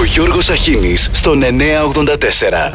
Ο 0.00 0.04
Γιώργος 0.04 0.50
Αχίνης 0.50 1.10
στον 1.12 1.38
984. 1.38 2.72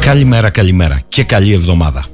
Καλημέρα, 0.00 0.50
καλημέρα 0.50 1.00
και 1.08 1.24
καλή 1.24 1.52
εβδομάδα. 1.52 2.06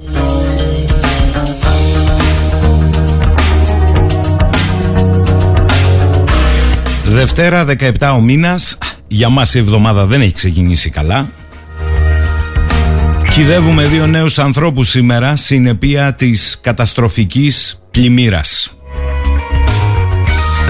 Δευτέρα 7.12 7.64
17 7.98 8.12
ο 8.14 8.20
μήνας. 8.20 8.78
Για 9.06 9.28
μας 9.28 9.54
η 9.54 9.58
εβδομάδα 9.58 10.06
δεν 10.06 10.20
έχει 10.20 10.32
ξεκινήσει 10.32 10.90
καλά. 10.90 11.28
Κυδεύουμε 13.30 13.86
δύο 13.86 14.06
νέους 14.06 14.38
ανθρώπους 14.38 14.88
σήμερα 14.88 15.36
Συνεπία 15.36 16.14
της 16.14 16.58
καταστροφικής 16.62 17.82
πλημμύρας. 17.90 18.76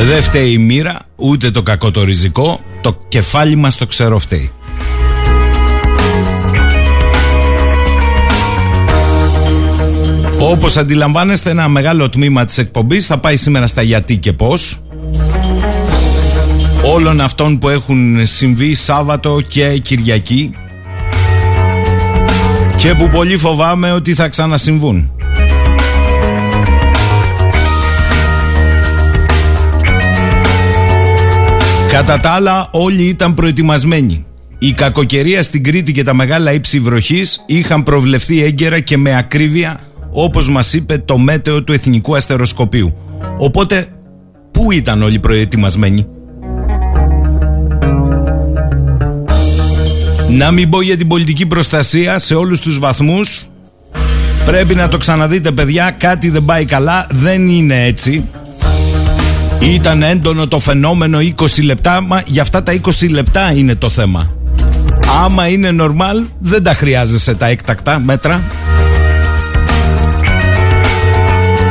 Δεν 0.06 0.22
φταίει 0.22 0.50
η 0.50 0.58
μοίρα 0.58 0.98
Ούτε 1.16 1.50
το 1.50 1.62
κακό 1.62 1.90
το 1.90 2.04
ριζικό. 2.04 2.60
Το 2.80 3.04
κεφάλι 3.08 3.56
μας 3.56 3.76
το 3.76 3.86
ξέρω 3.86 4.18
φταίει. 4.18 4.50
Όπως 10.38 10.76
αντιλαμβάνεστε 10.76 11.50
ένα 11.50 11.68
μεγάλο 11.68 12.08
τμήμα 12.08 12.44
της 12.44 12.58
εκπομπής 12.58 13.06
θα 13.06 13.18
πάει 13.18 13.36
σήμερα 13.36 13.66
στα 13.66 13.82
γιατί 13.82 14.16
και 14.16 14.32
πώς 14.32 14.82
όλων 16.84 17.20
αυτών 17.20 17.58
που 17.58 17.68
έχουν 17.68 18.26
συμβεί 18.26 18.74
Σάββατο 18.74 19.40
και 19.48 19.78
Κυριακή 19.78 20.54
και 22.76 22.94
που 22.94 23.08
πολύ 23.08 23.36
φοβάμαι 23.36 23.92
ότι 23.92 24.14
θα 24.14 24.28
ξανασυμβούν. 24.28 25.10
Κατά 31.88 32.20
τα 32.20 32.30
άλλα 32.30 32.68
όλοι 32.70 33.02
ήταν 33.02 33.34
προετοιμασμένοι. 33.34 34.24
Η 34.58 34.72
κακοκαιρία 34.72 35.42
στην 35.42 35.62
Κρήτη 35.62 35.92
και 35.92 36.02
τα 36.02 36.14
μεγάλα 36.14 36.52
ύψη 36.52 36.80
βροχής 36.80 37.44
είχαν 37.46 37.82
προβλεφθεί 37.82 38.42
έγκαιρα 38.42 38.80
και 38.80 38.96
με 38.96 39.16
ακρίβεια 39.16 39.80
όπως 40.10 40.48
μας 40.48 40.72
είπε 40.72 40.98
το 40.98 41.18
μέτεο 41.18 41.62
του 41.62 41.72
Εθνικού 41.72 42.16
Αστεροσκοπίου. 42.16 42.92
Οπότε 43.38 43.86
πού 44.50 44.72
ήταν 44.72 45.02
όλοι 45.02 45.18
προετοιμασμένοι; 45.18 46.06
Να 50.36 50.50
μην 50.50 50.68
πω 50.68 50.80
για 50.82 50.96
την 50.96 51.08
πολιτική 51.08 51.46
προστασία 51.46 52.18
σε 52.18 52.34
όλους 52.34 52.60
τους 52.60 52.78
βαθμούς. 52.78 53.46
Πρέπει 54.44 54.74
να 54.74 54.88
το 54.88 54.98
ξαναδείτε 54.98 55.50
παιδιά 55.50 55.94
Κάτι 55.98 56.30
δεν 56.30 56.44
πάει 56.44 56.64
καλά 56.64 57.06
Δεν 57.10 57.48
είναι 57.48 57.84
έτσι. 57.84 58.28
Ήταν 59.60 60.02
έντονο 60.02 60.48
το 60.48 60.58
φαινόμενο 60.58 61.18
20 61.18 61.62
λεπτά 61.62 62.00
Μα 62.00 62.22
για 62.26 62.42
αυτά 62.42 62.62
τα 62.62 62.80
20 63.00 63.10
λεπτά 63.10 63.52
είναι 63.52 63.74
το 63.74 63.90
θέμα. 63.90 64.30
Άμα 65.24 65.48
είναι 65.48 65.76
normal 65.80 66.26
Δεν 66.38 66.62
τα 66.62 66.74
χρειάζεσαι 66.74 67.34
τα 67.34 67.46
έκτακτα 67.46 67.98
μέτρα. 67.98 68.42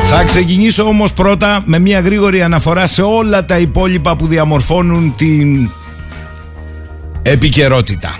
Θα 0.10 0.24
ξεκινήσω 0.24 0.84
όμως 0.84 1.14
πρώτα 1.14 1.62
με 1.66 1.80
μια 1.80 2.00
γρήγορη 2.00 2.42
αναφορά 2.42 2.88
σε 2.88 3.02
όλα 3.02 3.46
τα 3.46 3.58
υπόλοιπα 3.58 4.16
που 4.16 4.28
διαμορφώνουν 4.28 5.14
την 5.18 5.70
επικαιρότητα. 7.22 8.16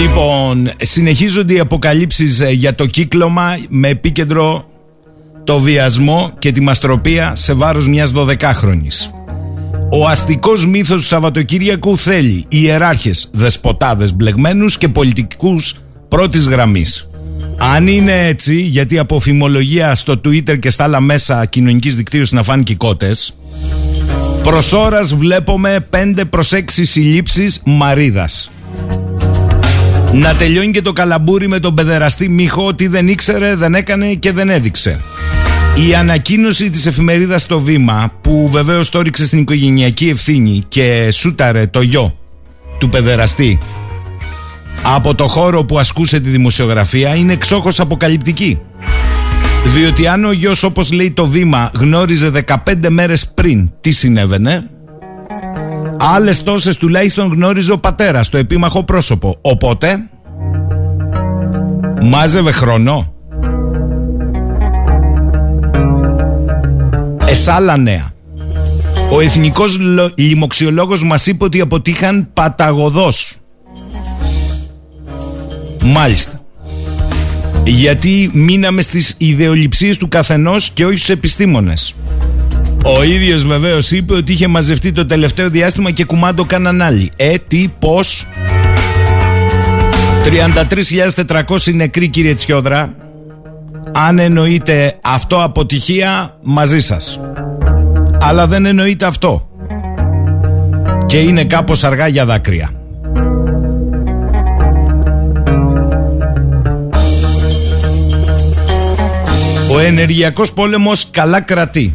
Λοιπόν, 0.00 0.70
συνεχίζονται 0.80 1.54
οι 1.54 1.58
αποκαλύψεις 1.58 2.40
ε, 2.40 2.50
για 2.50 2.74
το 2.74 2.86
κύκλωμα 2.86 3.56
με 3.68 3.88
επίκεντρο 3.88 4.70
το 5.44 5.58
βιασμό 5.58 6.32
και 6.38 6.52
τη 6.52 6.60
μαστροπία 6.60 7.34
σε 7.34 7.52
βάρος 7.52 7.88
μιας 7.88 8.12
12χρονης. 8.16 9.10
Ο 9.90 10.06
αστικός 10.08 10.66
μύθος 10.66 11.00
του 11.00 11.06
Σαββατοκύριακου 11.06 11.98
θέλει 11.98 12.44
ιεράρχες, 12.48 13.28
δεσποτάδες 13.32 14.14
μπλεγμένους 14.14 14.78
και 14.78 14.88
πολιτικούς 14.88 15.74
πρώτης 16.08 16.48
γραμμής. 16.48 17.08
Αν 17.58 17.86
είναι 17.86 18.26
έτσι, 18.26 18.60
γιατί 18.60 18.98
από 18.98 19.20
φημολογία 19.20 19.94
στο 19.94 20.20
Twitter 20.24 20.58
και 20.58 20.70
στα 20.70 20.84
άλλα 20.84 21.00
μέσα 21.00 21.46
κοινωνικής 21.46 21.96
δικτύωσης 21.96 22.32
να 22.32 22.42
φάνηκε 22.42 22.74
κότες, 22.74 23.34
προς 24.42 24.72
ώρας 24.72 25.14
βλέπουμε 25.14 25.86
5 25.90 26.24
προς 26.30 26.52
6 26.52 26.84
συλλήψεις 26.84 27.62
μαρίδας. 27.64 28.50
Να 30.12 30.34
τελειώνει 30.34 30.70
και 30.70 30.82
το 30.82 30.92
καλαμπούρι 30.92 31.48
με 31.48 31.60
τον 31.60 31.74
παιδεραστή 31.74 32.28
Μίχο 32.28 32.66
ότι 32.66 32.86
δεν 32.86 33.08
ήξερε, 33.08 33.54
δεν 33.54 33.74
έκανε 33.74 34.14
και 34.14 34.32
δεν 34.32 34.50
έδειξε. 34.50 35.00
Η 35.88 35.94
ανακοίνωση 35.94 36.70
της 36.70 36.86
εφημερίδας 36.86 37.42
στο 37.42 37.60
βήμα 37.60 38.12
που 38.20 38.48
βεβαίως 38.48 38.88
το 38.88 39.00
ρίξε 39.00 39.26
στην 39.26 39.38
οικογενειακή 39.38 40.08
ευθύνη 40.08 40.62
και 40.68 41.08
σούταρε 41.12 41.66
το 41.66 41.80
γιο 41.80 42.16
του 42.78 42.88
παιδεραστή 42.88 43.58
από 44.82 45.14
το 45.14 45.28
χώρο 45.28 45.64
που 45.64 45.78
ασκούσε 45.78 46.20
τη 46.20 46.30
δημοσιογραφία 46.30 47.14
είναι 47.14 47.32
εξόχως 47.32 47.80
αποκαλυπτική. 47.80 48.58
Διότι 49.64 50.06
αν 50.06 50.24
ο 50.24 50.32
γιος 50.32 50.62
όπως 50.62 50.92
λέει 50.92 51.10
το 51.10 51.26
βήμα 51.26 51.70
γνώριζε 51.74 52.44
15 52.46 52.54
μέρες 52.88 53.28
πριν 53.34 53.70
τι 53.80 53.90
συνέβαινε 53.90 54.70
Άλλες 56.04 56.42
τόσες 56.42 56.76
τουλάχιστον 56.76 57.32
γνώριζε 57.32 57.72
ο 57.72 57.78
πατέρας, 57.78 58.28
το 58.28 58.36
επίμαχο 58.36 58.84
πρόσωπο. 58.84 59.38
Οπότε, 59.40 60.08
μάζευε 62.02 62.52
χρόνο. 62.52 63.14
Εσάλα 67.26 67.76
νέα. 67.76 68.10
Ο 69.12 69.20
εθνικός 69.20 69.78
λοιμοξιολόγος 70.14 71.04
μας 71.04 71.26
είπε 71.26 71.44
ότι 71.44 71.60
αποτύχαν 71.60 72.28
παταγωδός. 72.32 73.36
Μάλιστα. 75.84 76.40
Γιατί 77.64 78.30
μείναμε 78.32 78.82
στις 78.82 79.14
ιδεολειψίες 79.18 79.96
του 79.96 80.08
καθενός 80.08 80.70
και 80.70 80.84
όχι 80.84 80.96
στους 80.96 81.08
επιστήμονες. 81.08 81.94
Ο 82.84 83.02
ίδιος 83.02 83.46
βεβαίως 83.46 83.90
είπε 83.90 84.14
ότι 84.14 84.32
είχε 84.32 84.46
μαζευτεί 84.46 84.92
το 84.92 85.06
τελευταίο 85.06 85.50
διάστημα 85.50 85.90
και 85.90 86.04
κουμάντο 86.04 86.44
κάναν 86.44 86.82
άλλοι. 86.82 87.10
Ε, 87.16 87.34
τι, 87.48 87.70
πώς; 87.78 88.26
33.400 90.24 91.74
νεκροί 91.74 92.08
κύριε 92.08 92.34
Τσιόδρα 92.34 92.94
Αν 93.92 94.18
εννοείται 94.18 94.98
αυτό 95.00 95.42
αποτυχία 95.42 96.36
μαζί 96.42 96.80
σας 96.80 97.20
Αλλά 98.20 98.46
δεν 98.46 98.66
εννοείται 98.66 99.06
αυτό 99.06 99.48
Και 101.06 101.18
είναι 101.18 101.44
κάπως 101.44 101.84
αργά 101.84 102.06
για 102.06 102.24
δάκρυα 102.24 102.70
Ο 109.70 109.78
ενεργειακός 109.78 110.52
πόλεμος 110.52 111.06
καλά 111.10 111.40
κρατεί 111.40 111.94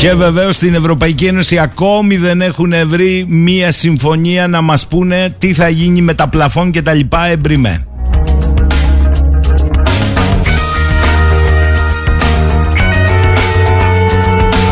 Και 0.00 0.14
βεβαίως 0.14 0.54
στην 0.54 0.74
Ευρωπαϊκή 0.74 1.26
Ένωση 1.26 1.58
ακόμη 1.58 2.16
δεν 2.16 2.40
έχουν 2.40 2.72
βρει 2.86 3.24
μία 3.28 3.70
συμφωνία 3.70 4.46
να 4.46 4.60
μας 4.60 4.86
πούνε 4.86 5.34
τι 5.38 5.52
θα 5.52 5.68
γίνει 5.68 6.00
με 6.00 6.14
τα 6.14 6.28
πλαφόν 6.28 6.70
και 6.70 6.82
τα 6.82 6.92
λοιπά 6.92 7.26
εμπριμέ. 7.26 7.86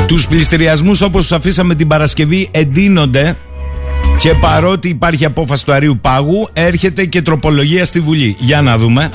Τους 0.07 0.27
πληστηριασμούς 0.27 1.01
όπως 1.01 1.23
τους 1.23 1.33
αφήσαμε 1.33 1.75
την 1.75 1.89
Παρασκευή 1.89 2.49
εντείνονται 2.51 3.37
και 4.19 4.35
παρότι 4.35 4.89
υπάρχει 4.89 5.25
απόφαση 5.25 5.65
του 5.65 5.73
Αρίου 5.73 5.99
Πάγου 6.01 6.49
έρχεται 6.53 7.05
και 7.05 7.23
τροπολογία 7.23 7.85
στη 7.85 8.01
Βουλή. 8.01 8.37
Για 8.39 8.63
να 8.63 8.79
δούμε. 8.79 9.11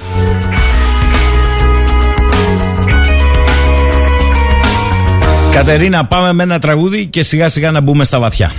Κατερίνα 5.53 6.05
πάμε 6.05 6.33
με 6.33 6.43
ένα 6.43 6.59
τραγούδι 6.59 7.05
και 7.05 7.23
σιγά 7.23 7.49
σιγά 7.49 7.71
να 7.71 7.81
μπούμε 7.81 8.03
στα 8.03 8.19
βαθιά. 8.19 8.51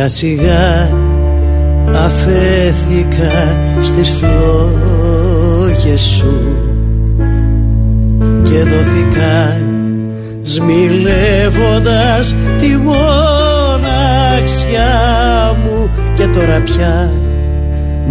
Σιγά 0.00 0.08
σιγά 0.08 0.96
αφέθηκα 1.94 3.58
στις 3.80 4.08
φλόγες 4.08 6.00
σου 6.00 6.56
και 8.42 8.58
δοθήκα 8.58 9.60
σμιλεύοντας 10.42 12.34
τη 12.58 12.76
μοναξιά 12.76 12.98
μου. 15.64 15.90
Και 16.14 16.26
τώρα 16.26 16.60
πια 16.60 17.12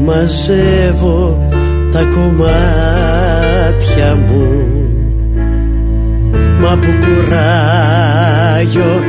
μαζεύω 0.06 1.48
τα 1.92 2.04
κομμάτια 2.04 2.56
μου. 4.16 4.68
Μα 6.62 6.78
που 6.78 6.90
κουράγιο 7.00 9.04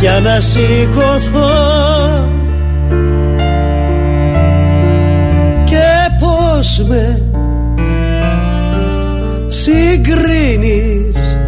για 0.00 0.20
να 0.20 0.40
σηκωθώ 0.40 1.69
με. 6.90 7.22
Συγκρίνεις. 9.46 11.38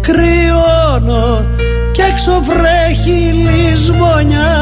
Κρυώνω 0.00 1.50
και 1.92 2.02
έξω 2.10 2.40
βρέχει 2.42 3.32
λησμονιά 3.32 4.56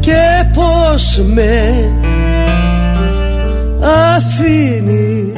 Και 0.00 0.44
πως 0.54 1.20
με 1.34 1.74
αφήνεις 4.16 5.36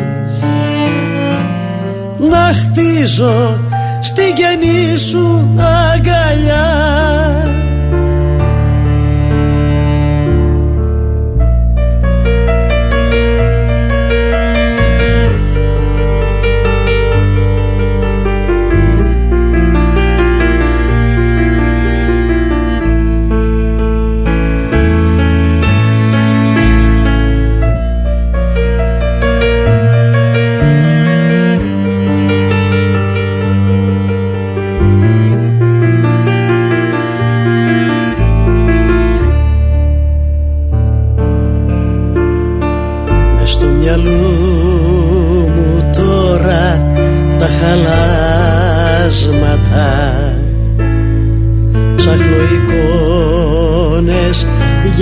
να 2.30 2.52
χτίζω 2.60 3.60
στη 4.00 4.22
γενή 4.22 4.98
σου 4.98 5.48
αγκαλιά 5.92 7.09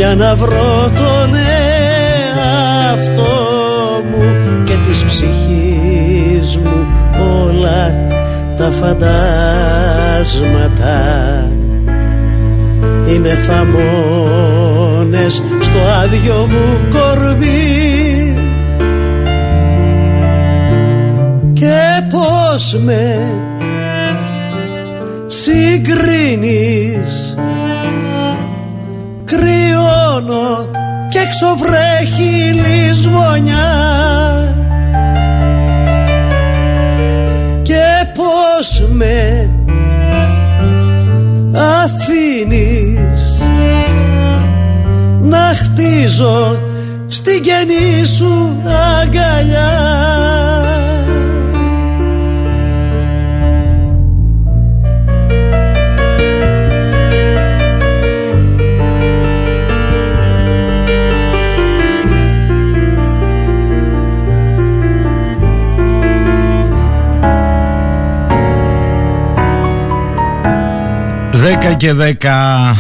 για 0.09 0.17
να 0.17 0.35
βρω 0.37 0.91
τον 0.97 1.35
εαυτό 2.35 3.35
μου 4.11 4.25
και 4.65 4.75
της 4.75 5.05
ψυχής 5.05 6.57
μου 6.57 6.87
όλα 7.45 7.97
τα 8.57 8.71
φαντάσματα. 8.71 9.13
Είναι 13.09 13.29
θαμώνες 13.49 13.83
στο 15.61 15.79
άδειο 16.03 16.47
μου 16.51 16.87
κορμί. 16.91 18.37
Και 21.53 22.03
πως 22.11 22.79
με 22.85 23.33
συγκρίνεις 25.27 27.18
κρυώνω 30.29 30.71
και 31.09 31.19
έξω 31.19 31.57
βρέχει 31.57 32.53
λησμονιά 32.53 33.69
και 37.63 38.11
πως 38.15 38.89
με 38.89 39.51
αφήνεις 41.85 43.43
να 45.21 45.39
χτίζω 45.39 46.59
στην 47.07 47.43
καινή 47.43 48.07
σου 48.07 48.57
και 71.79 71.93
10. 71.93 72.75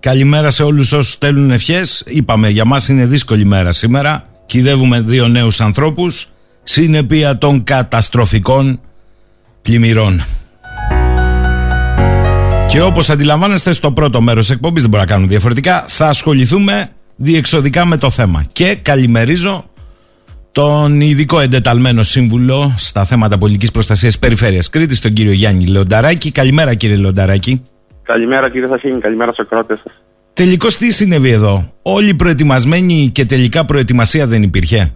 Καλημέρα 0.00 0.50
σε 0.50 0.62
όλους 0.62 0.92
όσους 0.92 1.12
στέλνουν 1.12 1.50
ευχές. 1.50 2.02
Είπαμε, 2.06 2.48
για 2.48 2.64
μας 2.64 2.88
είναι 2.88 3.06
δύσκολη 3.06 3.44
μέρα 3.44 3.72
σήμερα. 3.72 4.24
Κυδεύουμε 4.46 5.00
δύο 5.00 5.28
νέους 5.28 5.60
ανθρώπους. 5.60 6.28
Συνεπία 6.62 7.38
των 7.38 7.64
καταστροφικών 7.64 8.80
πλημμυρών. 9.62 10.24
Και 12.68 12.80
όπως 12.82 13.10
αντιλαμβάνεστε 13.10 13.72
στο 13.72 13.92
πρώτο 13.92 14.20
μέρος 14.20 14.50
εκπομπής 14.50 14.82
δεν 14.82 14.90
μπορώ 14.90 15.02
να 15.02 15.08
κάνω 15.08 15.26
διαφορετικά 15.26 15.84
θα 15.86 16.08
ασχοληθούμε 16.08 16.90
διεξοδικά 17.16 17.86
με 17.86 17.96
το 17.96 18.10
θέμα. 18.10 18.44
Και 18.52 18.74
καλημερίζω 18.74 19.64
τον 20.52 21.00
ειδικό 21.00 21.40
εντεταλμένο 21.40 22.02
σύμβουλο 22.02 22.74
στα 22.78 23.04
θέματα 23.04 23.38
πολιτικής 23.38 23.70
προστασίας 23.70 24.18
περιφέρειας 24.18 24.70
Κρήτης, 24.70 25.00
τον 25.00 25.12
κύριο 25.12 25.32
Γιάννη 25.32 25.66
Λεονταράκη. 25.66 26.30
Καλημέρα 26.30 26.74
κύριε 26.74 26.96
Λεονταράκη. 26.96 27.62
Καλημέρα 28.02 28.50
κύριε 28.50 28.66
Σαχίνη, 28.66 29.00
καλημέρα 29.00 29.32
στους 29.32 29.46
ακρότες 29.46 29.80
σας. 29.82 29.92
Τελικώς 30.32 30.76
τι 30.76 30.92
συνέβη 30.92 31.30
εδώ, 31.30 31.72
Όλοι 31.82 32.14
προετοιμασμένοι 32.14 33.10
και 33.14 33.24
τελικά 33.24 33.64
προετοιμασία 33.64 34.26
δεν 34.26 34.42
υπήρχε; 34.42 34.92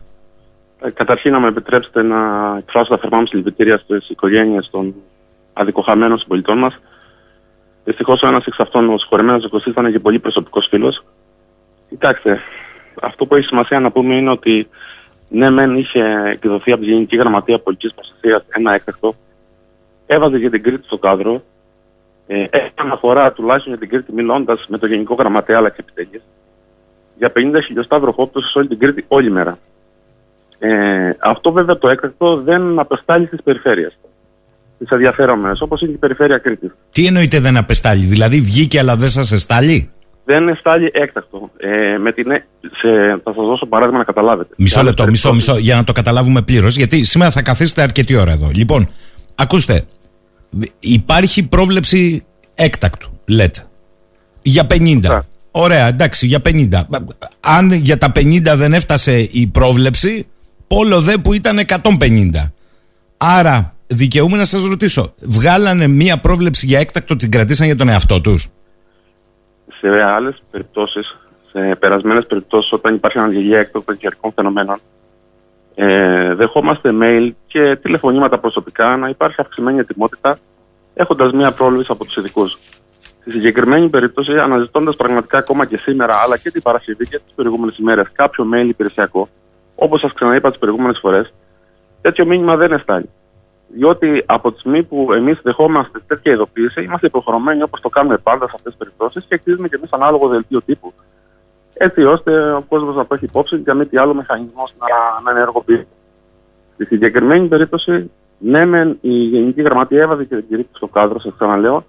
Ε, 0.80 0.90
καταρχήν 0.90 1.32
να 1.32 1.40
με 1.40 1.48
επιτρέψετε 1.48 2.02
να 2.02 2.16
εκφράσω 2.58 2.88
τα 2.90 2.98
θερμά 2.98 3.18
μου 3.18 3.26
συλληπιτήρια 3.26 3.78
στις 3.78 4.08
οικογένειες 4.08 4.68
των 4.70 4.94
αδικοχαμένων 5.52 6.18
συμπολιτών 6.18 6.58
μας. 6.58 6.78
Δυστυχώς 7.84 8.22
ο 8.22 8.26
ένας 8.26 8.44
εξ 8.46 8.60
αυτών, 8.60 8.88
ο 8.88 8.98
συγχωρεμένο 8.98 9.48
Κωστή, 9.48 9.70
ήταν 9.70 9.92
και 9.92 9.98
πολύ 9.98 10.18
προσωπικός 10.18 10.66
φίλος. 10.70 11.04
Κοιτάξτε, 11.88 12.40
αυτό 13.02 13.26
που 13.26 13.34
έχει 13.34 13.46
σημασία 13.46 13.80
να 13.80 13.90
πούμε 13.90 14.14
είναι 14.14 14.30
ότι 14.30 14.68
ναι, 15.28 15.50
μεν 15.50 15.76
είχε 15.76 16.22
εκδοθεί 16.32 16.72
από 16.72 16.82
τη 16.82 16.90
Γενική 16.90 17.16
Γραμματεία 17.16 17.58
Πολιτικής 17.58 17.94
Προστασίας 17.94 18.44
ένα 18.48 18.75
έκτακτο, 18.75 19.14
έβαζε 20.06 20.38
για 20.38 20.50
την 20.50 20.62
Κρήτη 20.62 20.86
στο 20.86 20.98
κάδρο, 20.98 21.42
ε, 22.26 22.47
έχει 22.50 22.73
αναφορά 22.75 23.33
τουλάχιστον 23.33 23.73
για 23.73 23.80
την 23.80 23.88
Κρήτη 23.88 24.12
μιλώντας 24.12 24.64
με 24.68 24.78
το 24.78 24.87
Γενικό 24.87 25.14
Γραμματέα 25.14 25.56
αλλά 25.56 25.68
και 25.68 25.80
επιτελεί 25.80 26.23
για 27.18 27.33
50 27.37 27.62
χιλιοστά 27.66 27.99
βροχόπτωση 27.99 28.50
σε 28.50 28.59
όλη 28.59 28.68
την 28.68 28.78
Κρήτη 28.78 29.04
όλη 29.09 29.30
μέρα. 29.30 29.59
Ε, 30.59 31.11
αυτό 31.18 31.52
βέβαια 31.52 31.78
το 31.78 31.88
έκτακτο 31.88 32.37
δεν 32.37 32.78
απεστάλλει 32.78 33.26
στις 33.26 33.42
περιφέρειες. 33.42 33.99
Τις 34.78 34.90
ενδιαφέρομενες, 34.90 35.61
όπως 35.61 35.80
είναι 35.80 35.92
η 35.92 35.97
περιφέρεια 35.97 36.38
Κρήτη. 36.38 36.73
Τι 36.92 37.06
εννοείται 37.06 37.40
δεν 37.40 37.56
απεστάλλει, 37.56 38.04
δηλαδή 38.04 38.40
βγήκε 38.40 38.78
αλλά 38.78 38.97
δεν 38.97 39.09
σας 39.09 39.33
εστάλει. 39.33 39.90
Δεν 40.25 40.49
εστάλει 40.49 40.90
έκτακτο. 40.95 41.50
Ε, 41.56 41.99
με 41.99 42.12
την, 42.12 42.30
ε, 42.30 42.45
σε, 42.61 43.21
θα 43.25 43.33
σας 43.33 43.47
δώσω 43.47 43.66
παράδειγμα 43.66 43.99
να 43.99 44.04
καταλάβετε. 44.04 44.54
Μισό 44.56 44.83
λεπτό, 44.83 45.06
μισό, 45.06 45.35
μισό, 45.35 45.56
για 45.59 45.76
να 45.76 45.85
το 45.85 45.92
καταλάβουμε 45.92 46.42
πλήρως, 46.42 46.76
γιατί 46.76 47.04
σήμερα 47.04 47.30
θα 47.30 47.42
καθίσετε 47.42 47.83
αρκετή 47.83 48.16
ώρα 48.16 48.33
εδώ. 48.33 48.50
Λοιπόν, 48.54 48.88
ακούστε, 49.35 49.85
Υπάρχει 50.80 51.42
πρόβλεψη 51.42 52.25
έκτακτου, 52.54 53.10
λέτε. 53.25 53.66
Για 54.42 54.66
50. 54.70 55.20
Ωραία, 55.50 55.86
εντάξει, 55.86 56.26
για 56.26 56.40
50. 56.44 56.86
Αν 57.40 57.72
για 57.72 57.98
τα 57.98 58.12
50 58.14 58.54
δεν 58.56 58.72
έφτασε 58.72 59.18
η 59.18 59.46
πρόβλεψη, 59.46 60.26
πόλο 60.66 61.00
δε 61.00 61.16
που 61.16 61.32
ήταν 61.32 61.58
150. 61.58 62.52
Άρα, 63.16 63.75
δικαιούμαι 63.86 64.36
να 64.36 64.44
σας 64.44 64.64
ρωτήσω, 64.64 65.14
βγάλανε 65.20 65.86
μία 65.86 66.18
πρόβλεψη 66.18 66.66
για 66.66 66.78
έκτακτο, 66.78 67.16
την 67.16 67.30
κρατήσαν 67.30 67.66
για 67.66 67.76
τον 67.76 67.88
εαυτό 67.88 68.20
τους; 68.20 68.48
Σε 69.80 69.88
άλλες 69.88 70.42
περιπτώσεις, 70.50 71.16
σε 71.52 71.76
περασμένες 71.78 72.26
περιπτώσεις, 72.26 72.72
όταν 72.72 72.94
υπάρχει 72.94 73.18
αναγκαία 73.18 73.58
έκτακτων 73.58 73.96
καιρικών 73.96 74.32
φαινομένων, 74.34 74.80
ε, 75.78 76.35
δεχόμαστε 76.35 76.90
mail 77.02 77.30
και 77.47 77.76
τηλεφωνήματα 77.76 78.38
προσωπικά 78.38 78.97
να 78.97 79.09
υπάρχει 79.09 79.40
αυξημένη 79.40 79.78
ετοιμότητα 79.78 80.38
έχοντας 80.95 81.33
μία 81.33 81.52
πρόληψη 81.52 81.92
από 81.92 82.04
τους 82.04 82.16
ειδικούς. 82.16 82.59
Στη 83.21 83.30
συγκεκριμένη 83.30 83.88
περίπτωση, 83.88 84.38
αναζητώντας 84.38 84.97
πραγματικά 84.97 85.38
ακόμα 85.38 85.66
και 85.66 85.76
σήμερα, 85.76 86.14
αλλά 86.16 86.38
και 86.38 86.50
την 86.50 86.62
Παρασκευή 86.62 87.06
και 87.06 87.18
τις 87.18 87.33
προηγούμενες 87.35 87.78
ημέρες, 87.78 88.06
κάποιο 88.12 88.47
mail 88.54 88.66
υπηρεσιακό, 88.68 89.28
όπως 89.75 90.00
σας 90.00 90.12
ξαναείπα 90.12 90.49
τις 90.49 90.59
προηγούμενες 90.59 90.99
φορές, 90.99 91.33
τέτοιο 92.00 92.26
μήνυμα 92.26 92.56
δεν 92.56 92.73
εστάλει. 92.73 93.09
Διότι 93.68 94.23
από 94.26 94.52
τη 94.52 94.59
στιγμή 94.59 94.83
που 94.83 95.12
εμείς 95.12 95.38
δεχόμαστε 95.42 96.00
τέτοια 96.06 96.33
ειδοποίηση, 96.33 96.83
είμαστε 96.83 97.06
υποχρεωμένοι 97.06 97.62
όπως 97.62 97.80
το 97.80 97.88
κάνουμε 97.88 98.16
πάντα 98.16 98.47
σε 98.47 98.52
αυτές 98.54 98.73
τις 98.73 98.78
περιπτώσεις 98.78 99.25
και 99.28 99.35
εκτίζουμε 99.35 99.68
και 99.68 99.76
εμείς 99.76 99.92
ανάλογο 99.92 100.28
δελτίο 100.28 100.62
τύπου. 100.62 100.92
Έτσι 101.78 102.04
ώστε 102.04 102.52
ο 102.52 102.64
κόσμος 102.68 102.97
να 102.97 103.06
το 103.06 103.14
έχει 103.14 103.25
υπόψη 103.25 103.56
για 103.56 103.75
μη 103.75 103.87
τι 103.87 103.97
άλλο 103.97 104.14
μηχανισμός 104.14 104.75
να, 104.78 104.87
να 105.33 105.38
ενεργοποιεί. 105.38 105.87
Στη 106.75 106.85
συγκεκριμένη 106.85 107.47
περίπτωση, 107.49 108.11
ναι, 108.38 108.64
μεν 108.64 108.99
η 109.00 109.11
Γενική 109.11 109.62
Γραμματεία 109.62 110.02
έβαζε 110.02 110.25
και 110.25 110.37
την 110.37 110.49
κηρύξη 110.49 110.73
στο 110.75 110.87
κάδρο, 110.87 111.21
σας 111.21 111.33
ξαναλέω, 111.38 111.85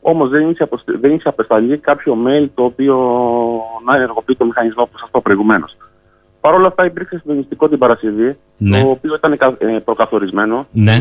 όμως 0.00 0.28
δεν, 0.28 0.50
είχε 0.50 0.68
δεν 0.84 1.12
είχε 1.12 1.28
απεσταλεί 1.28 1.78
κάποιο 1.78 2.16
mail 2.26 2.48
το 2.54 2.64
οποίο 2.64 2.96
να 3.84 3.96
ενεργοποιεί 3.96 4.36
το 4.36 4.44
μηχανισμό 4.44 4.84
που 4.84 4.98
σα 4.98 5.06
είπα 5.06 5.20
προηγουμένως. 5.20 5.76
Παρ' 6.40 6.54
όλα 6.54 6.66
αυτά 6.66 6.84
υπήρξε 6.84 7.18
συντονιστικό 7.18 7.68
την 7.68 7.78
Παρασκευή, 7.78 8.36
Ναι. 8.56 8.82
το 8.82 8.90
οποίο 8.90 9.14
ήταν 9.14 9.56
ε, 9.58 9.78
προκαθορισμένο. 9.84 10.66
Ναι. 10.72 10.94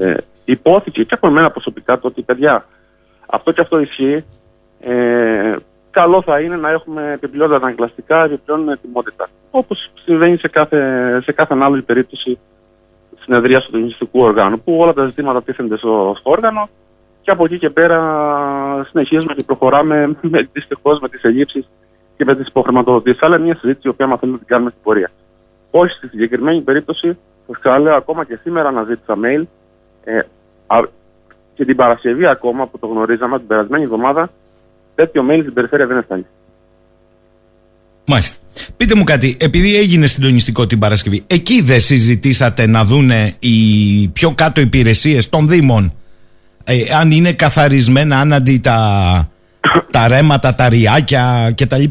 Ε, 0.00 0.08
ε, 0.10 0.16
υπόθηκε 0.44 1.02
και 1.04 1.14
από 1.14 1.26
εμένα 1.26 1.50
προσωπικά 1.50 1.98
το 1.98 2.06
ότι 2.06 2.22
παιδιά, 2.22 2.66
αυτό 3.26 3.52
και 3.52 3.60
αυτό 3.60 3.80
ισχύει. 3.80 4.24
Ε, 4.80 5.56
καλό 6.00 6.22
θα 6.22 6.40
είναι 6.40 6.56
να 6.56 6.70
έχουμε 6.70 7.12
επιπλέον 7.12 7.54
αναγκαστικά, 7.54 8.24
επιπλέον 8.24 8.68
ετοιμότητα. 8.68 9.28
Όπως 9.50 9.90
συμβαίνει 10.04 10.36
σε 10.36 10.48
κάθε, 10.48 10.78
σε 11.24 11.32
κάθε 11.32 11.54
άλλη 11.60 11.82
περίπτωση 11.82 12.38
συνεδρίας 13.22 13.64
του 13.64 13.76
διοικητικού 13.76 14.20
οργάνου, 14.20 14.60
που 14.60 14.76
όλα 14.78 14.92
τα 14.92 15.04
ζητήματα 15.04 15.42
τίθενται 15.42 15.76
στο, 15.76 16.14
στο 16.18 16.30
όργανο 16.30 16.68
και 17.22 17.30
από 17.30 17.44
εκεί 17.44 17.58
και 17.58 17.70
πέρα 17.70 17.98
συνεχίζουμε 18.90 19.34
και 19.34 19.42
προχωράμε 19.46 20.16
με, 20.32 20.48
δυστυχώς 20.52 21.00
με 21.00 21.08
τις 21.08 21.22
ελλείψεις 21.22 21.68
και 22.16 22.24
με 22.24 22.36
τις 22.36 22.46
υποχρηματοδοτήσεις. 22.46 23.22
Αλλά 23.22 23.36
είναι 23.36 23.44
μια 23.44 23.54
συζήτηση 23.54 23.86
η 23.88 23.90
οποία 23.90 24.06
μαθαίνουμε 24.06 24.38
να 24.38 24.44
την 24.44 24.52
κάνουμε 24.52 24.70
στην 24.70 24.82
πορεία. 24.82 25.10
Όχι 25.70 25.92
στη 25.92 26.08
συγκεκριμένη 26.08 26.60
περίπτωση, 26.60 27.18
σα 27.46 27.52
ξαναλέω 27.58 27.94
ακόμα 27.94 28.24
και 28.24 28.38
σήμερα 28.42 28.68
αναζήτησα 28.68 29.14
mail 29.24 29.42
ε, 30.04 30.18
α, 30.66 30.80
και 31.54 31.64
την 31.64 31.76
Παρασκευή 31.76 32.26
ακόμα 32.26 32.66
που 32.66 32.78
το 32.78 32.86
γνωρίζαμε 32.86 33.38
την 33.38 33.46
περασμένη 33.46 33.84
εβδομάδα, 33.84 34.30
τέτοιο 34.96 35.26
mail 35.30 35.38
στην 35.40 35.52
περιφέρεια 35.52 35.86
δεν 35.86 35.98
έφτανε. 35.98 36.24
Μάλιστα. 38.04 38.36
Πείτε 38.76 38.94
μου 38.94 39.04
κάτι, 39.04 39.36
επειδή 39.40 39.76
έγινε 39.76 40.06
συντονιστικό 40.06 40.66
την 40.66 40.78
Παρασκευή, 40.78 41.24
εκεί 41.26 41.62
δεν 41.62 41.80
συζητήσατε 41.80 42.66
να 42.66 42.84
δούνε 42.84 43.34
οι 43.38 44.08
πιο 44.08 44.30
κάτω 44.30 44.60
υπηρεσίες 44.60 45.28
των 45.28 45.48
Δήμων 45.48 45.92
ε, 46.68 46.94
αν 47.00 47.10
είναι 47.10 47.32
καθαρισμένα 47.32 48.20
άναντι 48.20 48.58
τα, 48.58 49.28
τα 49.90 50.08
ρέματα, 50.08 50.54
τα 50.54 50.68
ριάκια 50.68 51.54
κτλ. 51.56 51.84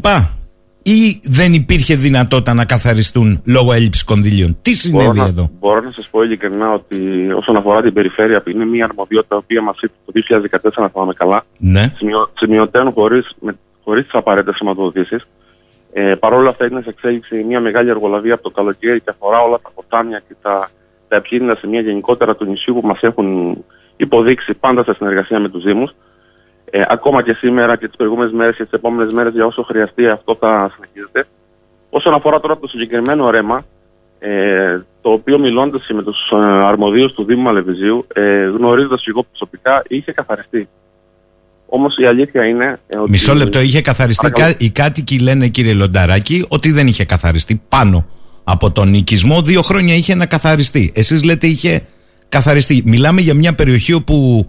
Ή 0.88 1.20
δεν 1.22 1.52
υπήρχε 1.52 1.94
δυνατότητα 1.96 2.54
να 2.54 2.64
καθαριστούν 2.64 3.40
λόγω 3.44 3.72
έλλειψης 3.72 4.04
κονδυλίων; 4.04 4.56
Τι 4.62 4.74
συνέβη 4.74 5.04
Μπορώ 5.06 5.18
να, 5.22 5.26
εδώ; 5.26 5.50
μπορώ 5.60 5.80
να 5.80 5.90
σας 5.92 6.08
πω 6.08 6.22
ειλικρινά 6.22 6.72
ότι 6.72 6.96
όσον 7.36 7.56
αφορά 7.56 7.82
την 7.82 7.92
περιφέρεια, 7.92 8.42
που 8.42 8.50
είναι 8.50 8.64
μια 8.66 8.84
αρμοδιότητα 8.84 9.34
η 9.34 9.38
οποία 9.38 9.62
μας 9.62 9.76
ήρθε 9.80 9.94
το 10.04 10.12
2014, 10.12 10.82
να 10.82 10.88
θυμάμαι 10.88 11.12
καλά, 11.12 11.44
Ναι. 11.58 11.92
σημειο- 11.96 12.30
σημειωτέων 12.38 12.92
χωρί 12.92 13.22
χωρίς 13.84 14.02
τις 14.02 14.14
απαραίτητες 14.14 14.54
χρηματοδοτήσεις. 14.56 15.26
Ε, 15.92 16.14
Παρ' 16.14 16.32
όλα 16.32 16.48
αυτά 16.48 16.66
είναι 16.66 16.80
σε 16.82 16.88
εξέλιξη 16.88 17.44
μια 17.48 17.60
μεγάλη 17.60 17.88
εργολαβία 17.88 18.34
από 18.34 18.42
το 18.42 18.50
καλοκαίρι 18.50 19.00
και 19.00 19.10
αφορά 19.10 19.40
όλα 19.40 19.58
τα 19.62 19.70
ποτάμια 19.74 20.22
και 20.28 20.34
τα, 20.42 20.70
τα 21.08 21.16
επικίνδυνα 21.16 21.54
σημεία 21.54 21.80
γενικότερα 21.80 22.36
του 22.36 22.44
νησιού 22.44 22.74
που 22.80 22.86
μας 22.86 22.98
έχουν 23.00 23.56
υποδείξει 23.96 24.54
πάντα 24.54 24.84
σε 24.84 24.94
συνεργασία 24.94 25.38
με 25.40 25.48
τους 25.48 25.62
Δήμους. 25.64 25.90
Ε, 26.78 26.84
ακόμα 26.88 27.22
και 27.22 27.32
σήμερα 27.32 27.76
και 27.76 27.86
τις 27.86 27.96
προηγούμενες 27.96 28.32
μέρες 28.32 28.56
και 28.56 28.62
τις 28.62 28.72
επόμενες 28.72 29.12
μέρες, 29.12 29.32
για 29.32 29.46
όσο 29.46 29.62
χρειαστεί, 29.62 30.08
αυτό 30.08 30.36
θα 30.40 30.70
συνεχίζεται. 30.74 31.24
Όσον 31.90 32.14
αφορά 32.14 32.40
τώρα 32.40 32.58
το 32.58 32.66
συγκεκριμένο 32.68 33.30
ρέμα, 33.30 33.64
ε, 34.18 34.78
το 35.02 35.10
οποίο 35.10 35.38
μιλώντας 35.38 35.86
με 35.94 36.02
τους 36.02 36.30
ε, 36.32 36.36
αρμοδίους 36.44 37.12
του 37.12 37.24
Δήμου 37.24 37.42
Μαλεβιζίου, 37.42 38.06
ε, 38.14 38.44
γνωρίζοντας 38.44 39.06
εγώ 39.06 39.22
προσωπικά, 39.22 39.82
είχε 39.88 40.12
καθαριστεί. 40.12 40.68
Όμως 41.66 41.96
η 41.98 42.06
αλήθεια 42.06 42.44
είναι. 42.44 42.80
ε, 42.86 42.96
ότι... 42.98 43.10
Μισό 43.10 43.34
λεπτό, 43.34 43.60
είχε 43.60 43.80
καθαριστεί. 43.82 44.30
Παρακαλώ. 44.30 44.54
Κα- 44.58 44.64
Οι 44.66 44.70
κάτοικοι 44.70 45.18
λένε, 45.18 45.48
κύριε 45.48 45.72
Λονταράκη, 45.74 46.44
ότι 46.48 46.72
δεν 46.72 46.86
είχε 46.86 47.04
καθαριστεί 47.04 47.62
πάνω 47.68 48.06
από 48.44 48.70
τον 48.70 48.94
οικισμό. 48.94 49.42
Δύο 49.42 49.62
χρόνια 49.62 49.94
είχε 49.94 50.14
να 50.14 50.26
καθαριστεί. 50.26 50.92
Εσείς 50.94 51.22
λέτε 51.24 51.46
είχε 51.46 51.82
καθαριστεί. 52.28 52.82
Μιλάμε 52.86 53.20
για 53.20 53.34
μια 53.34 53.54
περιοχή 53.54 53.92
όπου 53.92 54.46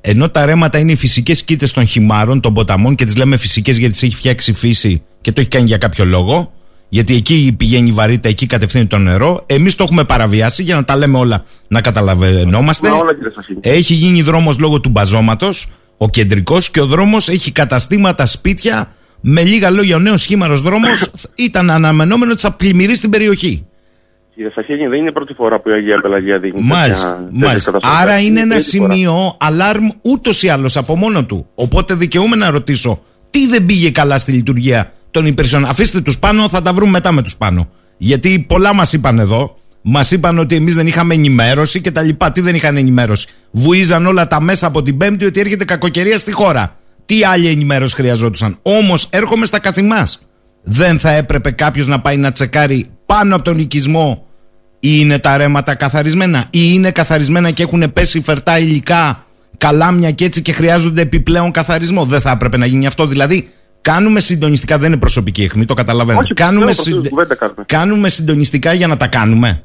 ενώ 0.00 0.28
τα 0.28 0.44
ρέματα 0.44 0.78
είναι 0.78 0.92
οι 0.92 0.96
φυσικές 0.96 1.42
κήτες 1.42 1.72
των 1.72 1.86
χυμάρων, 1.86 2.40
των 2.40 2.54
ποταμών 2.54 2.94
και 2.94 3.04
τις 3.04 3.16
λέμε 3.16 3.36
φυσικές 3.36 3.78
γιατί 3.78 3.92
τις 3.92 4.02
έχει 4.02 4.14
φτιάξει 4.14 4.50
η 4.50 4.54
φύση 4.54 5.02
και 5.20 5.32
το 5.32 5.40
έχει 5.40 5.50
κάνει 5.50 5.66
για 5.66 5.78
κάποιο 5.78 6.04
λόγο. 6.04 6.52
Γιατί 6.92 7.14
εκεί 7.14 7.54
πηγαίνει 7.58 7.88
η 7.88 7.92
βαρύτητα, 7.92 8.28
εκεί 8.28 8.46
κατευθύνει 8.46 8.86
το 8.86 8.98
νερό. 8.98 9.42
Εμείς 9.46 9.74
το 9.74 9.84
έχουμε 9.84 10.04
παραβιάσει 10.04 10.62
για 10.62 10.74
να 10.74 10.84
τα 10.84 10.96
λέμε 10.96 11.18
όλα 11.18 11.44
να 11.68 11.80
καταλαβαίνόμαστε. 11.80 12.88
Ναι, 12.88 12.94
όλα, 12.94 13.14
κύριε 13.14 13.30
Σαχίνη. 13.34 13.58
Έχει 13.62 13.94
γίνει 13.94 14.22
δρόμος 14.22 14.58
λόγω 14.58 14.80
του 14.80 14.88
μπαζώματος, 14.88 15.66
ο 15.96 16.08
κεντρικός 16.08 16.70
και 16.70 16.80
ο 16.80 16.86
δρόμος 16.86 17.28
έχει 17.28 17.52
καταστήματα, 17.52 18.26
σπίτια. 18.26 18.92
Με 19.20 19.42
λίγα 19.42 19.70
λόγια, 19.70 19.96
ο 19.96 19.98
νέος 19.98 20.22
σχήμαρος 20.22 20.60
δρόμος 20.60 21.10
ήταν 21.34 21.70
αναμενόμενο 21.70 22.32
ότι 22.32 22.40
θα 22.40 22.52
πλημμυρίσει 22.52 23.00
την 23.00 23.10
περιοχή. 23.10 23.64
Κύριε 24.40 24.54
Σαχίνη, 24.54 24.86
δεν 24.86 24.98
είναι 24.98 25.08
η 25.08 25.12
πρώτη 25.12 25.34
φορά 25.34 25.60
που 25.60 25.68
η 25.68 25.72
Αγία 25.72 26.00
Πελαγία 26.00 26.38
δείχνει. 26.38 26.60
Μάλιστα. 26.62 27.08
τέτοια- 27.08 27.24
τέτοιες 27.24 27.42
μάλιστα. 27.46 27.70
καταστροφές. 27.70 28.02
Άρα 28.02 28.20
είναι 28.20 28.38
η 28.38 28.42
ένα 28.42 28.54
τρίτη 28.54 28.76
φορά. 28.76 28.92
σημείο 28.94 29.36
αλάρμ 29.40 29.86
ούτως 30.02 30.42
ή 30.42 30.48
άλλως 30.48 30.76
από 30.76 30.96
μόνο 30.96 31.24
του. 31.24 31.46
Οπότε 31.54 31.94
δικαιούμαι 31.94 32.36
να 32.36 32.50
ρωτήσω, 32.50 33.00
τι 33.30 33.46
δεν 33.46 33.66
πήγε 33.66 33.90
καλά 33.90 34.18
στη 34.18 34.32
λειτουργία 34.32 34.92
των 35.10 35.26
υπηρεσιών; 35.26 35.64
Αφήστε 35.64 36.00
τους 36.00 36.18
πάνω, 36.18 36.48
θα 36.48 36.62
τα 36.62 36.72
βρούμε 36.72 36.90
μετά 36.90 37.12
με 37.12 37.22
τους 37.22 37.36
πάνω. 37.36 37.68
Γιατί 37.98 38.44
πολλά 38.48 38.74
μας 38.74 38.92
είπαν 38.92 39.18
εδώ. 39.18 39.56
Μας 39.82 40.10
είπαν 40.10 40.38
ότι 40.38 40.54
εμείς 40.54 40.74
δεν 40.74 40.86
είχαμε 40.86 41.14
ενημέρωση 41.14 41.80
και 41.80 41.90
τα 41.90 42.02
λοιπά. 42.02 42.32
Τι 42.32 42.40
δεν 42.40 42.54
είχαν 42.54 42.76
ενημέρωση; 42.76 43.28
Βουίζαν 43.50 44.06
όλα 44.06 44.26
τα 44.26 44.40
μέσα 44.42 44.66
από 44.66 44.82
την 44.82 44.96
Πέμπτη 44.96 45.24
ότι 45.24 45.40
έρχεται 45.40 45.64
κακοκαιρία 45.64 46.18
στη 46.18 46.32
χώρα. 46.32 46.76
Τι 47.06 47.24
άλλη 47.24 47.46
ενημέρωση 47.48 47.94
χρειαζόντουσαν; 47.94 48.56
Όμως 48.62 49.06
έρχομαι 49.10 49.46
στα 49.46 49.58
καθημάς. 49.58 50.26
Δεν 50.62 50.98
θα 50.98 51.10
έπρεπε 51.10 51.50
κάποιος 51.50 51.86
να 51.86 52.00
πάει 52.00 52.16
να 52.16 52.32
τσεκάρει 52.32 52.86
πάνω 53.06 53.34
από 53.34 53.44
τον 53.44 53.58
οικισμό 53.58 54.24
ή 54.80 54.88
είναι 55.00 55.18
τα 55.18 55.36
ρέματα 55.36 55.74
καθαρισμένα 55.74 56.44
ή 56.50 56.60
είναι 56.72 56.90
καθαρισμένα 56.90 57.50
και 57.50 57.62
έχουν 57.62 57.92
πέσει 57.92 58.20
φερτά 58.20 58.58
υλικά, 58.58 59.24
καλάμια 59.58 60.10
και 60.10 60.24
έτσι 60.24 60.42
και 60.42 60.52
χρειάζονται 60.52 61.02
επιπλέον 61.02 61.50
καθαρισμό; 61.50 62.04
Δεν 62.04 62.20
θα 62.20 62.30
έπρεπε 62.30 62.56
να 62.56 62.66
γίνει 62.66 62.86
αυτό. 62.86 63.06
Δηλαδή, 63.06 63.48
κάνουμε 63.80 64.20
συντονιστικά, 64.20 64.78
δεν 64.78 64.90
είναι 64.90 65.00
προσωπική 65.00 65.42
αιχμή, 65.42 65.64
το 65.64 65.74
καταλαβαίνω. 65.74 66.18
Όχι, 66.18 66.34
κάνουμε, 66.34 66.72
δεν 66.72 66.94
είναι 66.94 67.08
κουβέντα 67.08 67.34
κάνουμε. 67.34 67.64
κάνουμε 67.66 68.08
συντονιστικά 68.08 68.72
για 68.72 68.86
να 68.86 68.96
τα 68.96 69.06
κάνουμε; 69.06 69.62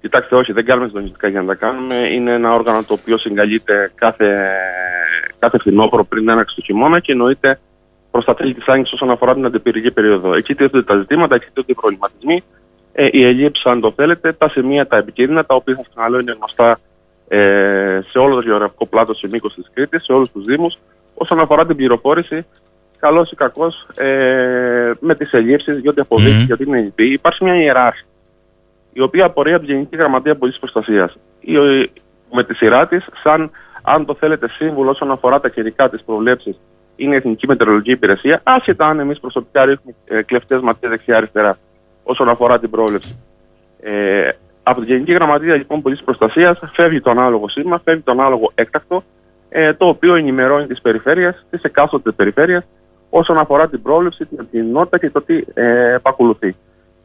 Κοιτάξτε, 0.00 0.36
όχι, 0.36 0.52
δεν 0.52 0.64
κάνουμε 0.64 0.86
συντονιστικά 0.86 1.28
για 1.28 1.40
να 1.40 1.46
τα 1.46 1.54
κάνουμε. 1.54 1.94
Είναι 1.94 2.32
ένα 2.32 2.54
όργανο 2.54 2.82
το 2.82 2.92
οποίο 2.92 3.18
συγκαλείται 3.18 3.92
κάθε, 3.94 4.26
κάθε 5.38 5.58
φθινόπωρο 5.58 6.04
πριν 6.04 6.28
έναρξη 6.28 6.56
του 6.56 6.62
χειμώνα 6.62 7.00
και 7.00 7.12
εννοείται 7.12 7.60
προς 8.10 8.24
τα 8.24 8.34
τέλη 8.34 8.54
της 8.54 8.66
άνοιξης 8.66 8.94
όσον 8.94 9.10
αφορά 9.10 9.34
την 9.34 9.44
αντιπυρική 9.44 9.90
περίοδο. 9.90 10.34
Εκεί 10.34 10.54
τίθενται 10.54 10.82
τα 10.82 10.96
ζητήματα, 10.96 11.34
εκεί 11.34 11.44
τίθενται 11.44 11.72
οι 11.72 11.74
προβληματισμοί, 11.74 12.42
ε, 12.96 13.08
οι 13.12 13.24
ελλείψει, 13.24 13.68
αν 13.68 13.80
το 13.80 13.92
θέλετε, 13.96 14.32
τα 14.32 14.48
σημεία 14.48 14.86
τα 14.86 14.96
επικίνδυνα, 14.96 15.44
τα 15.44 15.54
οποία 15.54 15.74
σα 15.74 15.82
ξαναλέω 15.82 16.20
είναι 16.20 16.32
γνωστά 16.32 16.78
ε, 17.28 18.00
σε 18.10 18.18
όλο 18.18 18.34
το 18.34 18.40
γεωγραφικό 18.40 18.86
πλάτο 18.86 19.14
σε 19.14 19.28
μήκο 19.30 19.48
της 19.48 19.70
Κρήτης, 19.74 20.04
σε 20.04 20.12
όλους 20.12 20.30
τους 20.32 20.44
Δήμους. 20.44 20.78
Όσον 21.14 21.40
αφορά 21.40 21.66
την 21.66 21.76
πληροφόρηση, 21.76 22.46
καλός 22.98 23.30
ή 23.30 23.36
κακός, 23.36 23.86
ε, 23.94 24.92
με 25.00 25.14
τις 25.14 25.32
ελλείψεις, 25.32 25.80
διότι 25.80 26.00
αποδείχθηκε 26.00 26.42
Μμμ. 26.42 26.52
ότι 26.52 26.62
είναι 26.62 26.78
ελλειπή, 26.78 27.12
υπάρχει 27.12 27.44
μια 27.44 27.54
ιεράρχηση 27.54 28.04
η 28.94 29.00
οποία 29.00 29.24
απορρέει 29.24 29.54
από 29.54 29.66
τη 29.66 29.72
Γενική 29.72 29.96
Γραμματεία 29.96 30.36
Πολιτικής 30.36 30.70
Προστασίας. 30.70 31.16
Με 32.32 32.44
τη 32.44 32.54
σειρά 32.54 32.86
της, 32.86 33.06
σαν 33.22 33.50
αν 33.82 34.04
το 34.04 34.14
θέλετε 34.14 34.48
σύμβουλο 34.48 34.90
όσον 34.90 35.10
αφορά 35.10 35.40
τα 35.40 35.48
καιρικά 35.48 35.90
της 35.90 36.02
προβλέψεις, 36.02 36.56
είναι 36.96 37.14
η 37.14 37.16
Εθνική 37.16 37.46
Μετεωρολογική 37.46 37.90
Υπηρεσία, 37.90 38.40
άσχετα 38.42 38.86
αν 38.86 39.00
εμείς 39.00 39.20
προσωπικά 39.20 39.64
ρίχνουμε 39.64 39.96
ε, 40.04 40.22
κλεφτές 40.22 40.60
ματιές 40.60 40.90
δεξιά-αριστερά 40.90 41.58
όσον 42.04 42.28
αφορά 42.28 42.58
την 42.58 42.70
πρόβλεψη. 42.70 43.16
Ε, 43.80 44.28
από 44.62 44.80
τη 44.80 44.86
Γενική 44.86 45.12
Γραμματεία 45.12 45.54
λοιπόν 45.56 45.82
Πολιτικής 45.82 46.16
Προστασίας 46.16 46.58
φεύγει 46.72 47.00
το 47.00 47.10
ανάλογο 47.10 47.48
σήμα, 47.48 47.80
φεύγει 47.84 48.02
το 48.02 48.10
ανάλογο 48.12 48.52
έκτακτο, 48.54 49.02
ε, 49.48 49.72
το 49.74 49.86
οποίο 49.86 50.14
ενημερώνει 50.14 50.66
τις 50.66 50.80
περιφέρειες, 50.80 51.44
τις 51.50 51.62
εκάστοτε 51.62 52.10
περιφέρειες, 52.10 52.64
όσον 53.10 53.38
αφορά 53.38 53.68
την 53.68 53.82
πρόβλεψη, 53.82 54.26
την 54.26 54.38
επικοινωνότητα 54.40 54.98
και 54.98 55.10
το 55.10 55.22
τι 55.22 55.44
ε, 55.54 55.92
επακολουθεί. 55.94 56.56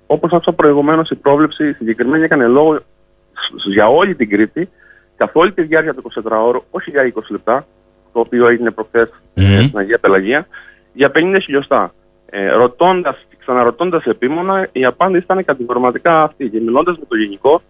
Όπως 0.08 0.32
άκουσα 0.34 0.51
προηγουμένως, 0.51 1.10
η 1.10 1.15
πρόβλεψη 1.15 1.74
συγκεκριμένη 1.74 2.24
έκανε 2.24 2.48
λόγο 2.48 2.75
σ- 2.75 3.68
για 3.68 3.88
όλη 3.88 4.15
την 4.15 4.29
Κρήτη, 4.29 4.70
καθ' 5.18 5.36
όλη 5.36 5.51
τη 5.51 5.62
διάρκεια 5.62 5.94
του 5.94 6.12
24ωρου, 6.24 6.60
όχι 6.72 6.89
για 6.89 7.13
20 7.15 7.22
λεπτά, 7.29 7.65
το 8.13 8.20
οποίο 8.20 8.48
έγινε 8.48 8.72
προχθές 8.72 9.10
Μμμ. 9.36 9.58
στην 9.58 9.77
Αγία 9.79 9.98
Πελαγία, 10.00 10.48
για 10.94 11.12
50 11.15 11.38
χιλιοστά. 11.41 11.94
Ε, 12.29 12.50
ρωτώντας 12.50 13.25
και 13.50 13.56
ξαναρωτώντα 13.56 14.01
επίμονα, 14.06 14.70
η 14.72 14.86
απάντηση 14.86 15.24
ήταν 15.24 15.46
κατηγορηματικά 15.46 16.24
αυτή. 16.24 16.50
Και 16.50 16.60
μιλώντας 16.60 16.98
με 16.98 17.03
το 17.08 17.15
γενικό, 17.15 17.62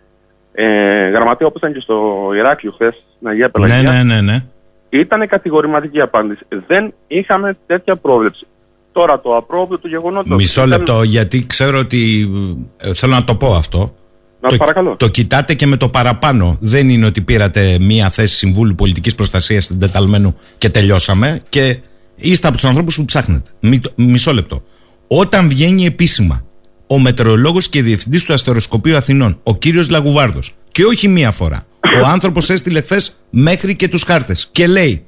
ε, 0.53 1.09
γραμματέα 1.09 1.47
όπως 1.47 1.61
ήταν 1.61 1.73
και 1.73 1.79
στο 1.79 2.29
Ηράκλειο 2.35 2.71
χθες 2.71 3.03
στην 3.15 3.27
Αγία 3.27 3.49
Πελαγία, 3.49 3.81
Ναι, 3.81 4.03
ναι, 4.03 4.03
ναι, 4.03 4.21
ναι. 4.21 4.43
ήταν 4.89 5.27
κατηγορηματική 5.27 6.01
απάντηση. 6.01 6.41
Δεν 6.67 6.93
είχαμε 7.07 7.57
τέτοια 7.67 7.95
πρόβλεψη. 7.95 8.45
Τώρα 8.91 9.19
το 9.19 9.35
απρόβλεπτο 9.35 9.77
του 9.77 9.87
γεγονότος... 9.87 10.37
Μισό 10.37 10.65
ήταν- 10.65 10.77
λεπτό, 10.77 11.03
γιατί 11.03 11.45
ξέρω 11.47 11.79
ότι. 11.79 12.29
ε, 12.77 12.93
θέλω 12.93 13.13
να 13.13 13.23
το 13.23 13.35
πω 13.35 13.53
αυτό. 13.53 13.93
Να 14.41 14.49
το, 14.49 14.55
παρακαλώ. 14.57 14.95
το 14.95 15.07
κοιτάτε 15.07 15.53
και 15.53 15.65
με 15.65 15.77
το 15.77 15.89
παραπάνω. 15.89 16.57
Δεν 16.59 16.89
είναι 16.89 17.05
ότι 17.05 17.21
πήρατε 17.21 17.77
μία 17.79 18.09
θέση 18.09 18.35
Συμβούλου 18.35 18.75
Πολιτικής 18.75 19.15
Προστασίας 19.15 19.63
στην 19.65 19.79
Τεταλμένου 19.79 20.35
και 20.57 20.69
τελειώσαμε 20.69 21.41
και 21.49 21.77
είστε 22.15 22.47
από 22.47 22.55
τους 22.55 22.65
ανθρώπους 22.65 22.95
που 22.95 23.05
ψάχνετε. 23.05 23.49
Μη 23.59 23.79
το- 23.79 23.91
μισό 23.95 24.33
λεπτό. 24.33 24.63
Όταν 25.11 25.47
βγαίνει 25.49 25.85
επίσημα 25.85 26.43
ο 26.87 26.99
μετεωρολόγος 26.99 27.69
και 27.69 27.81
διευθυντής 27.81 28.23
του 28.23 28.33
Αστεροσκοπείου 28.33 28.97
Αθηνών, 28.97 29.39
ο 29.43 29.55
κύριος 29.55 29.89
Λαγουβάρδος, 29.89 30.53
και 30.71 30.83
όχι 30.83 31.07
μία 31.07 31.31
φορά, 31.31 31.65
ο 32.03 32.05
άνθρωπος 32.05 32.49
έστειλε 32.49 32.81
χθες 32.81 33.15
μέχρι 33.29 33.75
και 33.75 33.87
τους 33.87 34.03
χάρτες 34.03 34.49
και 34.51 34.67
λέει 34.67 35.03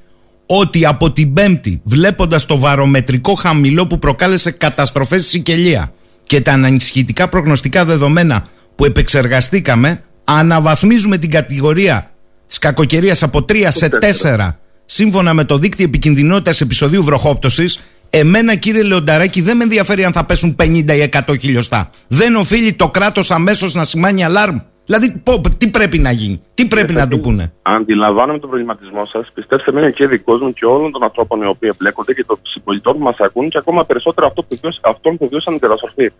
ότι 0.45 0.85
από 0.85 1.11
την 1.11 1.33
Πέμπτη, 1.33 1.81
βλέποντας 1.83 2.45
το 2.45 2.57
βαρομετρικό 2.57 3.33
χαμηλό 3.33 3.87
που 3.87 3.99
προκάλεσε 3.99 4.51
καταστροφές 4.51 5.21
στη 5.21 5.29
Σικελία 5.29 5.93
και 6.25 6.41
τα 6.41 6.51
ανησυχητικά 6.51 7.29
προγνωστικά 7.29 7.85
δεδομένα 7.85 8.47
που 8.75 8.85
επεξεργαστήκαμε, 8.85 10.03
αναβαθμίζουμε 10.23 11.17
την 11.17 11.29
κατηγορία 11.29 12.11
της 12.47 12.57
κακοκαιρίας 12.59 13.23
από 13.23 13.45
3 13.49 13.67
σε 13.69 13.89
4 14.21 14.49
σύμφωνα 14.85 15.33
με 15.33 15.43
το 15.43 15.57
δίκτυο 15.57 15.85
επικινδυνότητας 15.85 16.61
επεισοδίου 16.61 17.03
βροχόπτωσης. 17.03 17.79
Εμένα 18.13 18.55
κύριε 18.55 18.83
Λεονταράκη 18.83 19.41
δεν 19.41 19.57
με 19.57 19.63
ενδιαφέρει 19.63 20.03
αν 20.05 20.11
θα 20.11 20.25
πέσουν 20.25 20.55
50 20.59 20.65
ή 20.65 21.09
100 21.27 21.39
χιλιοστά. 21.39 21.89
Δεν 22.07 22.35
οφείλει 22.35 22.73
το 22.73 22.87
κράτος 22.89 23.31
αμέσως 23.31 23.73
να 23.73 23.83
σημάνει 23.83 24.23
αλάρμ. 24.23 24.57
Δηλαδή 24.85 25.21
πω, 25.23 25.41
τι 25.57 25.67
πρέπει 25.69 25.97
να 25.97 26.11
γίνει, 26.11 26.41
τι 26.53 26.65
πρέπει 26.65 26.93
να 26.93 27.07
του 27.07 27.19
πούνε; 27.19 27.53
Αντιλαμβάνομαι 27.61 28.39
τον 28.39 28.49
προβληματισμό 28.49 29.05
σας. 29.05 29.31
Πιστέψτε 29.33 29.71
με, 29.71 29.79
είναι 29.79 29.91
και 29.91 30.07
δικός 30.07 30.41
μου 30.41 30.53
και 30.53 30.65
όλων 30.65 30.91
των 30.91 31.03
ανθρώπων 31.03 31.41
οι 31.41 31.45
οποίοι 31.45 31.69
εμπλέκονται 31.73 32.13
και 32.13 32.23
των 32.23 32.39
συμπολιτών 32.43 32.93
που 32.97 33.03
μας 33.03 33.15
ακούν 33.19 33.49
και 33.49 33.57
ακόμα 33.57 33.85
περισσότερο 33.85 34.27
αυτό 34.27 34.43
που 34.43 34.57
βιώσ- 34.61 34.79
αυτών 34.81 35.17
που 35.17 35.27
βιώσαν 35.29 35.53
την 35.53 35.61
καταστροφή. 35.61 36.11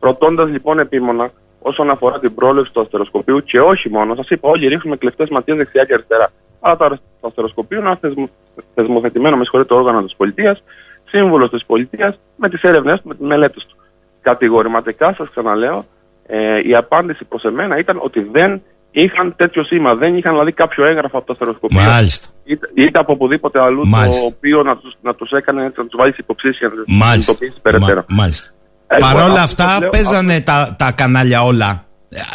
Ρωτώντας 0.00 0.48
λοιπόν 0.50 0.78
επίμονα 0.78 1.32
όσον 1.60 1.90
αφορά 1.90 2.18
την 2.18 2.34
πρόληψη 2.34 2.72
του 2.72 2.80
αστεροσκοπίου 2.80 3.42
και 3.44 3.60
όχι 3.60 3.90
μόνο, 3.90 4.14
σας 4.14 4.28
είπα, 4.28 4.48
όλοι 4.48 4.66
ρίχνουμε 4.68 4.96
κλεφτές 4.96 5.28
ματιές 5.30 5.56
δεξιά 5.56 5.84
και 5.84 5.94
αριστερά. 5.94 6.32
Αλλά 6.60 6.76
το 6.76 6.84
αρισ- 6.84 7.00
το 7.20 7.26
αστεροσκοπείο 7.26 7.78
είναι 7.78 7.86
ένα 7.88 7.96
θεσμο, 8.00 8.28
θεσμοθετημένο, 8.74 9.36
με 9.36 9.42
συγχωρείτε, 9.42 9.74
όργανο 9.74 10.02
της 10.02 10.14
πολιτείας, 10.16 10.62
σύμβουλος 11.10 11.50
της 11.50 11.64
πολιτείας, 11.66 12.18
με 12.36 12.48
τις 12.48 12.62
έρευνες 12.62 13.00
του, 13.00 13.08
με 13.08 13.14
τις 13.14 13.26
μελέτες 13.26 13.66
του. 13.68 13.76
Κατηγορηματικά, 14.22 15.14
σας 15.16 15.28
ξαναλέω, 15.30 15.86
ε, 16.26 16.68
η 16.68 16.74
απάντηση 16.74 17.24
προς 17.24 17.42
εμένα 17.44 17.78
ήταν 17.78 17.98
ότι 18.02 18.20
δεν 18.32 18.62
είχαν 18.90 19.34
τέτοιο 19.36 19.64
σήμα. 19.64 19.94
Δεν 19.94 20.16
είχαν 20.16 20.32
δηλαδή 20.32 20.52
κάποιο 20.52 20.84
έγγραφο 20.84 21.16
από 21.18 21.26
το 21.26 21.32
αστεροσκοπείο 21.32 21.80
Μάλιστα. 21.80 22.26
είτε, 22.44 22.68
είτε 22.74 22.98
από 22.98 23.12
οπουδήποτε 23.12 23.60
αλλού 23.60 23.86
Μάλιστα. 23.88 24.20
το 24.20 24.26
οποίο 24.26 24.62
να 24.62 24.76
τους, 24.76 24.94
να 25.02 25.14
τους 25.14 25.30
έκανε 25.30 25.64
έτσι, 25.64 25.74
να 25.80 25.86
τους 25.86 25.98
βάλεις 25.98 26.16
υποψήσεις 26.18 26.58
για 26.58 26.68
να 26.68 26.74
τους 26.74 26.84
Μάλιστα. 26.88 27.32
συνειδητοποιήσει 27.32 27.60
περαιτέρω. 27.62 28.04
Μα- 28.08 28.16
μάλιστα. 28.22 28.50
Εγώ 28.86 29.00
Παρ' 29.06 29.16
όλα 29.30 29.42
αυτό 29.42 29.62
αυτά, 29.62 29.74
το 29.74 29.80
λέω- 29.80 29.90
παίζανε 29.90 30.40
τα, 30.40 30.76
τα 30.78 30.92
κανάλια 30.92 31.42
όλα. 31.44 31.84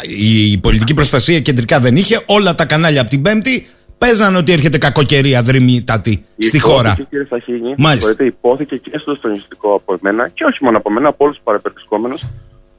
Η, 0.08 0.50
η 0.52 0.58
πολιτική 0.58 0.94
προστασία 0.94 1.40
κεντρικά 1.40 1.80
δεν 1.80 1.96
είχε. 1.96 2.22
Όλα 2.26 2.54
τα 2.54 2.64
κανάλια 2.64 3.00
από 3.00 3.10
την 3.10 3.22
Πέμπτη 3.22 3.66
παίζανε 3.98 4.36
ότι 4.38 4.52
έρχεται 4.52 4.78
κακοκαιρία 4.78 5.42
δρυμύτατη 5.42 6.24
στη 6.38 6.56
Υπόθηκε, 6.56 6.60
χώρα. 6.60 6.94
Κύριε 7.10 7.26
Σαχίνη, 7.28 7.74
Μάλιστα. 7.78 8.06
μπορείτε, 8.06 8.24
υπόθηκε 8.24 8.76
και 8.76 8.98
στο 8.98 9.14
στονιστικό 9.14 9.74
από 9.74 9.96
εμένα 10.00 10.28
και 10.28 10.44
όχι 10.44 10.64
μόνο 10.64 10.76
από 10.76 10.90
εμένα, 10.90 11.08
από 11.08 11.24
όλους 11.24 11.36
τους 11.36 11.44
παραπερδισκόμενου, 11.44 12.14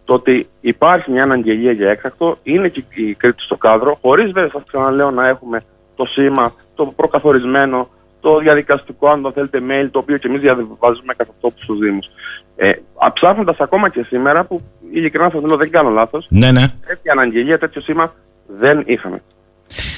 το 0.05 0.13
ότι 0.13 0.47
υπάρχει 0.61 1.11
μια 1.11 1.23
αναγγελία 1.23 1.71
για 1.71 1.89
έκτακτο, 1.89 2.37
είναι 2.43 2.67
και 2.69 2.83
η 2.95 3.13
Κρήτη 3.13 3.41
στο 3.41 3.55
κάδρο, 3.55 3.97
χωρίς 4.01 4.31
βέβαια, 4.31 4.49
σας 4.49 4.61
ξαναλέω, 4.67 5.11
να 5.11 5.27
έχουμε 5.27 5.63
το 5.95 6.05
σήμα, 6.05 6.53
το 6.75 6.85
προκαθορισμένο, 6.85 7.89
το 8.21 8.37
διαδικαστικό, 8.37 9.09
αν 9.09 9.21
το 9.21 9.31
θέλετε, 9.31 9.59
mail, 9.69 9.87
το 9.91 9.99
οποίο 9.99 10.17
και 10.17 10.27
εμείς 10.27 10.41
διαβάζουμε 10.41 11.13
κατά 11.17 11.31
τόπου 11.41 11.61
στους 11.63 11.79
Δήμους. 11.79 12.07
Ε, 12.55 12.71
Ψάχνοντας 13.13 13.57
ακόμα 13.59 13.89
και 13.89 14.03
σήμερα, 14.07 14.43
που 14.43 14.61
ειλικρινά 14.93 15.29
σας 15.29 15.43
λέω 15.43 15.57
δεν 15.57 15.69
κάνω 15.71 15.89
λάθος, 15.89 16.25
Ναι, 16.29 16.51
ναι. 16.51 16.65
τέτοια 16.87 17.11
αναγγελία, 17.11 17.57
τέτοιο 17.59 17.81
σήμα 17.81 18.13
δεν 18.59 18.83
είχαμε. 18.85 19.21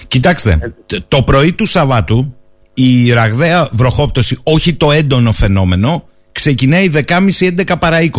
Κοιτάξτε, 0.10 0.74
τ- 0.86 0.96
το 1.08 1.24
πρωί 1.24 1.54
του 1.54 1.66
Σαββάτου 1.66 2.36
η 2.74 3.12
ραγδαία 3.14 3.70
βροχόπτωση, 3.72 4.40
όχι 4.44 4.74
το 4.74 4.92
έντονο 4.92 5.32
φαινόμενο, 5.32 6.04
ξεκινάει 6.32 6.90
10.30-11 6.94 7.76
παρά 7.80 7.98
20. 8.02 8.10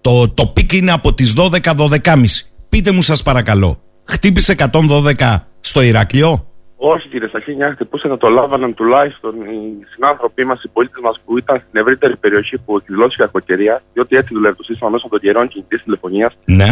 Το, 0.00 0.28
το 0.28 0.46
peak 0.46 0.72
είναι 0.72 0.92
από 0.92 1.14
τις 1.14 1.34
12-12.30. 1.36 2.24
Πείτε 2.68 2.90
μου 2.90 3.02
σας 3.02 3.22
παρακαλώ, 3.22 3.80
χτύπησε 4.04 4.54
112 4.72 5.36
στο 5.60 5.80
Ηρακλείο. 5.82 6.45
Όχι 6.78 7.08
κύριε 7.08 7.28
Σαχίνη, 7.28 7.62
αν 7.64 7.72
χτυπούσε 7.72 8.08
θα 8.08 8.16
το 8.18 8.28
λάμβαναν 8.28 8.74
τουλάχιστον 8.74 9.34
οι 9.40 9.84
συνάνθρωποι 9.94 10.44
μας, 10.44 10.62
οι 10.62 10.68
πολίτες 10.68 11.00
μας 11.02 11.20
που 11.24 11.38
ήταν 11.38 11.62
στην 11.68 11.80
ευρύτερη 11.80 12.16
περιοχή 12.16 12.58
που 12.58 12.76
εκδηλώθηκε 12.76 13.16
κακοκαιρία, 13.16 13.82
διότι 13.92 14.16
έτσι 14.16 14.34
δουλεύει 14.34 14.56
το 14.56 14.62
σύστημα 14.62 14.90
μέσω 14.90 15.08
των 15.08 15.20
κεραιών 15.20 15.48
κινητής 15.48 15.82
τηλεφωνίας. 15.82 16.36
Ναι. 16.44 16.64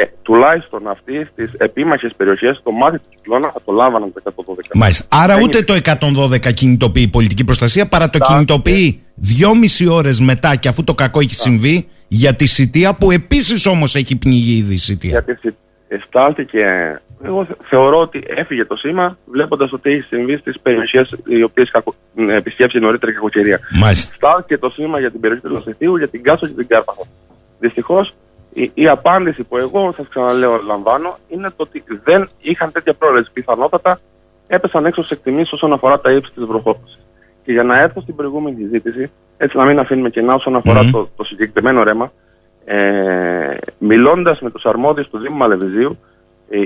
Ε, 0.00 0.04
τουλάχιστον 0.22 0.88
αυτοί 0.88 1.28
στις 1.32 1.52
επίμαχες 1.56 2.12
περιοχές, 2.16 2.60
το 2.64 2.70
μάτι 2.70 2.98
του 2.98 3.08
κυκλώνα 3.16 3.50
θα 3.52 3.60
το 3.64 3.72
λάβαναν 3.72 4.12
το 4.12 4.20
112. 4.24 4.74
Μάλιστα. 4.74 5.04
Άρα 5.08 5.34
Δεν 5.34 5.42
ούτε 5.44 5.62
το 5.62 5.74
112 5.74 6.52
κινητοποιεί 6.52 7.04
η 7.06 7.10
πολιτική 7.10 7.44
προστασία, 7.44 7.88
παρά 7.88 8.10
το 8.10 8.18
Τα- 8.18 8.26
κινητοποιεί 8.26 9.00
δυόμιση 9.14 9.86
ώρες 9.88 10.20
μετά 10.20 10.56
και 10.56 10.68
αφού 10.68 10.84
το 10.84 10.94
κακό 10.94 11.20
έχει 11.20 11.34
συμβεί 11.34 11.88
για 12.08 12.34
τη 12.34 12.46
Σιτία 12.46 12.94
που 12.94 13.10
επίσης 13.10 13.66
όμως 13.66 13.94
έχει 13.94 14.16
πνιγεί 14.16 14.56
ήδη 14.56 14.74
η 14.74 14.78
Σιτία. 14.78 15.10
Γιατί 15.10 15.34
συ- 15.40 15.54
αισθάνθηκε. 15.88 16.64
Εγώ 17.22 17.44
θε- 17.44 17.56
θεωρώ 17.62 18.00
ότι 18.00 18.24
έφυγε 18.26 18.64
το 18.64 18.76
σήμα, 18.76 19.16
βλέποντας 19.26 19.72
ότι 19.72 19.90
έχει 19.90 20.02
συμβεί 20.02 20.36
στις 20.36 20.60
περιοχές 20.60 21.14
οι 21.26 21.42
οποίες 21.42 21.70
επισκέψει 22.28 22.78
νωρίτερα 22.78 23.12
η 23.12 23.14
κακοκαιρία. 23.14 23.60
Μάλιστα. 23.80 24.14
Στάθηκε 24.14 24.58
το 24.58 24.70
σήμα 24.70 24.98
για 25.00 25.10
την 25.10 25.20
περιοχή 25.20 25.42
του 25.42 25.52
Λασιθίου, 25.52 25.96
για 25.96 26.08
την 26.08 26.22
Κάσο 26.22 26.46
και 26.46 26.52
την 26.52 26.66
Κάρπαθο. 26.66 27.06
Δυστυχώς, 27.58 28.14
η, 28.52 28.70
η 28.74 28.88
απάντηση 28.88 29.42
που 29.42 29.56
εγώ 29.56 29.92
σας 29.96 30.06
ξαναλέω 30.08 30.62
λαμβάνω 30.66 31.18
είναι 31.28 31.48
το 31.48 31.62
ότι 31.62 31.84
δεν 32.04 32.28
είχαν 32.40 32.72
τέτοια 32.72 32.94
πρόληψη. 32.94 33.32
Πιθανότατα 33.32 33.98
έπεσαν 34.46 34.86
έξω 34.86 35.02
σε 35.02 35.14
εκτιμήσεις 35.14 35.52
όσον 35.52 35.72
αφορά 35.72 36.00
τα 36.00 36.12
ύψη 36.12 36.32
της 36.32 36.44
βροχόπτωσης. 36.44 36.98
Και 37.44 37.52
για 37.52 37.62
να 37.62 37.78
έρθω 37.80 38.00
στην 38.00 38.14
προηγούμενη 38.16 38.56
συζήτηση, 38.56 39.10
έτσι 39.36 39.56
να 39.56 39.64
μην 39.64 39.78
αφήνουμε 39.78 40.10
κενά 40.10 40.34
όσον 40.34 40.56
αφορά 40.56 40.82
Μμμ. 40.82 40.90
το, 40.90 41.08
το 41.16 41.24
συγκεκριμένο 41.24 41.82
ρέμα, 41.82 42.12
ε, 42.64 43.56
μιλώντας 43.78 44.40
με 44.40 44.50
τους 44.50 44.64
αρμόδιους 44.64 45.08
του 45.08 45.18
Δήμου 45.18 45.36
Μαλεβιζίου, 45.36 45.90
ε, 45.90 45.96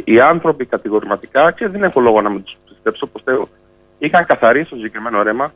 οι 0.04 0.20
άνθρωποι 0.20 0.64
κατηγορηματικά, 0.64 1.50
και 1.50 1.68
δεν 1.68 1.82
έχω 1.82 2.00
λόγο 2.00 2.20
να 2.20 2.28
μην 2.30 2.42
τους 2.42 2.56
πιστέψω, 2.68 3.06
πιστεύω, 3.06 3.48
είχαν 3.98 4.26
καθαρίσει 4.26 4.70
το 4.70 4.76
συγκεκριμένο 4.76 5.22
ρέμα. 5.22 5.52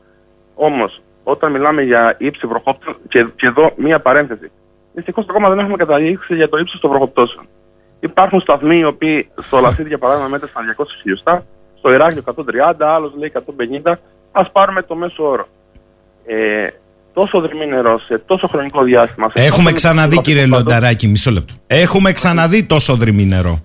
Όμως, 0.54 1.00
όταν 1.24 1.52
μιλάμε 1.52 1.82
για 1.82 2.16
ύψη 2.18 2.46
βροχόπτωσεων, 2.46 2.96
και, 3.08 3.26
και 3.36 3.46
εδώ 3.46 3.72
μία 3.76 4.00
παρένθεση. 4.00 4.50
Δυστυχώς 4.94 5.26
ακόμα 5.28 5.48
δεν 5.48 5.58
έχουμε 5.58 5.76
καταλήξει 5.76 6.34
για 6.34 6.48
το 6.48 6.56
ύψος 6.58 6.80
των 6.80 6.90
βροχοπτώσεων. 6.90 7.46
Υπάρχουν 8.00 8.40
σταθμοί 8.40 8.76
οι 8.76 8.84
οποίοι 8.84 9.28
στο 9.42 9.60
Λασίδι, 9.60 9.88
για 9.88 9.98
παράδειγμα, 9.98 10.28
μέτρησαν 10.28 10.74
200 10.78 10.84
χιλιοστά, 11.02 11.44
στο 11.78 11.92
Ηράκλειο 11.92 12.22
130, 12.24 12.74
άλλος 12.78 13.12
λέει 13.18 13.32
150. 13.84 13.94
Α 14.32 14.50
πάρουμε 14.50 14.82
το 14.82 14.94
μέσο 14.94 15.28
όρο. 15.28 15.46
Ε, 16.26 16.68
τόσο 17.14 17.40
δρυμή 17.40 17.66
νερό 17.66 17.98
σε 17.98 18.18
τόσο 18.18 18.46
χρονικό 18.48 18.82
διάστημα. 18.82 19.30
σε 19.34 19.44
Έχουμε 19.44 19.62
τόσο 19.62 19.74
ξαναδεί 19.74 20.08
μικρό 20.08 20.22
κύριε 20.22 20.40
βαθμό 20.42 20.56
Λονταράκη, 20.56 21.08
μισό 21.08 21.30
λεπτό. 21.30 21.54
Έχουμε 21.66 22.12
ξαναδεί 22.12 22.64
τόσο 22.64 22.96
δρυμή 22.96 23.24
νερό. 23.24 23.62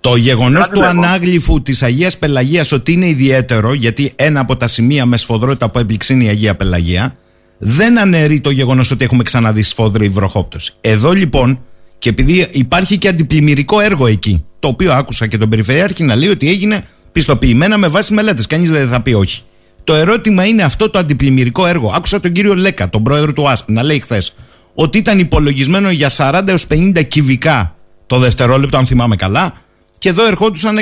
Το 0.00 0.16
γεγονός 0.16 0.60
Κάτι 0.66 0.74
του 0.74 0.80
λέγω. 0.80 0.90
ανάγλυφου 0.90 1.62
της 1.62 1.82
Αγίας 1.82 2.18
Πελαγίας 2.18 2.72
ότι 2.72 2.92
είναι 2.92 3.08
ιδιαίτερο, 3.08 3.72
γιατί 3.74 4.12
ένα 4.16 4.40
από 4.40 4.56
τα 4.56 4.66
σημεία 4.66 5.06
με 5.06 5.16
σφοδρότητα 5.16 5.70
που 5.70 5.78
έπληξε 5.78 6.12
είναι 6.12 6.24
η 6.24 6.28
Αγία 6.28 6.56
Πελαγία, 6.56 7.16
δεν 7.58 7.98
αναιρεί 7.98 8.40
το 8.40 8.50
γεγονός 8.50 8.90
ότι 8.90 9.04
έχουμε 9.04 9.22
ξαναδεί 9.22 9.62
σφόδρη 9.62 10.08
βροχόπτωση. 10.08 10.72
Εδώ 10.80 11.12
λοιπόν, 11.12 11.58
και 11.98 12.08
επειδή 12.08 12.48
υπάρχει 12.50 12.98
και 12.98 13.08
αντιπλημμυρικό 13.08 13.80
έργο 13.80 14.06
εκεί, 14.06 14.44
το 14.58 14.68
οποίο 14.68 14.92
άκουσα 14.92 15.26
και 15.26 15.38
τον 15.38 15.48
Περιφερειάρχη 15.48 16.02
να 16.04 16.14
λέει 16.14 16.28
ότι 16.28 16.48
έγινε 16.48 16.84
πιστοποιημένα 17.12 17.78
με 17.78 17.88
βάση 17.88 18.14
μελέτες, 18.14 18.46
κανείς 18.46 18.70
δεν 18.70 18.88
θα 18.88 19.00
πει 19.02 19.12
όχι. 19.12 19.42
Το 19.84 19.94
ερώτημα 19.94 20.44
είναι 20.44 20.62
αυτό 20.62 20.90
το 20.90 20.98
αντιπλημμυρικό 20.98 21.66
έργο. 21.66 21.92
Άκουσα 21.94 22.20
τον 22.20 22.32
κύριο 22.32 22.54
Λέκα, 22.54 22.90
τον 22.90 23.02
πρόεδρο 23.02 23.32
του 23.32 23.48
ΑΣΠ, 23.48 23.70
να 23.70 23.82
λέει 23.82 24.00
χθες 24.00 24.34
ότι 24.74 24.98
ήταν 24.98 25.18
υπολογισμένο 25.18 25.90
για 25.90 26.10
40 26.16 26.42
έως 26.46 26.66
50 26.66 27.02
κυβικά 27.08 27.74
το 28.10 28.18
δευτερόλεπτο, 28.18 28.76
αν 28.76 28.86
θυμάμαι 28.86 29.16
καλά, 29.16 29.52
και 29.98 30.08
εδώ 30.08 30.26
ερχόντουσαν 30.26 30.78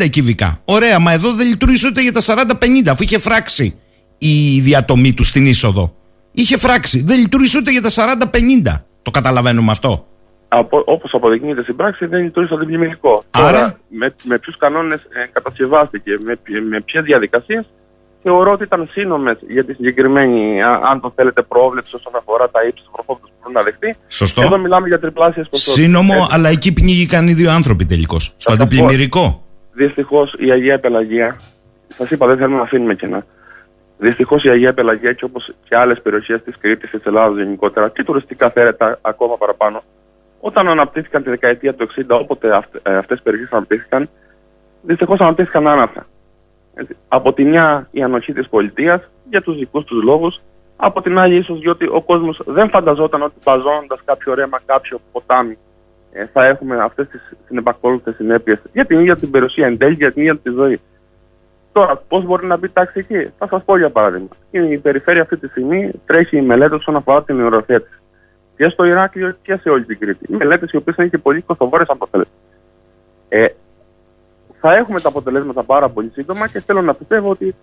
150 0.00 0.08
κυβικά. 0.10 0.60
Ωραία, 0.64 0.98
μα 0.98 1.12
εδώ 1.12 1.32
δεν 1.34 1.46
λειτουργήσε 1.46 1.86
ούτε 1.86 2.00
για 2.02 2.12
τα 2.12 2.20
40-50, 2.20 2.88
αφού 2.88 3.02
είχε 3.02 3.18
φράξει 3.18 3.74
η 4.18 4.60
διατομή 4.60 5.14
του 5.14 5.24
στην 5.24 5.46
είσοδο. 5.46 5.94
Είχε 6.32 6.56
φράξει. 6.56 7.02
Δεν 7.02 7.18
λειτουργήσε 7.18 7.58
ούτε 7.58 7.70
για 7.70 7.82
τα 7.82 7.90
40-50. 7.90 8.82
Το 9.02 9.10
καταλαβαίνουμε 9.10 9.70
αυτό. 9.70 10.06
από, 10.48 10.82
όπως 10.86 11.14
αποδεικνύεται 11.14 11.62
στην 11.62 11.76
πράξη, 11.76 12.06
δεν 12.06 12.22
λειτουργήσε 12.22 12.54
το 12.54 12.60
αντιπλημμυρικό. 12.60 13.24
Άρα- 13.30 13.50
Τώρα, 13.50 13.78
με, 13.88 14.14
με 14.22 14.38
ποιους 14.38 14.56
κανόνες 14.56 15.00
ε, 15.00 15.26
κατασκευάστηκε, 15.32 16.10
με, 16.24 16.38
με 16.70 16.80
ποιες 16.80 17.04
διαδικασίες, 17.04 17.64
θεωρώ 18.22 18.52
ότι 18.52 18.62
ήταν 18.62 18.88
σύνομες 18.92 19.38
για 19.48 19.64
τη 19.64 19.72
συγκεκριμένη, 19.74 20.62
α- 20.62 20.80
αν 20.90 21.00
το 21.00 21.12
θέλετε, 21.16 21.42
πρόβλεψη 21.42 21.96
όσον 21.96 22.12
αφορά 22.16 22.50
τα 22.50 22.62
ύψη 22.66 22.84
του 22.84 22.90
προφόπτου 22.92 23.26
που 23.28 23.32
μπορούν 23.38 23.52
να 23.54 23.62
δεχτεί. 23.62 23.96
Σωστό. 24.08 24.42
Εδώ 24.42 24.58
μιλάμε 24.58 24.88
για 24.88 24.98
τριπλάσιε 24.98 25.42
ποσότητε. 25.50 25.82
Σύνομο, 25.86 26.26
αλλά 26.30 26.48
εκεί 26.48 26.72
πνίγηκαν 26.72 27.28
οι 27.28 27.32
δύο 27.32 27.50
άνθρωποι 27.50 27.86
τελικώς. 27.86 28.34
Στο 28.36 28.50
Θα 28.50 28.56
τα 28.56 28.56
πω. 28.56 28.62
αντιπλημμυρικό. 28.64 29.42
Δυστυχώς 29.72 30.34
η 30.38 30.50
Αγία 30.50 30.78
Πελαγία, 30.80 31.40
σας 31.88 32.10
είπα 32.10 32.26
δεν 32.26 32.36
θέλουμε 32.36 32.56
να 32.56 32.62
αφήνουμε 32.62 32.94
κενά. 32.94 33.26
Δυστυχώς 33.98 34.44
η 34.44 34.48
Αγία 34.48 34.74
Πελαγία, 34.74 35.10
έτσι 35.10 35.24
όπως 35.24 35.52
και 35.68 35.76
άλλες 35.76 36.00
περιοχές 36.02 36.42
της 36.42 36.54
Κρήτης, 36.58 36.90
της 36.90 37.04
Ελλάδα 37.04 37.42
γενικότερα 37.42 37.88
και 37.88 38.04
τουριστικά 38.04 38.50
θέρετα 38.50 38.98
ακόμα 39.02 39.36
παραπάνω, 39.36 39.82
όταν 40.40 40.68
αναπτύχθηκαν 40.68 41.22
τη 41.22 41.30
δεκαετία 41.30 41.74
του 41.74 41.82
60, 41.82 42.18
όποτε 42.20 42.56
αυτές 42.82 43.18
οι 43.18 43.22
περιοχές 43.22 43.52
αναπτύχθηκαν, 43.52 44.08
δυστυχώς 44.82 45.20
αναπτύχθηκαν 45.20 45.68
άναθα. 45.68 46.06
Έτσι. 46.82 46.96
Από 47.08 47.32
τη 47.32 47.44
μια 47.44 47.88
η 47.90 48.02
ανοχή 48.02 48.32
της 48.32 48.48
πολιτείας 48.48 49.10
για 49.30 49.42
τους 49.42 49.58
δικούς 49.58 49.84
τους 49.84 50.02
λόγους, 50.02 50.40
από 50.76 51.02
την 51.02 51.18
άλλη 51.18 51.36
ίσως 51.36 51.58
διότι 51.58 51.86
ο 51.86 52.02
κόσμος 52.02 52.40
δεν 52.46 52.68
φανταζόταν 52.68 53.22
ότι 53.22 53.34
μπαζώνοντα 53.44 53.98
κάποιο 54.04 54.34
ρέμα, 54.34 54.60
κάποιο 54.66 55.00
ποτάμι, 55.12 55.58
ε, 56.12 56.26
θα 56.26 56.46
έχουμε 56.46 56.82
αυτές 56.82 57.08
τις 57.08 57.32
συνεπακόλουθες 57.46 58.14
συνέπειες 58.14 58.58
για 58.72 58.86
την 58.86 59.00
ίδια 59.00 59.16
την 59.16 59.30
περιουσία 59.30 59.66
εν 59.66 59.78
τέλει, 59.78 59.94
για 59.94 60.12
την 60.12 60.22
ίδια 60.22 60.36
τη 60.36 60.50
ζωή. 60.50 60.80
Τώρα, 61.72 62.02
πώς 62.08 62.24
μπορεί 62.24 62.46
να 62.46 62.56
μπει 62.56 62.68
τάξη 62.68 62.98
εκεί, 62.98 63.30
θα 63.38 63.46
σας 63.46 63.64
πω 63.64 63.76
για 63.78 63.90
παράδειγμα. 63.90 64.28
Η 64.50 64.78
περιφέρεια 64.78 65.22
αυτή 65.22 65.36
τη 65.36 65.48
στιγμή 65.48 65.90
τρέχει 66.06 66.36
η 66.36 66.42
μελέτη 66.42 66.74
όσον 66.74 66.96
αφορά 66.96 67.22
την 67.22 67.36
νεοροθέτηση. 67.36 67.98
Και 68.56 68.68
στο 68.68 68.84
Ηράκλειο 68.84 69.36
και 69.42 69.56
σε 69.56 69.70
όλη 69.70 69.84
την 69.84 69.98
Κρήτη. 69.98 70.32
Μελέτες 70.32 70.70
οι 70.70 70.76
οποίες 70.76 70.96
είναι 70.96 71.08
και 71.08 71.18
πολύ 71.18 71.40
κοστοβόρες 71.40 71.88
αν 71.88 71.98
το 71.98 72.08
θέλετε. 72.10 72.30
Ε, 73.28 73.46
θα 74.62 74.76
έχουμε 74.76 75.00
τα 75.00 75.08
αποτελέσματα 75.08 75.62
πάρα 75.62 75.88
πολύ 75.88 76.10
σύντομα 76.12 76.48
και 76.48 76.60
θέλω 76.66 76.82
να 76.82 76.94
πιστεύω 76.94 77.30
ότι 77.30 77.54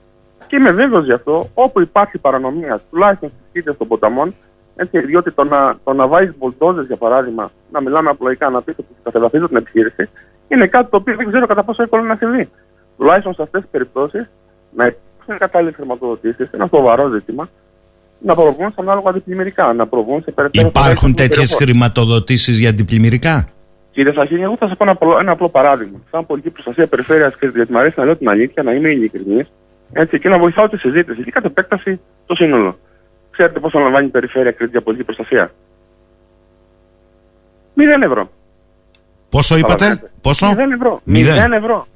και 0.47 0.55
είμαι 0.55 0.71
βέβαιος 0.71 1.05
γι' 1.05 1.11
αυτό, 1.13 1.49
όπου 1.53 1.81
υπάρχει 1.81 2.17
παρανομία, 2.17 2.81
τουλάχιστον 2.89 3.29
στις 3.29 3.47
κήτες 3.51 3.77
των 3.77 3.87
ποταμών, 3.87 4.33
έτσι, 4.75 4.99
διότι 4.99 5.31
το 5.31 5.43
να, 5.43 5.77
το 5.83 5.93
να 5.93 6.07
βάζεις 6.07 6.33
βολτόζε, 6.39 6.81
για 6.81 6.95
παράδειγμα, 6.95 7.51
να 7.71 7.81
μιλάμε 7.81 8.09
απλοϊκά, 8.09 8.49
να 8.49 8.61
πεις 8.61 8.75
ότι 8.79 8.87
κατεδαφίζω 9.03 9.47
την 9.47 9.57
επιχείρηση, 9.57 10.09
είναι 10.47 10.67
κάτι 10.67 10.89
το 10.89 10.97
οποίο 10.97 11.15
δεν 11.15 11.27
ξέρω 11.27 11.45
κατά 11.45 11.63
πόσο 11.63 11.83
εύκολο 11.83 12.03
να 12.03 12.15
συμβεί. 12.15 12.49
Τουλάχιστον 12.97 13.33
σε 13.33 13.41
αυτές 13.41 13.61
τις 13.61 13.69
περιπτώσεις, 13.71 14.29
να 14.75 14.85
υπάρχουν 14.85 15.37
κατάλληλες 15.37 15.75
χρηματοδοτήσεις, 15.75 16.47
ένα 16.51 16.67
σοβαρό 16.67 17.09
ζήτημα, 17.09 17.49
να 18.19 18.35
προβούν 18.35 18.69
σε 18.69 18.75
ανάλογα 18.75 19.09
αντιπλημμυρικά, 19.09 19.73
να 19.73 19.87
προβούν 19.87 20.21
σε 20.23 20.31
περαιτέρω. 20.31 20.67
Υπάρχουν 20.67 20.73
προέκταση 20.73 21.05
των 21.05 21.15
τέτοιες 21.15 21.55
περιοχών. 21.57 21.67
χρηματοδοτήσεις 21.67 22.59
για 22.59 22.69
αντιπλημμυρικά; 22.69 23.49
Κύριε 23.99 24.13
Σαχίνη, 24.13 24.41
εγώ 24.41 24.55
θα 24.59 24.67
σα 24.67 24.75
πω 24.75 24.83
ένα 24.83 24.91
απλό, 24.91 25.19
ένα 25.19 25.31
απλό 25.31 25.49
παράδειγμα. 25.49 25.99
Σαν 26.11 26.25
πολιτική 26.25 26.53
προστασία 26.53 26.87
περιφέρειας 26.87 27.35
Κρήτη, 27.35 27.57
γιατί 27.57 27.71
μου 27.71 27.79
αρέσει 27.79 27.93
να 27.97 28.05
λέω 28.05 28.15
την 28.15 28.29
αλήθεια, 28.29 28.63
να 28.63 28.73
είμαι 28.73 28.89
ειλικρινής 28.89 29.51
έτσι, 29.93 30.19
και 30.19 30.29
να 30.29 30.37
βοηθάω 30.37 30.69
τη 30.69 30.77
συζήτηση 30.77 31.23
και 31.23 31.31
κατ' 31.31 31.45
επέκταση 31.45 31.99
το 32.25 32.35
σύνολο. 32.35 32.77
Ξέρετε 33.31 33.59
πόσο 33.59 33.79
λαμβάνει 33.79 34.05
η 34.05 34.09
περιφέρεια 34.09 34.51
Κρήτη 34.51 34.71
για 34.71 34.81
πολιτική 34.81 35.13
προστασία; 35.13 35.51
Μηδέν 37.73 38.01
ευρώ. 38.01 38.29
Πόσο 39.29 39.57
είπατε, 39.57 39.73
Καταλαβαίνετε. 39.73 40.11
πόσο; 40.21 40.47
Μηδέν 40.47 40.71
ευρώ. 40.71 41.01
Μηδέν. 41.03 41.33
Μηδέν 41.33 41.53
ευρώ. 41.53 41.87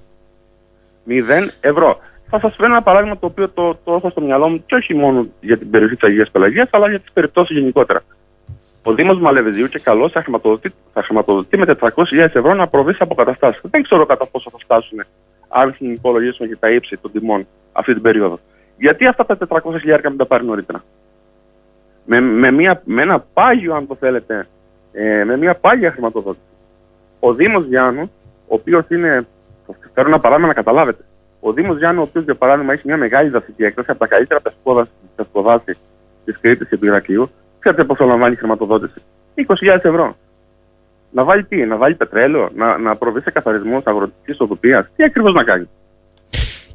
Μηδέν 1.04 1.52
ευρώ. 1.60 2.00
Θα 2.30 2.40
σας 2.40 2.56
φέρω 2.56 2.72
ένα 2.72 2.82
παράδειγμα 2.82 3.18
το 3.18 3.26
οποίο 3.26 3.50
το, 3.50 3.80
το 3.84 3.94
έχω 3.94 4.10
στο 4.10 4.22
μυαλό 4.22 4.50
μου 4.50 4.64
και 4.66 4.76
όχι 4.76 4.94
μόνο 4.94 5.28
για 5.42 5.58
την 5.58 5.70
περιοχή 5.70 5.96
της 5.96 6.04
Αγίας 6.04 6.32
Πελαγίας, 6.32 6.70
αλλά 6.72 6.90
για 6.90 7.00
τις 7.00 7.12
περιπτώσεις 7.14 7.58
γενικότερα. 7.58 8.04
Ο 8.84 8.94
Δήμος 8.94 9.20
Μαλεβεζίου 9.20 9.68
και 9.68 9.80
καλός 9.80 10.12
θα 10.12 10.22
χρηματοδοτεί, 10.22 10.74
θα 10.94 11.04
χρηματοδοτεί 11.04 11.58
με 11.58 11.78
400.000 11.80 12.18
ευρώ 12.18 12.54
να 12.54 12.68
προβεί 12.68 12.94
σε 12.94 13.04
αποκαταστάσεις. 13.04 13.62
Δεν 13.64 13.84
ξέρω 13.84 14.06
κατά 14.06 14.26
πόσο 14.26 14.50
θα 14.50 14.58
φτάσουν, 14.60 15.04
αν 15.48 15.76
υπολογίσουμε 15.80 16.48
και 16.48 16.56
τα 16.56 16.70
ύψη 16.70 16.98
των 16.98 17.12
τιμών 17.12 17.48
αυτή 17.72 17.94
την 17.94 18.02
περίοδο. 18.02 18.40
Γιατί 18.78 19.06
αυτά 19.08 19.26
τα 19.26 19.38
400.000 19.50 20.00
μην 20.04 20.18
τα 20.18 20.26
πάρει 20.26 20.46
νωρίτερα; 20.46 20.84
Με, 22.06 22.20
με, 22.20 22.52
μια, 22.52 22.82
με 22.86 23.02
ένα 23.02 23.26
πάγιο, 23.34 23.76
αν 23.76 23.88
το 23.88 23.96
θέλετε, 23.96 24.48
ε, 24.92 25.24
με 25.24 25.38
μια 25.38 25.56
πάγια 25.56 25.92
χρηματοδότηση. 25.92 26.46
Ο 27.20 27.34
Δήμος 27.34 27.66
Γιάννου, 27.66 28.12
ο 28.48 28.56
οποίος 28.56 28.86
είναι. 28.90 29.28
Θα 29.68 29.76
σας 29.80 29.92
φέρω 29.94 30.08
ένα 30.08 30.20
παράδειγμα 30.20 30.48
να 30.48 30.54
καταλάβετε. 30.54 31.04
Ο 31.40 31.54
Δήμος 31.54 31.78
Γιάννου, 31.78 32.02
ο 32.02 32.04
οποίος 32.04 32.24
για 32.24 32.36
παράδειγμα 32.36 32.74
έχει 32.74 32.82
μια 32.86 32.98
μεγάλη 32.98 33.30
δασική 33.30 33.64
έκταση 33.64 33.92
από 33.92 34.00
τα 34.00 34.08
καλύτερα 34.08 34.42
πεσκόδαση 35.16 35.78
της 36.26 36.40
Κρήτης 36.40 36.68
και 36.68 36.78
του 36.78 36.86
Ηρακλείου, 36.86 37.30
ξέρετε 37.64 37.84
πόσο 37.84 38.06
λαμβάνει 38.06 38.34
η 38.34 38.38
χρηματοδότηση. 38.38 39.02
20.000 39.36 39.46
ευρώ. 39.82 40.16
Να 41.12 41.24
βάλει 41.24 41.44
τι, 41.44 41.56
να 41.66 41.78
βάλει 41.78 41.96
πετρέλαιο, 41.96 42.50
να, 42.56 42.78
να 42.78 42.96
προβεί 42.96 43.22
σε 43.22 43.32
καθαρισμό 43.32 43.82
αγροτικής 43.84 44.40
οδοπία. 44.40 44.90
Τι 44.96 45.04
ακριβώς 45.04 45.34
να 45.34 45.44
κάνει. 45.44 45.68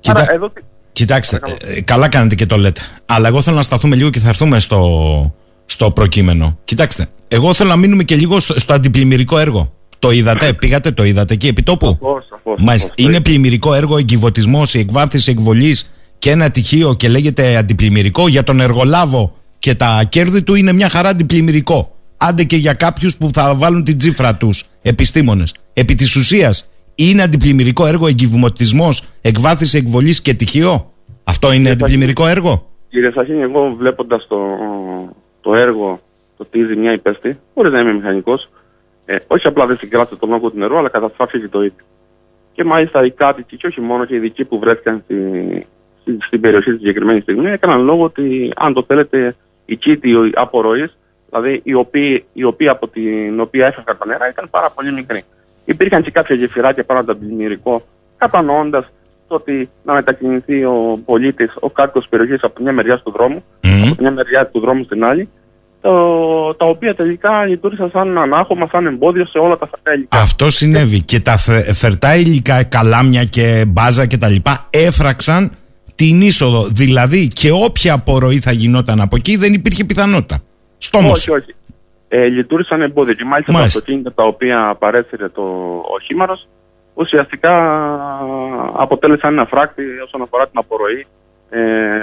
Κοιτά- 0.01 0.17
Άρα, 0.23 0.33
εδώ, 0.33 0.51
τι- 0.51 0.61
Κοιτάξτε, 0.93 1.41
ε, 1.65 1.81
καλά 1.81 2.09
κάνετε 2.09 2.35
και 2.35 2.47
το 2.47 2.57
λέτε. 2.57 2.81
Αλλά 3.07 3.29
εγώ 3.29 3.43
θέλω 3.43 3.57
να 3.57 3.63
σταθούμε 3.63 3.97
λίγο 3.97 4.11
και 4.11 4.19
θα 4.19 4.29
έρθουμε 4.29 4.59
στο, 4.59 5.35
στο 5.67 5.91
προκείμενο. 5.91 6.59
Κοιτάξτε, 6.65 7.07
εγώ 7.29 7.55
θέλω 7.55 7.69
να 7.69 7.77
μείνουμε 7.77 8.03
και 8.03 8.15
λίγο 8.17 8.41
στο, 8.41 8.61
στο 8.61 8.73
αντιπλημμυρικό 8.73 9.39
έργο. 9.39 9.73
Το 9.99 10.11
είδατε, 10.11 10.53
πήγατε, 10.53 10.91
το 10.91 11.05
είδατε 11.05 11.35
εκεί 11.35 11.47
επί 11.49 11.63
τόπου; 11.63 11.87
Σαφώς, 11.87 12.27
σαφώς, 12.31 12.59
Μάλιστα. 12.63 12.89
σαφώς. 12.89 13.05
Είναι 13.07 13.21
πλημμυρικό 13.21 13.75
έργο, 13.75 13.97
εγκυβωτισμός, 13.99 14.75
η 14.75 14.79
εκβάθυνση 14.79 15.31
εκβολής 15.31 15.91
και 16.19 16.31
ένα 16.31 16.51
τυχείο 16.51 16.95
και 16.95 17.09
λέγεται 17.09 17.57
αντιπλημμυρικό. 17.57 18.29
Για 18.29 18.43
τον 18.45 18.61
εργολάβο 18.61 19.37
και 19.59 19.75
τα 19.75 20.05
κέρδη 20.09 20.43
του 20.43 20.55
είναι 20.55 20.73
μια 20.73 20.89
χαρά 20.89 21.09
αντιπλημμυρικό. 21.09 21.97
Άντε 22.17 22.45
και 22.45 22.57
για 22.57 22.73
κάποιους 22.73 23.17
που 23.17 23.31
θα 23.33 23.55
βάλουν 23.55 23.85
την 23.85 23.99
τσίφρα 23.99 24.35
τους, 24.37 24.65
επιστήμονες. 24.83 25.55
Επί 25.73 25.95
της 25.95 26.17
ουσίας, 26.17 26.71
είναι 26.95 27.23
αντιπλημμυρικό 27.23 27.87
έργο 27.87 28.07
εγκυβωτισμό, 28.07 28.91
εκβάθυνση 29.23 29.79
εκβολής 29.79 30.23
και 30.23 30.35
τυχείο; 30.35 30.93
Αυτό 31.25 31.53
είναι 31.53 31.71
αντιπλημμυρικό 31.71 32.27
έργο; 32.27 32.71
Κύριε 32.91 33.11
Σαχίνη, 33.11 33.41
εγώ 33.43 33.75
βλέποντας 33.79 34.27
το, 34.29 34.39
το 35.41 35.55
έργο, 35.55 36.01
το 36.37 36.45
τι 36.51 36.65
ζημιά 36.65 36.93
υπέστη, 36.93 37.39
χωρίς 37.55 37.73
να 37.73 37.81
είμαι 37.81 37.93
μηχανικός, 37.93 38.49
ε, 39.05 39.17
όχι 39.27 39.47
απλά 39.47 39.67
δεν 39.67 39.77
συγκράτησε 39.77 40.17
τον 40.21 40.33
όγκο 40.33 40.51
του 40.51 40.59
νερού, 40.59 40.79
αλλά 40.79 40.89
καταστράφηκε 40.89 41.49
το 41.49 41.59
ίδιο. 41.63 41.85
Και 42.53 42.65
μάλιστα 42.65 43.05
οι 43.05 43.11
κάτοικοι, 43.11 43.57
και 43.57 43.67
όχι 43.67 43.81
μόνο 43.81 44.05
και 44.05 44.15
οι 44.15 44.17
ειδικοί 44.17 44.45
που 44.45 44.59
βρέθηκαν 44.59 45.03
στη, 45.05 45.17
στη- 46.01 46.19
στην 46.27 46.41
περιοχή 46.41 46.71
τη 46.71 46.77
συγκεκριμένη 46.77 47.21
στιγμή, 47.21 47.51
έκαναν 47.51 47.85
λόγο 47.85 48.05
ότι, 48.05 48.53
αν 48.57 48.73
το 48.75 48.85
θέλετε, 48.87 49.37
η 49.71 49.77
κήτη 49.77 50.11
απορροής, 50.35 50.97
δηλαδή 51.31 51.61
η 51.65 51.75
οποία, 51.75 52.23
η 52.33 52.45
οποία 52.45 52.71
από 52.71 52.89
την 52.89 53.41
οποία 53.41 53.67
έφευγαν 53.67 53.97
τα 53.99 54.07
νερά, 54.07 54.29
ήταν 54.29 54.47
πάρα 54.51 54.71
πολύ 54.71 54.93
μικρή. 54.93 55.25
Υπήρχαν 55.65 56.03
και 56.03 56.11
κάποια 56.11 56.35
γεφυράκια 56.37 56.85
πάνω 56.85 57.01
από 57.01 57.13
το 57.13 57.19
αντιμυρικό, 57.19 57.83
κατανοώντας 58.19 58.85
το 59.29 59.35
ότι 59.35 59.69
να 59.85 59.93
μετακινηθεί 59.95 60.65
ο 60.65 61.01
πολίτης, 61.05 61.53
ο 61.61 61.71
κάτοικος 61.71 62.01
της 62.03 62.11
περιοχής 62.11 62.43
από 62.43 62.63
μια 62.63 62.73
μεριά 62.73 62.99
του 62.99 63.11
δρόμου, 63.11 63.45
Μμμ. 63.63 63.83
από 63.83 63.95
μια 64.03 64.11
μεριά 64.11 64.47
του 64.47 64.61
δρόμου 64.61 64.85
στην 64.85 65.05
άλλη, 65.05 65.29
το, 65.81 65.91
τα 66.55 66.65
οποία 66.67 66.95
τελικά 66.95 67.45
λειτουργήσαν 67.45 67.91
σαν 67.93 68.19
ανάχωμα, 68.19 68.69
σαν 68.73 68.87
εμπόδιο 68.87 69.27
σε 69.27 69.39
όλα 69.39 69.57
τα 69.59 69.67
φερτά 69.67 69.93
υλικά. 69.95 70.19
Αυτό 70.21 70.51
συνέβη. 70.51 71.01
Και 71.03 71.21
τα 71.21 71.37
θε- 71.37 71.73
φερτά 71.75 72.17
υλικά, 72.17 72.63
καλάμια 72.63 73.25
και 73.25 73.65
μπάζα 73.69 74.07
και 74.07 74.19
τα 74.19 74.29
λοιπά 74.29 74.67
έφραξαν 74.71 75.53
την 75.99 76.21
είσοδο. 76.21 76.65
Δηλαδή 76.65 77.29
και 77.29 77.51
όποια 77.51 77.93
απορροή 77.93 78.41
θα 78.41 78.53
γινόταν 78.53 79.01
από 79.01 79.17
εκεί 79.17 79.37
δεν 79.37 79.53
υπήρχε 79.53 79.85
πιθανότητα. 79.85 80.43
Στόμος. 80.79 81.19
Όχι, 81.19 81.31
όχι. 81.31 81.55
Ε, 82.09 82.27
λειτουργήσαν 82.27 82.83
εμπόδιο 82.83 83.15
και 83.15 83.25
μάλιστα, 83.25 83.53
Μάλιστα. 83.53 83.73
τα 83.73 83.85
αυτοκίνητα 83.85 84.13
τα 84.13 84.25
οποία 84.25 84.77
παρέσυρε 84.79 85.29
το 85.29 85.43
οχήμαρο 85.95 86.39
ουσιαστικά 86.95 87.55
αποτέλεσαν 88.73 89.33
ένα 89.33 89.47
φράκτη 89.47 89.83
όσον 90.05 90.23
αφορά 90.23 90.49
την 90.49 90.59
απορροή 90.59 91.07
ε, 91.51 91.61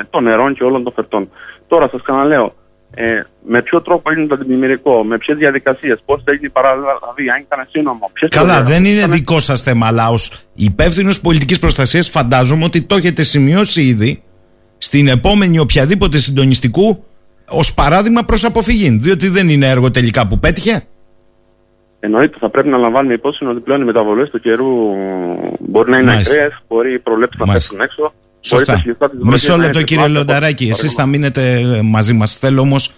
των 0.09 0.23
νερών 0.23 0.53
και 0.55 0.63
όλων 0.63 0.83
των 0.83 0.93
φερτών. 0.93 1.29
Τώρα 1.67 1.87
σας 1.89 2.01
ξαναλέω, 2.01 2.53
ε, 2.95 3.21
με 3.47 3.61
ποιο 3.61 3.81
τρόπο 3.81 4.11
έγινε 4.11 4.27
το 4.27 4.33
αντιμημυρικό, 4.35 5.03
με 5.03 5.17
ποιες 5.17 5.37
διαδικασίες, 5.37 5.99
πώς 6.05 6.21
έγινε 6.25 6.45
η 6.45 6.49
παραλαβή, 6.49 7.29
αν 7.35 7.41
ήταν 7.41 7.67
σύνομο. 7.71 8.09
ποιες 8.13 8.29
Καλά, 8.29 8.45
προδιαγραφές 8.45 8.77
δεν 8.77 8.85
είναι 8.91 8.99
ήταν. 8.99 9.11
δικό 9.11 9.39
σας 9.39 9.61
θέμα, 9.61 9.87
αλλά 9.87 10.09
ως 10.09 10.31
υπεύθυνος 10.55 11.21
πολιτικής 11.21 11.59
προστασίας 11.59 12.09
φαντάζομαι 12.09 12.63
ότι 12.63 12.81
το 12.81 12.95
έχετε 12.95 13.23
σημειώσει 13.23 13.81
ήδη 13.81 14.21
στην 14.77 15.07
επόμενη 15.07 15.59
οποιαδήποτε 15.59 16.17
συντονιστικού 16.17 17.03
ως 17.49 17.73
παράδειγμα 17.73 18.23
προς 18.23 18.43
αποφυγή. 18.43 18.89
Διότι 18.89 19.27
δεν 19.27 19.49
είναι 19.49 19.69
έργο 19.69 19.91
τελικά 19.91 20.27
που 20.27 20.39
πέτυχε. 20.39 20.85
Εννοείται, 21.99 22.37
θα 22.39 22.49
πρέπει 22.49 22.67
να 22.67 22.77
λαμβάνουμε 22.77 23.13
υπόψη 23.13 23.45
ότι 23.45 23.59
πλέον 23.59 23.81
οι 23.81 23.85
μεταβολές 23.85 24.29
του 24.29 24.39
καιρού 24.39 24.67
μπορεί 25.59 25.89
να 25.91 25.97
είναι 25.97 26.11
Μάλιστα. 26.11 26.33
ακραίες, 26.33 26.63
μπορεί 26.67 26.93
οι 26.93 26.99
προβλέψεις 26.99 27.39
να 27.39 27.45
Μάλιστα. 27.45 27.75
πέφτουν 27.75 27.85
έξω. 27.89 28.13
Σωστά. 28.47 28.73
Μπορεί 28.73 28.77
τα 28.77 28.77
χιλιοστά 28.81 29.09
της 29.09 29.19
βροχής 29.19 29.41
Μισό 29.41 29.57
να 29.57 29.63
λεπτό 29.63 29.77
είναι 29.77 29.87
κύριε 29.87 30.03
τετράδια, 30.03 30.19
Λονταράκη, 30.19 30.65
όπως 30.65 30.77
εσείς 30.79 30.93
θα 30.93 31.03
παραδείγμα. 31.03 31.29
μείνετε 31.29 31.77
ε, 31.77 31.81
μαζί 31.81 32.13
μας. 32.13 32.37
Θέλω 32.37 32.61
όμως 32.61 32.93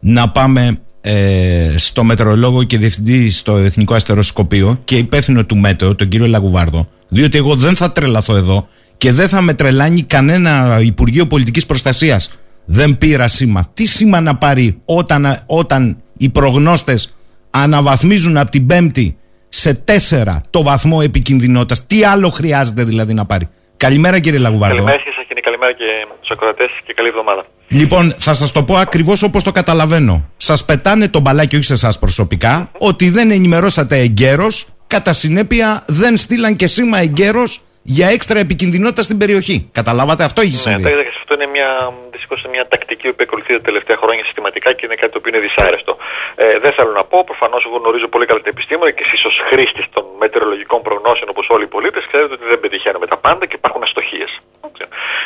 να 0.00 0.28
πάμε 0.30 0.78
ε, 1.00 1.74
στο 1.76 2.04
μετεωρολόγο 2.04 2.62
και 2.62 2.78
διευθυντή 2.78 3.30
στο 3.30 3.56
Εθνικό 3.56 3.94
Αστεροσκοπείο 3.94 4.80
και 4.84 4.96
υπεύθυνο 4.96 5.44
του 5.44 5.56
Μέτεο, 5.56 5.94
τον 5.94 6.08
κύριο 6.08 6.26
Λαγουβάρδο, 6.26 6.88
διότι 7.08 7.38
εγώ 7.38 7.56
δεν 7.56 7.76
θα 7.76 7.92
τρελαθώ 7.92 8.36
εδώ 8.36 8.68
και 8.96 9.12
δεν 9.12 9.28
θα 9.28 9.40
με 9.40 9.54
τρελάνει 9.54 10.02
κανένα 10.02 10.78
Υπουργείο 10.82 11.26
Πολιτικής 11.26 11.66
Προστασίας. 11.66 12.30
Δεν 12.64 12.98
πήρα 12.98 13.28
σήμα. 13.28 13.70
Τι 13.74 13.84
σήμα 13.84 14.20
να 14.20 14.36
πάρει 14.36 14.80
όταν, 14.84 15.42
όταν 15.46 15.96
οι 16.16 16.28
προγνώστες 16.28 17.14
αναβαθμίζουν 17.50 18.36
από 18.36 18.50
την 18.50 18.66
πέμπτη 18.66 19.16
σε 19.48 19.74
τέσσερα 19.74 20.42
το 20.50 20.62
βαθμό 20.62 20.98
επικινδυνότητας; 21.02 21.86
Τι 21.86 22.04
άλλο 22.04 22.28
χρειάζεται 22.28 22.84
δηλαδή 22.84 23.14
να 23.14 23.24
πάρει; 23.24 23.48
Καλημέρα 23.86 24.18
κύριε 24.18 24.38
Λαγουβάρδο. 24.38 24.76
Καλημέρα 24.76 25.02
κύριε 25.02 25.12
Καταρχήν 25.32 25.42
καλημέρα 25.42 25.72
και 25.72 26.14
στους 26.16 26.30
ακροατές 26.30 26.70
και 26.86 26.92
καλή 26.92 27.08
εβδομάδα. 27.08 27.44
Λοιπόν, 27.68 28.14
θα 28.18 28.34
σας 28.34 28.52
το 28.52 28.62
πω 28.62 28.76
ακριβώς 28.76 29.22
όπως 29.22 29.42
το 29.42 29.52
καταλαβαίνω. 29.52 30.28
Σας 30.36 30.64
πετάνε 30.64 31.08
το 31.08 31.20
μπαλάκι, 31.20 31.56
όχι 31.56 31.64
σε 31.64 31.72
εσάς 31.72 31.98
προσωπικά, 31.98 32.70
ότι 32.78 33.10
δεν 33.10 33.30
ενημερώσατε 33.30 33.98
εγκαίρως. 33.98 34.66
Κατά 34.86 35.12
συνέπεια, 35.12 35.82
δεν 35.86 36.16
στείλαν 36.16 36.56
και 36.56 36.66
σήμα 36.66 36.98
εγκαίρως 36.98 37.60
για 37.82 38.08
έξτρα 38.08 38.38
επικινδυνότητα 38.38 39.02
στην 39.02 39.18
περιοχή. 39.18 39.68
Καταλάβατε, 39.72 40.24
αυτό 40.24 40.40
έχει 40.40 40.56
συμβεί. 40.56 40.82
Ναι, 40.82 40.90
αυτό 41.22 41.34
είναι 41.34 41.46
μια, 41.46 41.92
δυστυχώς 42.10 42.38
είναι 42.42 42.52
μια 42.56 42.66
τακτική 42.68 43.08
που 43.12 43.22
ακολουθεί 43.26 43.52
τα 43.58 43.60
τελευταία 43.68 43.96
χρόνια 44.02 44.24
συστηματικά 44.24 44.72
και 44.72 44.84
είναι 44.86 44.94
κάτι 44.94 45.12
το 45.12 45.18
οποίο 45.18 45.30
είναι 45.32 45.42
δυσάρεστο. 45.46 45.92
Ε, 46.34 46.58
δεν 46.64 46.72
θέλω 46.72 46.92
να 47.00 47.04
πω, 47.04 47.24
προφανώς 47.30 47.64
εγώ 47.66 47.76
γνωρίζω 47.82 48.08
πολύ 48.14 48.26
καλά 48.26 48.40
την 48.40 48.52
επιστήμονα 48.54 48.90
και 48.96 49.02
εσείς 49.06 49.24
ως 49.24 49.36
χρήστης 49.48 49.86
των 49.94 50.04
μετεωρολογικών 50.22 50.80
προγνώσεων 50.88 51.28
όπως 51.34 51.46
όλοι 51.54 51.64
οι 51.64 51.72
πολίτες 51.76 52.02
ξέρετε 52.10 52.32
ότι 52.38 52.46
δεν 52.52 52.60
πετυχαίνουμε 52.60 53.06
τα 53.12 53.16
πάντα 53.16 53.44
και 53.48 53.56
υπάρχουν 53.60 53.82
αστοχίες. 53.82 54.30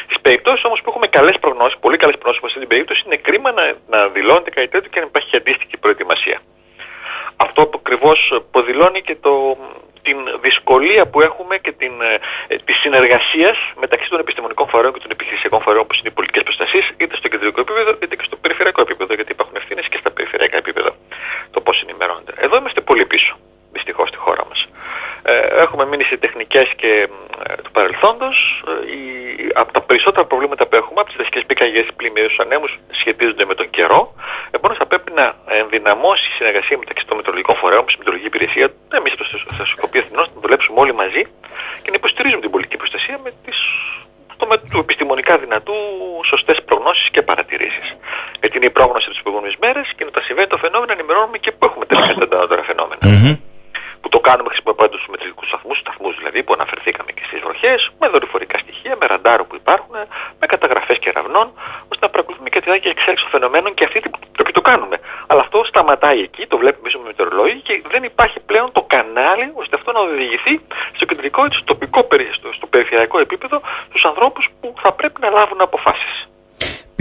Στις 0.06 0.20
περιπτώσεις 0.20 0.64
όμως 0.64 0.78
που 0.82 0.88
έχουμε 0.90 1.06
καλές 1.06 1.36
προγνώσεις, 1.44 1.78
πολύ 1.84 1.96
καλές 1.96 2.16
προγνώσεις 2.20 2.40
όπω 2.42 2.48
στην 2.52 2.68
περίπτωση, 2.68 3.02
είναι 3.06 3.16
κρίμα 3.26 3.50
να, 3.58 3.64
να 3.94 4.08
δηλώνεται 4.08 4.50
κάτι 4.50 4.68
τέτοιο 4.68 4.90
και 4.92 5.00
να 5.02 5.06
υπάρχει 5.06 5.36
αντίστοιχη 5.36 5.76
προετοιμασία. 5.84 6.38
Αυτό 7.36 7.70
ακριβώς 7.74 8.18
αποδηλώνει 8.36 9.00
και 9.02 9.16
το, 9.20 9.32
την 10.06 10.18
δυσκολία 10.46 11.02
που 11.10 11.18
έχουμε 11.28 11.54
και 11.64 11.72
την, 11.80 11.94
ε, 12.48 12.56
της 12.66 12.76
συνεργασίας 12.84 13.56
μεταξύ 13.82 14.08
των 14.12 14.18
επιστημονικών 14.24 14.66
φορέων 14.68 14.92
και 14.94 15.02
των 15.04 15.10
επιχειρησιακών 15.10 15.60
φορέων 15.60 15.82
όπως 15.86 15.96
είναι 15.98 16.08
οι 16.12 16.16
πολιτικές 16.18 16.42
προστασίες, 16.42 16.84
είτε 16.96 17.16
στο 17.16 17.28
κεντρικό 17.28 17.60
επίπεδο 17.60 17.90
είτε 18.02 18.14
και 18.18 18.26
στο 18.28 18.36
περιφερειακό 18.36 18.80
επίπεδο, 18.86 19.12
γιατί 19.14 19.30
υπάρχουν 19.32 19.56
ευθύνες 19.56 19.86
και 19.88 19.98
στα 20.02 20.10
περιφερειακά 20.10 20.56
επίπεδα 20.56 20.90
το 21.54 21.60
πώς 21.60 21.76
ενημερώνονται. 21.82 22.32
Εδώ 22.36 22.56
είμαστε 22.56 22.80
πολύ 22.80 23.04
πίσω, 23.12 23.32
δυστυχώς, 23.76 24.08
στη 24.08 24.18
χώρα 24.24 24.42
μας. 24.48 24.60
Ε, 25.22 25.62
έχουμε 25.64 25.84
μείνει 25.90 26.04
σε 26.10 26.16
τεχνικές 26.16 26.68
και 26.80 26.92
ε, 27.46 27.54
του 27.62 27.70
παρελθόντος. 27.76 28.36
Ε, 28.66 29.60
από 29.62 29.70
τα 29.72 29.80
περισσότερα 29.80 30.24
προβλήματα 30.26 30.66
που 30.66 30.76
έχουμε, 30.80 30.98
από 31.00 31.08
τις 31.10 31.18
δασικέ 31.20 31.40
πυρκαγιέ, 31.46 31.82
πλημμύρε, 31.98 32.28
του 32.32 32.42
ανέμους, 32.44 32.72
σχετίζονται 33.00 33.44
με 33.50 33.54
τον 33.60 33.68
καιρό. 33.76 34.00
Επομένως, 34.50 34.78
θα 34.82 34.86
πρέπει 34.90 35.10
να 35.20 35.26
ενδυναμώσει 35.60 36.26
η 36.32 36.34
συνεργασία 36.38 36.76
μεταξύ 36.82 37.04
των 37.06 37.16
μετρολογικών 37.16 37.56
φορέων, 37.62 37.82
με 37.86 37.90
την 37.92 37.98
μετρολογική 37.98 38.28
υπηρεσία, 38.32 38.66
εμείς 38.98 39.12
στο 39.56 39.64
Σκοπείο 39.74 40.00
Εθνών, 40.04 40.26
να 40.34 40.40
δουλέψουμε 40.44 40.78
όλοι 40.80 40.94
μαζί 41.02 41.22
και 41.82 41.90
να 41.92 41.96
υποστηρίζουμε 42.00 42.40
την 42.40 42.50
πολιτική 42.50 42.76
προστασία 42.82 43.16
με 43.24 43.30
τις 43.44 43.58
το 44.38 44.46
με 44.46 44.56
του 44.70 44.78
επιστημονικά 44.78 45.38
δυνατού 45.38 45.74
σωστές 46.24 46.62
προγνώσεις 46.68 47.10
και 47.10 47.22
παρατηρήσεις. 47.22 47.86
Γιατί 48.40 48.56
είναι 48.56 48.66
η 48.66 48.70
πρόγνωση 48.70 49.08
τη 49.10 49.18
προηγούμενη 49.22 49.54
μέρες 49.60 49.92
και 49.96 50.04
όταν 50.04 50.22
συμβαίνει 50.22 50.48
το 50.54 50.56
φαινόμενο, 50.56 50.92
ενημερώνουμε 50.92 51.38
και 51.38 51.50
που 51.52 51.64
έχουμε 51.68 51.84
τελικά 51.86 52.26
τα 52.28 52.62
φαινόμενα 52.68 53.00
που 54.06 54.12
το 54.18 54.20
κάνουμε 54.30 54.48
χρησιμοποιώντα 54.52 54.96
του 55.02 55.10
μετρικού 55.14 55.44
σταθμούς, 55.50 55.78
σταθμούς 55.78 56.14
δηλαδή 56.20 56.42
που 56.42 56.52
αναφερθήκαμε 56.52 57.10
και 57.16 57.24
στις 57.28 57.40
βροχές, 57.44 57.80
με 58.00 58.06
δορυφορικά 58.08 58.58
στοιχεία, 58.58 58.94
με 59.00 59.06
ραντάρο 59.06 59.44
που 59.48 59.56
υπάρχουν, 59.62 59.96
με 60.40 60.46
καταγραφές 60.46 60.98
κεραυνών, 60.98 61.46
ώστε 61.92 62.02
να 62.06 62.10
παρακολουθούμε 62.12 62.48
και 62.48 62.60
τη 62.60 62.64
διάρκεια 62.70 62.90
εξέλιξης 62.90 63.28
των 63.28 63.32
φαινομένων 63.40 63.74
και 63.74 63.84
αυτή 63.84 63.98
το, 64.00 64.42
το 64.58 64.60
κάνουμε. 64.60 64.96
Αλλά 65.26 65.40
αυτό 65.40 65.64
σταματάει 65.64 66.20
εκεί, 66.20 66.46
το 66.46 66.56
βλέπουμε 66.58 66.82
πίσω 66.86 66.98
με 66.98 67.06
μετεωρολόγοι 67.06 67.60
και 67.66 67.82
δεν 67.94 68.02
υπάρχει 68.02 68.38
πλέον 68.40 68.72
το 68.72 68.82
κανάλι 68.82 69.46
ώστε 69.54 69.76
αυτό 69.78 69.92
να 69.92 70.00
οδηγηθεί 70.00 70.54
στο 70.96 71.04
κεντρικό 71.04 71.40
ή 71.46 71.48
στο 71.52 71.64
τοπικό, 71.64 72.00
στο, 72.32 72.52
στο 72.52 72.66
περιφερειακό 72.66 73.18
επίπεδο 73.18 73.60
στους 73.88 74.04
ανθρώπους 74.04 74.48
που 74.60 74.74
θα 74.82 74.92
πρέπει 74.92 75.20
να 75.20 75.30
λάβουν 75.30 75.60
αποφάσεις. 75.60 76.28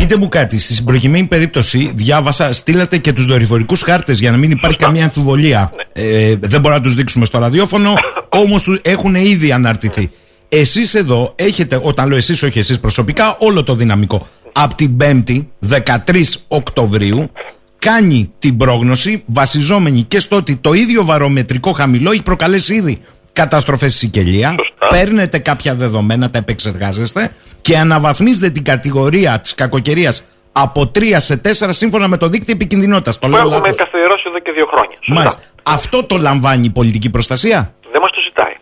Πείτε 0.07 0.17
μου 0.17 0.29
κάτι, 0.29 0.59
στη 0.59 0.83
προκειμένη 0.83 1.27
περίπτωση 1.27 1.91
διάβασα, 1.95 2.53
στείλατε 2.53 2.97
και 2.97 3.13
τους 3.13 3.25
δορυφορικούς 3.25 3.81
χάρτες 3.81 4.19
για 4.19 4.31
να 4.31 4.37
μην 4.37 4.51
υπάρχει 4.51 4.77
καμία 4.77 5.03
αμφιβολία. 5.03 5.71
Ναι. 5.75 6.03
Ε, 6.03 6.35
δεν 6.39 6.61
μπορούμε 6.61 6.79
να 6.79 6.81
τους 6.81 6.95
δείξουμε 6.95 7.25
στο 7.25 7.39
ραδιόφωνο, 7.39 7.93
όμως 8.43 8.79
έχουν 8.81 9.15
ήδη 9.15 9.51
αναρτηθεί. 9.51 10.11
Εσείς 10.49 10.93
εδώ 10.93 11.33
έχετε, 11.35 11.79
όταν 11.83 12.07
λέω 12.07 12.17
εσείς, 12.17 12.43
όχι 12.43 12.59
εσείς 12.59 12.79
προσωπικά, 12.79 13.37
όλο 13.39 13.63
το 13.63 13.75
δυναμικό. 13.75 14.27
Από 14.51 14.75
την 14.75 14.97
5η, 15.01 15.45
13 15.69 16.23
Οκτωβρίου, 16.47 17.31
κάνει 17.79 18.31
την 18.39 18.57
πρόγνωση 18.57 19.23
βασιζόμενη 19.25 20.01
και 20.01 20.19
στο 20.19 20.35
ότι 20.35 20.55
το 20.55 20.73
ίδιο 20.73 21.05
βαρομετρικό 21.05 21.71
χαμηλό 21.71 22.11
έχει 22.11 22.23
προκαλέσει 22.23 22.73
ήδη 22.73 23.01
καταστροφές 23.35 23.91
στη 23.91 23.99
Σικελία. 23.99 24.55
Παίρνετε 24.89 25.37
κάποια 25.39 25.75
δεδομένα, 25.75 26.29
τα 26.29 26.37
επεξεργάζεστε 26.37 27.31
και 27.61 27.77
αναβαθμίζετε 27.77 28.49
την 28.49 28.63
κατηγορία 28.63 29.39
της 29.39 29.55
κακοκαιρίας 29.55 30.23
από 30.51 30.91
3 30.95 31.15
σε 31.17 31.41
4 31.45 31.49
σύμφωνα 31.69 32.07
με 32.07 32.17
το 32.17 32.27
δίκτυο 32.27 32.53
επικινδυνότητας. 32.53 33.19
Το 33.19 33.27
λέω 33.27 33.39
έχουμε 33.39 33.69
καθιερώσει 33.75 34.23
εδώ 34.27 34.39
και 34.39 34.51
δύο 34.51 34.65
χρόνια. 34.65 34.97
Μάλιστα. 35.07 35.41
Αυτό 35.63 36.05
το 36.05 36.17
λαμβάνει 36.17 36.65
η 36.65 36.69
πολιτική 36.69 37.09
προστασία; 37.09 37.73
Δεν 37.91 38.01
μας 38.01 38.11
το 38.11 38.21
ζητάει. 38.21 38.55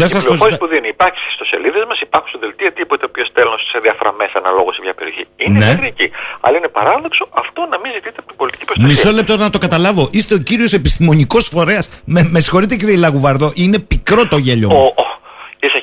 Δεν 0.00 0.08
σας 0.08 0.24
το 0.24 0.34
ζητάει. 0.34 0.58
που 0.58 0.66
δίνει 0.66 0.88
υπάρχει 0.96 1.18
στις 1.18 1.32
ιστοσελίδες 1.32 1.84
μας, 1.88 1.98
υπάρχουν 2.00 2.28
στο 2.32 2.38
δελτίο 2.44 2.72
τύπου 2.72 2.96
το 3.00 3.06
οποίος 3.08 3.26
στέλνω 3.32 3.56
σε 3.72 3.78
διάφορα 3.78 4.12
μέσα 4.20 4.34
αναλόγως 4.42 4.74
σε 4.76 4.80
μια 4.84 4.94
περιοχή. 4.94 5.24
Είναι 5.36 5.58
ναι. 5.58 5.86
εκεί. 5.92 6.10
Αλλά 6.40 6.56
είναι 6.58 6.68
παράδοξο 6.68 7.28
αυτό 7.42 7.60
να 7.72 7.76
μην 7.82 7.90
ζητείτε 7.96 8.18
από 8.18 8.28
την 8.30 8.36
πολιτική 8.36 8.64
προστασία. 8.64 8.92
Μισό 8.92 9.10
λεπτό 9.18 9.36
να 9.36 9.50
το 9.50 9.58
καταλάβω. 9.58 10.08
Είστε 10.12 10.34
ο 10.34 10.38
κύριος 10.38 10.72
επιστημονικός 10.72 11.48
φορέας. 11.54 11.84
Με, 12.04 12.20
με 12.34 12.40
συγχωρείτε 12.40 12.74
κύριε 12.76 12.96
Λαγουβαρδό, 12.96 13.52
είναι 13.54 13.78
πικρό 13.78 14.28
το 14.28 14.36
γέλιο 14.36 14.68
μου. 14.68 14.76
Ο, 14.76 15.02
ο, 15.02 15.04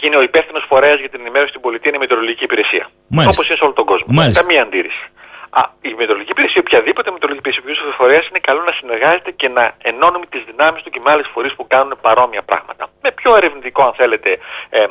είναι 0.05 0.17
ο 0.17 0.21
υπεύθυνος 0.21 0.63
φορέας 0.67 0.99
για 0.99 1.09
την 1.09 1.19
ενημέρωση 1.19 1.49
στην 1.49 1.61
πολιτεία, 1.61 1.89
είναι 1.89 1.97
η 1.97 1.99
μετεωρολογική 1.99 2.43
υπηρεσία. 2.43 2.89
Όπως 3.31 3.47
είναι 3.47 3.57
σε 3.57 3.63
όλο 3.63 3.73
τον 3.73 3.85
κόσμο. 3.85 4.07
Μάλιστα. 4.19 4.41
Καμία 4.41 4.61
αντίρρηση. 4.61 5.03
Α, 5.49 5.61
η 5.81 5.93
μετρολογική 5.93 6.31
υπηρεσία, 6.31 6.61
οποιαδήποτε 6.65 7.11
μετρολογική 7.11 7.41
υπηρεσία, 7.49 7.63
οποιοδήποτε 7.63 7.97
φορέας 8.01 8.27
είναι 8.27 8.39
καλό 8.39 8.61
να 8.63 8.71
συνεργάζεται 8.71 9.31
και 9.31 9.49
να 9.49 9.73
ενώνουμε 9.81 10.25
τις 10.25 10.43
δυνάμεις 10.43 10.81
του 10.83 10.89
και 10.89 10.99
με 11.03 11.11
άλλες 11.11 11.27
φορείς 11.33 11.53
που 11.55 11.67
κάνουν 11.67 11.97
παρόμοια 12.01 12.41
πράγματα. 12.41 12.87
Με 13.01 13.11
πιο 13.11 13.35
ερευνητικό, 13.35 13.83
αν 13.83 13.93
θέλετε, 13.93 14.29
ε, 14.69 14.79
ε, 14.79 14.87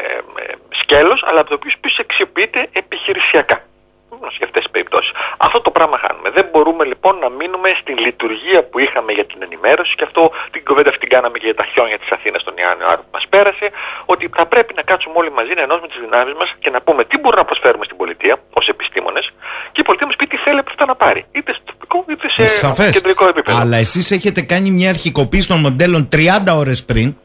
ε, 0.00 0.52
σκέλος, 0.68 1.24
αλλά 1.26 1.40
από 1.40 1.48
το 1.48 1.54
οποίο 1.54 1.70
επίσης 1.76 1.98
αξιοποιείται 1.98 2.68
επιχειρησιακά 2.72 3.62
για 4.38 4.46
αυτές 4.48 4.62
τις 4.62 4.70
περιπτώσεις. 4.74 5.12
Αυτό 5.46 5.58
το 5.66 5.70
πράγμα 5.76 5.96
χάνουμε. 6.04 6.28
Δεν 6.38 6.46
μπορούμε 6.52 6.84
λοιπόν 6.92 7.14
να 7.24 7.28
μείνουμε 7.38 7.68
στην 7.80 7.96
λειτουργία 8.06 8.58
που 8.68 8.78
είχαμε 8.84 9.10
για 9.18 9.26
την 9.30 9.38
ενημέρωση 9.46 9.92
και 9.98 10.04
αυτό 10.08 10.22
την 10.50 10.64
κουβέντα 10.68 10.88
αυτή 10.92 11.00
την 11.04 11.10
κάναμε 11.14 11.36
και 11.40 11.46
για 11.50 11.58
τα 11.60 11.66
χιόνια 11.70 11.98
της 12.02 12.10
Αθήνας 12.16 12.40
τον 12.46 12.54
Ιανουάριο 12.62 13.02
που 13.06 13.12
μας 13.16 13.26
πέρασε. 13.34 13.66
Ότι 14.12 14.24
θα 14.36 14.44
πρέπει 14.52 14.72
να 14.78 14.82
κάτσουμε 14.90 15.14
όλοι 15.20 15.30
μαζί 15.38 15.52
να 15.58 15.62
ενώσουμε 15.66 15.88
τις 15.92 16.00
δυνάμεις 16.04 16.34
μας 16.40 16.48
και 16.62 16.70
να 16.70 16.80
πούμε 16.86 17.00
τι 17.10 17.16
μπορούμε 17.20 17.40
να 17.42 17.48
προσφέρουμε 17.50 17.84
στην 17.88 17.96
πολιτεία 17.96 18.34
ως 18.58 18.66
επιστήμονες 18.68 19.24
και 19.72 19.80
η 19.82 19.84
πολιτεία 19.86 20.06
μας 20.06 20.16
πει 20.16 20.26
τι 20.26 20.36
θέλει 20.36 20.58
από 20.58 20.70
αυτά 20.72 20.84
να 20.86 20.94
πάρει. 20.94 21.20
Είτε 21.36 21.52
στο 21.52 21.64
τοπικό 21.70 22.04
είτε 22.10 22.28
σε 22.28 22.46
Σαφές. 22.46 22.92
κεντρικό 22.94 23.24
επίπεδο. 23.28 23.58
Αλλά 23.58 23.76
εσείς 23.76 24.10
έχετε 24.10 24.40
κάνει 24.42 24.70
μια 24.70 24.88
αρχικοποίηση 24.88 25.48
των 25.48 25.58
μοντέλων 25.60 26.08
30 26.12 26.18
ώρες 26.62 26.84
πριν. 26.84 27.16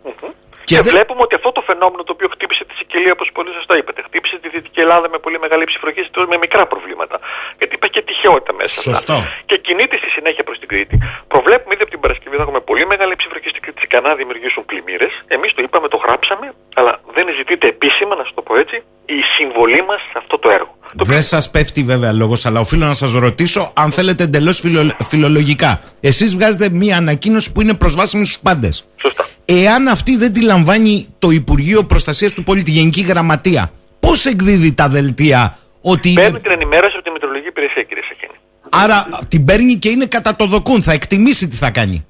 Και, 0.64 0.76
και 0.76 0.82
βλέπουμε 0.82 1.22
ότι 1.28 1.36
αυτό 1.36 1.52
το 1.52 1.62
φαινόμενο 1.62 2.04
το 2.04 2.12
οποίο 2.16 2.28
χτύπησε 2.36 2.64
τη 2.66 2.74
Σικελία, 2.80 3.12
όπως 3.18 3.30
πολύ 3.38 3.52
σωστά 3.58 3.78
είπατε, 3.78 4.02
χτύπησε 4.08 4.36
τη 4.42 4.50
Δυτική 4.50 4.80
Ελλάδα 4.80 5.08
με 5.10 5.18
πολύ 5.26 5.40
μεγάλη 5.40 5.64
ψηφροχή, 5.64 6.02
με 6.28 6.38
μικρά 6.38 6.66
προβλήματα. 6.66 7.20
Γιατί 7.58 7.74
υπάρχει 7.76 7.96
και 7.98 8.02
τυχαιότητα 8.10 8.54
μέσα. 8.54 8.82
Σωστό. 8.82 9.16
Και 9.46 9.58
κινείται 9.58 9.98
στη 9.98 10.10
συνέχεια 10.10 10.44
προς 10.44 10.60
την 10.60 10.68
Κρήτη. 10.68 10.96
Προβλέπουμε 11.28 11.74
ήδη 11.74 11.84
από 11.84 11.92
την 11.92 12.00
Παρασκευή 12.00 12.36
θα 12.36 12.42
έχουμε 12.42 12.60
πολύ 12.60 12.86
μεγάλη 12.86 13.16
ψηφροχή 13.16 13.50
στην 13.50 13.62
Κρήτη. 13.62 13.82
Ικανά 13.84 14.10
να 14.10 14.16
δημιουργήσουν 14.16 14.66
πλημμύρες. 14.66 15.14
Εμείς 15.28 15.54
το 15.54 15.62
είπαμε, 15.66 15.88
το 15.88 15.98
γράψαμε, 15.98 16.54
αλλά 16.76 16.94
δεν 17.16 17.26
ζητείται 17.38 17.68
επίσημα, 17.68 18.16
να 18.16 18.24
σου 18.24 18.34
το 18.34 18.42
πω 18.42 18.56
έτσι, 18.56 18.84
η 19.06 19.22
συμβολή 19.38 19.84
μας 19.88 20.02
σε 20.02 20.18
αυτό 20.18 20.40
το 20.40 20.50
έργο. 20.50 20.76
Δεν 20.94 21.22
σας 21.22 21.52
πέφτει 21.52 21.84
βέβαια 21.84 22.12
λόγος, 22.12 22.46
αλλά 22.46 22.60
οφείλω 22.60 22.86
να 22.86 22.94
σας 22.94 23.14
ρωτήσω 23.14 23.72
αν 23.76 23.92
θέλετε 23.92 24.24
εντελώς 24.24 24.60
φιλο, 24.60 24.96
φιλολογικά. 25.08 25.82
Εσείς 26.00 26.36
βγάζετε 26.36 26.70
μία 26.70 26.98
ανακοίνωση 26.98 27.52
που 27.52 27.62
είναι 27.62 27.74
προσβάσιμη 27.74 28.26
στους 28.26 28.40
πάντες. 28.40 28.86
Σωστά. 29.02 29.28
Εάν 29.46 29.88
αυτή 29.88 30.18
δεν 30.18 30.34
τη 30.34 30.42
λαμβάνει 30.42 31.08
το 31.20 31.30
Υπουργείο 31.30 31.84
Προστασίας 31.84 32.34
του 32.34 32.44
Πολίτη, 32.44 32.72
Γενική 32.72 33.02
Γραμματεία, 33.02 33.72
πώς 34.00 34.26
εκδίδει 34.26 34.74
τα 34.74 34.90
δελτία 34.90 35.58
ότι. 35.82 36.14
Παίρνει 36.14 36.40
την 36.40 36.52
ενημέρωση 36.52 36.96
από 36.96 37.06
τη 37.06 37.12
Μητρολογική 37.12 37.48
Υπηρεσία, 37.48 37.84
κύριε 37.84 38.04
Σεχίνη. 38.08 38.34
Άρα 38.70 39.08
την 39.28 39.46
παίρνει 39.46 39.76
και 39.76 39.90
είναι 39.90 40.06
κατά 40.06 40.36
το 40.36 40.46
δοκούν. 40.46 40.84
Θα 40.84 40.94
εκτιμήσει 40.94 41.48
τι 41.48 41.56
θα 41.56 41.70
κάνει. 41.70 42.06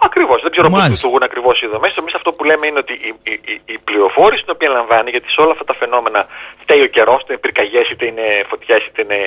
Ακριβώς. 0.00 0.42
Δεν 0.42 0.50
ξέρω 0.50 0.68
πώς 0.70 0.88
λειτουργούν 0.88 1.22
ακριβώς 1.22 1.62
οι 1.62 1.66
δομές. 1.66 1.96
Εμείς 1.96 2.14
αυτό 2.14 2.32
που 2.32 2.44
λέμε 2.44 2.66
είναι 2.66 2.78
ότι 2.78 2.92
η, 2.92 3.14
η, 3.32 3.40
η, 3.52 3.60
η 3.74 3.78
πληροφόρηση 3.78 4.42
την 4.44 4.52
οποία 4.56 4.68
λαμβάνει, 4.68 5.10
γιατί 5.10 5.30
σε 5.30 5.40
όλα 5.40 5.52
αυτά 5.52 5.64
τα 5.64 5.74
φαινόμενα 5.74 6.26
φταίει 6.62 6.82
ο 6.82 6.86
καιρός, 6.86 7.20
είτε 7.22 7.32
είναι 7.32 7.40
πυρκαγιές, 7.44 7.90
είτε 7.90 8.06
είναι 8.06 8.26
φωτιές, 8.50 8.82
είτε 8.86 9.02
είναι 9.02 9.20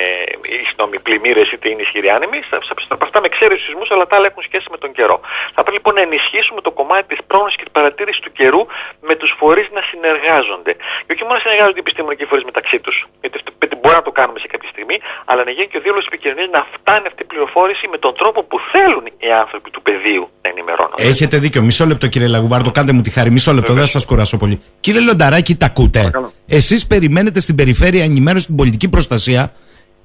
συγγνώμη, 0.66 0.96
πλημμύρες, 1.06 1.52
είτε 1.52 1.68
είναι 1.68 1.82
ισχυροί 1.82 2.08
άνεμοι. 2.10 2.40
Από 2.88 3.04
αυτά 3.04 3.20
με 3.20 3.28
ξέρει 3.28 3.58
σεισμού, 3.58 3.84
αλλά 3.88 4.06
τα 4.06 4.16
άλλα 4.16 4.26
έχουν 4.26 4.42
σχέση 4.42 4.66
με 4.70 4.78
τον 4.78 4.92
καιρό. 4.92 5.20
Θα 5.54 5.60
πρέπει 5.62 5.76
λοιπόν 5.76 5.94
να 5.94 6.00
ενισχύσουμε 6.00 6.60
το 6.60 6.70
κομμάτι 6.70 7.06
της 7.12 7.20
πρόγνωση 7.26 7.56
και 7.56 7.62
της 7.62 7.72
παρατήρησης 7.72 8.20
του 8.22 8.32
καιρού 8.32 8.62
με 9.00 9.14
τους 9.14 9.34
φορείς 9.38 9.68
να 9.76 9.82
συνεργάζονται. 9.90 10.72
Και 11.04 11.12
όχι 11.14 11.22
μόνο 11.22 11.34
να 11.34 11.42
συνεργάζονται 11.44 11.78
οι 11.80 11.84
επιστημονικοί 11.86 12.24
φορείς 12.24 12.44
μεταξύ 12.44 12.80
τους, 12.80 12.96
γιατί 13.20 13.76
μπορεί 13.80 13.94
να 13.94 14.02
το 14.02 14.12
κάνουμε 14.18 14.38
σε 14.38 14.46
κάποια 14.46 14.68
στιγμή, 14.68 14.96
αλλά 15.24 15.44
να 15.44 15.50
γίνει 15.50 15.68
και 15.68 15.78
ο 15.78 15.80
δίωλο 15.80 16.02
επικοινωνίας 16.06 16.48
να 16.56 16.66
φτάνει 16.74 17.06
αυτή 17.06 17.22
η 17.22 17.28
πληροφόρηση 17.32 17.88
με 17.88 17.98
τον 17.98 18.12
τρόπο 18.20 18.42
που 18.42 18.58
θέλουν 18.72 19.06
οι 19.18 19.30
άνθρωποι 19.42 19.70
του 19.70 19.82
πεδίου 19.82 20.24
να 20.42 20.48
ενημερώνονται. 20.62 21.02
Έχετε 21.02 21.38
δίκιο. 21.38 21.62
Μισό 21.62 21.86
λεπτό, 21.86 22.06
κύριε 22.06 22.28
Λαγουβάρδο, 22.28 22.70
κάντε 22.70 22.92
μου 22.92 23.02
τη 23.02 23.10
χάρη. 23.10 23.30
Μισό 23.30 23.52
λεπτό, 23.54 23.72
δεν 23.72 23.86
σας 23.86 24.04
κουράσω 24.04 24.36
πολύ. 24.36 24.60
Κύριε 24.80 25.00
Λονταράκη, 25.00 25.54
τα 25.54 25.66
ακούτε. 25.66 26.10
Εσείς 26.46 26.86
περιμένετε 26.86 27.40
στην 27.40 27.54
περιφέρεια 27.54 28.04
ενημέρωση 28.04 28.42
στην 28.44 28.56
πολιτική 28.56 28.88
προστασία 28.88 29.52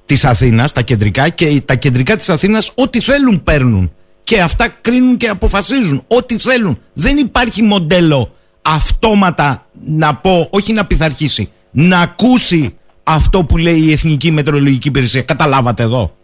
της 0.06 0.24
Αθήνας, 0.24 0.72
τα 0.72 0.82
κεντρικά, 0.82 1.28
και 1.28 1.62
τα 1.64 1.74
κεντρικά 1.74 2.16
της 2.16 2.28
Αθήνας 2.28 2.72
ό,τι 2.74 3.00
θέλουν 3.00 3.42
παίρνουν. 3.42 3.92
Και 4.24 4.40
αυτά 4.40 4.68
κρίνουν 4.80 5.16
και 5.16 5.28
αποφασίζουν. 5.28 6.04
Ό,τι 6.06 6.38
θέλουν. 6.38 6.78
Δεν 6.92 7.16
υπάρχει 7.16 7.62
μοντέλο 7.62 8.32
αυτόματα 8.62 9.66
να 9.86 10.14
πω, 10.14 10.48
όχι 10.50 10.72
να 10.72 10.86
πειθαρχήσει, 10.86 11.50
να 11.70 12.00
ακούσει 12.00 12.74
αυτό 13.02 13.44
που 13.44 13.56
λέει 13.56 13.78
η 13.78 13.92
Εθνική 13.92 14.30
Μετεωρολογική 14.30 14.88
Υπηρεσία. 14.88 15.22
Καταλάβατε 15.22 15.82
εδώ. 15.82 16.16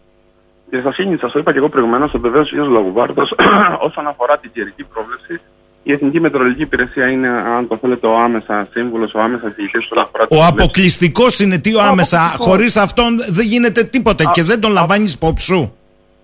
Κύριε 0.75 0.91
Σασίνη, 0.91 1.17
σας 1.17 1.31
το 1.31 1.39
είπα 1.39 1.51
και 1.51 1.57
εγώ 1.57 1.69
προηγουμένως, 1.69 2.11
βεβαίως 2.15 2.51
ο 2.51 2.55
κ. 2.55 2.69
Λαγουβάρδος, 2.69 3.35
όσον 3.87 4.07
αφορά 4.07 4.37
την 4.37 4.51
καιρική 4.53 4.83
πρόβλεψη, 4.93 5.39
η 5.83 5.91
Εθνική 5.91 6.19
Μετεωρολογική 6.19 6.61
Υπηρεσία 6.61 7.07
είναι, 7.07 7.27
αν 7.27 7.67
το 7.67 7.77
θέλετε, 7.77 8.07
ο 8.07 8.17
άμεσα 8.19 8.67
σύμβουλος, 8.71 9.13
ο 9.13 9.19
άμεσα 9.19 9.53
διοικητής 9.55 9.85
όσον 9.85 9.99
αφορά 10.03 10.27
Ο 10.29 10.45
αποκλειστικός 10.45 11.39
είναι 11.39 11.57
τι 11.57 11.75
ο 11.75 11.81
άμεσα. 11.81 12.35
Χωρίς 12.37 12.77
αυτόν 12.77 13.17
δεν 13.29 13.45
γίνεται 13.45 13.83
τίποτε 13.83 14.23
και 14.31 14.43
δεν 14.43 14.59
τον 14.59 14.71
λαμβάνεις 14.71 15.13
υπόψη 15.13 15.45
σου. 15.45 15.75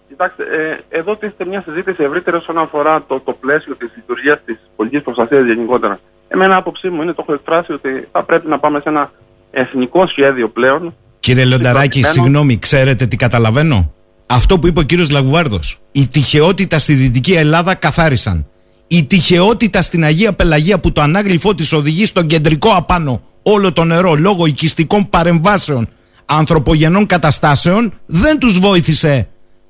Κοιτάξτε, 0.07 0.43
ε, 0.43 0.97
εδώ 0.97 1.15
τίθεται 1.15 1.45
μια 1.45 1.61
συζήτηση 1.61 2.03
ευρύτερη 2.03 2.35
όσον 2.37 2.57
αφορά 2.57 3.03
το, 3.07 3.19
το 3.19 3.33
πλαίσιο 3.33 3.75
της 3.75 3.89
λειτουργίας 3.95 4.39
της 4.45 4.57
πολιτικής 4.75 5.03
προστασίας 5.03 5.45
γενικότερα. 5.45 5.99
Εμένα, 6.27 6.55
άποψή 6.55 6.89
μου 6.89 7.01
είναι, 7.01 7.13
το 7.13 7.21
έχω 7.21 7.33
εκφράσει, 7.33 7.71
ότι 7.71 8.07
θα 8.11 8.23
πρέπει 8.23 8.47
να 8.47 8.59
πάμε 8.59 8.79
σε 8.79 8.89
ένα 8.89 9.11
εθνικό 9.51 10.07
σχέδιο 10.07 10.47
πλέον. 10.49 10.93
Κύριε 11.19 11.45
Λονταράκη, 11.45 12.03
συγγνώμη, 12.03 12.59
ξέρετε 12.59 13.05
τι 13.05 13.15
καταλαβαίνω; 13.15 13.91
Αυτό 14.25 14.59
που 14.59 14.67
είπε 14.67 14.79
ο 14.79 14.83
κύριος 14.83 15.09
Λαγουάρδος. 15.09 15.79
Η 15.91 16.07
τυχεότητα 16.07 16.79
στη 16.79 16.93
Δυτική 16.93 17.33
Ελλάδα 17.33 17.75
καθάρισαν. 17.75 18.45
Η 18.87 19.03
τυχεότητα 19.03 19.81
στην 19.81 20.03
Αγία 20.03 20.33
Πελαγία 20.33 20.79
που 20.79 20.91
το 20.91 21.01
ανάγλυφό 21.01 21.55
της 21.55 21.73
οδηγεί 21.73 22.05
στον 22.05 22.27
κεντρικό 22.27 22.69
απάνω 22.69 23.21
όλο 23.43 23.73
το 23.73 23.83
νερό 23.83 24.15
λόγω 24.15 24.45
οικιστικών 24.45 25.09
παρεμβάσεων 25.09 25.89
ανθρωπογενών 26.25 27.05
καταστάσεων 27.05 27.93
δεν 28.05 28.39
τους 28.39 28.59
βοήθησε 28.59 29.27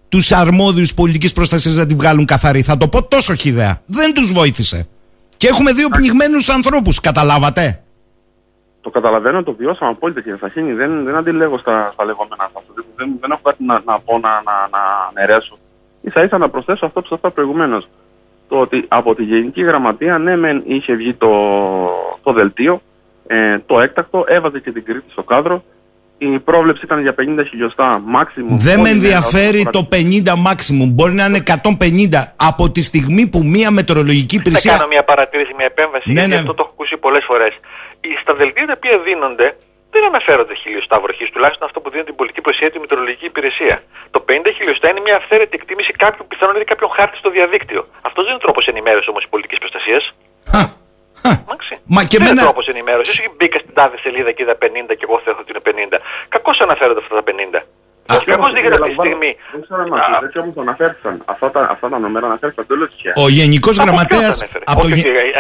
τους 0.10 0.32
αρμόδιους 0.32 0.94
πολιτικής 0.94 1.34
προστασίας 1.34 1.76
να 1.76 1.86
τη 1.86 1.96
βγάλουν 1.96 2.26
καθαρή. 2.26 2.62
Θα 2.62 2.78
το 2.78 2.88
πω 2.88 3.04
τόσο 3.04 3.36
χιδέα. 3.36 3.82
Δεν 3.86 4.14
τους 4.14 4.32
βοήθησε. 4.32 4.88
Και 5.38 5.48
έχουμε 5.48 5.72
δύο 5.72 5.90
πνιγμένους 5.90 6.50
ανθρώπους. 6.50 7.00
Καταλάβατε. 7.00 7.81
Το 8.82 8.90
καταλαβαίνω, 8.90 9.44
το 9.44 9.54
βιώσαμε 9.54 9.92
απόλυτα 9.92 10.22
κύριε 10.22 10.38
Σαχίνη. 10.38 10.74
Δεν, 10.74 11.04
δεν 11.04 11.16
αντιλέγω 11.16 11.58
στα, 11.58 11.90
στα 11.94 12.06
λεγόμενα 12.06 12.44
αυτά. 12.44 12.62
Δεν, 12.96 13.12
δεν 13.20 13.32
έχω 13.32 13.42
κάτι 13.44 13.64
να, 13.64 13.82
να 13.86 14.00
πω 14.00 14.20
να, 14.20 14.30
να, 14.30 14.68
να 14.72 14.80
αναιρέσω. 15.10 15.58
σα 16.14 16.24
ίσα 16.24 16.38
να 16.38 16.50
προσθέσω 16.50 16.86
αυτό 16.86 17.02
που 17.02 17.08
σας 17.08 17.18
είπα 17.18 17.32
προηγουμένως. 17.32 17.88
Το 18.48 18.60
ότι 18.60 18.86
από 18.88 19.16
τη 19.16 19.24
Γενική 19.24 19.62
Γραμματεία, 19.62 20.18
ναι, 20.18 20.38
μεν 20.38 20.64
είχε 20.66 20.94
βγει 20.94 21.14
το, 21.14 21.30
το 22.24 22.34
δελτίο, 22.34 22.82
ε, 23.28 23.60
το 23.60 23.80
έκτακτο, 23.80 24.24
έβαζε 24.28 24.60
και 24.60 24.72
την 24.72 24.84
Κρήτη 24.84 25.12
στο 25.12 25.24
κάδρο. 25.24 25.64
Η 26.30 26.40
πρόβλεψη 26.40 26.86
ήταν 26.86 27.00
για 27.02 27.16
50 27.20 27.46
χιλιοστά 27.50 28.02
maximum. 28.16 28.56
Δεν 28.68 28.80
με 28.80 28.90
ενδιαφέρει 28.90 29.62
το 29.72 29.88
50 29.92 29.96
maximum. 30.48 30.88
Μπορεί 30.96 31.14
να 31.14 31.26
είναι 31.26 31.44
150. 31.48 31.54
Από 32.36 32.72
τη 32.72 32.82
στιγμή 32.82 33.28
που 33.28 33.40
μία 33.44 33.72
μετεωρολογική 33.72 34.36
υπηρεσία. 34.36 34.72
Θα 34.72 34.78
κάνω 34.78 34.90
μια 34.90 35.04
παρατήρηση, 35.04 35.54
μια 35.58 35.66
επέμβαση. 35.66 36.08
Ναι, 36.08 36.14
γιατί 36.14 36.30
ναι. 36.30 36.36
αυτό 36.36 36.54
το 36.54 36.62
έχω 36.64 36.72
ακούσει 36.74 36.98
πολλές 36.98 37.24
φορές. 37.30 37.54
Στα 38.22 38.34
δελτία 38.34 38.66
τα 38.66 38.74
οποία 38.78 38.98
δίνονται 39.08 39.48
δεν 39.94 40.04
αναφέρονται 40.12 40.56
χιλιοστά 40.64 41.00
βροχής, 41.00 41.30
τουλάχιστον 41.34 41.68
αυτό 41.68 41.80
που 41.80 41.90
δίνει 41.90 42.04
την 42.04 42.16
πολιτική 42.16 42.42
προστασία 42.42 42.72
τη 42.72 42.80
Μητρολογική 42.80 43.26
Υπηρεσία. 43.26 43.76
Το 44.12 44.20
50 44.28 44.32
χιλιοστά 44.58 44.90
είναι 44.90 45.02
μια 45.08 45.16
αυθαίρετη 45.16 45.54
εκτίμηση 45.60 45.92
κάποιου 46.04 46.26
πιθανόν 46.32 46.56
είναι 46.56 46.64
κάποιον 46.64 46.90
χάρτη 46.98 47.18
στο 47.18 47.30
διαδίκτυο. 47.30 47.82
Αυτός 48.02 48.24
δεν 48.24 48.34
είναι 48.34 48.44
τρόπος 48.46 48.68
ενημέρωσης 48.68 49.08
όμως 49.08 49.24
πολιτικής 49.30 49.60
προστασίας. 49.64 50.04
Μα 51.86 52.04
και 52.04 52.18
δεν 52.18 52.28
είναι 52.28 52.42
τρόπος 52.42 52.68
ενημέρωσης; 52.68 53.20
Όχι 53.20 53.30
μπήκα 53.38 53.60
στην 53.60 53.74
τάδε 53.74 53.98
σελίδα 53.98 54.32
και 54.32 54.44
είδα 54.44 54.56
50 54.62 54.96
και 54.98 55.06
εγώ 55.08 55.22
θέλω 55.24 55.38
ότι 55.40 55.52
είναι 55.54 55.88
50. 55.94 55.98
Κακώς 56.30 56.62
αναφέρονται 56.62 57.00
αυτά 57.04 57.16
τα 57.16 57.24
50. 57.24 57.64
Κακώς 58.26 58.52
δείχνει 58.54 58.68
αυτή 58.68 58.90
τη 58.90 58.94
στιγμή. 58.94 59.32
Δεν 59.52 59.62
ξέρω 59.62 59.82
αν 60.18 60.24
έτσι 60.26 60.38
όμω 60.40 60.54
αναφέρθηκαν. 60.66 61.22
Αυτά 61.26 61.52
τα, 61.52 61.62
αυτά 61.72 61.90
τα 61.90 62.00
νούμερα 62.00 62.26
αναφέρθηκαν 62.26 62.68
τέλος 62.68 62.90
τυχαία. 62.90 63.14
Ο 63.16 63.30
Γενικός 63.30 63.76
Γραμματέας. 63.78 64.36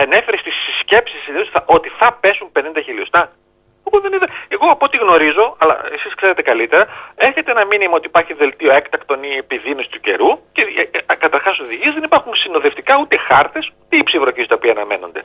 Ανέφερε; 0.04 0.38
στις 0.38 0.56
σκέψει 0.80 1.15
ότι 1.65 1.89
θα 2.00 2.17
πέσουν 2.22 2.48
50 2.54 2.62
χιλιοστά. 2.84 3.32
Εγώ, 3.88 4.02
δεν 4.02 4.13
είδα. 4.13 4.28
Εγώ 4.48 4.65
από 4.76 4.86
ό,τι 4.86 4.98
γνωρίζω, 4.98 5.56
αλλά 5.62 5.76
εσείς 5.96 6.15
ξέρετε 6.15 6.41
καλύτερα, 6.41 6.88
έχετε 7.15 7.52
ένα 7.52 7.65
μήνυμα 7.65 7.96
ότι 7.96 8.08
υπάρχει 8.08 8.34
δελτίο 8.34 8.72
έκτακτον 8.74 9.24
ή 9.24 9.32
επιδείνωση 9.44 9.89
του 9.89 10.00
καιρού 10.00 10.30
και 10.52 10.62
ε, 10.62 10.98
ε, 11.12 11.15
καταρχάς 11.15 11.60
οδηγίες 11.60 11.94
δεν 11.94 12.04
υπάρχουν 12.04 12.36
συνοδευτικά 12.36 12.94
ούτε 13.02 13.17
χάρτες 13.17 13.72
ούτε 13.82 13.98
ύψη 13.98 14.20
βροχή 14.20 14.46
τα 14.46 14.56
οποία 14.56 14.72
αναμένονται. 14.72 15.22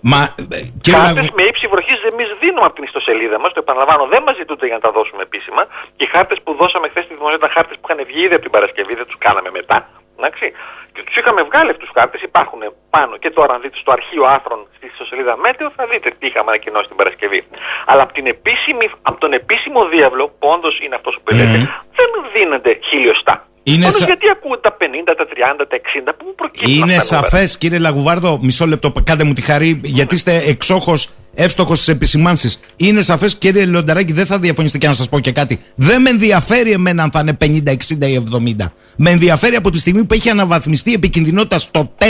Μα, 0.00 0.34
ε, 0.50 0.90
χάρτε 0.90 1.22
με 1.38 1.42
ύψη 1.42 1.66
βροχής 1.66 2.00
εμείς 2.10 2.28
δίνουμε 2.40 2.66
από 2.66 2.74
την 2.74 2.84
ιστοσελίδα 2.84 3.38
μας, 3.40 3.52
το 3.52 3.60
επαναλαμβάνω, 3.64 4.06
δεν 4.06 4.22
μας 4.26 4.36
ζητούνται 4.36 4.66
για 4.66 4.74
να 4.74 4.80
τα 4.80 4.90
δώσουμε 4.90 5.22
επίσημα. 5.22 5.62
Και 5.96 6.04
οι 6.04 6.10
χάρτες 6.14 6.38
που 6.44 6.54
δώσαμε 6.60 6.88
χθες 6.88 7.04
στη 7.04 7.14
δημοσία 7.14 7.36
ήταν 7.36 7.50
χάρτες 7.56 7.76
που 7.80 7.86
είχαν 7.88 8.04
βγει 8.10 8.20
ήδη 8.24 8.34
από 8.34 8.42
την 8.42 8.54
Παρασκευή, 8.56 8.94
δεν 8.94 9.06
τους 9.06 9.18
κάναμε 9.26 9.50
μετά. 9.50 9.78
Εντάξει. 10.18 10.46
Και 10.92 11.02
τους 11.06 11.16
είχαμε 11.16 11.42
βγάλει 11.42 11.70
αυτούς 11.70 11.88
τους 11.88 11.96
χάρτες, 11.98 12.20
υπάρχουν 12.22 12.60
πάνω. 12.90 13.16
Και 13.22 13.30
τώρα, 13.30 13.54
αν 13.54 13.60
δείτε 13.60 13.76
στο 13.82 13.92
αρχείο 13.92 14.24
άρθρων 14.24 14.60
στη 14.76 14.86
ιστοσελίδα 14.86 15.36
Μέτεο, 15.36 15.68
θα 15.76 15.86
δείτε 15.90 16.08
τι 16.18 16.26
είχαμε 16.26 16.50
ανακοινώσει 16.50 16.88
την 16.88 16.96
Παρασκευή. 16.96 17.40
Αλλά 17.86 18.02
από, 18.02 18.12
την 18.12 18.26
επίσημη, 18.26 18.86
από 19.02 19.18
τον 19.20 19.32
επίσημο 19.32 19.80
διάβλο, 19.94 20.24
που 20.38 20.48
όντως 20.54 20.74
είναι 20.82 20.94
αυτός 20.94 21.18
που 21.22 21.34
λέτε, 21.34 21.58
δεν 21.98 22.10
δίνονται 22.34 22.78
χίλιοστά. 22.88 23.34
Είναι 23.72 23.90
σα... 23.90 24.04
γιατί 24.04 24.26
ακούτε 24.32 24.60
τα 24.60 24.76
50, 24.80 24.82
τα 25.04 25.26
30, 25.60 25.64
τα 25.68 25.76
60, 26.10 26.14
πού 26.18 26.34
προκύπτουν 26.36 26.88
Είναι 26.88 26.98
σαφές, 26.98 27.58
κύριε 27.58 27.78
Λαγουβάρδο, 27.78 28.38
μισό 28.42 28.66
λεπτό, 28.66 28.92
κάντε 29.04 29.24
μου 29.24 29.32
τη 29.32 29.42
χαρή, 29.42 29.80
γιατί 29.84 30.14
είστε 30.14 30.42
εξόχως 30.46 31.08
εύστοχος 31.34 31.76
στις 31.78 31.94
επισημάνσεις. 31.94 32.60
Είναι 32.76 33.00
σαφές, 33.00 33.36
κύριε 33.36 33.64
Λεονταράκη, 33.64 34.12
δεν 34.12 34.26
θα 34.26 34.38
διαφωνήσετε 34.38 34.78
και 34.78 34.86
να 34.86 34.92
σας 34.92 35.08
πω 35.08 35.20
και 35.20 35.32
κάτι. 35.32 35.60
Δεν 35.74 36.02
με 36.02 36.10
ενδιαφέρει 36.10 36.70
εμένα 36.70 37.02
αν 37.02 37.10
θα 37.10 37.20
είναι 37.20 37.36
50, 37.40 37.70
60 37.70 38.06
ή 38.06 38.22
70. 38.60 38.70
Με 38.96 39.10
ενδιαφέρει 39.10 39.56
από 39.56 39.70
τη 39.70 39.78
στιγμή 39.78 40.04
που 40.04 40.14
έχει 40.14 40.30
αναβαθμιστεί 40.30 40.90
η 40.90 40.94
επικινδυνότητα 40.94 41.58
στο 41.58 41.92
4, 41.98 42.04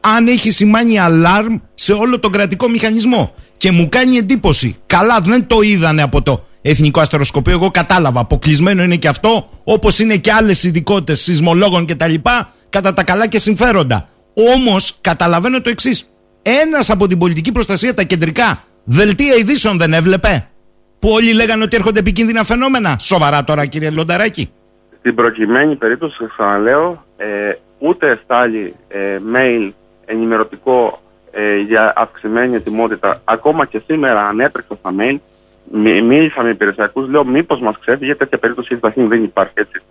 αν 0.00 0.26
έχει 0.26 0.50
σημάνει 0.50 0.98
αλάρμ 0.98 1.56
σε 1.74 1.92
όλο 1.92 2.18
τον 2.18 2.32
κρατικό 2.32 2.68
μηχανισμό. 2.68 3.34
Και 3.56 3.70
μου 3.70 3.88
κάνει 3.88 4.16
εντύπωση. 4.16 4.76
Καλά, 4.86 5.20
δεν 5.20 5.46
το 5.46 5.60
είδανε 5.60 6.02
από 6.02 6.22
το 6.22 6.44
Εθνικό 6.66 7.00
Αστεροσκοπείο. 7.00 7.52
Εγώ 7.52 7.70
κατάλαβα. 7.70 8.20
Αποκλεισμένο 8.20 8.82
είναι 8.82 8.96
και 8.96 9.08
αυτό, 9.08 9.48
όπως 9.64 9.98
είναι 9.98 10.16
και 10.16 10.32
άλλες 10.32 10.64
ειδικότητες 10.64 11.20
σεισμολόγων 11.20 11.86
κτλ. 11.86 12.14
Κατά 12.68 12.94
τα 12.94 13.04
καλά 13.04 13.26
και 13.26 13.38
συμφέροντα. 13.38 14.08
Όμως 14.56 14.98
καταλαβαίνω 15.00 15.60
το 15.60 15.70
εξής. 15.70 16.08
Ένας 16.42 16.90
από 16.90 17.08
την 17.08 17.18
πολιτική 17.18 17.52
προστασία, 17.52 17.94
τα 17.94 18.02
κεντρικά 18.02 18.64
δελτία 18.84 19.34
ειδήσεων 19.34 19.78
δεν 19.78 19.92
έβλεπε. 19.92 20.48
Που 20.98 21.08
όλοι 21.08 21.32
λέγανε 21.32 21.62
ότι 21.62 21.76
έρχονται 21.76 21.98
επικίνδυνα 21.98 22.44
φαινόμενα. 22.44 22.96
Σοβαρά 22.98 23.44
τώρα, 23.44 23.66
κύριε 23.66 23.90
Λονταράκη. 23.90 24.50
Στην 24.98 25.14
προκειμένη 25.14 25.76
περίπτωση, 25.76 26.16
σας 26.16 26.28
ξαναλέω, 26.36 27.04
ε, 27.16 27.26
ούτε 27.78 28.20
στάλει 28.24 28.74
ε, 28.88 29.18
mail 29.34 29.72
ενημερωτικό 30.04 31.02
ε, 31.30 31.56
για 31.56 31.92
αυξημένη 31.96 32.56
ετοιμότητα. 32.56 33.20
Ακόμα 33.24 33.64
και 33.66 33.82
σήμερα 33.86 34.28
ανέτρεξα 34.28 34.74
στα 34.74 34.94
mail 34.98 35.16
μίλησα 35.72 36.42
με 36.42 36.48
υπηρεσιακούς, 36.48 37.08
λέω 37.08 37.24
μήπως 37.24 37.60
μας 37.60 37.78
ξέφυγε 37.80 38.14
τέτοια 38.14 38.38
περίπτωση 38.38 38.76
στην 38.76 39.08
δεν 39.08 39.22
υπάρχει 39.22 39.52
έτσι. 39.54 39.82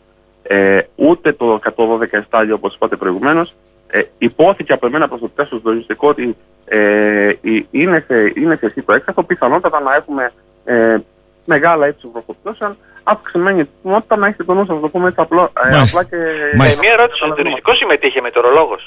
Ε, 0.43 0.79
ούτε 0.95 1.33
το 1.33 1.59
112 1.75 2.07
εστάλιο 2.09 2.55
όπως 2.55 2.75
είπατε 2.75 2.95
προηγουμένως. 2.95 3.53
Ε, 3.87 4.01
υπόθηκε 4.17 4.73
από 4.73 4.85
εμένα 4.85 5.07
προσωπικά 5.07 5.45
στο 5.45 5.55
συντονιστικό 5.55 6.07
ότι 6.07 6.35
ε, 6.65 7.33
είναι, 7.71 8.03
σε, 8.07 8.31
είναι 8.35 8.55
σε 8.55 8.81
το 8.85 8.93
έξαφο. 8.93 9.23
Πιθανότατα 9.23 9.79
να 9.79 9.95
έχουμε 9.95 10.31
ε, 10.65 10.97
μεγάλα 11.45 11.87
ύψη 11.87 12.07
βροχοπτώσεων, 12.11 12.77
αυξημένη 13.03 13.59
ετοιμότητα 13.59 14.15
να 14.15 14.27
έχετε 14.27 14.43
το 14.43 14.53
νου 14.53 14.65
σας, 14.65 14.79
το 14.81 14.89
πούμε 14.89 15.07
έτσι 15.07 15.21
απλό, 15.21 15.43
ε, 15.43 15.79
απλά 15.79 16.03
και. 16.03 16.15
Ε, 16.15 16.55
μία 16.55 16.93
ερώτηση: 16.93 17.17
στο 17.17 17.27
συντονιστικός 17.27 17.77
συμμετείχε 17.77 18.21
μετεωρολόγο. 18.21 18.77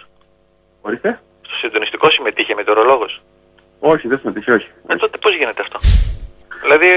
Ορίστε. 0.81 1.21
Στο 1.43 1.57
συντονιστικός 1.57 2.13
συμμετείχε 2.13 2.55
μετεωρολόγο. 2.55 3.07
Όχι, 3.79 4.09
δεν 4.09 4.19
συμμετείχε, 4.19 4.53
όχι. 4.53 4.69
Ε, 4.87 4.97
τότε 4.97 5.19
πώς 5.19 5.37
γίνεται 5.37 5.63
αυτό; 5.63 5.79
Δηλαδή, 6.63 6.89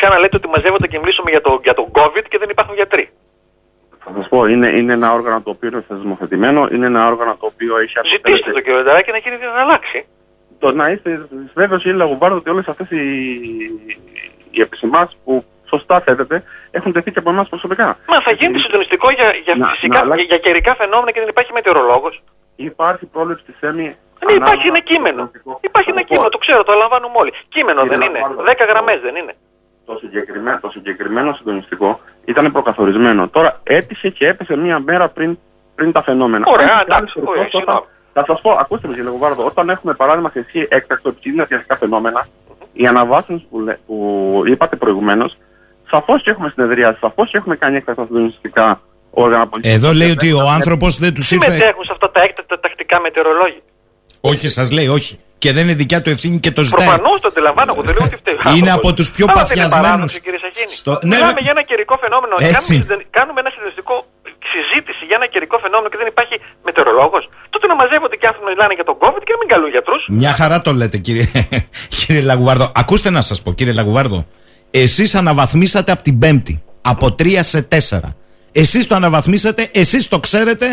σαν 0.00 0.10
να 0.10 0.18
λέτε 0.18 0.36
ότι 0.36 0.48
μαζεύονται 0.48 0.86
και 0.86 0.98
μιλήσουμε 0.98 1.30
για, 1.30 1.40
το, 1.40 1.60
για 1.62 1.74
τον 1.74 1.86
COVID 1.92 2.24
και 2.28 2.38
δεν 2.38 2.48
υπάρχουν 2.50 2.74
γιατροί. 2.74 3.10
Θα 4.04 4.10
σας 4.16 4.28
πω, 4.28 4.46
είναι, 4.46 4.68
είναι 4.68 4.92
ένα 4.92 5.12
όργανο 5.12 5.40
το 5.40 5.50
οποίο 5.50 5.68
είναι 5.68 5.84
θεσμοθετημένο, 5.88 6.68
είναι 6.72 6.86
ένα 6.86 7.06
όργανο 7.06 7.36
το 7.40 7.46
οποίο 7.46 7.78
έχει 7.78 7.92
Ζητήστε 8.04 8.52
το 8.52 8.60
κύριο 8.60 8.82
Δαράκη 8.82 9.10
να 9.10 9.18
γίνει 9.18 9.36
να 9.36 9.60
αλλάξει. 9.60 10.06
Το 10.58 10.72
να 10.72 10.88
είστε 10.88 11.28
βέβαιος, 11.54 11.82
κύριε 11.82 11.96
Λαγουμπάρδο, 11.96 12.36
ότι 12.36 12.50
όλες 12.50 12.66
αυτές 12.66 12.90
οι, 12.90 13.02
οι 14.50 14.60
επισημάσει 14.60 15.16
που 15.24 15.44
σωστά 15.68 16.00
θέτεται 16.00 16.42
έχουν 16.70 16.92
τεθεί 16.92 17.10
και 17.12 17.18
από 17.18 17.30
εμάς 17.30 17.48
προσωπικά. 17.48 17.98
Μα 18.08 18.20
θα 18.20 18.30
γίνει 18.30 18.58
συντονιστικό 18.58 19.10
για, 19.10 19.32
για, 19.44 19.54
να, 19.54 19.66
φυσικά, 19.66 20.04
να 20.04 20.14
για, 20.14 20.24
για 20.24 20.38
καιρικά 20.38 20.74
φαινόμενα 20.74 21.10
και 21.10 21.20
δεν 21.20 21.28
υπάρχει 21.28 21.52
μετεωρολόγος. 21.52 22.22
Υπάρχει 22.56 23.06
πρόληψη 23.06 23.44
της 23.44 23.56
ΕΜΗ 23.60 23.96
ναι, 24.26 24.32
υπάρχει 24.32 24.66
ένα 24.66 24.80
κείμενο. 24.80 25.30
Υπάρχει 25.60 25.90
ένα 25.90 26.02
κείμενο, 26.02 26.28
το 26.28 26.38
ξέρω, 26.38 26.62
το 26.64 26.72
λαμβάνουμε 26.72 27.14
όλοι. 27.16 27.32
Κείμενο 27.48 27.84
δεν 27.84 28.00
είναι. 28.00 28.20
Δέκα 28.44 28.64
γραμμές 28.64 29.00
δεν 29.00 29.16
είναι. 29.16 29.34
Το 29.86 29.96
συγκεκριμένο, 30.00 30.58
το 30.60 30.70
συγκεκριμένο 30.70 31.32
συντονιστικό 31.32 32.00
ήταν 32.24 32.52
προκαθορισμένο. 32.52 33.28
Τώρα 33.28 33.60
έτυχε 33.62 34.08
και 34.08 34.26
έπεσε 34.26 34.56
μία 34.56 34.78
μέρα 34.78 35.08
πριν, 35.08 35.38
πριν 35.74 35.92
τα 35.92 36.02
φαινόμενα. 36.02 36.44
Ωραία, 36.48 36.80
εντάξει, 36.86 37.22
Θα 38.12 38.24
σας 38.26 38.40
πω, 38.40 38.50
ακούστε 38.50 38.86
με 38.86 38.94
κύριε 38.94 39.08
Λεγοβάρδο, 39.08 39.44
όταν 39.44 39.68
έχουμε 39.68 39.94
παράδειγμα 39.94 40.30
σε 40.30 40.38
ισχύ 40.38 40.66
έκτακτο 40.70 41.08
επικίνδυνα 41.08 41.44
διαστικά 41.44 41.76
φαινόμενα, 41.76 42.28
οι 42.72 42.86
αναβάσεις 42.86 43.46
που, 43.50 43.76
που 43.86 44.42
είπατε 44.46 44.76
προηγουμένως, 44.76 45.36
σαφώς 45.90 46.22
και 46.22 46.30
έχουμε 46.30 46.50
συνεδρία, 46.54 46.96
σαφώς 47.00 47.30
και 47.30 47.36
έχουμε 47.36 47.56
κάνει 47.56 47.76
έκτακτα 47.76 48.04
συντονιστικά 48.04 48.80
όργανα 49.10 49.48
Εδώ 49.60 49.92
λέει 49.92 50.10
ότι 50.10 50.32
ο 50.32 50.48
άνθρωπος 50.48 50.98
δεν 50.98 51.14
τους 51.14 51.30
ήρθε. 51.30 51.50
Συμμετέχουν 51.50 51.84
σε 51.84 51.92
αυτά 51.92 52.10
τα 52.10 52.22
έκτακτα 52.22 52.60
τακτικά 52.60 53.00
μετεωρολόγια. 53.00 53.60
Όχι, 54.20 54.48
σας 54.48 54.70
λέει, 54.70 54.88
όχι. 54.88 55.18
και 55.38 55.52
δεν 55.52 55.62
είναι 55.64 55.74
δικιά 55.82 56.02
του 56.02 56.10
ευθύνη 56.10 56.38
και 56.44 56.50
το 56.56 56.62
ζητάει. 56.62 56.86
Προφανώς 56.86 57.20
το 57.20 57.28
αντιλαμβάνω, 57.32 57.70
εγώ 57.74 57.82
δεν 57.86 57.94
λέω 57.96 58.04
ότι 58.10 58.16
φταίει. 58.22 58.36
Είναι 58.58 58.70
από 58.78 58.88
τους 58.96 59.08
πιο 59.16 59.24
Αλλά 59.28 59.34
δεν 59.34 59.44
είναι 59.44 59.48
παθιασμένους 59.48 59.88
παράδοση, 59.88 60.20
κύριε 60.24 60.40
Σαχίνη. 60.44 60.72
στο- 60.80 60.98
Ναι, 61.02 61.14
Μιλάμε 61.14 61.32
ναι. 61.38 61.40
για 61.46 61.52
ένα 61.56 61.62
καιρικό 61.70 61.94
φαινόμενο. 62.04 62.34
Έτσι. 62.38 62.52
Κάνουμε, 62.54 62.74
συνδε- 62.74 63.06
κάνουμε 63.18 63.38
ένα 63.44 63.50
συνδυαστικό 63.54 63.94
συζήτηση 64.54 65.02
για 65.08 65.16
ένα 65.20 65.26
καιρικό 65.34 65.56
φαινόμενο 65.64 65.88
και 65.92 65.98
δεν 66.02 66.08
υπάρχει 66.14 66.34
μετεωρολόγος. 66.66 67.22
Τότε 67.52 67.64
να 67.72 67.74
μαζεύονται 67.80 68.16
και 68.20 68.26
άνθρωποι 68.30 68.46
να 68.48 68.52
μιλάνε 68.54 68.74
για 68.78 68.86
τον 68.90 68.96
COVID 69.02 69.22
και 69.26 69.32
να 69.36 69.38
μην 69.42 69.48
καλούν 69.52 69.70
γιατρούς. 69.76 70.02
Μια 70.20 70.32
χαρά 70.40 70.56
το 70.66 70.70
λέτε 70.80 70.96
κύριε, 71.06 71.26
κύριε 71.98 72.22
Λαγουβάρδο. 72.30 72.66
Ακούστε 72.82 73.08
να 73.16 73.22
σας 73.28 73.38
πω 73.42 73.50
κύριε 73.58 73.74
Λαγουβάρδο. 73.80 74.18
Εσείς 74.84 75.10
αναβαθμίσατε 75.20 75.90
από 75.94 76.02
την 76.08 76.16
πέμπτη. 76.22 76.54
Από 76.92 77.06
τρία 77.18 77.42
σε 77.52 77.60
τέσσερα. 77.62 78.08
Εσείς 78.52 78.86
το 78.86 78.94
αναβαθμίσατε, 79.00 79.68
εσείς 79.72 80.02
το 80.08 80.18
ξέρετε 80.20 80.66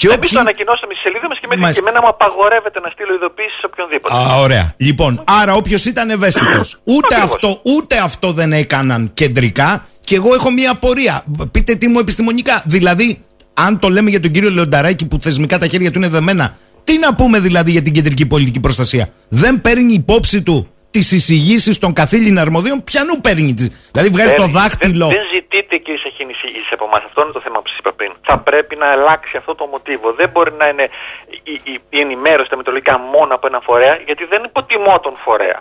και 0.00 0.06
Εμεί 0.06 0.16
όποιοι... 0.16 0.30
το 0.32 0.38
ανακοινώσαμε 0.40 0.92
στη 0.94 1.02
σελίδα 1.02 1.26
μας 1.28 1.38
και 1.40 1.46
μέχρι 1.46 1.62
Μάλιστα. 1.62 1.82
και 1.82 1.88
εμένα 1.88 2.04
μου 2.04 2.10
απαγορεύεται 2.14 2.80
να 2.84 2.88
στείλω 2.94 3.12
ειδοποίηση 3.14 3.56
σε 3.60 3.66
οποιονδήποτε. 3.70 4.14
Α, 4.14 4.40
ωραία. 4.44 4.66
Λοιπόν, 4.76 5.12
άρα 5.40 5.52
όποιος 5.54 5.84
ήταν 5.84 6.10
ευαίσθητος, 6.10 6.68
ούτε 6.94 7.14
Ακριβώς. 7.14 7.34
αυτό, 7.34 7.60
ούτε 7.74 7.94
αυτό 8.08 8.32
δεν 8.32 8.52
έκαναν 8.52 9.10
κεντρικά. 9.14 9.86
Και 10.00 10.14
εγώ 10.14 10.34
έχω 10.34 10.50
μία 10.50 10.70
απορία. 10.70 11.24
Πείτε 11.50 11.74
τι 11.74 11.86
μου 11.88 11.98
επιστημονικά. 11.98 12.62
Δηλαδή, 12.66 13.24
αν 13.54 13.78
το 13.78 13.88
λέμε 13.88 14.10
για 14.10 14.20
τον 14.20 14.30
κύριο 14.30 14.50
Λεονταράκη 14.50 15.06
που 15.06 15.18
θεσμικά 15.20 15.58
τα 15.58 15.66
χέρια 15.66 15.90
του 15.90 15.98
είναι 15.98 16.08
δεμένα, 16.08 16.56
τι 16.84 16.98
να 16.98 17.14
πούμε 17.14 17.40
δηλαδή 17.40 17.70
για 17.70 17.82
την 17.82 17.92
κεντρική 17.92 18.26
πολιτική 18.26 18.60
προστασία; 18.60 19.08
Δεν 19.28 19.60
παίρνει 19.60 19.92
υπόψη 19.92 20.42
του 20.42 20.68
τις 20.90 21.12
εισηγήσεις 21.12 21.78
των 21.78 21.92
καθήλυν 21.92 22.38
αρμοδίων, 22.38 22.84
πιανού 22.84 23.20
παίρνει 23.20 23.54
τις. 23.54 23.68
Δηλαδή, 23.92 24.08
βγάζει 24.10 24.34
το 24.34 24.42
Δεν- 24.42 24.52
δάχτυλο. 24.52 25.06
Δεν, 25.06 25.16
δεν 25.16 25.26
ζητείτε 25.34 25.76
κύριε 25.76 26.00
Σαχίνη 26.04 26.32
εισήγηση 26.36 26.70
από 26.72 26.84
εμάς. 26.84 27.02
Αυτό 27.06 27.22
είναι 27.22 27.32
το 27.32 27.40
θέμα 27.40 27.58
που 27.62 27.68
σας 27.68 27.78
είπα 27.78 27.92
πριν. 27.92 28.12
Θα 28.22 28.38
πρέπει 28.38 28.76
να 28.76 28.86
αλλάξει 28.86 29.36
αυτό 29.36 29.54
το 29.54 29.66
μοτίβο. 29.66 30.12
Δεν 30.12 30.28
μπορεί 30.32 30.52
να 30.52 30.66
είναι 30.68 30.86
η, 31.52 31.52
η, 31.72 31.80
η 31.90 31.98
ενημέρωση 32.00 32.48
τα 32.50 32.56
μετρολογικά 32.56 32.98
μόνο 32.98 33.34
από 33.34 33.46
ένα 33.46 33.60
φορέα, 33.60 33.94
γιατί 34.06 34.24
δεν 34.24 34.42
υποτιμώ 34.44 35.00
τον 35.00 35.14
φορέα. 35.24 35.58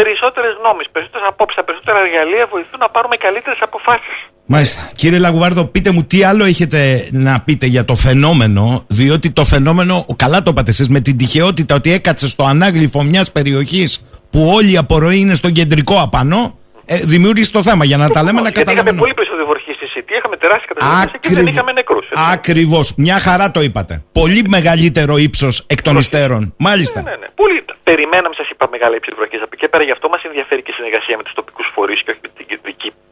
Περισσότερες 0.00 0.54
νόμοι, 0.66 0.82
περισσότερες 0.92 1.26
απόψεις, 1.32 1.64
περισσότερα 1.64 1.98
εργαλεία 2.04 2.46
βοηθούν 2.52 2.78
να 2.84 2.88
πάρουμε 2.88 3.16
καλύτερες 3.16 3.58
αποφάσεις. 3.68 4.16
Μάλιστα. 4.46 4.80
Κύριε 4.94 5.18
Λαγουβάρδο, 5.18 5.64
πείτε 5.64 5.90
μου 5.90 6.02
τι 6.04 6.18
άλλο 6.24 6.44
έχετε 6.44 7.08
να 7.12 7.40
πείτε 7.40 7.66
για 7.66 7.84
το 7.84 7.94
φαινόμενο, 7.94 8.84
διότι 8.86 9.30
το 9.30 9.44
φαινόμενο, 9.44 10.06
καλά 10.16 10.42
το 10.42 10.50
είπατε 10.50 10.70
εσείς, 10.70 10.88
με 10.88 11.00
την 11.00 11.16
τυχεότητα 11.16 11.74
ότι 11.74 11.92
έκατσε 11.92 12.28
στο 12.28 12.44
ανάγλυφο 12.44 13.02
μιας 13.02 13.32
περιοχής 13.32 14.04
που 14.30 14.50
όλη 14.54 14.72
η 14.72 14.76
απορροή 14.76 15.18
είναι 15.18 15.34
στον 15.34 15.52
κεντρικό 15.52 16.00
απανό, 16.00 16.58
ε, 16.84 16.96
δημιούργησε 16.96 17.52
το 17.52 17.62
θέμα 17.62 17.84
για 17.84 17.96
να 17.96 18.10
τα 18.10 18.22
λέμε 18.22 18.40
να 18.40 18.40
Γιατί 18.40 18.60
είχαμε 18.60 18.64
καταλαβαίνουμε. 18.64 19.00
πολύ 19.00 19.14
περισσότερη 19.14 19.46
βροχή 19.86 19.92
στη 19.92 20.00
Σιτή, 20.00 20.14
είχαμε 20.14 20.36
τεράστια 20.36 20.68
καταστροφή 20.74 21.18
και 21.18 21.34
δεν 21.34 21.46
είχαμε 21.46 21.72
νεκρούς. 21.72 22.06
Ακριβώς. 22.32 22.94
Μια 22.96 23.18
χαρά 23.20 23.50
το 23.50 23.60
είπατε. 23.60 24.02
Πολύ 24.12 24.42
μεγαλύτερο 24.48 25.16
ύψος 25.16 25.64
εκ 25.66 25.82
των 25.82 25.96
υστέρων. 25.96 26.54
Μάλιστα. 26.56 27.02
Ναι, 27.02 27.10
ναι. 27.10 27.26
Πολύ. 27.34 27.64
Περιμέναμε, 27.82 28.34
σας 28.34 28.48
είπα, 28.50 28.68
μεγάλη 28.70 28.96
ύψη 28.96 29.12
βροχή. 29.16 29.36
Από 29.36 29.52
εκεί 29.52 29.56
και 29.62 29.68
πέρα, 29.68 29.82
γι' 29.82 29.90
αυτό 29.90 30.08
μας 30.08 30.22
ενδιαφέρει 30.22 30.62
και 30.62 30.70
η 30.70 30.74
συνεργασία 30.74 31.16
με 31.16 31.22
τους 31.22 31.34
τοπικούς 31.34 31.70
φορείς 31.74 32.02
και 32.02 32.10
όχι 32.10 32.20
με 32.22 32.28
την 32.36 32.46
κεντρική 32.46 32.86
πολιτική 32.86 33.05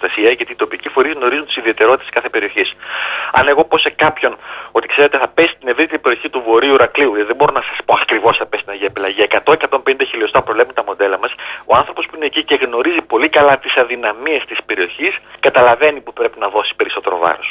προστασία, 0.00 0.30
γιατί 0.38 0.52
οι 0.54 0.58
τοπικοί 0.64 0.88
φορείς 0.94 1.12
γνωρίζουν 1.18 1.46
τις 1.50 1.56
ιδιαιτερότητες 1.62 2.10
κάθε 2.16 2.28
περιοχής. 2.34 2.68
Αν 3.38 3.44
εγώ 3.52 3.62
πω 3.70 3.76
σε 3.84 3.90
κάποιον 4.04 4.32
ότι 4.76 4.86
ξέρετε 4.92 5.16
θα 5.22 5.28
πέσει 5.36 5.52
στην 5.56 5.68
ευρύτερη 5.72 6.00
περιοχή 6.04 6.28
του 6.34 6.40
Βορείου 6.48 6.74
Ηρακλείου, 6.78 7.12
γιατί 7.16 7.28
δεν 7.32 7.38
μπορώ 7.38 7.52
να 7.60 7.64
σας 7.68 7.78
πω 7.86 7.92
ακριβώς 8.04 8.34
θα 8.40 8.46
πέσει 8.50 8.62
στην 8.64 8.72
Αγία 8.74 8.90
Πελαγία, 8.96 9.26
100-150 9.26 10.10
χιλιοστά 10.10 10.38
προβλέπουν 10.46 10.74
τα 10.80 10.84
μοντέλα 10.88 11.16
μας, 11.22 11.32
ο 11.70 11.72
άνθρωπος 11.80 12.02
που 12.06 12.14
είναι 12.16 12.26
εκεί 12.30 12.42
και 12.48 12.56
γνωρίζει 12.64 13.02
πολύ 13.12 13.28
καλά 13.36 13.54
τις 13.62 13.72
αδυναμίες 13.82 14.42
της 14.50 14.58
περιοχής, 14.68 15.12
καταλαβαίνει 15.46 16.00
που 16.04 16.12
πρέπει 16.18 16.36
να 16.44 16.48
δώσει 16.54 16.72
περισσότερο 16.80 17.16
βάρος. 17.24 17.48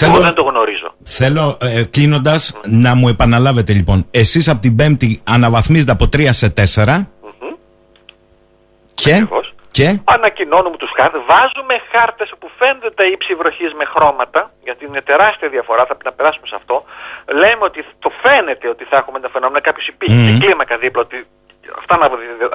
Εγώ 0.00 0.12
δεν 0.12 0.20
Θέλω, 0.22 0.32
το 0.34 0.42
γνωρίζω. 0.42 0.94
θέλω 1.04 1.58
ε, 1.60 1.82
κλείνοντας 1.94 2.42
να 2.84 2.94
μου 2.94 3.08
επαναλάβετε 3.08 3.72
λοιπόν. 3.72 4.06
Εσείς 4.10 4.48
από 4.48 4.60
την 4.60 4.76
Πέμπτη 4.76 5.20
αναβαθμίζετε 5.24 5.92
από 5.92 6.04
3 6.16 6.26
σε 6.30 6.52
4. 6.74 7.06
Και; 8.94 9.12
Ακριβώς. 9.12 9.54
Και; 9.78 10.00
Ανακοινώνουμε 10.04 10.76
τους 10.76 10.92
χάρτες, 10.98 11.20
βάζουμε 11.32 11.74
χάρτες 11.92 12.28
όπου 12.32 12.48
φαίνεται 12.58 12.90
τα 12.90 13.04
ύψη 13.14 13.34
βροχής 13.40 13.72
με 13.80 13.84
χρώματα, 13.84 14.40
γιατί 14.66 14.82
είναι 14.84 15.02
τεράστια 15.10 15.48
διαφορά, 15.48 15.82
θα 15.88 15.94
πρέπει 15.96 16.04
να 16.10 16.12
περάσουμε 16.12 16.46
σε 16.46 16.54
αυτό. 16.60 16.76
Λέμε 17.42 17.62
ότι 17.70 17.80
το 17.98 18.10
φαίνεται 18.22 18.68
ότι 18.68 18.84
θα 18.90 18.96
έχουμε 18.96 19.18
τα 19.20 19.28
φαινόμενα, 19.34 19.60
κάποιος 19.60 19.86
υπήρχε 19.88 20.14
Μμμ. 20.14 20.38
και 20.38 20.44
κλίμακα 20.44 20.74
δίπλα, 20.78 21.02
ότι 21.02 21.18
αυτά 21.80 21.94
να 22.02 22.06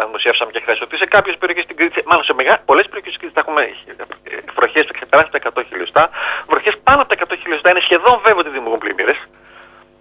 δημοσιεύσαμε 0.06 0.52
και 0.52 0.60
χθες, 0.64 0.82
ότι 0.82 0.98
σε 0.98 1.06
κάποιες 1.06 1.36
περιοχές 1.38 1.64
στην 1.64 1.76
Κρήτη, 1.80 2.04
μάλλον 2.10 2.24
σε 2.24 2.34
μεγά, 2.34 2.54
πολλές 2.70 2.86
περιοχές 2.90 3.14
στην 3.14 3.22
Κρήτη 3.22 3.36
θα 3.38 3.42
έχουμε 3.44 3.62
βροχές 4.58 4.84
που 4.88 4.94
ξεπεράσει 4.98 5.30
τα 5.32 5.40
100 5.40 5.64
χιλιοστά. 5.70 6.04
Βροχές 6.52 6.76
πάνω 6.88 7.00
από 7.02 7.10
τα 7.10 7.16
100 7.16 7.36
χιλιοστά 7.42 7.68
είναι 7.72 7.84
σχεδόν 7.88 8.16
βέβαιο 8.26 8.42
ότι 8.44 8.50
δημιουργούν 8.56 8.80
πλημμύρες 8.84 9.20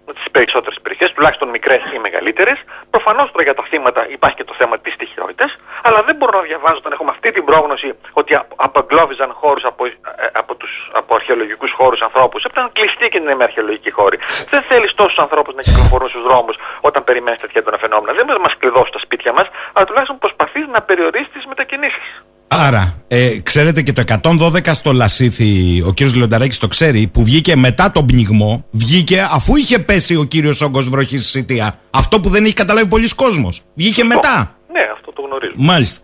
με 0.05 0.13
τις 0.13 0.25
περισσότερες 0.31 0.79
περιοχές, 0.81 1.11
τουλάχιστον 1.13 1.49
μικρές 1.49 1.81
ή 1.95 1.99
μεγαλύτερες. 1.99 2.57
Προφανώς 2.89 3.31
τώρα 3.31 3.43
για 3.43 3.53
τα 3.53 3.63
θύματα 3.63 4.07
υπάρχει 4.09 4.35
και 4.35 4.43
το 4.43 4.53
θέμα 4.57 4.79
της 4.79 4.95
τυχαιότητα, 4.95 5.45
αλλά 5.83 6.01
δεν 6.01 6.15
μπορώ 6.15 6.37
να 6.39 6.45
διαβάζω 6.45 6.77
όταν 6.77 6.91
έχουμε 6.91 7.09
αυτή 7.09 7.31
την 7.31 7.45
πρόγνωση 7.45 7.93
ότι 8.13 8.33
α- 8.35 8.45
απαγκλώβιζαν 8.55 9.31
χώρους 9.33 9.63
από, 9.65 9.85
ε, 9.85 9.91
από, 10.33 10.55
τους, 10.55 10.89
από 10.93 11.15
αρχαιολογικούς 11.15 11.71
χώρους 11.71 12.01
ανθρώπους. 12.01 12.43
Έπρεπε 12.43 12.65
να 12.67 12.71
κλειστεί 12.73 13.09
και 13.09 13.17
είναι 13.17 13.35
με 13.35 13.43
αρχαιολογικοί 13.43 13.91
χώροι. 13.91 14.17
Δεν 14.49 14.61
θέλεις 14.61 14.93
τόσους 14.93 15.19
ανθρώπους 15.19 15.53
να 15.55 15.61
κυκλοφορούν 15.61 16.09
στους 16.09 16.23
δρόμους 16.23 16.55
όταν 16.81 17.03
περιμένεις 17.03 17.39
τέτοια 17.39 17.59
έντονα 17.61 17.77
φαινόμενα. 17.77 18.13
Δεν 18.13 18.25
μπορεί 18.25 18.37
να 18.37 18.43
μας 18.43 18.57
κλειδώσει 18.57 18.91
τα 18.91 18.99
σπίτια 18.99 19.33
μας, 19.33 19.47
αλλά 19.73 19.85
τουλάχιστον 19.85 20.17
προσπαθείς 20.17 20.67
να 20.67 20.81
περιορίσεις 20.81 21.29
τις 21.31 21.45
μετακινήσεις. 21.45 22.23
Άρα, 22.59 22.95
ε, 23.07 23.37
ξέρετε 23.43 23.81
και 23.81 23.93
το 23.93 24.01
112 24.01 24.73
στο 24.73 24.93
Λασίθι, 24.93 25.81
ο 25.85 25.91
κύριος 25.93 26.15
Λεονταράκης 26.15 26.57
το 26.57 26.67
ξέρει, 26.67 27.07
που 27.07 27.23
βγήκε 27.23 27.55
μετά 27.55 27.91
τον 27.91 28.05
πνιγμό, 28.05 28.65
βγήκε 28.71 29.27
αφού 29.31 29.55
είχε 29.55 29.79
πέσει 29.79 30.15
ο 30.15 30.23
κύριος 30.23 30.61
όγκος 30.61 30.89
βροχής 30.89 31.21
στη 31.21 31.29
Σιτία. 31.39 31.79
Αυτό 31.89 32.19
που 32.19 32.29
δεν 32.29 32.45
έχει 32.45 32.53
καταλάβει 32.53 32.87
πολλοί 32.87 33.07
κόσμος. 33.15 33.61
Βγήκε 33.75 34.03
μετά. 34.03 34.55
Ναι, 34.71 34.79
αυτό 34.93 35.11
το 35.13 35.21
γνωρίζω. 35.21 35.53
Μάλιστα. 35.55 35.99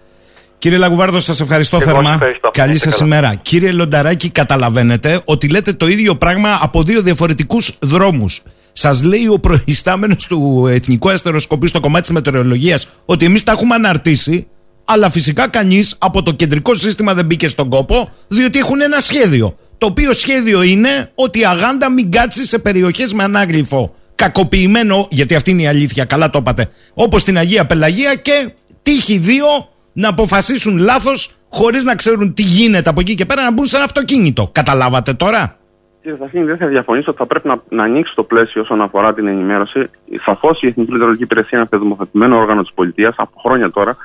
Κύριε 0.58 0.78
Λαγουβάρδο, 0.78 1.20
σας 1.20 1.40
ευχαριστώ 1.40 1.78
Και 1.78 1.84
εγώ 1.84 1.92
θερμά. 1.94 2.08
σας 2.10 2.16
ευχαριστώ. 2.16 2.50
Καλή 2.54 2.74
Είστε 2.74 2.90
σας 2.90 3.00
καλά. 3.00 3.16
ημέρα. 3.18 3.36
Κύριε 3.36 3.72
Λονταράκη, 3.72 4.30
καταλαβαίνετε 4.30 5.22
ότι 5.26 5.48
λέτε 5.50 5.74
το 5.74 5.88
ίδιο 5.88 6.16
πράγμα 6.16 6.58
από 6.62 6.84
δύο 6.84 7.02
διαφορετικούς 7.02 7.78
δρόμους. 7.82 8.42
Σας 8.72 9.04
λέει 9.04 9.28
ο 9.28 9.40
προϊστάμενος 9.40 10.26
του 10.26 10.68
Εθνικού 10.70 11.10
Αστεροσκοπείου 11.10 11.68
στο 11.68 11.80
κομμάτι 11.80 12.02
της 12.02 12.12
μετεωρολογίας 12.12 12.88
ότι 13.06 13.26
εμείς 13.26 13.44
τα 13.44 13.52
έχουμε 13.52 13.76
αναρτήσει, 13.76 14.48
αλλά 14.92 15.10
φυσικά 15.10 15.50
κανείς 15.50 15.96
από 16.00 16.24
το 16.24 16.32
κεντρικό 16.32 16.74
σύστημα 16.74 17.14
δεν 17.14 17.26
μπήκε 17.26 17.48
στον 17.48 17.70
κόπο, 17.70 18.10
διότι 18.28 18.60
έχουν 18.60 18.82
ένα 18.82 19.00
σχέδιο. 19.00 19.58
Το 19.78 19.86
οποίο 19.86 20.14
σχέδιο 20.14 20.62
είναι 20.62 21.12
ότι 21.16 21.40
η 21.40 21.46
αγάντα 21.46 21.92
μην 21.92 22.12
κάτσει 22.12 22.46
σε 22.46 22.60
περιοχές 22.60 23.14
με 23.14 23.24
ανάγλυφο. 23.24 23.96
Κακοποιημένο, 24.16 25.08
γιατί 25.12 25.36
αυτή 25.36 25.52
είναι 25.52 25.62
η 25.62 25.68
αλήθεια, 25.68 26.06
καλά 26.06 26.30
το 26.30 26.40
είπατε, 26.40 26.70
όπως 26.94 27.22
στην 27.22 27.38
Αγία 27.38 27.66
Πελαγία 27.66 28.16
και 28.16 28.52
τύχη 28.82 29.18
δύο 29.18 29.46
να 29.94 30.10
αποφασίσουν 30.10 30.78
λάθος 30.78 31.32
χωρίς 31.50 31.84
να 31.84 31.96
ξέρουν 31.96 32.34
τι 32.34 32.42
γίνεται 32.42 32.90
από 32.90 33.00
εκεί 33.00 33.16
και 33.16 33.26
πέρα 33.26 33.44
να 33.44 33.54
μπουν 33.54 33.66
σε 33.66 33.76
ένα 33.76 33.86
αυτοκίνητο. 33.86 34.50
Καταλάβατε 34.52 35.14
τώρα; 35.14 35.60
Κύριε 36.02 36.18
Σαφίνη, 36.18 36.46
δεν 36.46 36.58
θα 36.58 36.68
διαφωνήσω 36.68 37.10
ότι 37.10 37.20
θα 37.20 37.26
πρέπει 37.26 37.48
να, 37.48 37.62
να 37.70 37.84
ανοίξει 37.84 38.16
το 38.16 38.24
πλαίσιο 38.24 38.62
όσον 38.62 38.82
αφορά 38.82 39.14
την 39.14 39.28
ενημέρωση. 39.28 39.90
Σαφώς 40.26 40.62
η 40.62 40.68
Εθνική 40.68 40.92
Λειτουργική 40.92 41.24
Υπηρεσία 41.24 41.58
είναι 41.58 41.68
θεσμοθετημένο 41.68 42.38
όργανο 42.38 42.62
της 42.62 42.74
πολιτείας 42.74 43.14
από 43.18 43.40
χρόνια 43.40 43.72
τώρα. 43.72 43.98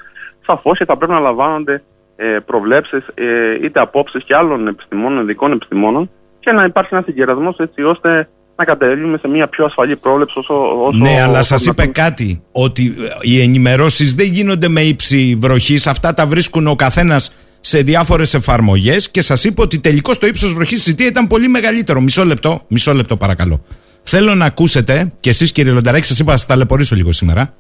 Σαφώς 0.47 0.79
και 0.79 0.85
θα 0.85 0.97
πρέπει 0.97 1.13
να 1.13 1.19
λαμβάνονται 1.19 1.83
ε, 2.17 2.39
προβλέψεις 2.47 3.07
ε, 3.15 3.65
είτε 3.65 3.81
απόψεις 3.81 4.25
και 4.25 4.35
άλλων 4.35 4.69
επιστημόνων, 4.69 5.23
ειδικών 5.23 5.53
επιστημόνων 5.53 6.11
και 6.41 6.53
να 6.53 6.65
υπάρχει 6.65 6.95
ένας 6.95 7.05
συγκερασμός 7.05 7.59
έτσι 7.59 7.83
ώστε 7.83 8.29
να 8.57 8.65
καταλήγουμε 8.65 9.19
σε 9.19 9.29
μια 9.29 9.47
πιο 9.49 9.65
ασφαλή 9.65 9.97
πρόβλεψη 9.97 10.39
όσο. 10.39 10.55
όσο 10.85 10.97
ναι, 10.97 11.21
αλλά 11.23 11.39
όσο 11.39 11.49
σας 11.49 11.65
είπε 11.65 11.83
δυνατόν. 11.83 12.05
κάτι, 12.05 12.43
ότι 12.53 12.95
ε, 12.99 13.09
οι 13.21 13.41
ενημερώσεις 13.41 14.15
δεν 14.15 14.27
γίνονται 14.27 14.69
με 14.69 14.81
ύψη 14.81 15.37
βροχής, 15.39 15.87
αυτά 15.87 16.15
τα 16.15 16.27
βρίσκουν 16.27 16.67
ο 16.67 16.77
καθένας 16.77 17.35
σε 17.61 17.83
διάφορες 17.83 18.35
εφαρμογές 18.35 19.11
και 19.11 19.23
σας 19.23 19.45
είπε 19.45 19.61
ότι 19.61 19.79
τελικώς 19.79 20.19
το 20.19 20.27
ύψος 20.27 20.55
βροχής 20.55 20.81
στη 20.81 20.91
Σιτία 20.91 21.07
ήταν 21.07 21.27
πολύ 21.27 21.49
μεγαλύτερο. 21.49 22.01
Μισό 22.01 22.25
λεπτό, 22.25 22.65
μισό 22.69 22.95
λεπτό 22.95 23.17
παρακαλώ. 23.17 23.65
Θέλω 24.03 24.35
να 24.35 24.45
ακούσετε, 24.45 25.13
και 25.21 25.31
εσείς 25.31 25.53
κύριε 25.53 25.73
Λονταράκη, 25.73 26.07
σας 26.07 26.19
είπα 26.19 26.31
να 26.31 26.37
σας 26.37 26.47
ταλαιπωρήσω 26.47 26.97
λίγο 26.97 27.13
σήμερα, 27.13 27.55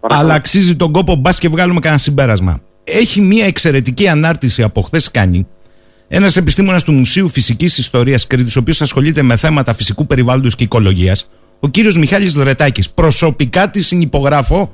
Παρακαλώ. 0.00 0.26
αλλά 0.26 0.34
αξίζει 0.34 0.76
τον 0.76 0.92
κόπο 0.92 1.14
μπας 1.14 1.38
και 1.38 1.48
βγάλουμε 1.48 1.80
κανένα 1.80 2.00
συμπέρασμα. 2.00 2.60
Έχει 2.84 3.20
μια 3.20 3.46
εξαιρετική 3.46 4.08
ανάρτηση 4.08 4.62
από 4.62 4.82
χθες 4.82 5.10
κάνει 5.10 5.46
ένας 6.12 6.36
επιστήμονας 6.36 6.84
του 6.84 6.92
Μουσείου 6.92 7.28
Φυσικής 7.28 7.78
Ιστορίας 7.78 8.26
Κρήτης, 8.26 8.56
ο 8.56 8.60
οποίος 8.60 8.80
ασχολείται 8.80 9.22
με 9.22 9.36
θέματα 9.36 9.74
φυσικού 9.74 10.06
περιβάλλοντος 10.06 10.54
και 10.54 10.64
οικολογίας, 10.64 11.30
ο 11.60 11.68
κύριος 11.68 11.96
Μιχάλης 11.96 12.34
Δρετάκης. 12.34 12.90
Προσωπικά 12.90 13.70
τη 13.70 13.82
συνυπογράφω 13.82 14.72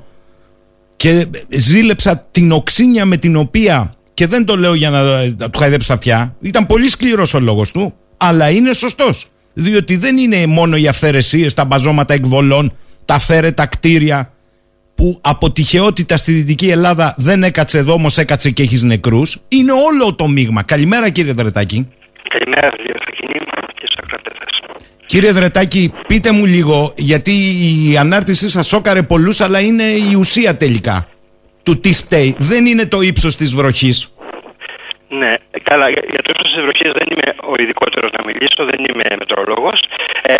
και 0.95 1.27
ζήλεψα 1.49 2.27
την 2.31 2.51
οξύνια 2.51 3.05
με 3.05 3.17
την 3.17 3.35
οποία. 3.35 3.95
Και 4.13 4.27
δεν 4.27 4.45
το 4.45 4.57
λέω 4.57 4.73
για 4.73 4.89
να, 4.89 5.25
να 5.37 5.49
του 5.49 5.59
χαϊδέψω 5.59 5.87
τα 5.87 5.93
αυτιά. 5.93 6.35
Ήταν 6.41 6.65
πολύ 6.65 6.89
σκληρός 6.89 7.33
ο 7.33 7.39
λόγος 7.39 7.71
του, 7.71 7.93
αλλά 8.17 8.49
είναι 8.49 8.73
σωστός. 8.73 9.27
Διότι 9.53 9.97
δεν 9.97 10.17
είναι 10.17 10.45
μόνο 10.45 10.77
οι 10.77 10.87
αυθαιρεσίες, 10.87 11.53
τα 11.53 11.65
μπαζώματα 11.65 12.13
εκβολών, 12.13 12.73
τα 13.05 13.13
αυθαίρετα 13.13 13.65
κτίρια 13.65 14.31
που 14.97 15.19
από 15.21 15.51
τυχαιότητα 15.51 16.17
στη 16.17 16.31
Δυτική 16.31 16.69
Ελλάδα 16.69 17.15
δεν 17.17 17.43
έκατσε 17.43 17.77
εδώ, 17.77 17.93
όμω 17.93 18.07
έκατσε 18.15 18.49
και 18.49 18.63
έχεις 18.63 18.83
νεκρούς. 18.83 19.37
Είναι 19.47 19.71
όλο 19.71 20.15
το 20.15 20.27
μείγμα. 20.27 20.63
Καλημέρα, 20.63 21.09
κύριε 21.09 21.33
Δρετάκη. 21.33 21.87
Καλημέρα, 22.29 22.69
κύριε 22.75 22.95
Σακινή 23.05 23.39
και 23.73 23.85
στου 23.85 23.97
ακρατέ 24.03 24.31
Κύριε 25.05 25.31
Δρετάκη, 25.31 25.93
πείτε 26.07 26.31
μου 26.31 26.45
λίγο, 26.45 26.93
γιατί 26.95 27.31
η 27.91 27.97
ανάρτησή 27.97 28.49
σας 28.49 28.67
σόκαρε 28.67 29.01
πολλούς, 29.01 29.41
αλλά 29.41 29.59
είναι 29.59 29.83
η 29.83 30.15
ουσία 30.17 30.57
τελικά 30.57 31.07
του 31.63 31.79
τι 31.79 31.93
φταίει. 31.93 32.35
Δεν 32.39 32.65
είναι 32.65 32.85
το 32.85 33.01
ύψος 33.01 33.35
της 33.35 33.55
βροχής. 33.55 34.11
Ναι, 35.09 35.35
καλά, 35.63 35.89
για 35.89 36.03
για 36.09 36.21
το 36.21 36.29
ύψος 36.33 36.53
της 36.53 36.61
βροχής 36.61 36.91
δεν 36.91 37.07
είμαι 37.11 37.29
ο 37.51 37.53
ειδικότερος 37.61 38.11
να 38.17 38.23
μιλήσω, 38.25 38.61
δεν 38.71 38.79
είμαι 38.87 39.15
μετρολόγος. 39.19 39.79
Ε, 40.21 40.35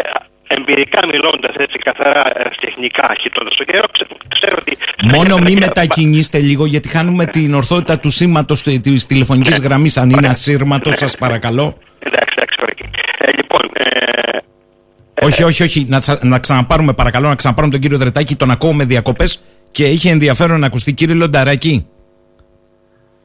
εμπειρικά 0.48 1.00
μιλώντας 1.12 1.56
έτσι 1.58 1.78
καθαρά 1.78 2.28
ε, 2.40 2.50
τεχνικά, 2.62 3.16
κοιτώντας 3.22 3.56
το 3.56 3.64
καιρό, 3.64 3.84
ξε- 3.92 4.08
ξέρω 4.28 4.56
ότι... 4.60 4.78
Μόνο 5.04 5.38
μη 5.38 5.54
μετακινήστε 5.56 6.40
λίγο, 6.40 6.66
γιατί 6.66 6.88
χάνουμε 6.90 7.26
την 7.26 7.54
ορθότητα 7.54 8.00
του 8.00 8.10
σήματος 8.10 8.64
τη 8.64 8.80
της 8.80 9.06
τηλεφωνικής 9.06 9.60
γραμμής. 9.60 9.98
Αν 9.98 10.10
είναι 10.10 10.28
ασύρματος, 10.28 10.96
σας 10.98 11.18
παρακαλώ. 11.18 11.78
Εντάξει, 12.00 12.36
εντάξει, 12.38 12.58
ωραία. 12.62 12.92
Ε, 13.18 13.32
λοιπόν, 13.36 13.62
ε, 13.74 15.26
Όχι, 15.26 15.44
όχι, 15.44 15.64
όχι. 15.64 15.86
Να, 15.90 16.00
τσα- 16.00 16.20
να 16.24 16.40
ξαναπάρουμε, 16.40 16.94
παρακαλώ, 16.94 17.28
να 17.28 17.36
ξαναπάρουμε 17.36 17.72
τον 17.74 17.82
κύριο 17.82 17.98
Δρετάκη. 17.98 18.36
Τον 18.36 18.52
ακούω 18.52 18.74
με 18.74 18.86
διακοπές 18.86 19.44
και 19.72 19.86
είχε 19.86 20.10
ενδιαφέρον 20.10 20.60
να 20.60 20.66
ακουστεί. 20.66 20.94
Κύριε 20.94 21.16
Λονταράκη. 21.16 21.86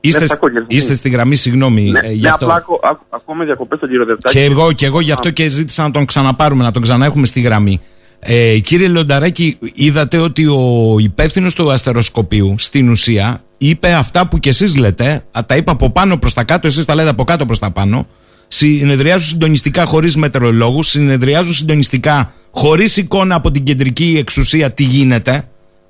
Είστε, 0.04 0.26
σ' 0.26 0.30
ακούω, 0.30 0.48
κύριε 0.48 0.62
Σωτήρη. 0.62 0.80
είστε 0.80 0.94
στη 0.94 1.08
γραμμή, 1.08 1.36
συγγνώμη. 1.36 1.82
Ναι, 1.82 1.98
ε, 2.02 2.12
γι' 2.12 2.20
ναι, 2.20 2.28
αυτό. 2.28 2.44
απλά 2.44 2.56
ακού- 2.56 2.80
ακού- 2.84 3.06
ακόμα 3.10 3.44
διακοπές 3.44 3.78
στον 3.78 3.90
κύριο 3.90 4.04
Δευτάκη. 4.04 4.38
Και 4.38 4.44
εγώ, 4.44 4.72
και 4.72 4.86
εγώ 4.86 5.00
γι' 5.00 5.12
αυτό 5.12 5.30
και 5.30 5.48
ζήτησα 5.48 5.82
να 5.82 5.90
τον 5.90 6.04
ξαναπάρουμε, 6.04 6.64
να 6.64 6.70
τον 6.70 6.82
ξαναέχουμε 6.82 7.26
στη 7.26 7.40
γραμμή. 7.40 7.80
Ε, 8.18 8.58
κύριε 8.58 8.88
Λονταράκη, 8.88 9.58
είδατε 9.74 10.16
ότι 10.18 10.46
ο 10.46 10.96
υπεύθυνος 10.98 11.54
του 11.54 11.70
αστεροσκοπίου 11.72 12.54
στην 12.58 12.88
ουσία 12.90 13.42
είπε 13.58 13.92
αυτά 13.92 14.26
που 14.28 14.38
κι 14.38 14.48
εσείς 14.48 14.76
λέτε. 14.76 15.24
Α, 15.32 15.40
τα 15.46 15.56
είπε 15.56 15.70
από 15.70 15.90
πάνω 15.90 16.16
προς 16.18 16.32
τα 16.34 16.44
κάτω, 16.44 16.66
εσείς 16.66 16.84
τα 16.84 16.94
λέτε 16.94 17.08
από 17.08 17.24
κάτω 17.24 17.46
προς 17.46 17.58
τα 17.58 17.70
πάνω. 17.70 18.06
Συνεδριάζουν 18.48 19.26
συντονιστικά 19.28 19.84
χωρίς 19.84 20.16
μετεωρολόγου, 20.16 20.82
συνεδριάζουν 20.82 21.54
συντονιστικά 21.54 22.32
χωρίς 22.50 22.96
εικόνα 22.96 23.34
από 23.34 23.50
την 23.50 23.64
κεντρική 23.64 24.16
εξουσία 24.18 24.70
τι 24.72 24.82
γίνεται. 24.84 25.44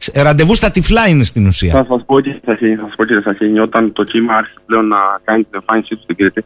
Σ- 0.04 0.16
Ραντεβού 0.16 0.54
στα 0.54 0.70
τυφλά 0.70 1.08
είναι 1.08 1.24
στην 1.24 1.46
ουσία. 1.46 1.72
Θα 1.72 1.86
σας 1.88 2.02
πω 2.06 2.20
κύριε 2.20 2.40
Σαχίνη, 2.44 2.74
θα 2.76 2.84
σας 2.86 2.94
πω 2.96 3.04
κύριε 3.04 3.22
Σαχίνη, 3.22 3.58
όταν 3.58 3.92
το 3.92 4.04
κύμα 4.04 4.34
άρχισε 4.34 4.58
πλέον 4.66 4.86
να 4.88 4.96
κάνει 5.24 5.42
την 5.42 5.52
εμφάνισή 5.54 5.94
του 5.94 6.00
στην 6.02 6.16
Κρήτη, 6.16 6.44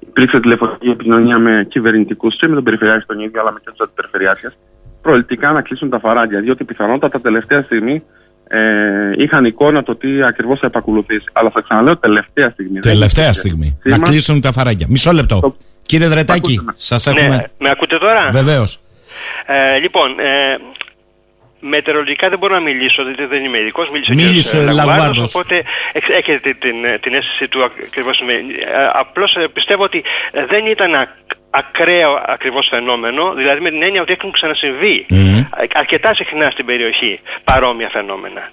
υπήρξε 0.00 0.40
τηλεφωνική 0.40 0.88
επικοινωνία 0.88 1.38
με 1.38 1.66
κυβερνητικούς 1.70 2.36
και 2.36 2.46
με 2.48 2.54
τον 2.54 2.64
Περιφερειάρχη 2.64 3.06
τον 3.06 3.20
ίδιο, 3.20 3.40
αλλά 3.40 3.52
με 3.52 3.58
και 3.64 3.70
τους 3.70 3.80
αντιπεριφερειάρχες, 3.86 4.52
προληπτικά 5.02 5.52
να 5.52 5.62
κλείσουν 5.62 5.90
τα 5.90 5.98
φαράγγια. 5.98 6.40
Διότι 6.40 6.64
πιθανότατα 6.64 7.20
τελευταία 7.20 7.62
στιγμή 7.62 8.02
ε, 8.48 8.60
είχαν 9.16 9.44
εικόνα 9.44 9.82
το 9.82 9.96
τι 9.96 10.22
ακριβώς 10.22 10.58
θα 10.58 10.66
επακολουθήσει. 10.66 11.24
Αλλά 11.32 11.50
θα 11.50 11.60
ξαναλέω 11.60 11.96
τελευταία 11.96 12.50
στιγμή. 12.50 12.72
δεν 12.72 12.82
Τελευταία 12.82 13.24
υπήρχε 13.24 13.40
στιγμή. 13.40 13.78
σήμα. 13.82 13.96
Να 13.96 14.02
κλείσουν 14.02 14.40
τα 14.40 14.52
φαράγγια. 14.52 14.86
Μισό 14.88 15.12
λεπτό. 15.12 15.40
Το- 15.40 15.56
Κύριε 15.82 16.08
Δρετάκη, 16.08 16.38
Ακούστε 16.40 16.62
με. 16.64 16.72
σας 16.76 17.06
ναι, 17.06 17.12
έχουμε. 17.20 17.50
με 17.58 17.70
ακούτε 17.70 17.98
τώρα; 17.98 18.30
Βεβαίως. 18.32 18.80
Ε, 19.46 19.78
λοιπόν, 19.78 20.10
ε, 20.10 20.56
μετεωρολογικά 21.60 22.28
δεν 22.28 22.38
μπορώ 22.38 22.54
να 22.54 22.60
μιλήσω, 22.60 23.02
γιατί 23.02 23.24
δεν 23.24 23.44
είμαι 23.44 23.58
ειδικός. 23.58 23.90
Μίλησε, 23.90 24.12
ο 24.12 24.14
Μίλησε 24.14 24.56
κύριος, 24.56 24.70
ε, 24.70 24.72
Λαγουάρδος. 24.84 25.34
Οπότε 25.34 25.62
εξ- 25.92 26.10
έχετε 26.10 26.52
την, 26.54 26.84
ε, 26.84 26.98
την 26.98 27.14
αίσθηση 27.14 27.48
του 27.48 27.64
ακριβώς. 27.64 28.22
Απλώς 28.92 29.36
πιστεύω 29.52 29.82
ότι 29.82 30.04
ε, 30.32 30.44
δεν 30.46 30.66
ήταν 30.66 30.94
ακ- 30.94 31.10
ακραίο 31.50 32.22
ακριβώς 32.26 32.68
φαινόμενο, 32.68 33.32
δηλαδή 33.34 33.60
με 33.60 33.70
την 33.70 33.82
έννοια 33.82 34.00
ότι 34.02 34.12
έχουν 34.12 34.30
ξανασυμβεί 34.32 35.06
Μμμ. 35.08 35.36
α- 35.38 35.66
αρκετά 35.74 36.14
συχνά 36.14 36.50
στην 36.50 36.64
περιοχή 36.66 37.20
παρόμοια 37.44 37.88
φαινόμενα. 37.88 38.50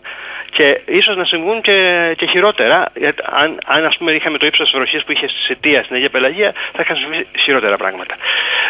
Και 0.51 0.81
ίσως 0.85 1.15
να 1.15 1.25
συμβούν 1.25 1.61
και, 1.61 2.13
και 2.17 2.25
χειρότερα. 2.25 2.91
Γιατί 2.95 3.21
αν, 3.25 3.59
αν 3.65 3.85
ας 3.85 3.97
πούμε 3.97 4.11
είχαμε 4.11 4.37
το 4.37 4.45
ύψος 4.45 4.69
της 4.69 4.77
βροχής 4.77 5.03
που 5.03 5.11
είχε 5.11 5.27
στη 5.27 5.39
Σιτία 5.39 5.83
στην 5.83 5.95
Αγία 5.95 6.09
Πελαγία, 6.09 6.53
θα 6.73 6.81
είχαν 6.81 6.95
συμβεί 6.97 7.27
χειρότερα 7.39 7.77
πράγματα. 7.77 8.15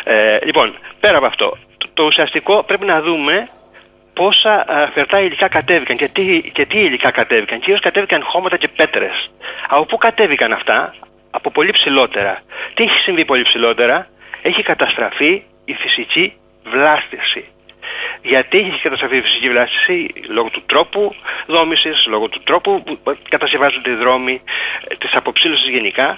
Ε, 0.03 0.37
λοιπόν, 0.45 0.75
πέρα 0.99 1.17
από 1.17 1.25
αυτό, 1.25 1.57
το, 1.77 1.87
το 1.93 2.03
ουσιαστικό 2.03 2.63
πρέπει 2.63 2.85
να 2.85 3.01
δούμε 3.01 3.47
πόσα 4.17 4.53
α, 4.67 4.87
φερτά 4.93 5.19
υλικά 5.19 5.47
κατέβηκαν 5.47 5.97
και 5.97 6.07
τι, 6.07 6.41
και 6.53 6.65
τι 6.65 6.79
υλικά 6.79 7.11
κατέβηκαν. 7.11 7.59
Κυρίως 7.59 7.79
κατέβηκαν 7.79 8.21
χώματα 8.23 8.57
και 8.57 8.67
πέτρες. 8.67 9.31
Από 9.67 9.85
πού 9.85 9.97
κατέβηκαν 9.97 10.51
αυτά, 10.51 10.95
από 11.31 11.51
πολύ 11.51 11.71
ψηλότερα. 11.71 12.41
Τι 12.73 12.83
έχει 12.83 12.97
συμβεί 12.97 13.25
πολύ 13.25 13.43
ψηλότερα, 13.43 14.07
έχει 14.41 14.63
καταστραφεί 14.63 15.43
η 15.65 15.73
φυσική 15.73 16.33
βλάστηση. 16.63 17.45
Γιατί 18.21 18.57
έχει 18.57 18.81
καταστραφεί 18.81 19.17
η 19.17 19.21
φυσική 19.21 19.49
βλάστηση; 19.49 20.07
Λόγω 20.27 20.49
του 20.49 20.63
τρόπου 20.65 21.15
δόμησης, 21.47 22.05
λόγω 22.07 22.29
του 22.29 22.41
τρόπου 22.43 22.83
που 22.83 22.99
κατασκευάζονται 23.29 23.89
οι 23.89 23.95
δρόμοι, 23.95 24.41
ε, 24.87 24.95
της 24.95 25.15
αποψήλωσης 25.15 25.69
γενικά. 25.69 26.17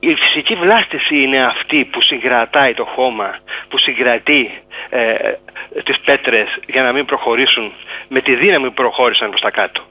Η 0.00 0.14
φυσική 0.14 0.54
βλάστηση 0.54 1.22
είναι 1.22 1.44
αυτή 1.44 1.84
που 1.84 2.00
συγκρατάει 2.00 2.74
το 2.74 2.84
χώμα, 2.84 3.38
που 3.68 3.78
συγκρατεί 3.78 4.62
ε, 4.90 5.32
τις 5.84 5.98
πέτρες 6.00 6.48
για 6.66 6.82
να 6.82 6.92
μην 6.92 7.04
προχωρήσουν 7.04 7.72
με 8.08 8.20
τη 8.20 8.34
δύναμη 8.34 8.66
που 8.66 8.72
προχώρησαν 8.74 9.28
προς 9.28 9.40
τα 9.40 9.50
κάτω. 9.50 9.82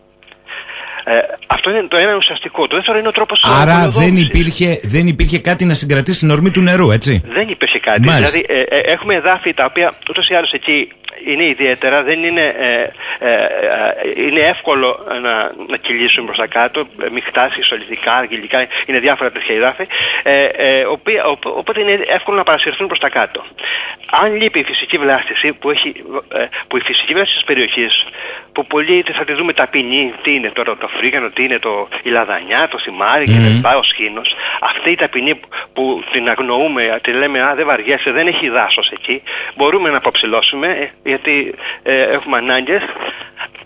Ε, 1.10 1.18
αυτό 1.48 1.70
είναι 1.70 1.84
το 1.88 1.98
ένα 1.98 2.16
ουσιαστικό. 2.16 2.68
Το 2.68 2.76
δεύτερο 2.76 2.98
είναι 2.98 3.08
ο 3.08 3.12
τρόπος 3.12 3.40
της 3.40 3.50
Άρα 3.52 3.66
δεν 3.66 3.76
απολοδόμησης. 3.76 4.28
υπήρχε, 4.28 4.80
δεν 4.84 5.08
υπήρχε 5.08 5.40
κάτι 5.40 5.66
να 5.66 5.74
συγκρατήσει 5.74 6.20
την 6.20 6.32
ορμή 6.32 6.52
του 6.52 6.62
νερού, 6.62 6.92
έτσι; 6.92 7.22
Δεν 7.28 7.50
υπήρχε 7.50 7.80
κάτι. 7.80 8.02
Μάλιστα. 8.02 8.40
Δηλαδή, 8.40 8.62
ε, 8.70 8.78
ε, 8.78 8.92
έχουμε 8.92 9.16
εδάφη 9.16 9.54
τα 9.54 9.66
οποία 9.66 9.98
ούτως 10.10 10.30
ή 10.30 10.34
άλλως 10.34 10.52
εκεί 10.52 10.92
είναι 11.26 11.44
ιδιαίτερα, 11.46 12.04
δεν 12.04 12.24
είναι, 12.24 12.42
ε, 12.42 12.82
ε, 13.20 13.34
ε, 13.34 14.24
είναι 14.26 14.40
εύκολο 14.40 15.06
να, 15.22 15.52
να 15.68 15.78
κυλήσουν 15.78 16.26
προς 16.26 16.38
τα 16.38 16.48
κάτω, 16.48 16.88
ε, 17.04 17.10
μειχτά, 17.10 17.52
ισολιτικά, 17.60 18.14
αργυλικά, 18.14 18.68
είναι 18.88 19.00
διάφορα 19.00 19.32
τέτοια 19.32 19.56
εδάφη, 19.56 19.88
ε, 20.24 20.44
ε, 20.46 20.84
οποία, 20.86 21.26
οπ- 21.26 21.46
οπότε 21.58 21.82
είναι 21.82 22.00
εύκολο 22.08 22.38
να 22.38 22.44
παρασυρθούν 22.44 22.88
προς 22.88 23.00
τα 23.00 23.10
κάτω. 23.10 23.44
Αν 24.12 24.36
λείπει 24.36 24.60
η 24.60 24.64
φυσική 24.64 24.98
βλάστηση, 24.98 25.54
που, 25.54 25.70
έχει, 25.70 25.94
ε, 26.34 26.46
που 26.68 26.78
η 26.78 26.82
φυσική 26.82 27.14
βλάστηση 27.14 27.36
της 27.38 27.46
περιοχής, 27.46 28.06
που 28.52 28.66
πολλοί 28.68 29.06
θα 29.14 29.24
τη 29.24 29.34
δούμε 29.34 29.54
ταπεινή, 29.54 30.14
τι 30.22 30.34
είναι 30.36 30.50
τώρα 30.50 30.78
το 30.78 30.88
φρίγανο, 30.88 31.28
τι 31.28 31.44
είναι 31.44 31.60
το, 31.60 31.88
η 32.04 32.10
λαδανιά, 32.10 32.68
το 32.68 32.78
σημάρι 32.78 33.26
Μμμ. 33.30 33.60
κτλ. 33.62 33.78
ο 33.78 33.84
σκήνος. 33.84 34.36
Αυτή 34.62 34.92
η 34.92 34.96
ταπεινή 34.96 35.36
που- 35.36 35.48
που 35.74 36.04
την 36.12 36.30
αγνοούμε, 36.30 37.00
τη 37.04 37.12
λέμε 37.12 37.42
«Α, 37.42 37.56
δεν 37.56 37.66
βαριέσαι, 37.66 38.12
δεν 38.12 38.28
έχει 38.28 38.50
δάσος 38.50 38.90
εκεί», 38.92 39.22
μπορούμε 39.56 39.90
να 39.90 39.98
αποψηλώσουμε, 39.98 40.68
ε, 41.04 41.07
γιατί 41.08 41.54
ε, 41.84 42.02
έχουμε 42.02 42.38
ανάγκες 42.38 42.82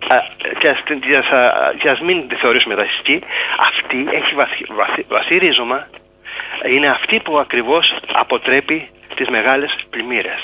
Α, 0.07 0.17
και 0.59 0.67
ας, 0.69 0.83
την- 0.83 0.99
και 0.99 1.15
ας, 1.17 1.27
α, 1.29 1.73
και 1.77 1.89
ας 1.89 1.99
μην 1.99 2.27
τη 2.27 2.35
θεωρήσουμε 2.35 2.75
δασική, 2.75 3.21
αυτή 3.59 4.07
έχει 4.11 4.35
βαθύ, 4.35 4.65
βαθύ, 4.69 5.05
βαθύ 5.09 5.37
ρίζωμα, 5.37 5.87
είναι 6.69 6.87
αυτή 6.87 7.19
που 7.19 7.39
ακριβώς 7.39 7.95
αποτρέπει 8.13 8.89
τις 9.15 9.29
μεγάλες 9.29 9.75
πλημμύρες. 9.89 10.39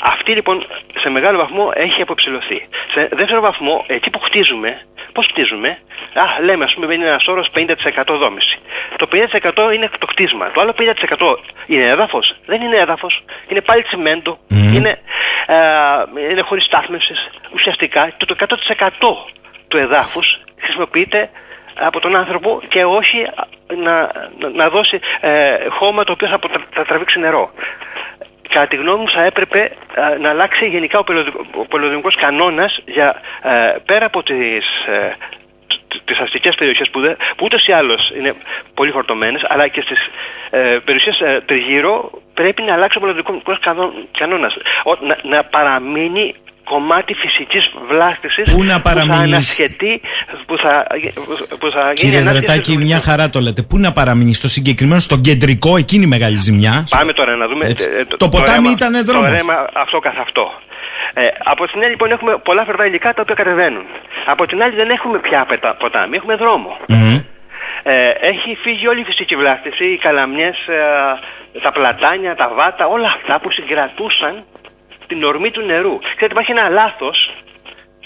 Αυτή 0.00 0.32
λοιπόν 0.32 0.66
σε 0.98 1.10
μεγάλο 1.10 1.38
βαθμό 1.38 1.72
έχει 1.74 2.02
αποψηλωθεί. 2.02 2.68
Σε 2.92 3.08
δεύτερο 3.12 3.40
βαθμό, 3.40 3.84
εκεί 3.86 4.10
που 4.10 4.18
χτίζουμε, 4.18 4.80
πώς 5.12 5.26
χτίζουμε, 5.26 5.78
α, 6.14 6.42
λέμε 6.42 6.64
ας 6.64 6.74
πούμε 6.74 6.94
είναι 6.94 7.06
ένας 7.06 7.26
όρος 7.28 7.50
50% 7.54 8.16
δόμηση. 8.18 8.58
Το 8.96 9.06
50% 9.06 9.72
είναι 9.74 9.90
το 9.98 10.06
κτίσμα. 10.06 10.50
Το 10.50 10.60
άλλο 10.60 10.72
50% 10.72 11.38
είναι 11.66 11.84
έδαφος. 11.84 12.34
Δεν 12.46 12.60
είναι 12.60 12.76
έδαφος. 12.76 13.24
Είναι 13.48 13.60
πάλι 13.60 13.82
τσιμέντο. 13.82 14.38
Μμμ. 14.48 14.74
Είναι, 14.74 15.00
ε, 15.46 16.30
είναι 16.30 16.40
χωρίς 16.40 16.64
στάθμευσης. 16.64 17.30
Ουσιαστικά 17.52 18.12
το, 18.16 18.26
το 18.26 18.34
100% 18.34 19.26
του 19.68 19.76
εδάφους 19.76 20.40
χρησιμοποιείται 20.60 21.30
από 21.74 22.00
τον 22.00 22.16
άνθρωπο 22.16 22.62
και 22.68 22.84
όχι 22.84 23.22
α, 23.22 23.46
να, 23.76 24.00
να, 24.38 24.48
να 24.54 24.68
δώσει 24.68 25.00
ε, 25.20 25.56
χώμα 25.68 26.04
το 26.04 26.12
οποίο 26.12 26.28
θα, 26.28 26.34
αποτρα- 26.34 26.66
θα 26.70 26.84
τραβήξει 26.84 27.18
νερό. 27.18 27.52
Κατά 28.48 28.66
τη 28.66 28.76
γνώμη 28.76 29.00
μου 29.00 29.08
θα 29.08 29.22
έπρεπε 29.22 29.72
ε, 30.14 30.18
να 30.18 30.28
αλλάξει 30.30 30.66
γενικά 30.68 30.98
ο, 30.98 31.04
πολεοδο- 31.04 31.46
ο 31.54 31.64
πολεοδομικός 31.66 32.16
κανόνας 32.16 32.80
για 32.86 33.20
ε, 33.42 33.76
πέρα 33.86 34.06
από 34.06 34.22
τις, 34.22 34.66
ε, 34.86 35.16
τ- 35.88 36.02
τις 36.04 36.18
αστικές 36.20 36.54
περιοχές 36.54 36.90
που, 36.90 37.00
δεν, 37.00 37.16
που 37.36 37.44
ούτως 37.44 37.66
ή 37.68 37.72
άλλως 37.72 38.10
είναι 38.18 38.34
πολύ 38.74 38.90
φορτωμένες 38.90 39.44
αλλά 39.48 39.68
και 39.68 39.80
στις 39.80 40.10
ε, 40.50 40.78
περιοχές 40.84 41.20
ε, 41.20 41.42
τριγύρω 41.46 42.10
πρέπει 42.34 42.62
να 42.62 42.72
αλλάξει 42.72 42.96
ο 42.98 43.00
πολεοδομικός 43.00 43.58
κανό- 43.58 43.92
κανόνας 44.18 44.56
Ο- 44.84 44.96
να, 45.06 45.18
να 45.22 45.44
παραμείνει 45.44 46.34
κομμάτι 46.68 47.14
φυσικής 47.14 47.70
βλάστησης 47.88 48.50
Πού 48.50 48.62
να 48.64 48.80
που 48.80 48.88
θα 48.88 48.94
παραμείνεις; 48.94 49.32
ανασχετεί 49.32 50.00
που 50.46 50.56
θα, 50.58 50.86
που 51.60 51.70
θα 51.70 51.80
γίνει 51.80 51.94
Κύριε 51.94 52.18
ανάσχεση 52.20 52.44
Δρετάκη, 52.46 52.72
του 52.76 52.82
μια 52.84 53.00
χαρά 53.00 53.30
το 53.30 53.40
λέτε. 53.40 53.62
Πού 53.62 53.78
να 53.78 53.92
παραμείνεις, 53.92 54.36
στο 54.36 54.48
συγκεκριμένο, 54.48 55.00
στο 55.00 55.16
κεντρικό, 55.16 55.76
εκείνη 55.76 56.04
η 56.04 56.06
μεγάλη 56.06 56.36
ζημιά. 56.36 56.86
Πάμε 56.90 57.12
τώρα 57.12 57.36
να 57.36 57.46
δούμε. 57.48 57.66
Έτσι. 57.66 57.86
ε, 57.98 58.04
Το 58.16 58.28
ποτάμι 58.28 58.56
ρέμα- 58.56 58.70
ήτανε 58.70 59.02
δρόμος. 59.02 59.26
Το 59.28 59.32
ρέμα 59.34 59.66
αυτό 59.72 59.98
καθ' 59.98 60.18
αυτό. 60.18 60.52
Ε, 61.14 61.26
από 61.44 61.66
την 61.66 61.80
άλλη 61.80 61.90
λοιπόν 61.90 62.10
έχουμε 62.10 62.36
πολλά 62.42 62.64
φερδά 62.64 62.86
υλικά 62.86 63.14
τα 63.14 63.22
οποία 63.22 63.34
κατεβαίνουν. 63.34 63.84
Από 64.26 64.46
την 64.46 64.62
άλλη 64.62 64.74
δεν 64.74 64.90
έχουμε 64.90 65.18
πια 65.18 65.44
πετα- 65.48 65.74
ποτάμι, 65.74 66.16
έχουμε 66.16 66.34
δρόμο. 66.36 66.76
Μμμ. 66.88 67.18
Ε, 67.82 68.08
έχει 68.32 68.58
φύγει 68.62 68.86
όλη 68.88 69.00
η 69.00 69.04
φυσική 69.04 69.36
βλάστηση, 69.36 69.84
οι 69.84 69.96
καλαμιές, 69.98 70.56
ε, 70.68 71.60
τα 71.62 71.72
πλατάνια, 71.72 72.34
τα 72.34 72.50
βάτα, 72.56 72.86
όλα 72.86 73.06
αυτά 73.06 73.40
που 73.40 73.50
συγκρατούσαν 73.50 74.44
την 75.08 75.24
ορμή 75.24 75.50
του 75.50 75.60
νερού. 75.60 75.98
Ξέρετε 75.98 76.26
υπάρχει 76.30 76.50
ένα 76.50 76.68
λάθος 76.68 77.34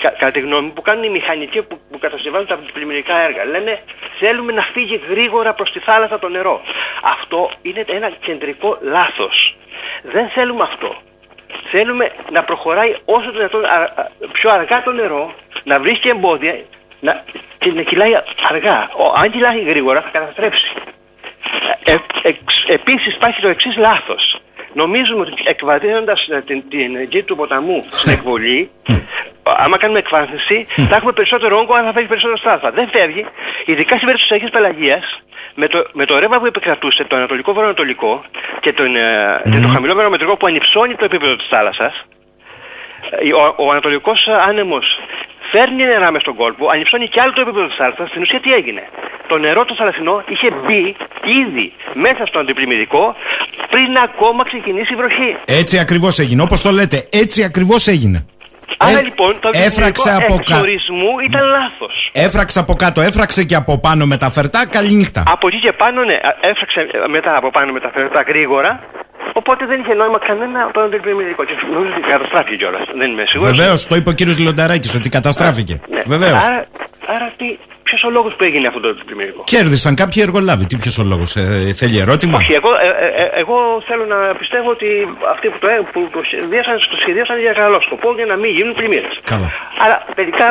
κα, 0.01 0.09
κατά 0.11 0.31
τη 0.31 0.41
γνώμη 0.41 0.67
μου, 0.67 0.73
που 0.73 0.83
κάνουν 0.83 1.03
οι 1.05 1.09
μηχανικοί 1.09 1.63
που, 1.63 1.81
που 1.91 1.99
κατασκευάζουν 1.99 2.47
τα 2.47 2.59
πλημμυρικά 2.73 3.17
έργα. 3.19 3.45
Λένε 3.45 3.83
θέλουμε 4.19 4.53
να 4.53 4.63
φύγει 4.63 5.01
γρήγορα 5.09 5.53
προς 5.55 5.73
τη 5.73 5.79
θάλασσα 5.79 6.19
το 6.19 6.29
νερό. 6.29 6.63
Αυτό 7.03 7.51
είναι 7.63 7.85
ένα 7.89 8.11
κεντρικό 8.21 8.79
λάθος. 8.81 9.57
Δεν 10.03 10.29
θέλουμε 10.29 10.63
αυτό. 10.63 10.97
θέλουμε 11.71 12.11
να 12.31 12.43
προχωράει 12.45 12.95
όσο 13.05 13.27
το 13.31 13.37
δυνατόν 13.37 13.65
α- 13.65 13.93
α- 13.97 14.09
πιο 14.33 14.51
αργά 14.51 14.83
το 14.83 14.93
νερό, 14.93 15.35
να 15.65 15.79
βρίσκει 15.79 16.09
εμπόδια 16.09 16.55
να, 17.01 17.25
και 17.59 17.73
να 17.73 17.83
κυλάει 17.83 18.13
αργά. 18.49 18.91
Ο, 18.97 19.13
αν 19.17 19.31
κυλάει 19.31 19.61
γρήγορα 19.63 20.01
θα 20.03 20.09
καταστρέψει. 20.13 20.73
Ε, 21.85 21.97
εξ- 22.23 22.65
επίσης 22.69 23.15
υπάρχει 23.15 23.41
το 23.41 23.49
εξής 23.49 23.77
λάθος. 23.77 24.41
Νομίζουμε 24.73 25.21
ότι 25.21 25.33
εκβαθύνοντας 25.45 26.29
ε, 26.29 26.43
την, 26.47 26.69
την 26.69 27.03
γη 27.03 27.23
του 27.23 27.37
ποταμού 27.37 27.85
στην 27.91 28.13
εκβολή, 28.13 28.71
άμα 29.43 29.77
κάνουμε 29.77 29.99
εκβάθυνση, 29.99 30.67
θα 30.89 30.97
έχουμε 30.97 31.13
περισσότερο 31.13 31.59
όγκο, 31.59 31.75
αλλά 31.75 31.87
θα 31.87 31.93
φεύγει 31.93 32.09
περισσότερο 32.09 32.37
στάθμα. 32.37 32.71
Δεν 32.71 32.89
φεύγει, 32.89 33.27
ειδικά 33.65 33.95
στην 33.97 34.07
περίπτωση 34.07 34.29
της 34.29 34.33
Αγίας 34.33 34.51
Πελαγίας, 34.51 35.23
με 35.55 35.67
το, 35.69 35.87
με 35.93 36.05
το 36.05 36.19
ρεύμα 36.19 36.39
που 36.39 36.47
επικρατούσε, 36.47 37.05
το 37.05 37.17
ανατολικό 37.17 37.53
βορειοανατολικό 37.53 38.25
και, 38.61 38.73
τον, 38.73 38.97
ε, 38.97 39.41
και 39.51 39.59
το 39.63 39.69
χαμηλό 39.69 39.95
βερομετρικό 39.95 40.37
που 40.37 40.47
ανυψώνει 40.47 40.95
το 40.95 41.05
επίπεδο 41.05 41.37
της 41.37 41.47
θάλασσας, 41.49 42.05
ε, 43.11 43.33
ο, 43.33 43.55
ο 43.57 43.71
Ανατολικός 43.71 44.29
άνεμος 44.29 45.01
φέρνει 45.51 45.85
νερά 45.85 46.11
μες 46.11 46.21
στον 46.21 46.35
κόλπο, 46.35 46.69
ανυψώνει 46.69 47.09
κι 47.09 47.21
άλλο 47.21 47.33
το 47.33 47.41
επίπεδο 47.41 47.67
της 47.67 47.77
θάλασσας. 47.77 48.09
Στην 48.09 48.23
ουσία 48.23 48.41
τι 48.41 48.53
έγινε; 48.53 48.89
Το 49.33 49.39
νερό 49.39 49.65
το 49.65 49.75
θαλασσινό 49.75 50.25
είχε 50.29 50.49
μπει 50.51 50.97
ήδη 51.41 51.73
μέσα 51.95 52.27
στο 52.27 52.39
αντιπλημμυρικό 52.39 53.17
πριν 53.71 53.97
ακόμα 54.05 54.45
ξεκινήσει 54.45 54.93
η 54.93 54.97
βροχή. 54.97 55.37
Έτσι 55.45 55.79
ακριβώς 55.79 56.19
έγινε. 56.19 56.43
Όπως 56.43 56.61
το 56.63 56.71
λέτε, 56.71 57.07
έτσι 57.11 57.45
ακριβώς 57.45 57.87
έγινε. 57.87 58.27
Άρα 58.77 58.99
Ε, 58.99 59.03
λοιπόν 59.03 59.41
το 59.41 59.51
έφραξε 59.53 60.11
αντιπλημμυρικό 60.11 60.35
από, 60.35 60.35
κα... 60.35 60.55
εξορισμού 60.55 61.19
ήταν 61.29 61.45
λάθος. 61.47 62.11
έφραξε 62.13 62.59
από 62.59 62.75
κάτω, 62.75 63.01
έφραξε 63.01 63.45
και 63.45 63.55
από 63.55 63.79
πάνω 63.79 64.07
με 64.07 64.17
τα 64.17 64.31
φερτά. 64.31 64.67
Καληνύχτα. 64.67 65.23
Από 65.27 65.47
εκεί 65.47 65.59
και 65.59 65.73
πάνω, 65.73 66.05
ναι, 66.05 66.19
έφραξε 66.41 66.81
ε, 66.81 67.09
μετά 67.09 67.37
από 67.37 67.51
πάνω 67.51 67.73
με 67.73 67.81
τα 67.81 67.91
φερτά 67.95 68.23
γρήγορα. 68.23 68.81
Οπότε 69.33 69.67
δεν 69.67 69.81
είχε 69.81 69.95
νόημα 69.95 70.19
κανένα 70.19 70.71
το 70.73 70.81
αντιπλημμυρικό. 70.81 71.45
Και 71.45 71.55
νομίζω 71.73 71.93
ότι 71.97 72.09
καταστράφηκε 72.09 72.57
κιόλας. 72.57 72.83
Δεν 72.99 73.11
είμαι 73.11 73.25
σίγουρος. 73.27 73.57
Βεβαίως, 73.57 73.87
το 73.87 73.95
είπε 73.97 74.09
ο 74.11 74.13
κύριος 74.13 74.39
Λονταράκη 74.39 74.97
ότι 74.97 75.09
καταστράφηκε. 75.09 75.81
Ναι. 75.91 76.03
Βεβαίως. 76.07 76.45
Άρα, 76.45 76.67
άρα 77.15 77.33
τι, 77.37 77.59
ποιος 77.83 78.05
ο 78.05 78.11
λόγος 78.11 78.33
που 78.37 78.45
έγινε 78.45 78.67
αυτό 78.67 78.81
το 78.81 78.89
αντιπλημμυρικό. 78.89 79.43
Κέρδισαν 79.45 79.95
κάποιοι 79.95 80.23
εργολάβοι. 80.27 80.65
Τι 80.67 80.77
ποιος 80.77 80.99
ο 80.99 81.05
λόγος, 81.13 81.37
ε, 81.37 81.73
θέλει 81.81 81.99
ερώτημα; 81.99 82.37
Όχι, 82.39 82.53
εγώ, 82.53 82.71
ε, 82.87 82.89
ε, 83.07 83.23
ε, 83.23 83.41
εγώ 83.43 83.57
θέλω 83.89 84.05
να 84.15 84.19
πιστεύω 84.41 84.71
ότι 84.71 84.87
αυτοί 85.35 85.47
που 85.49 85.59
το, 85.61 85.67
ε, 85.69 85.79
που 85.93 86.01
το 86.13 86.21
σχεδίασαν, 86.27 86.75
το 86.93 86.97
σχεδίασαν 87.03 87.37
για 87.41 87.53
καλό 87.53 87.79
σκοπό 87.87 88.09
για 88.19 88.27
να 88.27 88.37
μην 88.37 88.51
γίνουν 88.57 88.75
πλημμύρες. 88.75 89.15
Καλά. 89.33 89.49
Αλλά 89.83 89.97
τελικά 90.15 90.47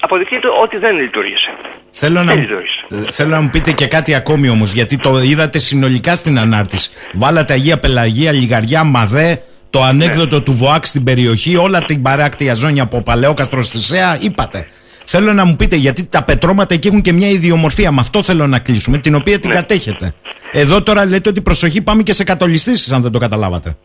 αποδεικνύεται 0.00 0.48
ότι 0.62 0.76
δεν 0.76 0.96
λειτουργήσε. 1.00 1.50
Θέλω 1.90 2.22
να, 2.22 2.24
Δεν 2.24 2.34
μου- 2.36 2.40
λειτουργήσε. 2.42 2.80
ε, 2.90 3.12
θέλω 3.12 3.30
να 3.30 3.40
μου 3.40 3.50
πείτε 3.50 3.72
και 3.72 3.86
κάτι 3.86 4.14
ακόμη 4.14 4.48
όμως, 4.48 4.72
γιατί 4.72 4.96
το 4.98 5.18
είδατε 5.22 5.58
συνολικά 5.58 6.14
στην 6.14 6.38
ανάρτηση. 6.38 6.90
Βάλατε 7.12 7.52
Αγία 7.52 7.78
Πελαγία, 7.78 8.32
Λιγαριά, 8.32 8.84
Μαδέ, 8.84 9.42
το 9.70 9.82
ανέκδοτο 9.82 10.42
του 10.42 10.52
ΒΟΑΚ 10.52 10.86
στην 10.86 11.04
περιοχή, 11.04 11.56
όλα 11.56 11.82
την 11.82 12.02
παράκτια 12.02 12.54
ζώνη 12.54 12.80
από 12.80 13.02
Παλαιόκαστρο 13.02 13.62
στη 13.62 13.78
ΣΕΑ, 13.78 14.16
είπατε. 14.20 14.66
Θέλω 15.12 15.32
να 15.32 15.44
μου 15.44 15.56
πείτε, 15.56 15.76
γιατί 15.76 16.04
τα 16.06 16.24
πετρώματα 16.24 16.74
εκεί 16.74 16.88
έχουν 16.88 17.00
και 17.02 17.12
μια 17.12 17.28
ιδιομορφία. 17.28 17.90
Με 17.92 18.00
αυτό 18.00 18.22
θέλω 18.22 18.46
να 18.46 18.58
κλείσουμε, 18.58 18.98
την 18.98 19.14
οποία 19.14 19.38
την 19.38 19.50
κατέχετε. 19.50 20.14
Εδώ 20.52 20.82
τώρα 20.82 21.04
λέτε 21.06 21.28
ότι 21.28 21.40
προσοχή 21.40 21.82
πάμε 21.82 22.02
και 22.02 22.12
σε 22.12 22.24
κατολιστήσεις 22.24 22.92
αν 22.92 23.02
δεν 23.02 23.12
το 23.12 23.18
καταλάβατε. 23.18 23.76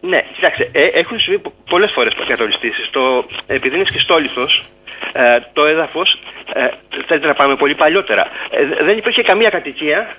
Ναι, 0.00 0.20
κοιτάξτε, 0.34 0.68
ε, 0.72 0.84
έχουν 0.84 1.20
συμβεί 1.20 1.38
πο- 1.38 1.52
πολλές 1.70 1.90
φορές 1.92 2.12
κατολιστήσεις. 2.28 2.88
Το, 2.90 3.00
επειδή 3.46 3.76
είναι 3.76 3.84
σχιστόλιθος, 3.86 4.64
ε, 5.12 5.22
το 5.52 5.64
έδαφος, 5.64 6.18
ε, 6.54 6.66
θέλετε 7.06 7.26
να 7.26 7.34
πάμε 7.34 7.56
πολύ 7.56 7.74
παλιότερα. 7.74 8.26
Ε, 8.50 8.66
δε- 8.66 8.84
δεν 8.84 8.96
υπήρχε 8.98 9.22
καμία 9.22 9.50
κατοικία, 9.50 10.16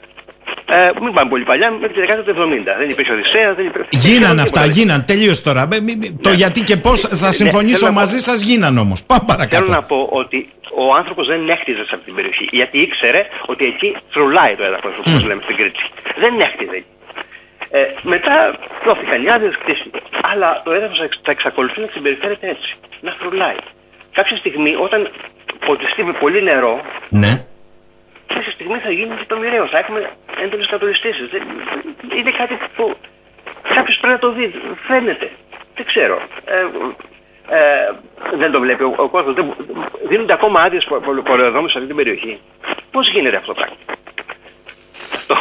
ε, 0.70 0.89
μην 1.01 1.13
πάμε 1.13 1.30
πολύ 1.30 1.43
παλιά, 1.43 1.72
μέχρι 1.72 1.93
τη 1.93 1.99
δεκαετία 1.99 2.34
του 2.34 2.41
70. 2.41 2.63
Δεν 2.80 2.89
υπήρχε 2.89 3.11
Οδυσσέα, 3.13 3.53
δεν 3.53 3.66
υπήρχε... 3.66 3.88
Γίναν 3.91 4.30
δεν 4.36 4.39
αυτά, 4.39 4.61
υπήρχε 4.63 4.80
γίναν. 4.82 5.05
Τελείω 5.05 5.34
τώρα. 5.43 5.61
Ε, 5.72 5.80
μη- 5.82 5.97
μη- 5.97 6.16
Το 6.22 6.30
γιατί 6.30 6.61
και 6.61 6.78
πώς 6.78 7.01
θα 7.01 7.26
Ναι, 7.26 7.32
συμφωνήσω 7.32 7.78
θέλω 7.78 7.91
να 7.91 7.99
μαζί 7.99 8.16
πω- 8.16 8.22
σας, 8.24 8.39
γίναν 8.41 8.78
όμως. 8.78 9.03
Πάμε 9.03 9.24
παρακάτω. 9.28 9.63
Θέλω 9.63 9.76
να 9.76 9.84
πω 9.84 10.09
ότι 10.11 10.49
ο 10.78 10.93
άνθρωπος 10.95 11.28
δεν 11.28 11.49
έχτιζε 11.49 11.84
σε 11.86 11.91
αυτή 11.93 12.05
την 12.05 12.16
περιοχή, 12.16 12.47
γιατί 12.51 12.78
ήξερε 12.80 13.26
ότι 13.45 13.66
εκεί 13.66 13.95
θρουλάει 14.11 14.55
το 14.55 14.63
έδαφος, 14.63 14.93
όπως 14.99 15.24
λέμε 15.26 15.41
στην 15.43 15.55
Κρήτη. 15.55 15.80
Δεν 16.20 16.39
έχτιζε 16.39 16.72
εκεί. 16.76 16.86
Ε, 17.70 17.80
μετά 18.01 18.34
δόθηκαν 18.86 19.26
οι 19.26 19.30
άδειες, 19.30 19.55
χτίστηκε. 19.61 19.99
Αλλά 20.32 20.61
το 20.66 20.72
έδαφος 20.72 21.01
εξ- 21.01 21.20
θα 21.24 21.32
εξακολουθεί 21.32 21.80
να 21.82 21.88
συμπεριφέρεται 21.93 22.47
έτσι, 22.49 22.76
να 23.01 23.11
θρουλάει. 23.20 23.55
Κάποια 24.11 24.38
στιγμή 24.38 24.76
όταν 24.86 25.09
ποτιστεί 25.66 26.03
με 26.03 26.13
πολύ 26.13 26.43
νερό, 26.43 26.82
Ναι. 27.09 27.45
Κάποια 28.34 28.51
στιγμή 28.51 28.78
θα 28.86 28.91
γίνει 28.97 29.13
και 29.19 29.28
το 29.28 29.38
μοιραίο. 29.41 29.65
Θα 29.73 29.78
έχουμε 29.78 29.99
έντονες 30.43 30.67
κατολιστήσεις. 30.73 31.26
Δεν- 31.34 31.47
Είναι 32.19 32.32
κάτι 32.41 32.53
που 32.76 32.86
κάποιος 33.76 33.97
πρέπει 34.01 34.13
να 34.17 34.19
το 34.26 34.30
δει. 34.38 34.45
Φαίνεται. 34.88 35.28
Δεν 35.78 35.86
ξέρω. 35.91 36.17
Ε, 36.55 36.59
ε, 37.57 37.89
δεν 38.41 38.51
το 38.51 38.59
βλέπει 38.59 38.84
ο, 38.84 38.93
ο 39.05 39.07
κόσμος. 39.09 39.34
Δεν, 39.36 39.45
δίνονται 40.09 40.34
ακόμα 40.34 40.59
άδειες 40.61 40.84
πο- 40.86 40.99
πο- 41.05 41.21
πολεοδόμους 41.30 41.71
σε 41.71 41.78
αυτή 41.78 41.89
την 41.89 41.97
περιοχή. 42.01 42.39
Πώς 42.91 43.09
γίνεται 43.09 43.38
αυτό 43.38 43.53
το 43.53 43.59
πράγμα; 43.59 43.76
Αυτό. 45.13 45.36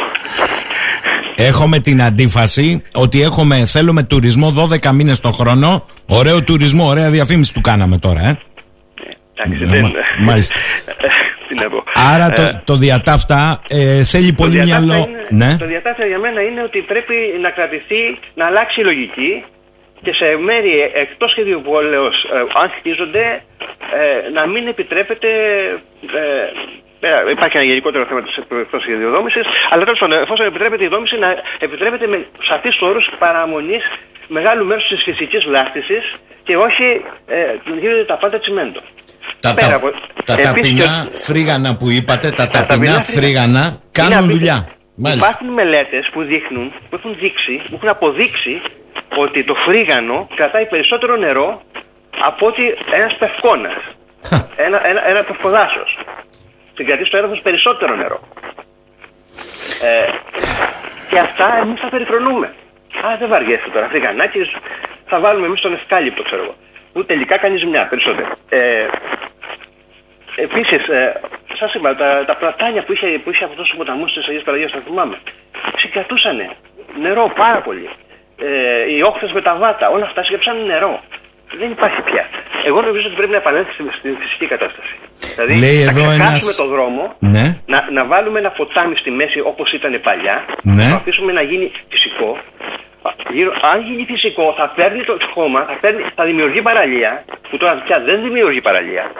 Έχουμε 1.37 1.79
την 1.79 2.01
αντίφαση 2.01 2.83
ότι 2.93 3.21
έχουμε, 3.21 3.65
θέλουμε 3.65 4.03
τουρισμό 4.03 4.51
12 4.51 4.91
μήνες 4.91 5.19
το 5.19 5.31
χρόνο. 5.31 5.85
Ωραίο 6.05 6.43
τουρισμό, 6.43 6.85
ωραία 6.87 7.09
διαφήμιση 7.09 7.53
του 7.53 7.61
κάναμε 7.61 7.97
τώρα, 7.97 8.19
ε. 8.21 8.39
Εντάξει, 9.37 9.65
Μα- 9.65 9.71
δεν... 9.71 9.93
μάλιστα. 10.19 10.55
Τι 11.55 11.63
να 11.63 11.69
πω. 11.69 11.83
Άρα 12.13 12.25
Ε, 12.25 12.35
το, 12.35 12.61
το 12.63 12.75
διατάφτα 12.75 13.61
ε, 13.69 14.03
θέλει 14.03 14.27
Το 14.33 14.43
πολύ 14.43 14.59
διατάφτα 14.59 14.79
μυαλό. 14.85 15.07
είναι- 15.09 15.45
Ναι. 15.45 15.55
Το 15.59 15.65
διατάφτα 15.65 16.05
για 16.05 16.19
μένα 16.19 16.41
είναι 16.41 16.61
ότι 16.63 16.79
πρέπει 16.81 17.15
να 17.41 17.49
κρατηθεί, 17.49 18.17
να 18.33 18.45
αλλάξει 18.45 18.81
η 18.81 18.83
λογική 18.83 19.43
και 20.03 20.13
σε 20.13 20.37
μέρη 20.37 20.91
εκτός 20.93 21.31
σχεδίου 21.31 21.61
πόλεως, 21.65 22.23
ε, 22.23 22.37
αν 22.61 22.69
χτίζονται, 22.77 23.43
ε, 23.99 24.29
να 24.33 24.47
μην 24.47 24.67
επιτρέπεται... 24.67 25.27
Ε, 26.13 27.07
ε, 27.27 27.31
υπάρχει 27.31 27.57
ένα 27.57 27.65
γενικότερο 27.65 28.05
θέμα 28.05 28.21
της 28.21 28.37
εκτός 28.37 28.81
σχεδίου 28.81 29.09
δόμησης, 29.09 29.45
αλλά 29.69 29.83
τέλος 29.83 29.99
πάντων, 29.99 30.21
εφόσον 30.21 30.45
επιτρέπεται 30.45 30.83
η 30.83 30.87
δόμηση, 30.87 31.17
να 31.19 31.35
επιτρέπεται 31.59 32.07
με 32.07 32.25
σαφείς 32.41 32.81
όρους 32.81 33.09
παραμονής 33.19 33.83
μεγάλου 34.27 34.65
μέρους 34.65 34.87
της 34.87 35.03
φυσικής 35.03 35.45
βλάστησης 35.45 36.15
και 36.43 36.55
όχι 36.57 37.01
ε, 37.27 37.35
γίνονται 37.79 38.03
τα 38.05 38.17
πάντα 38.17 38.39
τσιμέντο. 38.39 38.79
Τα, 39.39 39.53
Πέρα 39.53 39.67
τα, 39.69 39.75
από- 39.75 39.91
τα 40.23 40.33
επίσης 40.33 40.45
ταπεινά 40.45 41.07
και- 41.11 41.17
φρίγανα 41.17 41.75
που 41.75 41.89
είπατε, 41.89 42.29
τα 42.31 42.47
ταπεινά 42.47 42.65
ταπεινά 42.67 43.01
φρίγανα. 43.01 43.03
φρίγανα 43.03 43.59
Είναι 43.59 43.79
κάνουν 43.91 44.13
απίστευτο. 44.13 44.37
δουλειά. 44.37 44.67
Μάλιστα. 44.95 45.25
Υπάρχουν 45.27 45.47
μελέτες 45.53 46.09
που 46.13 46.21
δείχνουν, 46.23 46.71
που 46.89 46.95
έχουν 46.95 47.15
δείξει, 47.19 47.61
που 47.69 47.75
έχουν 47.75 47.89
αποδείξει 47.89 48.61
ότι 49.17 49.43
το 49.43 49.53
φρίγανο 49.55 50.27
κρατάει 50.35 50.65
περισσότερο 50.65 51.15
νερό 51.15 51.61
από 52.19 52.45
ότι 52.47 52.63
ένας 52.93 53.15
πευκόνας. 53.15 53.81
ένα, 54.55 54.87
ένα, 54.87 55.07
ένα 55.09 55.23
πευκοδάσος. 55.23 55.97
Συγκρατεί 56.75 57.05
στο 57.05 57.17
έδαφος 57.17 57.41
περισσότερο 57.41 57.95
νερό. 57.95 58.19
Ε, 59.81 60.11
και 61.09 61.19
αυτά 61.19 61.57
εμείς 61.61 61.81
τα 61.81 61.89
περιφρονούμε. 61.89 62.47
Α, 63.05 63.17
δεν 63.19 63.29
βαριέστε 63.29 63.69
τώρα, 63.73 63.87
φρυγανάκι, 63.87 64.39
θα 65.05 65.19
βάλουμε 65.19 65.45
εμείς 65.47 65.61
τον 65.61 65.73
ευκάλυπτο, 65.73 66.23
ξέρω 66.23 66.41
εγώ. 66.43 66.55
Που 66.95 67.05
τελικά 67.05 67.37
κάνει 67.37 67.57
ζημιά 67.57 67.87
περισσότερο. 67.87 68.27
Ε, 68.49 68.85
Επίσης, 70.35 70.87
ε, 70.87 71.21
σας 71.59 71.73
είπα, 71.73 71.95
τα, 71.95 72.23
τα 72.25 72.35
πλατάνια 72.35 72.83
που 72.83 72.91
είχε, 72.93 73.07
που 73.23 73.31
είχε 73.31 73.43
αυτός 73.43 73.71
ο 73.71 73.75
ποταμός 73.77 74.13
της 74.13 74.27
Αγίας 74.27 74.43
Παραγίας, 74.43 74.71
θα 74.71 74.81
θυμάμαι, 74.85 75.17
συγκρατούσαν 75.75 76.37
νερό 77.01 77.31
πάρα 77.35 77.61
πολύ. 77.61 77.89
Ε, 78.41 78.95
οι 78.95 79.01
όχθες 79.01 79.31
με 79.31 79.41
τα 79.41 79.55
βάτα, 79.55 79.89
όλα 79.89 80.05
αυτά 80.05 80.23
συγκρατούσαν 80.23 80.65
νερό. 80.65 81.03
Δεν 81.59 81.71
υπάρχει 81.71 82.01
πια. 82.01 82.27
Εγώ 82.65 82.81
νομίζω 82.81 83.07
ότι 83.07 83.15
πρέπει 83.15 83.31
να 83.31 83.37
επανέλθει 83.37 83.71
στην, 83.73 83.89
στην 83.97 84.17
φυσική 84.19 84.45
κατάσταση. 84.45 84.95
Δηλαδή, 85.35 85.59
Λέει 85.59 85.83
να 85.83 85.89
εδώ 85.91 85.91
ξεχάσουμε 86.09 86.25
ένας- 86.27 86.55
το 86.55 86.67
δρόμο, 86.67 87.15
Ναι. 87.19 87.57
να, 87.65 87.87
να 87.91 88.05
βάλουμε 88.05 88.39
ένα 88.39 88.49
ποτάμι 88.49 88.95
στη 88.97 89.11
μέση 89.11 89.39
όπως 89.39 89.73
ήταν 89.73 89.99
παλιά, 90.03 90.45
Ναι. 90.61 90.83
να 90.83 90.89
το 90.89 90.95
αφήσουμε 90.95 91.31
να 91.31 91.41
γίνει 91.41 91.71
φυσικό. 91.89 92.37
Α, 93.07 93.11
γύρω- 93.31 93.53
Αν 93.71 93.81
γίνει 93.81 94.03
φυσικό 94.05 94.53
θα 94.57 94.73
παίρνει 94.75 95.03
το 95.03 95.17
χώμα, 95.33 95.61
θα, 95.69 95.77
παίρνει, 95.81 96.03
θα 96.15 96.23
δημιουργεί 96.25 96.61
παραλία, 96.61 97.25
που 97.49 97.57
τώρα 97.57 97.73
πια 97.85 97.99
δεν 97.99 98.21
δημιουργεί 98.21 98.61
παραλία. 98.61 99.11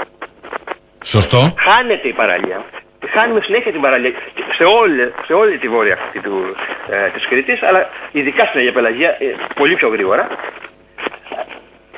Σωστό. 1.03 1.53
Χάνεται 1.57 2.07
η 2.07 2.13
παραλία. 2.13 2.63
Χάνουμε 3.09 3.41
συνέχεια 3.41 3.71
την 3.71 3.81
παραλία 3.81 4.11
σε 4.55 4.63
όλη, 4.63 5.13
σε 5.25 5.33
όλη 5.33 5.57
τη 5.57 5.67
βόρεια 5.67 5.93
αυτή 5.93 6.19
του, 6.19 6.55
ε, 6.89 7.09
της 7.09 7.27
Κρήτης, 7.27 7.63
αλλά 7.63 7.89
ειδικά 8.11 8.45
στην 8.45 8.59
Αγία 8.59 8.71
Πελαγία 8.73 9.09
ε, 9.09 9.35
πολύ 9.55 9.75
πιο 9.75 9.87
γρήγορα. 9.89 10.27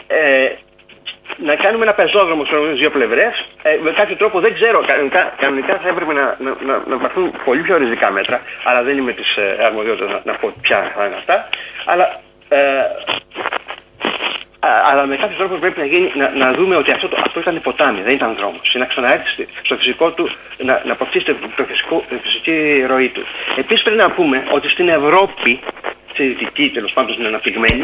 Ε, 0.07 0.49
να 1.37 1.55
κάνουμε 1.55 1.83
ένα 1.83 1.93
πεζόδρομο 1.93 2.45
στις 2.45 2.79
δύο 2.79 2.89
πλευρές, 2.91 3.45
ε, 3.61 3.77
με 3.81 3.91
κάποιο 3.91 4.15
τρόπο 4.15 4.39
δεν 4.39 4.53
ξέρω, 4.53 4.83
κανονικά, 4.87 5.33
κανονικά 5.37 5.77
θα 5.83 5.89
έπρεπε 5.89 6.13
να, 6.13 6.35
να, 6.39 6.55
να, 6.65 6.83
να 6.87 6.97
πάρθουν 6.97 7.33
πολύ 7.45 7.61
πιο 7.61 7.77
ριζικά 7.77 8.11
μέτρα, 8.11 8.41
αλλά 8.63 8.83
δεν 8.83 8.97
είμαι 8.97 9.11
της 9.13 9.35
ε, 9.37 9.57
αρμοδιότητας 9.65 10.11
να, 10.11 10.21
να 10.31 10.37
πω 10.37 10.53
ποια 10.61 10.91
θα 10.95 11.05
είναι 11.05 11.15
αυτά, 11.15 11.49
αλλά 11.85 12.19
ε, 12.49 12.57
Α, 14.59 14.69
αλλά 14.91 15.05
με 15.05 15.15
κάποιο 15.15 15.37
τρόπο 15.37 15.55
πρέπει 15.55 15.79
να, 15.79 15.85
γίνει, 15.85 16.11
να, 16.15 16.29
να 16.29 16.53
δούμε 16.53 16.75
ότι 16.75 16.91
αυτό, 16.91 17.07
το, 17.07 17.17
αυτό 17.25 17.39
ήταν 17.39 17.61
ποτάμι, 17.61 18.01
δεν 18.01 18.13
ήταν 18.13 18.35
δρόμος. 18.35 18.69
Και 18.69 18.77
να 18.79 18.85
ξαναέρθει 18.85 19.29
στη- 19.29 19.47
στο 19.61 19.75
φυσικό 19.75 20.11
του, 20.11 20.29
να, 20.57 20.81
να 20.85 20.91
αποκτήσει 20.93 21.25
το, 21.25 21.35
το 21.55 21.63
φυσικό, 21.63 22.03
τη 22.09 22.15
φυσική 22.23 22.85
ροή 22.87 23.09
του. 23.09 23.23
Επίσης 23.55 23.83
πρέπει 23.83 23.97
να 23.99 24.11
πούμε 24.11 24.43
ότι 24.51 24.69
στην 24.69 24.89
Ευρώπη, 24.89 25.59
στη 26.17 26.27
δυτική 26.27 26.65
τέλος 26.77 26.91
πάντων 26.95 27.11
στην 27.15 27.25
αναπτυγμένη, 27.31 27.83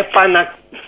επανα, 0.00 0.40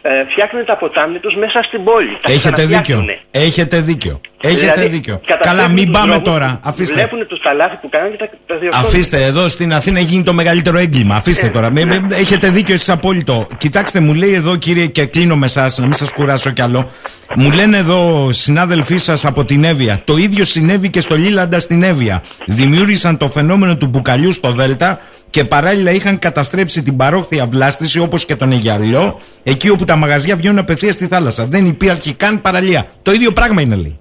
ε, 0.03 0.11
φτιάχνουν 0.33 0.65
τα 0.71 0.77
ποτάμια 0.83 1.21
του 1.25 1.31
μέσα 1.39 1.59
στην 1.69 1.81
πόλη. 1.89 2.13
Τα 2.25 2.33
Έχετε 2.33 2.63
δίκιο. 2.63 2.67
ξαναφτιάχνουνε. 2.67 3.17
Έχετε 3.31 3.77
δίκιο. 3.81 4.15
Έχετε 4.41 4.73
Δηλαδή, 4.73 4.87
δίκιο. 4.97 5.21
καταστρέφουν 5.27 5.57
Καλά, 5.57 5.69
μην 5.77 5.85
τους 5.87 5.99
πάμε 5.99 6.13
δρόμους, 6.15 6.29
τώρα. 6.31 6.49
Αφήστε. 6.71 6.95
Βλέπουν 6.95 7.27
του 7.27 7.39
ταλάφι 7.47 7.77
που 7.83 7.89
κάνουν 7.89 8.11
και 8.11 8.17
τα, 8.23 8.29
τα 8.47 8.55
διορθώνουν. 8.61 8.87
Αφήστε, 8.87 9.19
εδώ 9.25 9.49
στην 9.49 9.73
Αθήνα 9.79 9.99
έχει 9.99 10.09
γίνει 10.09 10.23
το 10.23 10.33
μεγαλύτερο 10.33 10.79
έγκλημα. 10.79 11.15
Ε, 11.15 11.19
Αφήστε 11.19 11.49
τώρα. 11.49 11.71
Μη- 11.73 11.85
ναι. 11.85 12.01
μη- 12.01 12.13
έχετε 12.13 12.49
δίκιο 12.51 12.75
εσείς 12.75 12.89
απόλυτο. 12.89 13.47
Κοιτάξτε, 13.59 14.01
μου 14.01 14.15
λέει 14.15 14.33
εδώ 14.35 14.57
κύριε, 14.57 14.87
και 14.87 15.05
κλείνω 15.07 15.37
με 15.37 15.47
εσάς, 15.47 15.79
να 15.79 15.85
μην 15.85 15.95
σας 15.95 16.13
κουράσω 16.13 16.51
κι 16.51 16.63
άλλο. 16.63 16.91
Μου 17.35 17.51
λένε 17.51 17.77
εδώ 17.77 18.29
συνάδελφοί 18.33 18.97
σας 18.97 19.25
από 19.25 19.45
την 19.45 19.65
Εύβοια. 19.65 20.01
Το 20.05 20.17
ίδιο 20.17 20.45
συνέβη 20.45 20.91
και 20.91 21.01
στο 21.01 21.17
Λίλαντα 21.17 21.59
στην 21.59 21.83
Εύβοια. 21.83 22.23
Δημιούργησαν 22.47 23.17
το 23.17 23.29
φαινόμενο 23.29 23.77
του 23.77 23.87
μπουκαλιού 23.87 24.33
στο 24.33 24.53
Δέλτα 24.53 25.01
και 25.37 25.45
παράλληλα 25.45 25.91
είχαν 25.91 26.19
καταστρέψει 26.19 26.83
την 26.83 26.97
παρόχθια 26.97 27.47
βλάστηση 27.47 27.99
όπως 28.01 28.25
και 28.25 28.37
τον 28.37 28.53
Αιγιαλιό, 28.53 29.21
εκεί 29.43 29.71
όπου 29.71 29.85
τα 29.85 29.97
μαγαζιά 29.97 30.37
βγαίνουν 30.37 30.59
απευθείας 30.59 30.95
στη 30.95 31.07
θάλασσα. 31.07 31.47
Δεν 31.47 31.67
υπήρχε 31.67 32.13
καν 32.13 32.41
παραλία. 32.41 32.87
Το 33.03 33.13
ίδιο 33.13 33.33
πράγμα 33.33 33.61
είναι 33.61 33.75
λέει. 33.75 33.99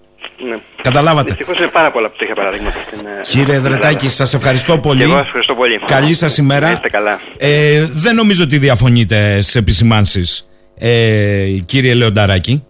Ναι. 0.50 0.58
Καταλάβατε. 0.82 1.28
Δυστυχώς 1.30 1.58
είναι 1.58 1.68
πάρα 1.68 1.92
πολλά 1.92 2.12
τέτοια 2.18 2.36
παραδείγματα 2.36 2.78
στην. 2.88 3.00
ε, 3.08 3.22
Κύριε 3.22 3.44
στην 3.54 3.62
Δρετάκη, 3.62 3.96
Ελλάδα. 3.96 4.10
σας 4.10 4.34
ευχαριστώ 4.34 4.78
πολύ. 4.80 4.98
Και 4.98 5.04
εγώ 5.04 5.14
σας 5.14 5.26
ευχαριστώ 5.26 5.54
πολύ. 5.56 5.80
Καλή 5.86 6.14
σας 6.14 6.38
ημέρα. 6.38 6.68
Να 6.68 6.72
είστε 6.74 6.90
καλά. 6.90 7.20
Ε, 7.38 7.84
δεν 7.86 8.16
νομίζω 8.16 8.44
ότι 8.44 8.58
διαφωνείτε 8.58 9.42
στις 9.42 9.56
επισημάνσεις, 9.56 10.50
ε, 10.78 11.46
κύριε 11.66 11.94
Λεονταράκη. 11.94 12.64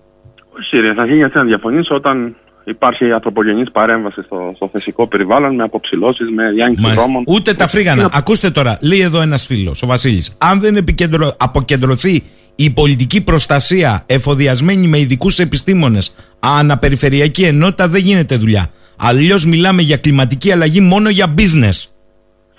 Όχι, 0.60 0.78
ρε, 0.80 0.94
θα 0.94 1.06
γίνει 1.06 1.18
γιατί 1.18 1.38
να 1.38 1.44
διαφωνήσω 1.44 1.96
όταν 1.96 2.36
υπάρχει 2.66 3.12
ανθρωπογενής 3.12 3.72
παρέμβαση 3.72 4.22
στο, 4.22 4.52
στο 4.56 4.70
φυσικό 4.74 5.08
περιβάλλον 5.08 5.56
με 5.56 5.64
αποψηλώσεις, 5.64 6.30
με 6.30 6.52
διάνοιξη 6.52 6.82
Μάλιστα. 6.82 7.04
δρόμων. 7.04 7.24
Ούτε 7.28 7.54
τα 7.54 7.68
φρίγανα. 7.68 8.10
Ακούστε 8.14 8.50
τώρα, 8.50 8.78
λέει 8.82 9.00
εδώ 9.00 9.22
ένας 9.22 9.46
φίλος, 9.46 9.84
ο 9.84 9.88
Βασίλης. 9.88 10.36
Αν 10.38 10.60
δεν 10.60 10.76
επικεντρω... 10.76 11.36
αποκεντρωθεί 11.38 12.24
η 12.56 12.70
πολιτική 12.70 13.24
προστασία 13.24 14.04
εφοδιασμένη 14.06 14.88
με 14.88 15.00
ειδικούς 15.00 15.40
επιστήμονες 15.40 16.16
αναπεριφερειακή 16.40 17.44
ενότητα, 17.44 17.88
δεν 17.88 18.02
γίνεται 18.02 18.36
δουλειά. 18.36 18.70
Αλλιώς 18.98 19.46
μιλάμε 19.46 19.82
για 19.82 19.98
κλιματική 19.98 20.52
αλλαγή 20.52 20.82
μόνο 20.82 21.10
για 21.10 21.34
business. 21.38 21.90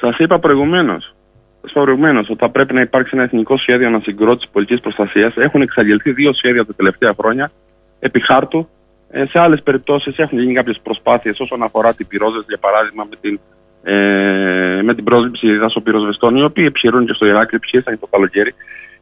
Σας 0.01 0.19
είπα 0.19 0.39
προηγουμένως. 0.39 1.15
Σας 1.61 1.71
είπα 1.71 1.83
προηγουμένως 1.83 2.29
ότι 2.29 2.39
θα 2.39 2.51
πρέπει 2.51 2.75
να 2.75 2.81
υπάρξει 2.81 3.11
ένα 3.15 3.23
εθνικό 3.23 3.59
σχέδιο 3.59 3.87
ανασυγκρότησης 3.87 4.51
πολιτικής 4.53 4.83
προστασίας. 4.83 5.35
Έχουν 5.37 5.63
εξαγγελθεί 5.63 6.13
δύο 6.13 6.33
σχέδια 6.35 6.65
τα 6.65 6.75
τελευταία 6.75 7.15
χρόνια 7.19 7.51
επί 7.99 8.21
χάρτου. 8.21 8.69
Ε, 9.11 9.27
σε 9.27 9.39
άλλες 9.39 9.63
περιπτώσεις 9.63 10.19
έχουν 10.19 10.39
γίνει 10.39 10.55
κάποιες 10.55 10.81
προσπάθειες 10.83 11.41
όσον 11.41 11.63
αφορά 11.63 11.95
την 11.95 12.07
πυρόζε, 12.07 12.45
για 12.49 12.59
παράδειγμα, 12.59 13.07
με 13.11 13.17
την, 13.21 13.41
ε, 13.83 14.83
με 14.83 14.95
την 14.95 15.05
πρόσληψη 15.05 15.57
δασοπυροσβεστών, 15.57 16.37
οι 16.37 16.43
οποίοι 16.43 16.65
επιχειρούν 16.69 17.07
και 17.07 17.13
στο 17.13 17.27
Ηράκλειο, 17.27 17.59
ποιοι 17.59 17.81
ήταν 17.85 17.99
το 17.99 18.07
καλοκαίρι. 18.07 18.55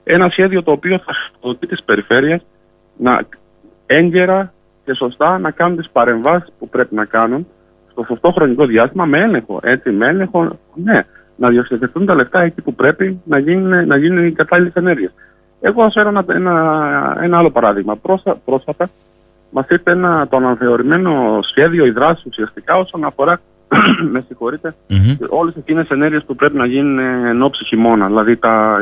Ένα 0.05 0.29
σχέδιο 0.29 0.63
το 0.63 0.71
οποίο 0.71 0.99
θα 0.99 1.13
χρησιμοποιεί 1.15 1.67
τις 1.67 1.83
περιφέρειες 1.85 2.41
να 2.97 3.21
έγκαιρα 3.87 4.53
και 4.85 4.95
σωστά 4.95 5.39
να 5.39 5.51
κάνουν 5.51 5.77
τις 5.77 5.91
παρεμβάσεις 5.91 6.53
που 6.59 6.69
πρέπει 6.69 6.95
να 6.95 7.05
κάνουν 7.05 7.47
στο 7.91 8.05
σωστό 8.05 8.31
χρονικό 8.31 8.67
διάστημα 8.67 9.05
με 9.05 9.19
έλεγχο. 9.19 9.61
Έτσι, 9.63 9.91
με 9.91 10.09
έλεγχο, 10.09 10.59
ναι, 10.75 11.05
να 11.37 11.49
διοχετευτούν 11.49 12.07
τα 12.07 12.15
λεφτά 12.15 12.43
εκεί 12.43 12.61
που 12.63 12.75
πρέπει 12.75 13.21
να 13.25 13.39
γίνουν, 13.39 13.87
να 13.87 13.97
γίνουν 13.97 14.27
οι 14.27 14.33
κατάλληλες 14.33 14.75
ενέργειες. 14.75 15.13
Εγώ 15.61 15.83
θα 15.83 15.91
φέρω 15.91 16.09
ένα, 16.09 16.25
ένα, 16.29 17.19
ένα 17.23 17.39
άλλο 17.39 17.51
παράδειγμα. 17.51 17.97
Πρόσφα, 17.97 18.35
πρόσφατα 18.45 18.91
μας 19.55 19.67
ήρθε 19.69 19.91
ένα, 19.91 20.29
το 20.29 20.37
αναθεωρημένο 20.37 21.39
σχέδιο, 21.43 21.85
η 21.87 21.91
δράση 21.91 22.23
ουσιαστικά 22.29 22.77
όσον 22.77 23.05
αφορά, 23.05 23.41
με 24.13 24.21
συγχωρείτε, 24.27 24.75
Μμμ. 24.89 25.17
όλες 25.29 25.55
εκείνες 25.57 25.89
ενέργειες 25.89 26.25
που 26.25 26.35
πρέπει 26.35 26.57
να 26.57 26.67
γίνουν 26.67 26.99
εν 26.99 27.43
ώψη 27.43 27.65
χειμώνα. 27.65 28.07
Δηλαδή, 28.07 28.37
τα, 28.37 28.79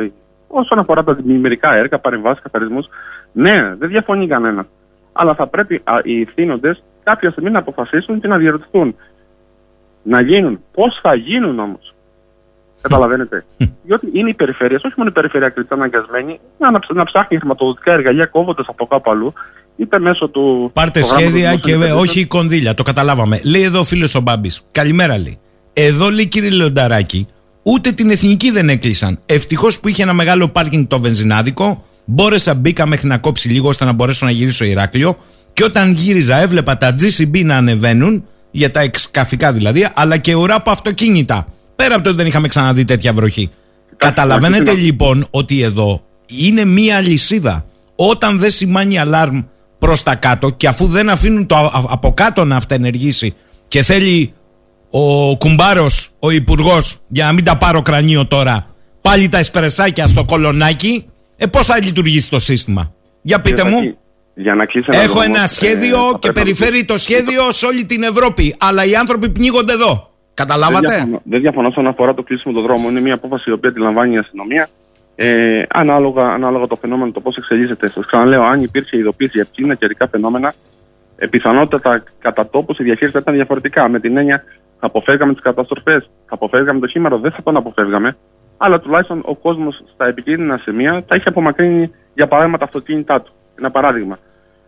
όσον 0.49 0.79
αφορά 0.79 1.05
τα 1.05 1.15
δημιουργικά 1.15 1.75
έργα, 1.75 1.99
παρεμβάσεις, 1.99 2.43
καθαρισμούς, 2.43 2.87
ναι, 3.33 3.75
δεν 3.79 3.89
διαφωνεί 3.89 4.27
κανένας. 4.27 4.67
Αλλά 5.13 5.35
θα 5.35 5.47
πρέπει 5.47 5.81
α, 5.85 6.01
οι 6.03 6.21
ευθύνοντες 6.21 6.83
κάποια 7.03 7.31
στιγμή 7.31 7.51
να 7.51 7.59
αποφασίσουν 7.59 8.21
και 8.21 8.29
να 8.29 8.37
διαρωτηθούν. 8.37 8.97
Να 10.03 10.21
γίνουν. 10.21 10.61
Πώς 10.73 10.99
θα 11.03 11.15
γίνουν 11.15 11.59
όμως; 11.59 11.95
Καταλαβαίνετε. 12.83 13.45
Διότι 13.85 14.11
είναι 14.13 14.29
οι 14.31 14.35
περιφέρειες, 14.35 14.85
όχι 14.85 14.95
μόνο 14.97 15.11
η 15.11 15.13
περιφέρεια 15.13 15.49
Κρήτη, 15.49 15.75
αναγκασμένη 15.75 16.41
να, 16.59 16.71
να, 16.71 16.79
ψ- 16.79 16.93
να 16.95 17.05
ψάχνει 17.05 17.39
χρηματοδοτικά 17.39 17.93
εργαλεία 17.93 18.27
κόβοντας 18.27 18.67
από 18.69 18.87
κάπου 18.87 19.11
αλλού, 19.11 19.33
είτε 19.77 19.99
μέσω 19.99 20.29
του. 20.29 20.71
Πάρτε 20.73 21.01
προγράμματος 21.01 21.31
σχέδια 21.31 21.49
δημόσιων 21.49 21.61
και 21.61 21.71
επενδύσεων. 21.71 22.01
όχι 22.01 22.25
κονδύλια. 22.25 22.75
Το 22.75 22.83
καταλάβαμε. 22.83 23.41
Λέει 23.43 23.63
εδώ 23.63 23.79
ο 23.79 23.85
φίλος 23.85 24.15
ο 24.15 24.21
Μπάμπης. 24.21 24.65
Καλημέρα 24.73 25.19
λέει. 25.19 25.39
Εδώ 25.73 26.11
λέει 26.11 26.27
κύριε 26.27 26.51
Λεονταράκη, 26.51 27.27
ούτε 27.63 27.93
την 27.93 28.11
εθνική 28.11 28.51
δεν 28.51 28.69
έκλεισαν. 28.69 29.19
Ευτυχώς 29.27 29.81
που 29.81 29.89
είχε 29.89 30.03
ένα 30.03 30.13
μεγάλο 30.13 30.49
πάρκινγκ 30.49 30.87
το 30.87 31.01
βενζινάδικο. 31.01 31.85
Μπόρεσα, 32.05 32.55
μπήκα 32.55 32.87
μέχρι 32.87 33.07
να 33.07 33.19
κόψει 33.19 33.49
λίγο 33.49 33.69
ώστε 33.69 33.85
να 33.85 33.93
μπορέσω 33.93 34.25
να 34.25 34.31
γυρίσω 34.31 34.55
στο 34.55 34.65
Ηράκλειο. 34.65 35.17
Και 35.53 35.65
όταν 35.65 35.93
γύριζα, 35.93 36.37
έβλεπα 36.37 36.77
τα 36.77 36.95
GCB 36.95 37.45
να 37.45 37.57
ανεβαίνουν, 37.57 38.25
για 38.51 38.71
τα 38.71 38.81
εξκαφικά 38.81 39.53
δηλαδή, 39.53 39.89
αλλά 39.95 40.17
και 40.17 40.35
ουρά 40.35 40.55
από 40.55 40.71
αυτοκίνητα. 40.71 41.47
Πέρα 41.77 41.95
από 41.95 42.03
το 42.05 42.09
ότι 42.09 42.19
δεν 42.19 42.27
είχαμε 42.27 42.49
ξαναδεί 42.49 42.85
τέτοια 42.85 43.13
βροχή. 43.13 43.51
Καταλαβαίνετε 43.97 44.71
όχι, 44.71 44.81
λοιπόν 44.81 45.27
ότι 45.31 45.63
εδώ 45.63 46.03
είναι 46.27 46.65
μία 46.65 47.01
λυσίδα. 47.01 47.65
Όταν 47.97 48.39
δεν 48.39 48.51
σημάνει 48.51 48.99
αλάρμ 48.99 49.43
προς 49.83 50.03
τα 50.03 50.15
κάτω 50.15 50.51
και 50.51 50.69
αφού 50.69 50.87
δεν 50.87 51.09
αφήνουν 51.09 51.47
το 51.47 51.57
α- 51.57 51.59
α- 51.65 51.83
από 51.89 52.13
κάτω 52.15 52.45
να 52.45 52.57
αυτενεργήσει 52.57 53.35
και 53.69 53.83
θέλει 53.83 54.33
ο 54.91 55.37
κουμπάρος, 55.37 56.09
ο 56.19 56.31
υπουργός, 56.31 56.97
για 57.09 57.25
να 57.25 57.33
μην 57.33 57.45
τα 57.45 57.57
πάρω 57.57 57.83
κρανίο 57.83 58.27
τώρα, 58.27 58.67
πάλι 59.01 59.29
τα 59.29 59.39
εσπρεσάκια 59.39 60.07
στο 60.07 60.25
κολονάκι, 60.25 61.05
ε, 61.37 61.47
πώς 61.47 61.67
θα 61.67 61.77
λειτουργήσει 61.83 62.31
το 62.31 62.39
σύστημα; 62.39 62.93
Για 63.23 63.41
πείτε 63.41 63.63
Κύριε 63.63 63.71
μου. 63.71 63.77
Σάκη, 63.77 63.97
Για 64.35 64.55
να 64.55 64.65
κλείσει 64.67 64.89
Έχω 64.91 65.05
δρόμο, 65.07 65.21
ένα 65.25 65.43
ε, 65.43 65.47
σχέδιο 65.47 65.99
θα 65.99 66.19
και 66.19 66.19
πρέπει 66.21 66.39
να- 66.39 66.43
περιφέρει 66.45 66.85
το 66.85 66.97
σχέδιο 66.97 67.51
σε 67.51 67.67
όλη 67.67 67.85
την 67.85 68.03
Ευρώπη. 68.03 68.55
Αλλά 68.59 68.85
οι 68.85 68.95
άνθρωποι 68.95 69.29
πνίγονται 69.29 69.73
εδώ. 69.73 69.93
Δεν 70.35 70.35
Καταλάβατε; 70.35 70.87
διαφωνώ, 70.95 71.21
δεν 71.25 71.41
διαφωνώ 71.41 71.69
όσον 71.69 71.87
αφορά 71.87 72.15
το 72.15 72.23
κλείσιμο 72.23 72.55
του 72.55 72.61
δρόμου. 72.61 72.89
Είναι 72.89 73.01
μια 73.01 73.15
απόφαση 73.15 73.51
η 73.51 73.53
οποία 73.53 73.73
τη 73.73 73.81
λαμβάνει 73.81 74.15
η 74.15 74.19
αστυνομία. 74.19 74.69
Ε, 75.15 75.63
ανάλογα, 75.69 76.33
ανάλογα 76.33 76.67
το 76.67 76.77
φαινόμενο, 76.77 77.13
το 77.13 77.21
πώς 77.21 77.37
εξελίσσεται. 77.37 77.89
Σας 77.89 78.07
ξαναλέω, 78.07 78.43
αν 78.43 78.63
υπήρχε 78.63 78.97
ειδοποίηση 78.97 79.33
για 79.35 79.47
ψήνα 79.53 79.75
καιρικά 79.75 80.09
φαινόμενα, 80.09 80.55
ε, 81.17 81.27
πιθανότατα 81.27 82.03
κατά 82.19 82.49
τόπους 82.49 82.79
η 82.79 82.83
διαχείριση 82.83 83.13
θα 83.13 83.19
ήταν 83.23 83.35
διαφορετικά. 83.35 83.89
Με 83.89 84.01
την 84.01 84.17
έννοια 84.17 84.45
θα 84.81 84.87
αποφεύγαμε 84.87 85.33
τις 85.33 85.43
καταστροφές, 85.43 86.11
θα 86.27 86.35
αποφεύγαμε 86.35 86.81
το 86.81 86.87
χήμαρο, 86.87 87.19
δεν 87.19 87.31
θα 87.31 87.43
τον 87.43 87.57
αποφεύγαμε. 87.57 88.17
Αλλά 88.57 88.81
τουλάχιστον 88.81 89.23
ο 89.25 89.35
κόσμος 89.35 89.83
στα 89.95 90.07
επικίνδυνα 90.07 90.57
σημεία 90.57 91.05
θα 91.07 91.17
είχε 91.17 91.29
απομακρύνει 91.29 91.91
για 92.15 92.27
παράδειγμα 92.27 92.59
τα 92.59 92.65
αυτοκίνητά 92.65 93.21
του. 93.21 93.33
Ένα 93.59 93.71
παράδειγμα. 93.71 94.19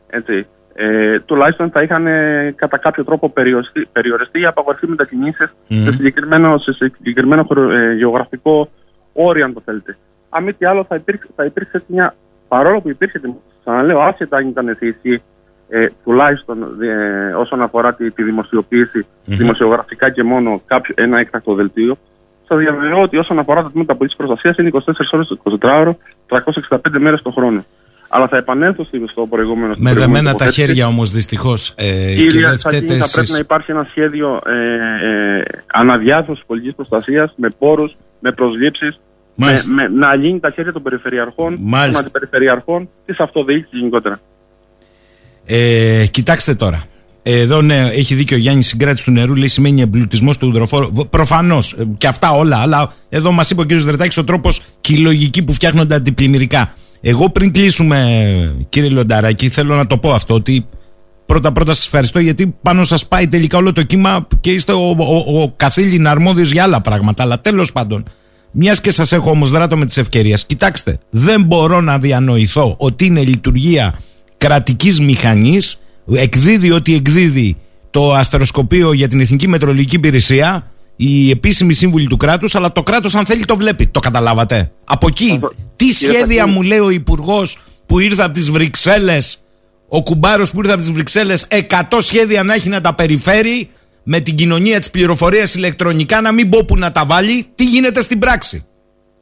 Έτσι. 0.06 0.46
Ε, 0.76 1.20
τουλάχιστον 1.20 1.70
θα 1.70 1.82
είχαν 1.82 2.06
ε, 2.06 2.52
κατά 2.56 2.78
κάποιο 2.78 3.04
τρόπο 3.04 3.28
περιοριστεί, 3.28 3.88
περιοριστεί 3.92 4.40
η 4.40 4.46
απαγορευτή 4.46 4.86
μετακινήσεις 4.86 5.54
Μμμ. 5.68 5.84
σε, 5.84 5.92
συγκεκριμένο, 5.92 6.58
σε 6.58 6.72
συγκεκριμένο 6.72 7.44
χρο- 7.44 7.70
ε, 7.72 7.92
γεωγραφικό 7.92 8.68
όριο, 9.12 9.44
αν 9.44 9.52
το 9.52 9.62
θέλετε. 9.64 9.96
Αν 10.36 10.42
μη 10.44 10.52
τι 10.52 10.64
άλλο, 10.66 10.84
θα 10.88 10.94
υπήρξε, 10.94 11.28
θα 11.36 11.44
υπήρξε 11.44 11.82
μια. 11.86 12.14
Παρόλο 12.48 12.80
που 12.80 12.88
υπήρχε, 12.88 13.20
ξαναλέω, 13.64 14.00
άσχετα 14.00 14.36
αν 14.36 14.48
ήταν 14.48 14.76
σε 14.78 14.86
ισχύ, 14.86 15.22
ε, 15.68 15.86
τουλάχιστον 16.04 16.82
ε, 16.82 17.32
όσον 17.34 17.62
αφορά 17.62 17.94
τη, 17.94 18.10
τη 18.10 18.22
δημοσιοποιηση 18.22 19.06
δημοσιογραφικά 19.24 20.10
και 20.10 20.22
μόνο 20.22 20.60
κάποιο, 20.66 20.94
ένα 20.98 21.18
έκτακτο 21.18 21.54
δελτίο, 21.54 21.96
σα 22.48 22.56
διαβεβαιώ 22.56 23.00
ότι 23.02 23.16
όσον 23.16 23.38
αφορά 23.38 23.62
τα 23.62 23.70
τμήματα 23.70 23.94
πολιτικής 23.96 24.26
προστασίας 24.26 24.56
είναι 24.56 24.70
24 24.72 24.80
ώρες 25.12 25.26
το 25.26 25.58
24ωρο, 25.60 25.92
365 26.28 26.78
μέρες 26.98 27.22
το 27.22 27.30
χρόνο. 27.30 27.64
Αλλά 28.08 28.28
θα 28.28 28.36
επανέλθω 28.36 28.84
στη- 28.84 29.02
στο 29.10 29.26
προηγούμενο. 29.26 29.72
στην 29.72 29.84
Με 29.84 29.90
προηγούμενη 29.90 30.12
δεμένα 30.24 30.30
τα 30.36 30.44
τοποθέτηση. 30.44 30.60
χέρια 30.66 30.86
όμως 30.86 31.10
δυστυχώς. 31.10 31.74
Ε, 31.76 32.14
και 32.14 32.26
Κύριε 32.26 32.48
δεν 32.48 32.58
Σακίνη, 32.58 32.82
φταίτε 32.82 32.98
θα 33.00 33.08
πρέπει 33.10 33.18
εσείς. 33.20 33.30
να 33.30 33.38
υπάρχει 33.38 33.70
ένα 33.70 33.86
σχέδιο 33.90 34.40
ε, 34.46 35.38
ε, 35.38 35.42
αναδιάρθρωση 35.66 36.42
πολιτικής 36.46 36.74
προστασίας 36.76 37.32
με 37.36 37.48
πόρους, 37.58 37.96
με 38.20 38.32
προσλήψεις, 38.32 39.00
με, 39.34 39.46
Μάλιστα. 39.46 39.72
με, 39.72 39.88
να 39.88 40.14
λύνει 40.14 40.40
τα 40.40 40.50
χέρια 40.50 40.72
των 40.72 40.82
περιφερειαρχών, 40.82 41.56
Μάλιστα. 41.60 41.92
των 41.92 42.00
αντιπεριφερειαρχών, 42.00 42.88
της 43.06 43.18
αυτοδιοίκησης 43.18 43.78
γενικότερα. 43.78 44.20
Ε, 45.44 46.04
κοιτάξτε 46.10 46.54
τώρα. 46.54 46.84
Εδώ 47.26 47.62
ναι, 47.62 47.88
έχει 47.92 48.14
δίκιο 48.14 48.36
ο 48.36 48.40
Γιάννης 48.40 48.66
Συγκράτηση 48.66 49.04
του 49.04 49.10
νερού, 49.10 49.34
λέει 49.34 49.48
σημαίνει 49.48 49.80
εμπλουτισμός 49.80 50.38
του 50.38 50.48
υδροφόρου. 50.48 50.92
Προφανώς 51.10 51.76
και 51.98 52.06
αυτά 52.06 52.30
όλα, 52.30 52.56
αλλά 52.56 52.92
εδώ 53.08 53.32
μας 53.32 53.50
είπε 53.50 53.60
ο 53.60 53.64
κ. 53.64 53.72
Δρετάκη 53.72 54.20
ο 54.20 54.24
τρόπος 54.24 54.62
και 54.80 54.92
η 54.92 54.96
λογική 54.96 55.42
που 55.42 55.52
φτιάχνονται 55.52 55.94
αντιπλημμυρικά. 55.94 56.74
Εγώ 57.00 57.30
πριν 57.30 57.52
κλείσουμε, 57.52 58.56
κύριε 58.68 58.88
Λονταράκη, 58.88 59.48
θέλω 59.48 59.74
να 59.74 59.86
το 59.86 59.98
πω 59.98 60.12
αυτό 60.12 60.34
ότι 60.34 60.66
πρώτα 61.26 61.52
πρώτα 61.52 61.74
σας 61.74 61.84
ευχαριστώ 61.84 62.18
γιατί 62.18 62.54
πάνω 62.62 62.84
σας 62.84 63.06
πάει 63.06 63.28
τελικά 63.28 63.58
όλο 63.58 63.72
το 63.72 63.82
κύμα 63.82 64.28
και 64.40 64.50
είστε 64.52 64.72
ο, 64.72 64.96
ο, 64.98 65.42
ο 65.42 65.52
καθήλυνα 65.56 66.10
αρμόδιος 66.10 66.50
για 66.50 66.62
άλλα 66.62 66.80
πράγματα. 66.80 67.22
Αλλά 67.22 67.40
τέλος 67.40 67.72
πάντων, 67.72 68.08
μιας 68.56 68.80
και 68.80 68.90
σας 68.90 69.12
έχω 69.12 69.30
όμως 69.30 69.50
δράτω 69.50 69.76
με 69.76 69.86
τη 69.86 70.00
ευκαιρία, 70.00 70.38
κοιτάξτε, 70.46 70.98
δεν 71.10 71.42
μπορώ 71.42 71.80
να 71.80 71.98
διανοηθώ 71.98 72.74
ότι 72.78 73.04
είναι 73.04 73.20
λειτουργία 73.20 73.98
κρατικής 74.36 75.00
μηχανής, 75.00 75.80
εκδίδει 76.14 76.70
ό,τι 76.70 76.94
εκδίδει 76.94 77.56
το 77.90 78.12
αστεροσκοπείο 78.12 78.92
για 78.92 79.08
την 79.08 79.20
Εθνική 79.20 79.48
Μετρολογική 79.48 79.96
Υπηρεσία 79.96 80.66
οι 80.96 81.30
επίσημοι 81.30 81.72
σύμβουλοι 81.72 82.06
του 82.06 82.16
κράτους, 82.16 82.54
αλλά 82.54 82.72
το 82.72 82.82
κράτος, 82.82 83.14
αν 83.14 83.26
θέλει, 83.26 83.44
το 83.44 83.56
βλέπει. 83.56 83.86
Το 83.86 84.00
καταλάβατε. 84.00 84.70
Από 84.84 85.06
εκεί, 85.06 85.40
τι 85.76 85.92
σχέδια 85.92 86.46
μου 86.46 86.62
λέει 86.62 86.78
ο 86.78 86.90
Υπουργός 86.90 87.58
που 87.86 87.98
ήρθε 87.98 88.22
από 88.22 88.32
τις 88.32 88.50
Βρυξέλλες, 88.50 89.38
ο 89.88 90.02
κουμπάρος 90.02 90.50
που 90.50 90.58
ήρθε 90.58 90.72
από 90.72 90.80
τις 90.80 90.92
Βρυξέλλες, 90.92 91.46
100 91.48 92.00
σχέδια 92.00 92.42
να 92.42 92.54
έχει 92.54 92.68
να 92.68 92.80
τα 92.80 92.94
περιφέρει 92.94 93.70
με 94.04 94.20
την 94.20 94.34
κοινωνία 94.34 94.78
της 94.78 94.90
πληροφορίας 94.90 95.54
ηλεκτρονικά, 95.54 96.20
να 96.20 96.32
μην 96.32 96.48
πω 96.48 96.64
που 96.64 96.76
να 96.76 96.92
τα 96.92 97.04
βάλει. 97.04 97.46
Τι 97.54 97.64
γίνεται 97.64 98.02
στην 98.02 98.18
πράξη. 98.18 98.66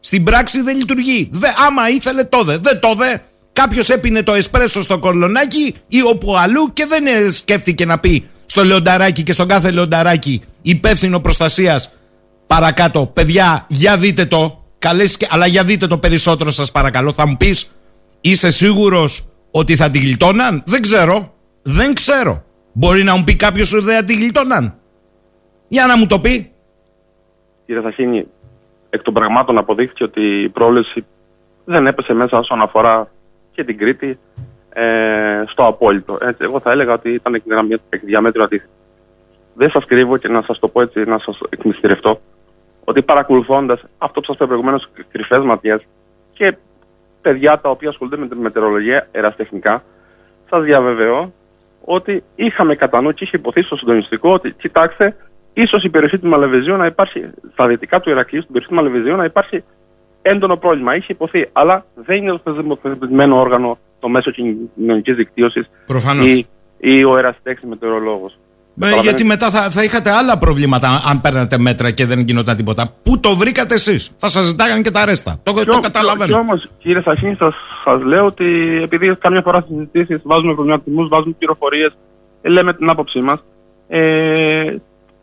Στην 0.00 0.24
πράξη 0.24 0.62
δεν 0.62 0.76
λειτουργεί. 0.76 1.28
Δε, 1.32 1.48
άμα 1.66 1.88
ήθελε 1.88 2.24
τότε, 2.24 2.58
δεν 2.62 2.80
τότε. 2.80 3.24
Κάποιος 3.52 3.88
έπινε 3.88 4.22
το 4.22 4.32
εσπρέσο 4.32 4.82
στο 4.82 4.98
κολονάκι 4.98 5.74
ή 5.88 6.02
όπου 6.02 6.36
αλλού 6.36 6.72
και 6.72 6.86
δεν 6.86 7.32
σκέφτηκε 7.32 7.84
να 7.84 7.98
πει 7.98 8.24
στο 8.46 8.64
λεονταράκι 8.64 9.22
και 9.22 9.32
στον 9.32 9.48
κάθε 9.48 9.70
λεονταράκι 9.70 10.42
υπεύθυνο 10.62 11.20
προστασίας 11.20 11.92
παρακάτω. 12.46 13.06
Παιδιά, 13.06 13.66
για 13.68 13.96
δείτε 13.96 14.24
το. 14.24 14.64
Καλές, 14.78 15.16
αλλά 15.28 15.46
για 15.46 15.64
δείτε 15.64 15.86
το 15.86 15.98
περισσότερο 15.98 16.50
σας 16.50 16.70
παρακαλώ. 16.70 17.12
Θα 17.12 17.26
μου 17.26 17.36
πεις, 17.36 17.70
είσαι 18.20 18.50
σίγουρος 18.50 19.26
ότι 19.50 19.76
θα 19.76 19.90
τη 19.90 19.98
γλιτώναν; 19.98 20.62
Δεν 20.66 20.82
ξέρω. 20.82 21.34
Δεν 21.62 21.94
ξέρω. 21.94 22.44
Μπορεί 22.72 23.02
να 23.02 23.16
μου 23.16 23.24
πει 23.24 23.36
κάποιος 23.36 23.72
ότι 23.72 23.84
δεν 23.84 23.96
θα 23.96 24.04
τη 24.04 24.14
γλιτώναν. 24.14 24.74
Για 25.68 25.86
να 25.86 25.98
μου 25.98 26.06
το 26.06 26.20
πει. 26.20 26.52
Κύριε 27.66 27.82
Σαχίνη, 27.82 28.26
εκ 28.90 29.02
των 29.02 29.14
πραγμάτων 29.14 29.58
αποδείχθηκε 29.58 30.04
ότι 30.04 30.42
η 30.42 30.48
πρόληψη 30.48 31.04
δεν 31.64 31.86
έπεσε 31.86 32.12
μέσα 32.12 32.38
όσον 32.38 32.62
αφορά 32.62 33.08
και 33.52 33.64
την 33.64 33.78
Κρήτη 33.78 34.18
ε, 34.72 35.42
στο 35.46 35.66
απόλυτο. 35.66 36.18
Έτσι, 36.20 36.44
εγώ 36.44 36.60
θα 36.60 36.70
έλεγα 36.70 36.92
ότι 36.92 37.10
ήταν 37.10 37.34
εκ 37.88 38.04
διαμέτρου 38.04 38.42
αντίθετο. 38.42 38.72
Δεν 39.54 39.70
σας 39.70 39.84
κρύβω 39.84 40.16
και 40.16 40.28
να 40.28 40.42
σας 40.42 40.58
το 40.58 40.68
πω 40.68 40.80
έτσι, 40.80 41.00
να 41.00 41.18
σας 41.18 41.38
εκμυστηρευτώ, 41.48 42.20
ότι 42.84 43.02
παρακολουθώντας 43.02 43.82
αυτό 43.98 44.20
που 44.20 44.26
σας 44.26 44.34
είπα 44.34 44.46
προηγουμένως, 44.46 44.88
κρυφές 45.10 45.40
ματιές 45.44 45.82
και 46.32 46.56
παιδιά 47.22 47.60
τα 47.60 47.70
οποία 47.70 47.88
ασχολούνται 47.88 48.16
με 48.16 48.28
τη 48.28 48.36
μετεωρολογία 48.36 49.08
εραστεχνικά, 49.12 49.82
σας 50.48 50.62
διαβεβαιώ 50.62 51.32
ότι 51.84 52.22
είχαμε 52.34 52.74
κατά 52.74 53.00
νου 53.00 53.12
και 53.12 53.24
είχε 53.24 53.36
υποθεί 53.36 53.62
στο 53.62 53.76
συντονιστικό 53.76 54.32
ότι 54.32 54.52
κοιτάξτε, 54.52 55.16
ίσως 55.52 55.84
η 55.84 55.88
περιοχή 55.88 56.18
του 56.18 56.28
Μαλεβεζίου 56.28 56.76
να 56.76 56.86
υπάρχει, 56.86 57.30
στα 57.52 57.66
δυτικά 57.66 58.00
του 58.00 58.10
Ηρακλείου, 58.10 58.42
στην 58.42 58.52
περιοχή 58.52 58.74
του 58.74 58.82
Μαλεβεζίου 58.82 59.16
να 59.16 59.24
υπάρχει 59.24 59.64
έντονο 60.22 60.56
πρόβλημα. 60.56 60.96
Είχε 60.96 61.12
υποθεί, 61.12 61.48
αλλά 61.52 61.84
δεν 61.94 62.16
είναι 62.16 62.40
το 62.44 62.52
θεσμοθετημένο 62.54 63.40
όργανο 63.40 63.78
το 64.00 64.08
μέσο 64.08 64.30
κοινωνικής 64.30 65.16
δικτύωσης 65.16 65.70
ή, 66.26 66.46
ή 66.78 67.04
ο 67.04 67.18
εραστέχνη 67.18 67.68
μετεωρολόγος. 67.68 68.38
Ε, 68.80 69.00
γιατί 69.00 69.24
μετά 69.24 69.50
θα, 69.50 69.70
θα 69.70 69.84
είχατε 69.84 70.10
άλλα 70.10 70.38
προβλήματα 70.38 71.02
αν 71.08 71.20
παίρνατε 71.20 71.58
μέτρα 71.58 71.90
και 71.90 72.06
δεν 72.06 72.20
γινόταν 72.20 72.56
τίποτα. 72.56 72.92
Πού 73.02 73.20
το 73.20 73.36
βρήκατε 73.36 73.74
εσείς, 73.74 74.10
θα 74.16 74.28
σας 74.28 74.44
ζητάγαν 74.44 74.82
και 74.82 74.90
τα 74.90 75.04
ρέστα. 75.04 75.40
Το, 75.42 75.52
το 75.52 75.80
καταλαβαίνω. 75.80 76.32
Και 76.32 76.38
όμως, 76.38 76.68
κύριε 76.78 77.02
Σαχίνη, 77.02 77.36
σας 77.84 78.02
λέω 78.02 78.24
ότι 78.24 78.80
επειδή 78.82 79.16
καμιά 79.16 79.42
φορά 79.42 79.60
στι 79.60 79.72
συζητήσεις 79.72 80.20
βάζουμε 80.24 80.54
προβληματισμούς, 80.54 81.08
βάζουμε 81.08 81.34
πληροφορίες, 81.38 81.92
ε, 82.42 82.48
λέμε 82.48 82.74
την 82.74 82.88
άποψή 82.88 83.18
μας. 83.18 83.44
Ε, 83.88 84.76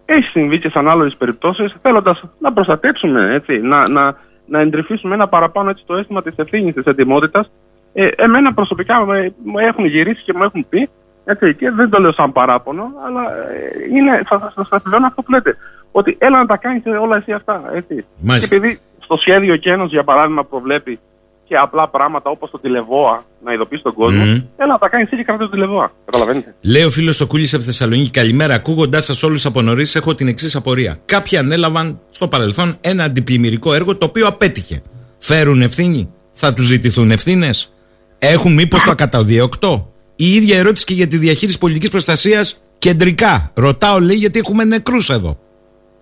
έχει 0.06 0.28
συμβεί 0.32 0.60
και 0.60 0.70
σε 0.70 0.80
ανάλογες 0.80 1.16
περιπτώσεις, 1.18 1.76
θέλοντας 1.82 2.22
να 2.40 2.54
προστατέψουμε, 2.54 3.34
έτσι, 3.34 3.58
να, 3.58 3.90
να, 3.90 4.16
να 4.46 4.60
εντρυφήσουμε 4.60 5.14
ένα 5.14 5.28
παραπάνω 5.28 5.70
έτσι, 5.70 5.84
το 5.86 5.96
αίσθημα 5.96 6.22
της 6.22 6.34
ευθύνης, 6.36 6.74
της 6.74 6.86
ετοιμότητας. 6.86 7.52
Ε, 7.94 8.08
εμένα 8.16 8.54
προσωπικά 8.54 9.06
μου 9.44 9.58
έχουν 9.58 9.86
γυρίσει 9.86 10.24
και 10.24 10.34
μου 10.36 10.44
έχουν 10.44 10.66
πει 10.70 10.90
έτσι, 11.32 11.56
και 11.56 11.72
δεν 11.72 11.90
το 11.90 12.00
λέω 12.00 12.14
σαν 12.14 12.32
παράπονο, 12.32 12.84
αλλά 13.06 13.22
ε, 13.22 13.98
είναι, 13.98 14.22
θα 14.30 14.54
σα 14.56 14.76
επιβεβαιώνω 14.76 15.08
αυτό 15.08 15.22
που 15.22 15.32
λέτε. 15.32 15.58
Ότι 15.92 16.18
έλα 16.20 16.38
να 16.38 16.46
τα 16.46 16.58
κάνεις 16.58 16.84
όλα 17.02 17.16
εσύ 17.18 17.32
αυτά. 17.32 17.64
Έτσι. 17.74 18.06
Και 18.48 18.56
επειδή 18.56 18.80
στο 19.04 19.18
σχέδιο 19.18 19.56
Κένο, 19.56 19.86
για 19.86 20.04
παράδειγμα, 20.04 20.44
προβλέπει 20.46 21.00
και 21.48 21.56
απλά 21.56 21.88
πράγματα 21.88 22.30
όπως 22.30 22.50
το 22.52 22.60
τηλεβόα 22.60 23.24
να 23.44 23.54
ειδοποιήσει 23.54 23.84
τον 23.84 23.94
κόσμο, 23.94 24.24
mm. 24.24 24.44
έλα 24.58 24.72
να 24.72 24.78
τα 24.78 24.90
κάνεις 24.90 25.08
εσύ 25.08 25.16
και 25.16 25.24
κρατάει 25.24 25.48
το 25.48 25.54
τηλεβόα. 25.54 25.92
Καταλαβαίνετε. 26.06 26.54
Λέει 26.62 26.84
ο 26.84 26.90
φίλος 26.90 27.22
ο 27.22 27.28
Κούλης 27.28 27.54
από 27.54 27.64
Θεσσαλονίκη, 27.64 28.10
καλημέρα. 28.10 28.54
Ακούγοντάς 28.54 29.06
σας 29.06 29.24
όλους 29.24 29.46
από 29.46 29.62
νωρίς, 29.62 29.96
έχω 29.96 30.16
την 30.16 30.28
εξής 30.28 30.56
απορία. 30.56 31.00
Κάποιοι 31.06 31.38
ανέλαβαν 31.38 32.00
στο 32.10 32.28
παρελθόν 32.28 32.78
ένα 32.82 33.04
αντιπλημμυρικό 33.04 33.74
έργο 33.74 33.96
το 33.96 34.06
οποίο 34.06 34.28
απέτυχε. 34.28 34.82
Φέρουν 35.18 35.62
ευθύνη, 35.62 36.10
θα 36.32 36.54
τους 36.54 36.66
ζητηθούν 36.66 37.12
ευθύνες, 37.12 37.74
έχουν 38.20 38.54
μήπως 38.54 38.84
το 38.84 38.92
ακαταδιώκτο. 38.92 39.94
Η 40.22 40.34
ίδια 40.34 40.58
ερώτηση 40.58 40.86
και 40.86 40.94
για 40.94 41.08
τη 41.08 41.18
διαχείριση 41.18 41.58
πολιτικής 41.58 41.90
προστασίας 41.90 42.62
κεντρικά. 42.78 43.52
Ρωτάω, 43.56 44.00
λέει, 44.00 44.16
γιατί 44.16 44.40
έχουμε 44.40 44.64
νεκρούς 44.64 45.10
εδώ. 45.10 45.38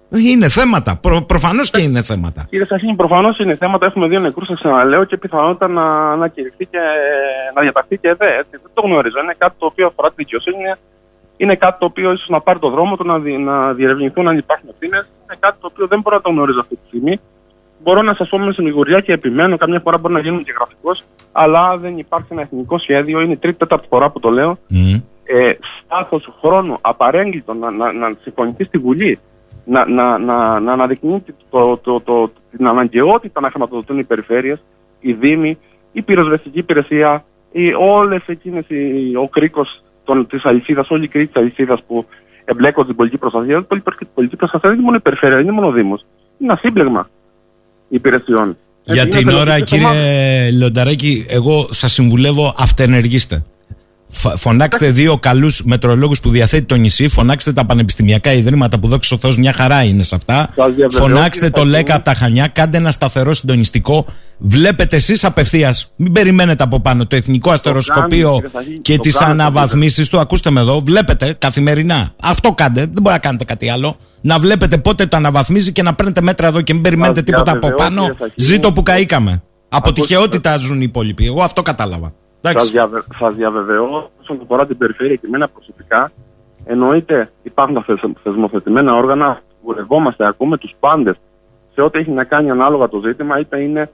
Είναι 0.09 0.47
θέματα. 0.47 0.95
Προ, 1.01 1.21
προφανώς 1.21 1.69
και 1.69 1.81
είναι 1.81 2.01
θέματα. 2.01 2.45
Κύριε 2.49 2.65
Σαχίνη, 2.65 2.95
προφανώς 2.95 3.39
είναι 3.39 3.55
θέματα. 3.55 3.85
Έχουμε 3.85 4.07
δύο 4.07 4.19
νεκρούς, 4.19 4.47
σα 4.47 4.53
ξαναλέω, 4.53 5.03
και 5.03 5.17
πιθανότητα 5.17 5.67
να, 5.67 6.15
να 6.15 6.27
κηρυχθεί 6.27 6.65
και 6.65 6.77
να 7.55 7.61
διαταχθεί 7.61 7.97
και 7.97 8.07
εδώ. 8.07 8.25
Δεν 8.51 8.61
το 8.73 8.81
γνωρίζω. 8.81 9.19
Είναι 9.23 9.35
κάτι 9.37 9.55
το 9.59 9.65
οποίο 9.65 9.87
αφορά 9.87 10.09
τη 10.09 10.15
δικαιοσύνη. 10.17 10.73
Είναι 11.37 11.55
κάτι 11.55 11.79
το 11.79 11.85
οποίο 11.85 12.11
ίσως 12.11 12.29
να 12.29 12.41
πάρει 12.41 12.59
το 12.59 12.69
δρόμο 12.69 12.95
του, 12.95 13.05
να, 13.05 13.19
δι, 13.19 13.37
να 13.37 13.73
διερευνηθούν 13.73 14.27
αν 14.27 14.37
υπάρχουν 14.37 14.69
ευθύνες. 14.69 15.07
Είναι 15.23 15.37
κάτι 15.39 15.57
το 15.61 15.67
οποίο 15.71 15.87
δεν 15.87 15.99
μπορώ 15.99 16.15
να 16.15 16.21
το 16.21 16.29
γνωρίζω 16.29 16.59
αυτή 16.59 16.75
τη 16.75 16.81
στιγμή. 16.87 17.19
Μπορώ 17.83 18.01
να 18.01 18.13
σας 18.13 18.29
πω 18.29 18.39
με 18.39 18.53
συνηγοριά 18.53 18.99
και 18.99 19.13
επιμένω, 19.13 19.57
καμιά 19.57 19.79
φορά 19.79 19.97
μπορεί 19.97 20.13
να 20.13 20.19
γίνουν 20.19 20.43
και 20.43 20.53
γραφικό, 20.57 21.05
αλλά 21.31 21.77
δεν 21.77 21.97
υπάρχει 21.97 22.27
ένα 22.31 22.41
εθνικό 22.41 22.77
σχέδιο. 22.77 23.21
Είναι 23.21 23.33
η 23.33 23.37
τρίτη-τέταρτη 23.37 23.87
φορά 23.87 24.09
που 24.09 24.19
το 24.19 24.29
λέω. 24.29 24.57
Mm. 24.71 25.01
Ε, 25.23 25.53
Στάθος 25.83 26.33
χρόνου 26.39 26.77
απαρέγκλητο 26.81 27.53
να, 27.53 27.71
να, 27.71 27.91
να 27.91 28.15
συμφωνηθεί 28.21 28.63
στη 28.63 28.77
Βουλή, 28.77 29.19
να, 29.65 29.89
να, 29.89 30.17
να, 30.17 30.59
να 30.59 30.71
αναδεικνύει 30.73 31.23
το, 31.49 31.77
το, 31.77 32.01
το, 32.01 32.31
την 32.51 32.67
αναγκαιότητα 32.67 33.41
να 33.41 33.49
χρηματοδοτούν 33.49 33.99
οι 33.99 34.03
περιφέρειες, 34.03 34.59
οι 34.99 35.13
Δήμοι, 35.13 35.57
η 35.91 36.01
πυροσβεστική 36.01 36.59
υπηρεσία, 36.59 37.23
όλες 37.79 38.23
εκείνες, 38.25 38.65
ο 39.21 39.27
κρίκος 39.27 39.81
της 40.27 40.45
αλυσίδας, 40.45 40.89
όλη 40.89 41.03
η 41.03 41.07
κρίκη 41.07 41.27
της 41.27 41.41
αλυσίδας 41.41 41.83
που 41.87 42.05
εμπλέκονται 42.45 42.83
στην 42.83 42.95
πολιτική 42.95 43.21
προστασία. 43.21 43.57
Η 43.57 44.05
πολιτική 44.13 44.35
προστασία 44.35 44.69
δεν 44.69 44.73
είναι 44.73 44.85
μόνο 44.85 44.97
η 44.97 44.99
περιφέρεια, 45.01 45.35
δεν 45.35 45.45
είναι 45.45 45.53
μόνο 45.53 45.67
ο 45.67 45.71
Δήμος. 45.71 46.05
Είναι 46.37 46.51
ένα 46.51 46.59
σύμπλεγμα 46.61 47.07
υπηρεσιών. 47.87 48.57
Για 48.83 49.07
την 49.07 49.29
ώρα, 49.29 49.59
κύριε 49.59 50.51
Λονταράκη, 50.51 51.25
εγώ 51.29 51.67
σας 51.71 51.93
συμβουλεύω 51.93 52.53
αυτενεργήστε. 52.57 53.43
Φωνάξτε 54.35 54.89
δύο 54.89 55.17
καλούς 55.17 55.61
μετρολόγους 55.63 56.19
που 56.19 56.29
διαθέτει 56.29 56.65
το 56.65 56.75
νησί. 56.75 57.07
Φωνάξτε 57.07 57.53
τα 57.53 57.65
πανεπιστημιακά 57.65 58.33
ιδρύματα 58.33 58.79
που 58.79 58.87
δόξα 58.87 59.17
Θεό 59.17 59.33
μια 59.37 59.53
χαρά 59.53 59.83
είναι 59.83 60.03
σε 60.03 60.15
αυτά. 60.15 60.49
Φωνάξτε 60.89 61.49
το 61.49 61.65
ΛΕΚΑ 61.65 61.95
από 61.95 62.03
τα 62.05 62.13
Χανιά. 62.13 62.47
Κάντε 62.47 62.77
ένα 62.77 62.91
σταθερό 62.91 63.33
συντονιστικό. 63.33 64.05
Βλέπετε 64.37 64.95
εσείς 64.95 65.25
απευθείας. 65.25 65.91
Μην 65.95 66.11
περιμένετε 66.11 66.63
από 66.63 66.79
πάνω 66.79 67.05
το 67.05 67.15
Εθνικό 67.15 67.51
Αστεροσκοπείο 67.51 68.41
και 68.81 68.97
τις 68.97 69.21
αναβαθμίσεις 69.21 70.09
του. 70.09 70.19
Ακούστε 70.19 70.49
με 70.49 70.59
εδώ. 70.59 70.81
Βλέπετε 70.85 71.35
καθημερινά. 71.37 72.13
Αυτό 72.21 72.51
κάντε. 72.51 72.79
Δεν 72.79 73.01
μπορεί 73.01 73.15
να 73.15 73.19
κάνετε 73.19 73.43
κάτι 73.45 73.69
άλλο. 73.69 73.97
Να 74.21 74.39
βλέπετε 74.39 74.77
πότε 74.77 75.05
το 75.05 75.17
αναβαθμίζει 75.17 75.71
και 75.71 75.83
να 75.83 75.93
παίρνετε 75.93 76.21
μέτρα 76.21 76.47
εδώ 76.47 76.61
και 76.61 76.73
μην 76.73 76.81
περιμένετε 76.81 77.21
τίποτα 77.21 77.51
από 77.51 77.73
πάνω. 77.73 78.15
Ζήτω 78.35 78.73
που 78.73 78.83
καήκαμε. 78.83 79.41
Από 79.69 79.93
τυχεότητα 79.93 80.57
ζουν 80.57 80.81
οι 80.81 80.85
υπόλοιποι. 80.87 81.25
Εγώ 81.25 81.43
αυτό 81.43 81.61
κατάλαβα. 81.61 82.13
Σας 82.41 82.71
διαβε... 82.71 83.03
διαβεβαιώ 83.35 84.11
όσον 84.21 84.39
αφορά 84.43 84.65
την 84.65 84.77
περιφέρεια 84.77 85.15
και 85.15 85.25
εμένα 85.25 85.47
προσωπικά, 85.47 86.11
εννοείται 86.65 87.31
υπάρχουν 87.43 87.75
τα 87.75 87.85
θεσμοθετημένα 88.23 88.95
όργανα, 88.95 89.41
βουλευόμαστε, 89.63 90.27
ακούμε 90.27 90.57
τους 90.57 90.75
πάντες 90.79 91.15
σε 91.77 91.83
ό,τι 91.83 91.99
έχει 91.99 92.11
να 92.11 92.23
κάνει 92.23 92.49
ανάλογα 92.49 92.89
το 92.89 93.01
ζήτημα, 93.05 93.39
είτε 93.39 93.61
είναι 93.61 93.89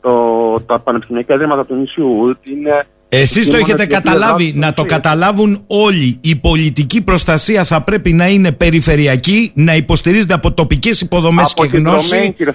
το, 0.00 0.60
τα 0.60 0.78
πανεπιστημιακά 0.78 1.34
ιδρύματα 1.34 1.64
του 1.64 1.74
νησιού, 1.74 2.28
είτε 2.28 2.50
είναι. 2.50 2.86
Εσείς 3.08 3.48
το 3.48 3.56
έχετε 3.56 3.86
καταλάβει, 3.86 4.52
να 4.56 4.72
το 4.74 4.84
καταλάβουν 4.84 5.64
όλοι. 5.66 6.18
Η 6.22 6.36
πολιτική 6.36 7.04
προστασία 7.04 7.64
θα 7.64 7.82
πρέπει 7.82 8.12
να 8.12 8.28
είναι 8.28 8.52
περιφερειακή, 8.52 9.52
να 9.54 9.74
υποστηρίζεται 9.74 10.34
από 10.34 10.52
τοπικές 10.52 11.00
υποδομές 11.00 11.54
και 11.54 11.66
γνώση. 11.66 12.32
κύριε 12.36 12.52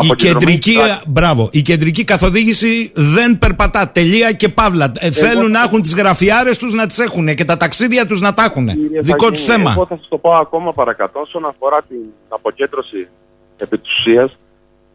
η 0.00 0.14
κεντρική, 0.16 0.76
μπράβο, 1.06 1.48
η 1.52 1.62
κεντρική 1.62 2.04
καθοδήγηση 2.04 2.90
δεν 2.94 3.38
περπατά. 3.38 3.88
Τελεία 3.88 4.32
και 4.32 4.48
παύλα. 4.48 4.92
Ε, 4.98 5.10
θέλουν 5.10 5.50
να 5.50 5.62
έχουν 5.62 5.82
τις 5.82 5.94
γραφιάρε 5.94 6.50
τους 6.50 6.72
να 6.72 6.86
τις 6.86 6.98
έχουν 6.98 7.34
και 7.34 7.44
τα 7.44 7.56
ταξίδια 7.56 8.06
τους 8.06 8.20
να 8.20 8.34
τα 8.34 8.44
έχουν. 8.44 8.70
Δικό 9.00 9.30
τους 9.30 9.44
θέμα. 9.44 9.72
Εγώ 9.72 9.86
θα 9.86 9.96
σας 9.96 10.08
το 10.08 10.18
πω 10.18 10.34
ακόμα 10.34 10.72
παρακάτω 10.72 11.20
όσον 11.20 11.44
αφορά 11.46 11.82
την 11.88 11.98
αποκέντρωση 12.28 13.08
επί 13.56 13.78
της 13.78 13.98
ουσίας. 13.98 14.38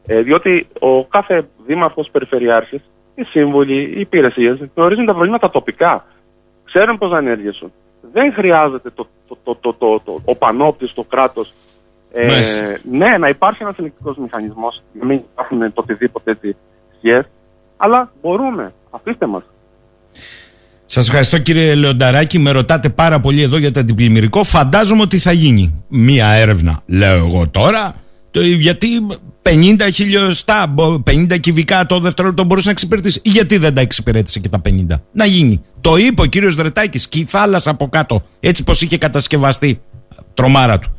Ε, 0.06 0.22
διότι 0.22 0.68
ο 0.80 1.06
κάθε 1.06 1.47
δήμαρχος, 1.66 2.10
περιφερειάρχης, 2.12 2.82
οι 3.16 3.24
σύμβουλοι, 3.24 3.82
οι 3.95 4.00
υπηρεσίες 4.00 4.58
γνωρίζουν 4.76 5.06
τα 5.06 5.14
προβλήματα 5.14 5.50
τοπικά. 5.50 6.06
Ξέρουν 6.66 6.97
πώς 6.97 7.12
να 7.12 7.18
ενέργειασουν. 7.18 7.72
Δεν 8.12 8.34
χρειάζεται 8.34 8.89
το, 8.89 9.08
το, 9.28 9.38
το, 9.43 9.56
το, 9.62 9.74
το, 9.74 10.02
το, 10.06 10.22
ο 10.26 10.36
πανόπτυστο 10.36 11.04
κράτος 11.04 11.54
ε, 12.12 12.78
ναι, 12.91 13.18
να 13.18 13.30
υπάρχει 13.30 13.64
ένας 13.64 13.78
ελεκτικός 13.78 14.18
μηχανισμός, 14.18 14.82
να 14.99 15.05
μην 15.05 15.22
υπάρχουν 15.32 15.60
το 15.60 15.82
οτιδήποτε 15.82 16.32
έτσι 16.32 16.55
σχέσει, 16.97 17.28
αλλά 17.78 18.12
μπορούμε. 18.22 18.74
Αφήστε 18.89 19.26
μας. 19.26 19.43
Σας 20.86 21.07
ευχαριστώ 21.07 21.38
κύριε 21.38 21.76
Λεονταράκη. 21.76 22.39
Με 22.39 22.51
ρωτάτε 22.51 22.89
πάρα 22.89 23.20
πολύ 23.20 23.41
εδώ 23.41 23.57
για 23.57 23.72
το 23.72 23.80
αντιπλημμυρικό. 23.80 24.43
Φαντάζομαι 24.43 25.01
ότι 25.01 25.18
θα 25.18 25.32
γίνει 25.32 25.84
μία 25.88 26.28
έρευνα, 26.28 26.82
λέω 26.86 27.16
εγώ 27.16 27.47
τώρα. 27.47 27.95
Το, 28.32 28.41
γιατί 28.41 28.88
50 29.43 29.88
χιλιοστά, 29.93 30.74
50 30.76 31.39
κυβικά 31.39 31.86
το 31.86 31.99
δευτερόλεπτο 31.99 32.43
μπορούσε 32.43 32.66
να 32.66 32.72
εξυπηρετήσει. 32.72 33.22
Γιατί 33.24 33.57
δεν 33.57 33.74
τα 33.74 33.82
εξυπηρέτησε 33.82 34.39
και 34.39 34.49
τα 34.49 34.62
50. 34.66 34.99
Να 35.12 35.26
γίνει. 35.26 35.62
Το 35.82 35.97
είπε 35.97 36.22
ο 36.22 36.26
κύριος 36.26 36.55
Δρετάκης 36.55 37.07
και 37.07 37.20
η 37.20 37.26
θάλασσα 37.30 37.72
από 37.72 37.89
κάτω. 37.89 38.24
Έτσι 38.39 38.64
πως 38.64 38.82
είχε 38.82 38.97
κατασκευαστεί. 38.97 39.82
Τρομάρα 40.34 40.80
του. 40.80 40.99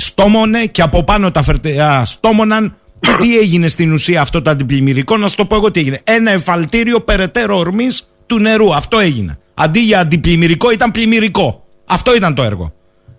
Στόμωνε 0.00 0.66
και 0.66 0.82
από 0.82 1.04
πάνω 1.04 1.30
τα 1.30 1.42
φερτέα 1.42 2.04
στόμωναν. 2.04 2.76
Και 3.00 3.16
τι 3.18 3.38
έγινε 3.38 3.68
στην 3.68 3.92
ουσία 3.92 4.20
αυτό 4.20 4.42
το 4.42 4.50
αντιπλημμυρικό, 4.50 5.16
να 5.16 5.28
σου 5.28 5.36
το 5.36 5.44
πω 5.44 5.56
εγώ 5.56 5.70
τι 5.70 5.80
έγινε. 5.80 6.00
Ένα 6.04 6.30
εφαλτήριο 6.30 7.00
περαιτέρω 7.00 7.58
ορμής 7.58 8.08
του 8.26 8.38
νερού. 8.38 8.74
Αυτό 8.74 8.98
έγινε. 8.98 9.38
Αντί 9.54 9.80
για 9.80 10.00
αντιπλημμυρικό 10.00 10.70
ήταν 10.70 10.90
πλημμυρικό. 10.90 11.64
Αυτό 11.84 12.14
ήταν 12.14 12.34
το 12.34 12.42
έργο. 12.42 12.72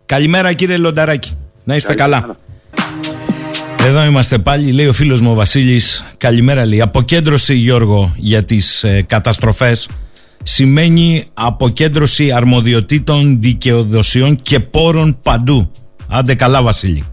Καλημέρα 0.05 0.53
κύριε 0.53 0.77
Λονταράκη. 0.77 1.37
Να 1.63 1.75
είστε 1.75 1.93
καλά. 1.93 2.35
Εδώ 3.85 4.05
είμαστε 4.05 4.37
πάλι, 4.37 4.71
λέει 4.71 4.87
ο 4.87 4.93
φίλος 4.93 5.21
μου 5.21 5.31
ο 5.31 5.33
Βασίλης. 5.33 6.05
Καλημέρα 6.17 6.65
λέει. 6.65 6.81
Αποκέντρωση 6.81 7.53
Γιώργο 7.53 8.13
για 8.15 8.43
τις 8.43 8.83
ε, 8.83 9.01
καταστροφές 9.07 9.89
σημαίνει 10.43 11.23
αποκέντρωση 11.33 12.31
αρμοδιοτήτων, 12.31 13.41
δικαιοδοσιών 13.41 14.41
και 14.41 14.59
πόρων 14.59 15.17
παντού. 15.23 15.71
Άντε 16.09 16.35
καλά 16.35 16.61
Βασίλη. 16.61 17.03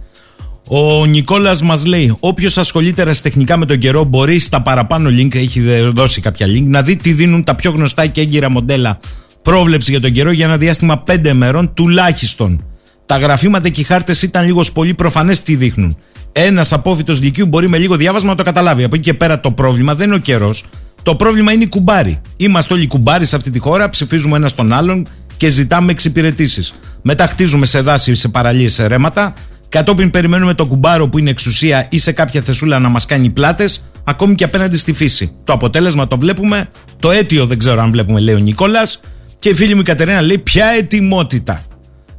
Ο 0.69 1.05
Νικόλας 1.07 1.63
μας 1.63 1.85
λέει: 1.85 2.17
Όποιος 2.21 2.59
ασχολείται 2.59 3.03
ερασιτεχνικά 3.03 3.57
με 3.57 3.67
τον 3.67 3.79
καιρό 3.79 4.05
μπορεί 4.05 4.39
στα 4.39 4.63
παραπάνω 4.63 5.11
link, 5.11 5.35
έχει 5.35 5.61
δώσει 5.95 6.21
κάποια 6.21 6.47
link, 6.47 6.65
να 6.65 6.83
δει 6.83 6.97
τι 6.97 7.13
δίνουν 7.13 7.45
τα 7.45 7.55
πιο 7.55 7.71
γνωστά 7.71 8.07
και 8.07 8.21
έγκυρα 8.21 8.51
μοντέλα 8.51 8.99
πρόβλεψη 9.43 9.91
για 9.91 10.01
τον 10.01 10.13
καιρό 10.13 10.33
για 10.33 10.45
ένα 10.45 10.57
διάστημα 10.57 11.05
5 11.07 11.27
ημερών 11.27 11.75
τουλάχιστον. 11.75 12.65
Τα 13.07 13.17
γραφήματα 13.19 13.69
και 13.69 13.81
οι 13.81 13.85
χάρτες 13.85 14.23
ήταν 14.23 14.45
λίγος 14.47 14.73
πολύ 14.73 14.95
προφανές 14.95 15.43
τι 15.43 15.57
δείχνουν. 15.57 15.97
Ένας 16.33 16.73
απόφυτος 16.73 17.21
λυκείου 17.21 17.47
μπορεί 17.47 17.69
με 17.69 17.79
λίγο 17.79 17.97
διάβασμα 17.97 18.31
να 18.31 18.37
το 18.37 18.43
καταλάβει. 18.43 18.85
Από 18.85 18.95
εκεί 18.95 19.05
και 19.05 19.15
πέρα 19.15 19.41
το 19.41 19.51
πρόβλημα 19.51 19.95
δεν 19.95 20.07
είναι 20.07 20.17
ο 20.17 20.19
καιρός. 20.19 20.65
Το 21.03 21.15
πρόβλημα 21.15 21.53
είναι 21.53 21.63
οι 21.65 21.69
κουμπάροι. 21.69 22.21
Είμαστε 22.37 22.75
όλοι 22.75 22.87
κουμπάροι 22.87 23.25
σε 23.25 23.37
αυτή 23.37 23.51
τη 23.51 23.59
χώρα, 23.59 23.91
ψηφίζουμε 23.91 24.37
ένα 24.37 24.51
τον 24.51 24.73
άλλον 24.73 25.09
και 25.37 25.49
ζητάμε 25.49 25.93
εξυπηρετήσεις. 25.93 26.75
Μετά 27.09 27.27
χτίζουμε 27.27 27.67
σε 27.67 27.81
δάση, 27.81 28.15
σε 28.15 28.29
παραλίες, 28.29 28.75
σε 28.75 28.87
ρέματα 28.87 29.35
Κατόπιν 29.69 30.11
περιμένουμε 30.11 30.55
τον 30.55 30.69
κουμπάρο 30.69 31.09
που 31.09 31.19
είναι 31.19 31.31
εξουσία 31.31 31.87
ή 31.91 31.99
σε 31.99 32.13
κάποια 32.13 32.43
θεσούλα 32.43 32.79
να 32.79 32.89
μας 32.89 33.07
κάνει 33.07 33.31
πλάτες, 33.31 33.85
ακόμη 34.05 34.35
και 34.35 34.45
απέναντι 34.45 34.77
στη 34.77 34.93
φύση. 34.93 35.33
Το 35.45 35.53
αποτέλεσμα 35.53 36.09
το 36.09 36.19
βλέπουμε. 36.19 36.71
Το 37.01 37.11
αίτιο 37.11 37.47
δεν 37.47 37.59
ξέρω 37.59 37.83
αν 37.83 37.91
βλέπουμε, 37.91 38.21
λέει 38.21 38.35
ο 38.35 38.39
Νικόλας. 38.39 39.01
Και 39.39 39.49
η 39.49 39.55
φίλη 39.55 39.75
μου 39.75 39.81
η 39.81 39.83
Κατερίνα 39.83 40.23
λέει: 40.23 40.39
Ποια 40.39 40.67
ετοιμότητα. 40.67 41.63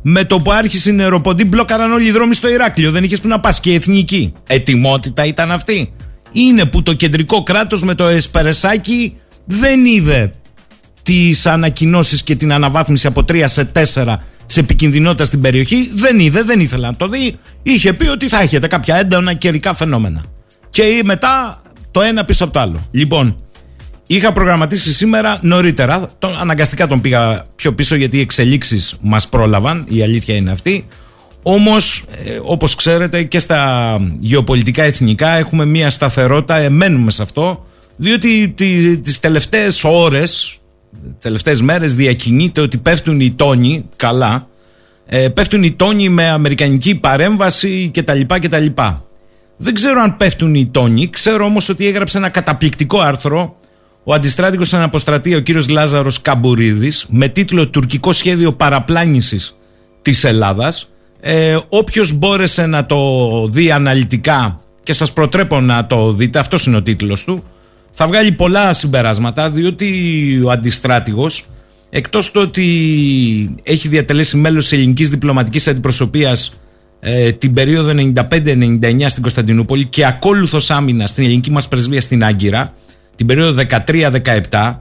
Με 0.01 0.23
το 0.23 0.39
που 0.39 0.51
άρχισε 0.51 0.89
η 0.89 0.93
νεροποντή, 0.93 1.43
μπλόκαραν 1.43 1.91
όλοι 1.91 2.07
οι 2.07 2.11
δρόμοι 2.11 2.33
στο 2.33 2.49
Ηράκλειο. 2.49 2.91
Δεν 2.91 3.03
είχε 3.03 3.17
που 3.17 3.27
να 3.27 3.39
πας 3.39 3.59
και 3.59 3.73
εθνική. 3.73 4.33
Ετοιμότητα 4.47 5.25
ήταν 5.25 5.51
αυτή. 5.51 5.93
Είναι 6.31 6.65
που 6.65 6.83
το 6.83 6.93
κεντρικό 6.93 7.43
κράτος 7.43 7.83
με 7.83 7.95
το 7.95 8.07
εσπερεσάκι 8.07 9.17
δεν 9.45 9.85
είδε 9.85 10.33
τις 11.03 11.45
ανακοινώσεις 11.45 12.23
και 12.23 12.35
την 12.35 12.53
αναβάθμιση 12.53 13.07
από 13.07 13.25
3 13.29 13.43
σε 13.45 13.71
4 13.73 14.15
της 14.47 14.57
επικινδυνότητας 14.57 15.27
στην 15.27 15.41
περιοχή. 15.41 15.91
Δεν 15.95 16.19
είδε, 16.19 16.43
δεν 16.43 16.59
ήθελε 16.59 16.87
να 16.87 16.95
το 16.95 17.07
δει. 17.07 17.35
Είχε 17.63 17.93
πει 17.93 18.07
ότι 18.07 18.27
θα 18.27 18.39
έχετε 18.39 18.67
κάποια 18.67 18.95
έντονα 18.95 19.33
καιρικά 19.33 19.73
φαινόμενα. 19.73 20.23
Και 20.69 21.01
μετά 21.03 21.61
το 21.91 22.01
ένα 22.01 22.25
πίσω 22.25 22.43
από 22.43 22.53
το 22.53 22.59
άλλο. 22.59 22.87
Λοιπόν, 22.91 23.37
είχα 24.07 24.31
προγραμματίσει 24.31 24.93
σήμερα 24.93 25.39
νωρίτερα. 25.41 26.09
Τον, 26.19 26.39
αναγκαστικά 26.39 26.87
τον 26.87 27.01
πήγα 27.01 27.45
πιο 27.55 27.73
πίσω 27.73 27.95
γιατί 27.95 28.17
οι 28.17 28.21
εξελίξεις 28.21 28.97
μας 29.01 29.27
πρόλαβαν. 29.29 29.85
Η 29.89 30.03
αλήθεια 30.03 30.35
είναι 30.35 30.51
αυτή. 30.51 30.87
Όμως, 31.43 32.03
ε, 32.25 32.39
όπως 32.41 32.75
ξέρετε, 32.75 33.23
και 33.23 33.39
στα 33.39 33.97
γεωπολιτικά 34.19 34.83
εθνικά 34.83 35.29
έχουμε 35.29 35.65
μια 35.65 35.89
σταθερότητα. 35.89 36.55
Εμένουμε 36.55 37.11
σε 37.11 37.23
αυτό. 37.23 37.65
Διότι 37.95 38.53
τις 39.03 39.19
τελευταίες 39.19 39.83
ώρες, 39.83 40.59
τελευταίες 41.19 41.61
μέρες 41.61 41.95
διακινείται 41.95 42.61
ότι 42.61 42.77
πέφτουν 42.77 43.19
οι 43.19 43.31
τόνοι 43.31 43.85
καλά 43.95 44.47
ε, 45.09 45.29
πέφτουν 45.29 45.63
οι 45.63 45.71
τόνοι 45.71 46.09
με 46.09 46.29
αμερικανική 46.29 46.95
παρέμβαση 46.95 47.91
κτλ. 47.93 48.21
κτλ. 48.27 48.65
Δεν 49.57 49.73
ξέρω 49.73 50.01
αν 50.01 50.17
πέφτουν 50.17 50.55
οι 50.55 50.65
τόνοι, 50.65 51.09
ξέρω 51.09 51.45
όμως 51.45 51.69
ότι 51.69 51.87
έγραψε 51.87 52.17
ένα 52.17 52.29
καταπληκτικό 52.29 52.99
άρθρο 52.99 53.55
ο 54.03 54.13
αντιστράτηγος 54.13 54.73
αναποστρατεία 54.73 55.37
ο 55.37 55.39
κύριος 55.39 55.69
Λάζαρος 55.69 56.21
Καμπουρίδης 56.21 57.05
με 57.09 57.27
τίτλο 57.27 57.67
«Τουρκικό 57.67 58.11
σχέδιο 58.11 58.53
παραπλάνησης 58.53 59.57
της 60.01 60.23
Ελλάδας». 60.23 60.91
Ε, 61.19 61.57
όποιος 61.69 62.11
μπόρεσε 62.11 62.65
να 62.65 62.85
το 62.85 63.47
δει 63.47 63.71
αναλυτικά 63.71 64.61
και 64.83 64.93
σας 64.93 65.13
προτρέπω 65.13 65.59
να 65.61 65.87
το 65.87 66.13
δείτε, 66.13 66.39
αυτός 66.39 66.65
είναι 66.65 66.75
ο 66.75 66.81
τίτλος 66.81 67.23
του, 67.23 67.43
θα 67.99 68.07
βγάλει 68.07 68.31
πολλά 68.31 68.73
συμπεράσματα 68.73 69.49
διότι 69.49 69.87
ο 70.45 70.49
αντιστράτηγος 70.49 71.49
εκτός 71.89 72.31
του 72.31 72.41
ότι 72.43 72.65
έχει 73.63 73.87
διατελέσει 73.87 74.37
μέλος 74.37 74.63
της 74.63 74.77
ελληνικής 74.77 75.09
διπλωματικής 75.09 75.67
αντιπροσωπείας 75.67 76.59
ε, 76.99 77.31
την 77.31 77.53
περίοδο 77.53 77.91
95-99 78.29 79.05
στην 79.07 79.21
Κωνσταντινούπολη 79.21 79.85
και 79.85 80.05
ακόλουθος 80.05 80.71
άμυνα 80.71 81.07
στην 81.07 81.23
ελληνική 81.23 81.51
μας 81.51 81.67
πρεσβεία 81.67 82.01
στην 82.01 82.23
Άγκυρα 82.23 82.73
την 83.15 83.25
περίοδο 83.25 83.63
13-17 84.49 84.75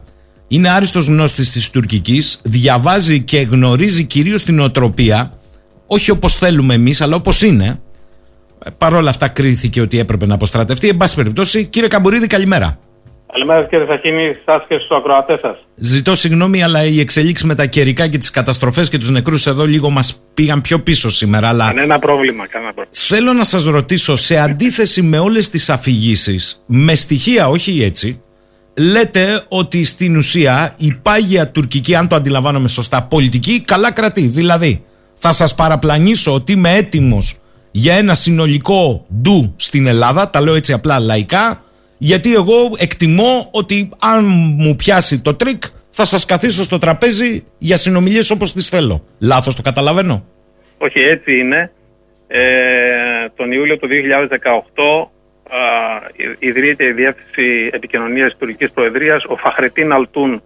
είναι 0.48 0.68
άριστος 0.68 1.06
γνώστης 1.06 1.52
της 1.52 1.70
τουρκικής 1.70 2.40
διαβάζει 2.42 3.20
και 3.20 3.40
γνωρίζει 3.40 4.04
κυρίως 4.04 4.42
την 4.42 4.60
οτροπία 4.60 5.32
όχι 5.86 6.10
όπως 6.10 6.36
θέλουμε 6.36 6.74
εμείς 6.74 7.00
αλλά 7.00 7.16
όπως 7.16 7.42
είναι 7.42 7.80
ε, 8.64 8.70
Παρ' 8.78 8.94
όλα 8.94 9.10
αυτά 9.10 9.28
κρίθηκε 9.28 9.80
ότι 9.80 9.98
έπρεπε 9.98 10.26
να 10.26 10.34
αποστρατευτεί. 10.34 10.88
Εν 10.88 10.96
πάση 10.96 11.16
περιπτώσει, 11.16 11.64
κύριε 11.64 11.88
Καμπουρίδη, 11.88 12.26
καλημέρα. 12.26 12.78
Καλημέρα 13.32 13.64
κύριε 13.64 13.86
Σαχίνη, 13.86 14.36
σας 14.44 14.64
και 14.68 14.74
στους 14.78 14.96
ακροατές 14.96 15.40
σας. 15.40 15.56
Ζητώ 15.74 16.14
συγγνώμη, 16.14 16.62
αλλά 16.62 16.84
οι 16.84 17.00
εξελίξει 17.00 17.46
με 17.46 17.54
τα 17.54 17.66
καιρικά 17.66 18.08
και 18.08 18.18
τις 18.18 18.30
καταστροφές 18.30 18.88
και 18.88 18.98
τους 18.98 19.10
νεκρούς 19.10 19.46
εδώ 19.46 19.66
λίγο 19.66 19.90
μας 19.90 20.22
πήγαν 20.34 20.60
πιο 20.60 20.78
πίσω 20.78 21.10
σήμερα. 21.10 21.48
Αλλά... 21.48 21.66
Κανένα 21.66 21.98
πρόβλημα, 21.98 22.46
κανένα 22.46 22.72
πρόβλημα. 22.72 22.96
Θέλω 22.96 23.32
να 23.32 23.44
σας 23.44 23.64
ρωτήσω, 23.64 24.16
σε 24.16 24.38
αντίθεση 24.38 25.02
με 25.02 25.18
όλες 25.18 25.48
τις 25.48 25.70
αφηγήσεις, 25.70 26.62
με 26.66 26.94
στοιχεία, 26.94 27.48
όχι 27.48 27.82
έτσι, 27.82 28.20
λέτε 28.74 29.44
ότι 29.48 29.84
στην 29.84 30.16
ουσία 30.16 30.74
η 30.76 30.92
πάγια 31.02 31.50
τουρκική, 31.50 31.94
αν 31.94 32.08
το 32.08 32.16
αντιλαμβάνομαι 32.16 32.68
σωστά, 32.68 33.02
πολιτική, 33.02 33.60
καλά 33.60 33.92
κρατεί. 33.92 34.26
Δηλαδή, 34.26 34.84
θα 35.14 35.32
σας 35.32 35.54
παραπλανήσω 35.54 36.34
ότι 36.34 36.52
είμαι 36.52 36.74
έτοιμος 36.74 37.38
για 37.70 37.94
ένα 37.94 38.14
συνολικό 38.14 39.06
ντου 39.22 39.54
στην 39.56 39.86
Ελλάδα, 39.86 40.30
τα 40.30 40.40
λέω 40.40 40.54
έτσι 40.54 40.72
απλά 40.72 40.98
λαϊκά, 40.98 41.60
γιατί 41.98 42.34
εγώ 42.34 42.70
εκτιμώ 42.78 43.48
ότι 43.52 43.88
αν 43.98 44.24
μου 44.58 44.76
πιάσει 44.76 45.22
το 45.22 45.34
τρικ 45.34 45.62
θα 45.90 46.04
σας 46.04 46.24
καθίσω 46.24 46.62
στο 46.62 46.78
τραπέζι 46.78 47.44
για 47.58 47.76
συνομιλίες 47.76 48.30
όπως 48.30 48.52
τις 48.52 48.68
θέλω. 48.68 49.04
Λάθος 49.18 49.56
το 49.56 49.62
καταλαβαίνω; 49.62 50.24
Όχι 50.78 50.98
έτσι 51.00 51.38
είναι. 51.38 51.70
Ε, 52.28 52.40
τον 53.36 53.52
Ιούλιο 53.52 53.78
του 53.78 53.88
2018 53.88 55.10
ιδρύεται 56.38 56.84
η 56.84 56.92
Διεύθυνση 56.92 57.70
Επικοινωνίας 57.72 58.28
της 58.28 58.38
Τουρκικής 58.38 58.70
Προεδρίας 58.70 59.24
ο 59.24 59.36
Φαχρετίν 59.36 59.92
Αλτούν, 59.92 60.42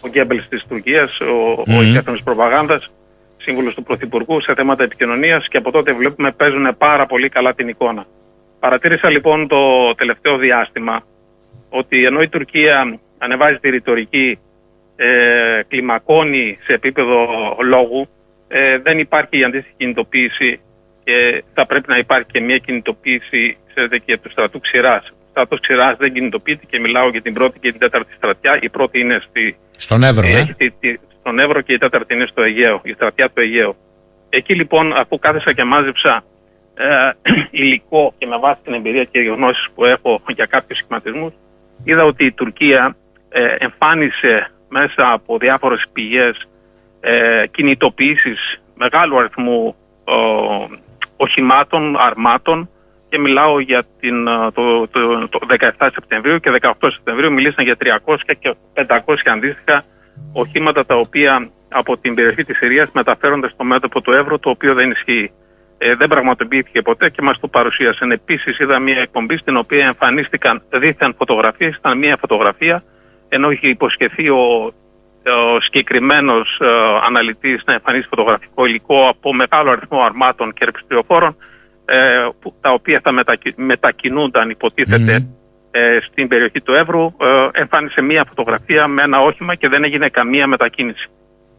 ο 0.00 0.08
Γκέμπελς 0.08 0.48
της 0.48 0.64
Τουρκίας, 0.68 1.20
ο, 1.20 1.62
mm. 1.66 2.02
ο 2.06 2.22
προπαγάνδας, 2.24 2.90
σύμβουλος 3.36 3.74
του 3.74 3.82
Πρωθυπουργού 3.82 4.40
σε 4.40 4.54
θέματα 4.54 4.82
επικοινωνίας 4.82 5.48
και 5.48 5.56
από 5.56 5.70
τότε 5.70 5.92
βλέπουμε 5.92 6.32
παίζουν 6.32 6.76
πάρα 6.78 7.06
πολύ 7.06 7.28
καλά 7.28 7.54
την 7.54 7.68
εικόνα. 7.68 8.06
Παρατήρησα 8.60 9.10
λοιπόν 9.10 9.48
το 9.48 9.94
τελευταίο 9.94 10.36
διάστημα 10.36 11.02
ότι 11.68 12.04
ενώ 12.04 12.20
η 12.20 12.28
Τουρκία 12.28 12.98
ανεβάζει 13.18 13.56
τη 13.56 13.70
ρητορική, 13.70 14.38
ε, 14.96 15.60
κλιμακώνει 15.68 16.58
σε 16.64 16.72
επίπεδο 16.72 17.26
λόγου, 17.68 18.08
ε, 18.48 18.78
δεν 18.78 18.98
υπάρχει 18.98 19.38
η 19.38 19.44
αντίστοιχη 19.44 19.74
κινητοποίηση 19.76 20.60
και 21.04 21.44
θα 21.54 21.66
πρέπει 21.66 21.88
να 21.88 21.98
υπάρχει 21.98 22.26
και 22.32 22.40
μια 22.40 22.58
κινητοποίηση, 22.58 23.56
ξέρετε, 23.68 23.98
και 23.98 24.18
του 24.18 24.30
στρατού 24.30 24.60
ξηράς. 24.60 25.08
Ο 25.08 25.30
στρατός 25.30 25.60
ξηράς 25.60 25.96
δεν 25.96 26.12
κινητοποιείται 26.12 26.64
και 26.70 26.78
μιλάω 26.80 27.08
για 27.08 27.22
την 27.22 27.34
πρώτη 27.34 27.58
και 27.58 27.70
την 27.70 27.80
τέταρτη 27.80 28.12
στρατιά. 28.16 28.58
Η 28.60 28.68
πρώτη 28.68 29.00
είναι 29.00 29.22
στη, 29.28 29.56
στον 29.76 30.02
Εύρο, 30.02 30.26
ε, 30.26 30.54
στον 31.20 31.38
Εύρο 31.38 31.60
και 31.60 31.72
η 31.72 31.78
τέταρτη 31.78 32.14
είναι 32.14 32.26
στο 32.30 32.42
Αιγαίο, 32.42 32.80
η 32.84 32.92
στρατιά 32.92 33.28
του 33.28 33.40
Αιγαίου. 33.40 33.76
Εκεί 34.30 34.54
λοιπόν, 34.54 34.92
αφού 34.92 35.18
κάθεσα 35.18 35.52
και 35.52 35.64
μάζεψα 35.64 36.24
ε, 36.78 37.10
υλικό 37.62 38.14
και 38.18 38.26
με 38.26 38.38
βάση 38.38 38.60
την 38.64 38.74
εμπειρία 38.74 39.04
και 39.04 39.20
γνώσεις 39.20 39.68
που 39.74 39.84
έχω 39.84 40.22
για 40.26 40.46
κάποιους 40.46 40.78
σχηματισμούς, 40.78 41.32
είδα 41.84 42.04
ότι 42.04 42.24
η 42.24 42.32
Τουρκία 42.32 42.96
ε, 43.28 43.54
εμφάνισε 43.58 44.50
μέσα 44.68 45.12
από 45.12 45.38
διάφορες 45.38 45.84
πηγές 45.92 46.48
ε, 47.00 47.46
κινητοποιήσεις 47.50 48.60
μεγάλου 48.74 49.18
αριθμού 49.18 49.76
ε, 50.04 50.76
οχημάτων, 51.16 51.96
αρμάτων 51.98 52.68
και 53.08 53.18
μιλάω 53.18 53.60
για 53.60 53.84
την, 54.00 54.26
ε, 54.26 54.50
το, 54.54 54.88
το, 54.88 55.28
το 55.28 55.38
17 55.78 55.88
Σεπτεμβρίου 55.92 56.38
και 56.38 56.50
18 56.80 56.88
Σεπτεμβρίου 56.92 57.32
μιλήσαν 57.32 57.64
για 57.64 57.76
300 58.04 58.16
και 58.38 58.54
500 58.74 59.14
αντίστοιχα 59.24 59.84
οχήματα 60.32 60.86
τα 60.86 60.94
οποία 60.94 61.50
από 61.68 61.96
την 61.96 62.14
περιοχή 62.14 62.44
της 62.44 62.56
Συρίας 62.56 62.88
μεταφέρονται 62.92 63.48
στο 63.48 63.64
μέτωπο 63.64 64.00
του 64.00 64.12
Εύρου, 64.12 64.38
το 64.38 64.50
οποίο 64.50 64.74
δεν 64.74 64.90
ισχύει. 64.90 65.30
Ε, 65.78 65.94
δεν 65.94 66.08
πραγματοποιήθηκε 66.08 66.82
ποτέ 66.82 67.10
και 67.10 67.22
μας 67.22 67.40
το 67.40 67.48
παρουσίασαν. 67.48 68.10
Επίσης 68.10 68.58
είδα 68.58 68.78
μια 68.78 69.00
εκπομπή 69.00 69.36
στην 69.36 69.56
οποία 69.56 69.86
εμφανίστηκαν 69.86 70.62
δίθεν 70.70 71.14
φωτογραφίες, 71.18 71.76
ήταν 71.76 71.98
μια 71.98 72.16
φωτογραφία, 72.16 72.82
ενώ 73.28 73.50
είχε 73.50 73.68
υποσχεθεί 73.68 74.28
ο, 74.28 74.72
ο 75.24 75.60
συγκεκριμένος 75.60 76.60
ε, 76.60 76.66
αναλυτής 77.06 77.62
να 77.64 77.72
εμφανίσει 77.72 78.06
φωτογραφικό 78.08 78.66
υλικό 78.66 79.08
από 79.08 79.34
μεγάλο 79.34 79.70
αριθμό 79.70 80.02
αρμάτων 80.02 80.52
και 80.52 80.64
ερπιστριοφόρων, 80.64 81.36
ε, 81.84 82.28
που, 82.40 82.54
τα 82.60 82.70
οποία 82.70 83.00
θα 83.02 83.12
μετακι, 83.12 83.54
μετακινούνταν 83.56 84.50
υποτίθεται 84.50 85.28
ε, 85.70 85.98
στην 86.00 86.28
περιοχή 86.28 86.60
του 86.60 86.72
Εύρου, 86.72 87.04
ε, 87.04 87.60
εμφάνισε 87.60 88.00
μία 88.00 88.24
φωτογραφία 88.28 88.88
με 88.88 89.02
ένα 89.02 89.18
όχημα 89.18 89.54
και 89.54 89.68
δεν 89.68 89.84
έγινε 89.84 90.08
καμία 90.08 90.46
μετακίνηση. 90.46 91.08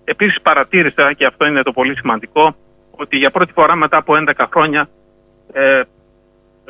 Επίσης 0.04 0.42
παρατήρησα, 0.42 1.14
και 1.14 1.26
αυτό 1.26 1.46
είναι 1.46 1.62
το 1.62 1.72
πολύ 1.72 1.98
σημαντικό, 1.98 2.56
ότι 3.00 3.18
για 3.18 3.32
πρώτη 3.32 3.52
φορά 3.52 3.76
μετά 3.76 3.98
από 3.98 4.14
11 4.38 4.46
χρόνια 4.52 4.90
ε, 5.54 5.82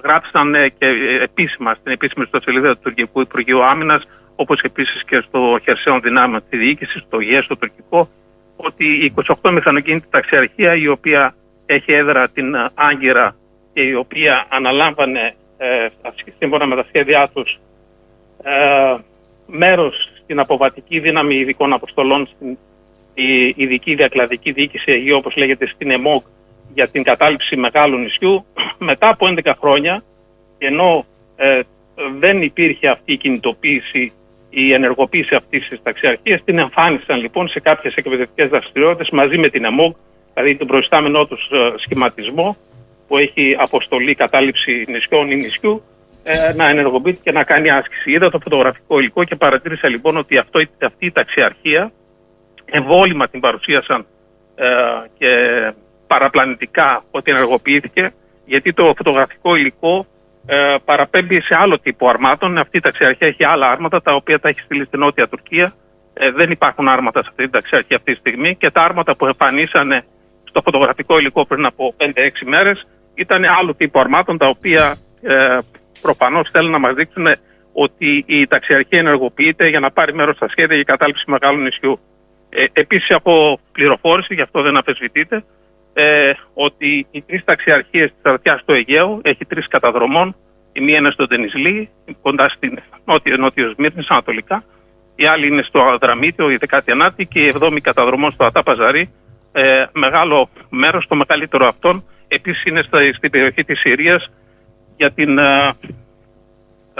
γράψαν 0.03 0.55
ε, 0.55 0.69
και 0.69 0.86
ε, 0.86 1.23
επίσημα 1.23 1.73
στην 1.73 1.91
επίσημη 1.91 2.25
ιστοσελίδα 2.25 2.73
του 2.73 2.80
Τουρκικού 2.84 3.21
Υπουργείου 3.21 3.63
Άμυνας, 3.63 4.03
όπως 4.36 4.61
επίσης 4.61 5.03
και 5.05 5.23
στο 5.27 5.59
χερσαίο 5.63 5.99
δυνάμεων 5.99 6.43
της 6.49 6.59
διοίκησης, 6.59 7.01
στο 7.01 7.19
ΓΕΣ, 7.19 7.43
στο 7.43 7.57
τουρκικό, 7.57 8.09
ότι 8.55 8.86
η 8.86 9.13
28 9.41 9.51
μηχανοκίνητη 9.51 10.07
ταξιαρχία, 10.09 10.75
η 10.75 10.88
οποία 10.88 11.36
έχει 11.65 11.91
έδρα 11.91 12.30
την 12.30 12.55
Άγκυρα 12.73 13.36
και 13.73 13.82
η 13.82 13.93
οποία 13.93 14.45
αναλάμβανε 14.49 15.34
ε, 15.57 15.88
σύμφωνα 16.38 16.65
με 16.65 16.75
τα 16.75 16.86
σχέδιά 16.88 17.30
τους 17.34 17.59
ε, 18.43 18.95
μέρος 19.45 20.11
στην 20.23 20.39
αποβατική 20.39 20.99
δύναμη 20.99 21.36
ειδικών 21.36 21.73
αποστολών 21.73 22.30
στην 22.36 22.57
η 23.14 23.53
ειδική 23.55 23.95
διακλαδική 23.95 24.51
διοίκηση 24.51 24.91
Αιγαίου, 24.91 25.18
όπως 25.18 25.36
λέγεται 25.36 25.68
στην 25.68 25.91
ΕΜΟΚ, 25.91 26.26
για 26.74 26.88
την 26.88 27.03
κατάληψη 27.03 27.55
μεγάλου 27.55 27.97
νησιού. 27.97 28.45
Μετά 28.89 29.10
από 29.10 29.28
11 29.43 29.53
χρόνια, 29.60 30.03
ενώ 30.57 31.05
ε, 31.36 31.60
δεν 32.20 32.41
υπήρχε 32.41 32.88
αυτή 32.89 33.14
η 33.14 33.18
κινητοποίηση, 33.18 34.12
η 34.49 34.74
ενεργοποίηση 34.74 35.36
αυτής 35.36 35.68
της 35.68 35.80
ταξιαρχίας, 35.84 36.43
την 36.43 36.60
εμφάνισαν 36.60 37.20
λοιπόν 37.20 37.47
σε 37.47 37.60
κάποιες 37.60 37.93
εκπαιδευτικές 37.93 38.49
δραστηριότητες 38.49 39.10
μαζί 39.10 39.38
με 39.38 39.49
την 39.49 39.66
ΕΜΟΚ, 39.66 39.95
δηλαδή 40.34 40.55
τον 40.55 40.68
προϊστάμενό 40.68 41.26
τους 41.26 41.49
ε, 41.51 41.74
σχηματισμό, 41.78 42.57
που 43.07 43.18
έχει 43.18 43.55
αποστολή 43.60 44.16
κατάληψη 44.16 44.86
νησιών 44.88 45.32
ή 45.32 45.36
νησιού, 45.36 45.84
ε, 46.24 46.53
να 46.53 46.70
ενεργοποιείται 46.70 47.20
και 47.24 47.32
να 47.32 47.43
κάνει 47.43 47.70
άσκηση. 47.70 48.12
Είδα 48.12 48.30
το 48.30 48.39
φωτογραφικό 48.39 48.99
υλικό 48.99 49.24
και 49.24 49.36
παρατήρησα 49.36 49.88
λοιπόν 49.88 50.18
ότι 50.18 50.38
αυτό, 50.38 50.60
αυτή 50.82 51.05
η 51.05 51.12
ταξιαρχία 51.12 51.91
εμβόλυμα 52.72 53.28
την 53.28 53.39
παρουσίασαν 53.39 54.05
ε, 54.55 54.65
και 55.17 55.32
παραπλανητικά 56.07 57.03
ότι 57.11 57.32
ενεργοποιήθηκε 57.32 58.11
γιατί 58.45 58.74
το 58.74 58.93
φωτογραφικό 58.97 59.55
υλικό 59.55 60.05
ε, 60.45 60.76
παραπέμπει 60.86 61.41
σε 61.41 61.55
άλλο 61.55 61.80
τύπο 61.80 62.09
αρμάτων. 62.09 62.57
Αυτή 62.57 62.78
η 62.78 62.82
ταξιαρχία 62.82 63.28
έχει 63.28 63.43
άλλα 63.43 63.72
άρματα 63.72 64.01
τα 64.01 64.13
οποία 64.13 64.39
τα 64.39 64.49
έχει 64.49 64.59
στείλει 64.59 64.86
στην 64.86 64.99
Νότια 64.99 65.28
Τουρκία. 65.28 65.74
Ε, 66.13 66.32
δεν 66.32 66.51
υπάρχουν 66.51 66.88
άρματα 66.88 67.22
σε 67.22 67.28
αυτή 67.30 67.43
την 67.43 67.51
ταξιαρχία 67.51 67.95
αυτή 67.97 68.11
τη 68.13 68.20
στιγμή 68.20 68.55
και 68.55 68.72
τα 68.72 68.82
άρματα 68.82 69.15
που 69.15 69.26
εμφανίσανε 69.26 70.03
στο 70.43 70.61
φωτογραφικό 70.61 71.17
υλικό 71.20 71.45
πριν 71.45 71.65
από 71.65 71.93
5-6 71.97 72.03
μέρες 72.45 72.88
ήταν 73.15 73.43
άλλου 73.59 73.76
τύπου 73.76 73.99
αρμάτων 73.99 74.38
τα 74.38 74.47
οποία 74.47 74.95
ε, 75.22 75.57
προφανώς 76.01 76.49
θέλουν 76.51 76.72
να 76.72 76.80
μας 76.80 76.93
δείξουν 76.93 77.26
ότι 77.74 78.24
η 78.28 78.47
ταξιαρχία 78.47 78.99
ενεργοποιείται 78.99 79.67
για 79.67 79.80
να 79.80 79.91
πάρει 79.91 80.13
μέρος 80.13 80.36
στα 80.36 80.47
σχέδια 80.49 80.76
για 80.76 80.84
κατάληψη 80.84 81.24
μεγάλου 81.28 81.61
νησιού. 81.61 81.99
Ε, 82.49 82.65
Επίσης, 82.73 83.11
από 83.11 83.59
πληροφόρηση, 83.71 84.33
γι' 84.33 84.41
αυτό 84.41 84.61
δεν 84.61 84.77
αφισβητείται, 84.77 85.43
ε, 85.93 86.31
ότι 86.53 87.07
οι 87.11 87.21
τρεις 87.21 87.43
ταξιαρχίες 87.43 88.09
της 88.09 88.21
Αρτιάς 88.21 88.61
στο 88.61 88.73
Αιγαίο 88.73 89.19
έχει 89.23 89.45
τρεις 89.45 89.67
καταδρομών. 89.67 90.35
Η 90.73 90.81
μία 90.81 90.97
είναι 90.97 91.11
στο 91.11 91.27
Τενισλή, 91.27 91.89
κοντά 92.21 92.49
στην 92.49 92.79
νότιο, 93.05 93.37
νότιος 93.37 93.73
Σμύρνη, 93.73 94.05
ανατολικά. 94.07 94.63
Η 95.15 95.25
άλλη 95.25 95.47
είναι 95.47 95.61
στο 95.61 95.79
Αδραμίτιο, 95.81 96.49
η 96.49 96.57
19η 96.69 97.27
και 97.27 97.39
η 97.39 97.53
7η 97.59 97.79
καταδρομών 97.81 98.31
στο 98.31 98.45
Ατάπαζαρή. 98.45 99.09
Ε, 99.51 99.85
μεγάλο 99.91 100.49
μέρος, 100.69 101.07
το 101.07 101.15
μεγαλύτερο 101.15 101.67
αυτών, 101.67 102.03
επίσης 102.27 102.63
είναι 102.65 102.81
στα, 102.81 102.99
στην 103.13 103.29
περιοχή 103.31 103.63
της 103.63 103.79
Συρίας 103.79 104.31
για, 104.97 105.11
την, 105.11 105.37
ε, 105.37 105.73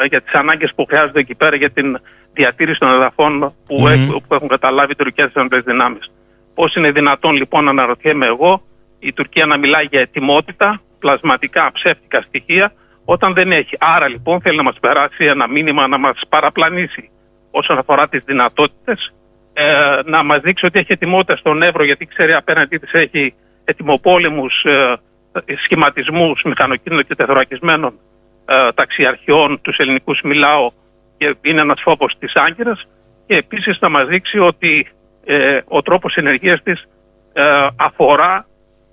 για 0.06 0.22
τις 0.22 0.34
ανάγκες 0.34 0.72
που 0.76 0.86
χρειάζονται 0.86 1.20
εκεί 1.20 1.36
πέρα 1.36 1.56
για 1.56 1.70
την 1.70 2.00
διατήρηση 2.34 2.80
των 2.80 2.90
εδαφών 2.90 3.54
που, 3.68 3.84
mm. 3.84 3.92
έχουν, 3.92 4.24
που 4.28 4.34
έχουν 4.34 4.48
καταλάβει 4.48 4.92
οι 4.92 4.96
τουρκικές 4.96 5.32
ενόπλε 5.34 5.60
δυνάμεις. 5.60 6.12
Πώς 6.56 6.76
είναι 6.76 6.92
δυνατόν 6.92 7.34
λοιπόν, 7.36 7.64
να 7.64 7.70
αναρωτιέμαι 7.70 8.26
εγώ, 8.26 8.62
η 9.00 9.14
Τουρκία 9.14 9.46
να 9.46 9.58
μιλάει 9.58 9.86
για 9.86 10.02
ετοιμότητα, 10.02 10.82
πλασματικά, 11.00 11.72
ψεύτικα 11.74 12.22
στοιχεία, 12.22 12.72
όταν 13.06 13.34
δεν 13.34 13.52
έχει. 13.52 13.76
Άρα 13.80 14.08
λοιπόν 14.08 14.42
θέλει 14.42 14.58
να 14.58 14.64
μας 14.64 14.78
περάσει 14.80 15.26
ένα 15.26 15.48
μήνυμα 15.48 15.88
να 15.88 15.98
μας 15.98 16.20
παραπλανήσει 16.30 17.10
όσον 17.52 17.78
αφορά 17.78 18.08
τις 18.08 18.24
δυνατότητες, 18.26 19.14
ε, 19.54 20.00
να 20.06 20.24
μας 20.24 20.42
δείξει 20.42 20.66
ότι 20.66 20.80
έχει 20.80 20.92
ετοιμότητα 20.92 21.36
στον 21.36 21.62
Εύρο, 21.62 21.84
γιατί 21.84 22.06
ξέρει 22.06 22.34
απέναντί 22.34 22.78
της 22.78 22.92
έχει 22.92 23.34
ετοιμοπόλεμους 23.66 24.64
ε, 24.64 25.00
σχηματισμούς 25.64 26.42
μηχανοκίνητων 26.46 27.06
και 27.06 27.16
τεθωρακισμένων 27.16 27.94
ε, 28.50 28.72
ταξιαρχιών, 28.74 29.62
τους 29.62 29.78
ελληνικούς 29.78 30.22
μιλάω, 30.24 30.72
και 31.18 31.36
είναι 31.42 31.62
ένας 31.62 31.82
φόβος 31.84 32.16
της 32.20 32.36
Άγκυρας 32.36 32.88
και 33.28 33.36
επίσης 33.36 33.78
θα 33.78 33.90
μας 33.90 34.08
δείξει 34.08 34.40
ότι 34.40 34.88
ε, 35.26 35.60
ο 35.68 35.82
τρόπος 35.82 36.16
ενεργείας 36.16 36.64
της 36.64 36.84
ε, 37.34 37.68
αφορά 37.76 38.46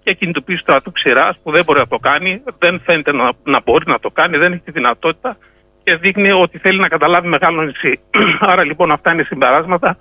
και 0.03 0.13
κινητοποίηση 0.13 0.61
στρατού 0.61 0.93
ξηράς 0.93 1.39
που 1.43 1.51
δεν 1.51 1.65
μπορεί 1.65 1.79
να 1.79 1.87
το 1.87 1.99
κάνει, 1.99 2.43
δεν 2.59 2.81
φαίνεται 2.85 3.13
να, 3.13 3.33
να 3.45 3.61
μπορεί 3.65 3.85
να 3.87 3.99
το 3.99 4.11
κάνει, 4.11 4.37
δεν 4.39 4.53
έχει 4.53 4.63
τη 4.63 4.71
δυνατότητα 4.71 5.37
και 5.85 5.97
δείχνει 5.97 6.31
ότι 6.31 6.59
θέλει 6.59 6.79
να 6.79 6.89
καταλάβει 6.89 7.29
μεγάλο 7.29 7.63
νησί. 7.63 8.01
Άρα 8.51 8.65
λοιπόν 8.65 8.91
αυτά 8.91 9.13
είναι 9.13 9.23
συμπεράσματα 9.23 9.97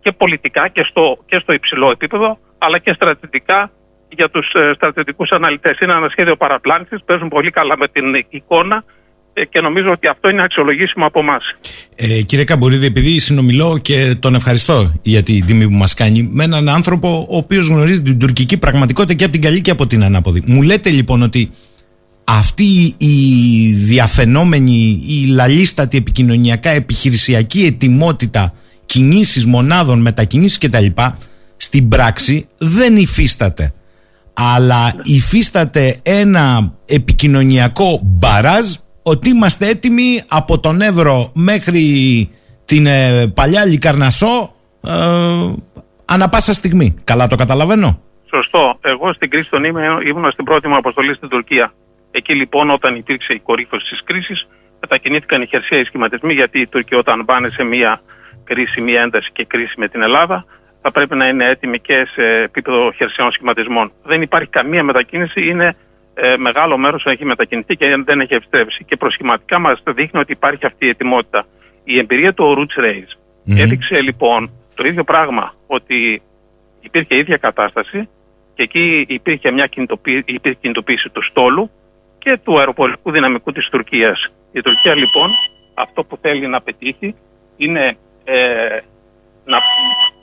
και 0.00 0.12
πολιτικά 0.12 0.68
και 0.68 0.82
στο, 0.82 1.18
και 1.26 1.38
στο 1.38 1.52
υψηλό 1.52 1.90
επίπεδο 1.90 2.38
αλλά 2.58 2.78
και 2.78 2.92
στρατιωτικά 2.92 3.70
για 4.08 4.30
τους 4.30 4.52
ε, 4.52 4.72
στρατιωτικούς 4.74 5.30
αναλυτές. 5.30 5.78
Είναι 5.78 5.92
ένα 5.92 6.08
σχέδιο 6.08 6.36
παραπλάνησης, 6.36 7.02
παίζουν 7.04 7.28
πολύ 7.28 7.50
καλά 7.50 7.76
με 7.78 7.88
την 7.88 8.04
εικόνα 8.28 8.84
ε, 9.32 9.44
και 9.44 9.60
νομίζω 9.60 9.90
ότι 9.90 10.06
αυτό 10.06 10.28
είναι 10.28 10.42
αξιολογήσιμο 10.42 11.06
από 11.06 11.20
εμάς. 11.20 11.56
Ε, 11.96 12.22
κύριε 12.22 12.44
Καμπορίδη, 12.44 12.86
επειδή 12.86 13.18
συνομιλώ 13.18 13.78
και 13.78 14.16
τον 14.20 14.34
ευχαριστώ 14.34 14.92
για 15.02 15.22
την 15.22 15.46
τιμή 15.46 15.64
που 15.64 15.74
μας 15.74 15.94
κάνει, 15.94 16.28
με 16.32 16.44
έναν 16.44 16.68
άνθρωπο 16.68 17.26
ο 17.30 17.36
οποίος 17.36 17.66
γνωρίζει 17.68 18.02
την 18.02 18.18
τουρκική 18.18 18.58
πραγματικότητα 18.58 19.14
και 19.14 19.24
από 19.24 19.32
την 19.32 19.42
καλή 19.42 19.60
και 19.60 19.70
από 19.70 19.86
την 19.86 20.02
ανάποδη. 20.04 20.42
Μου 20.46 20.62
λέτε 20.62 20.90
λοιπόν 20.90 21.22
ότι 21.22 21.50
αυτή 22.24 22.94
η 22.98 23.72
διαφαινόμενη, 23.72 25.02
η 25.06 25.26
λαλίστατη 25.26 25.96
επικοινωνιακά 25.96 26.70
επιχειρησιακή 26.70 27.64
ετοιμότητα 27.64 28.54
κινήσεις 28.86 29.46
μονάδων, 29.46 30.00
μετακινήσεις 30.00 30.58
κτλ. 30.58 30.86
στην 31.56 31.88
πράξη 31.88 32.48
δεν 32.58 32.96
υφίσταται. 32.96 33.72
Αλλά 34.40 34.94
υφίσταται 35.02 35.96
ένα 36.02 36.72
επικοινωνιακό 36.86 38.00
μπαράζ 38.02 38.74
ότι 39.02 39.28
είμαστε 39.28 39.68
έτοιμοι 39.68 40.22
από 40.28 40.60
τον 40.60 40.80
Εύρο 40.80 41.30
μέχρι 41.34 41.82
την 42.64 42.86
ε, 42.86 43.26
παλιά 43.34 43.64
Λικαρνασό 43.64 44.54
ε, 44.86 44.92
ανα 46.04 46.28
πάσα 46.28 46.52
στιγμή. 46.52 46.94
Καλά 47.04 47.26
το 47.26 47.36
καταλαβαίνω. 47.36 48.00
Σωστό. 48.30 48.78
Εγώ 48.80 49.12
στην 49.12 49.30
κρίση 49.30 49.50
των 49.50 49.64
ήμουν, 49.64 50.00
ήμουν 50.00 50.30
στην 50.30 50.44
πρώτη 50.44 50.68
μου 50.68 50.76
αποστολή 50.76 51.14
στην 51.14 51.28
Τουρκία. 51.28 51.72
Εκεί 52.10 52.34
λοιπόν 52.34 52.70
όταν 52.70 52.94
υπήρξε 52.96 53.32
η 53.32 53.38
κορύφωση 53.38 53.90
της 53.90 54.02
κρίσης 54.04 54.46
μετακινήθηκαν 54.80 55.42
οι 55.42 55.46
χερσαίοι 55.46 55.84
σχηματισμοί 55.84 56.32
γιατί 56.32 56.60
οι 56.60 56.66
Τούρκοι 56.66 56.94
όταν 56.94 57.24
πάνε 57.24 57.48
σε 57.48 57.62
μια 57.62 58.00
κρίση, 58.44 58.80
μια 58.80 59.00
ένταση 59.02 59.30
και 59.32 59.44
κρίση 59.44 59.74
με 59.76 59.88
την 59.88 60.02
Ελλάδα 60.02 60.44
θα 60.80 60.90
πρέπει 60.90 61.16
να 61.16 61.28
είναι 61.28 61.48
έτοιμοι 61.48 61.80
και 61.80 62.06
σε 62.14 62.22
επίπεδο 62.22 62.92
χερσαίων 62.92 63.32
σχηματισμών. 63.32 63.92
Δεν 64.04 64.22
υπάρχει 64.22 64.48
καμία 64.48 64.82
μετακίνηση, 64.82 65.48
είναι 65.48 65.76
ε, 66.14 66.36
μεγάλο 66.36 66.78
μέρος 66.78 67.06
έχει 67.06 67.24
μετακινηθεί 67.24 67.76
και 67.76 68.02
δεν 68.04 68.20
έχει 68.20 68.34
επιστρέψει. 68.34 68.84
Και 68.84 68.96
προσχηματικά 68.96 69.58
μας 69.58 69.82
δείχνει 69.94 70.20
ότι 70.20 70.32
υπάρχει 70.32 70.66
αυτή 70.66 70.86
η 70.86 70.88
ετοιμότητα. 70.88 71.46
Η 71.84 71.98
εμπειρία 71.98 72.34
του 72.34 72.54
Roots 72.58 72.84
Race 72.84 73.12
έδειξε 73.56 74.00
λοιπόν 74.00 74.50
το 74.74 74.84
ίδιο 74.86 75.04
πράγμα, 75.04 75.54
ότι 75.66 76.22
υπήρχε 76.80 77.14
η 77.14 77.18
ίδια 77.18 77.36
κατάσταση 77.36 78.08
και 78.54 78.62
εκεί 78.62 79.04
υπήρχε 79.08 79.50
μια 79.50 79.66
κινητοποίηση, 79.66 80.24
υπήρχε 80.26 80.58
κινητοποίηση 80.60 81.08
του 81.12 81.22
στόλου 81.24 81.70
και 82.18 82.38
του 82.44 82.58
αεροπορικού 82.58 83.10
δυναμικού 83.10 83.52
της 83.52 83.68
Τουρκίας. 83.68 84.32
Η 84.52 84.60
Τουρκία 84.60 84.94
λοιπόν 84.94 85.30
αυτό 85.74 86.04
που 86.04 86.18
θέλει 86.20 86.46
να 86.48 86.60
πετύχει 86.60 87.14
είναι 87.56 87.96
ε, 88.24 88.78
να, 89.44 89.58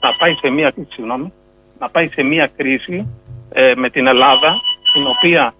να, 0.00 0.12
πάει 0.18 0.34
σε 0.34 0.48
μια, 0.48 0.72
συγγνώμη, 0.88 1.32
να 1.78 1.88
πάει 1.88 2.08
σε 2.08 2.22
μια 2.22 2.50
κρίση 2.56 3.08
ε, 3.52 3.72
με 3.76 3.90
την 3.90 4.06
Ελλάδα 4.06 4.54
στην 4.82 5.06
οποία 5.06 5.54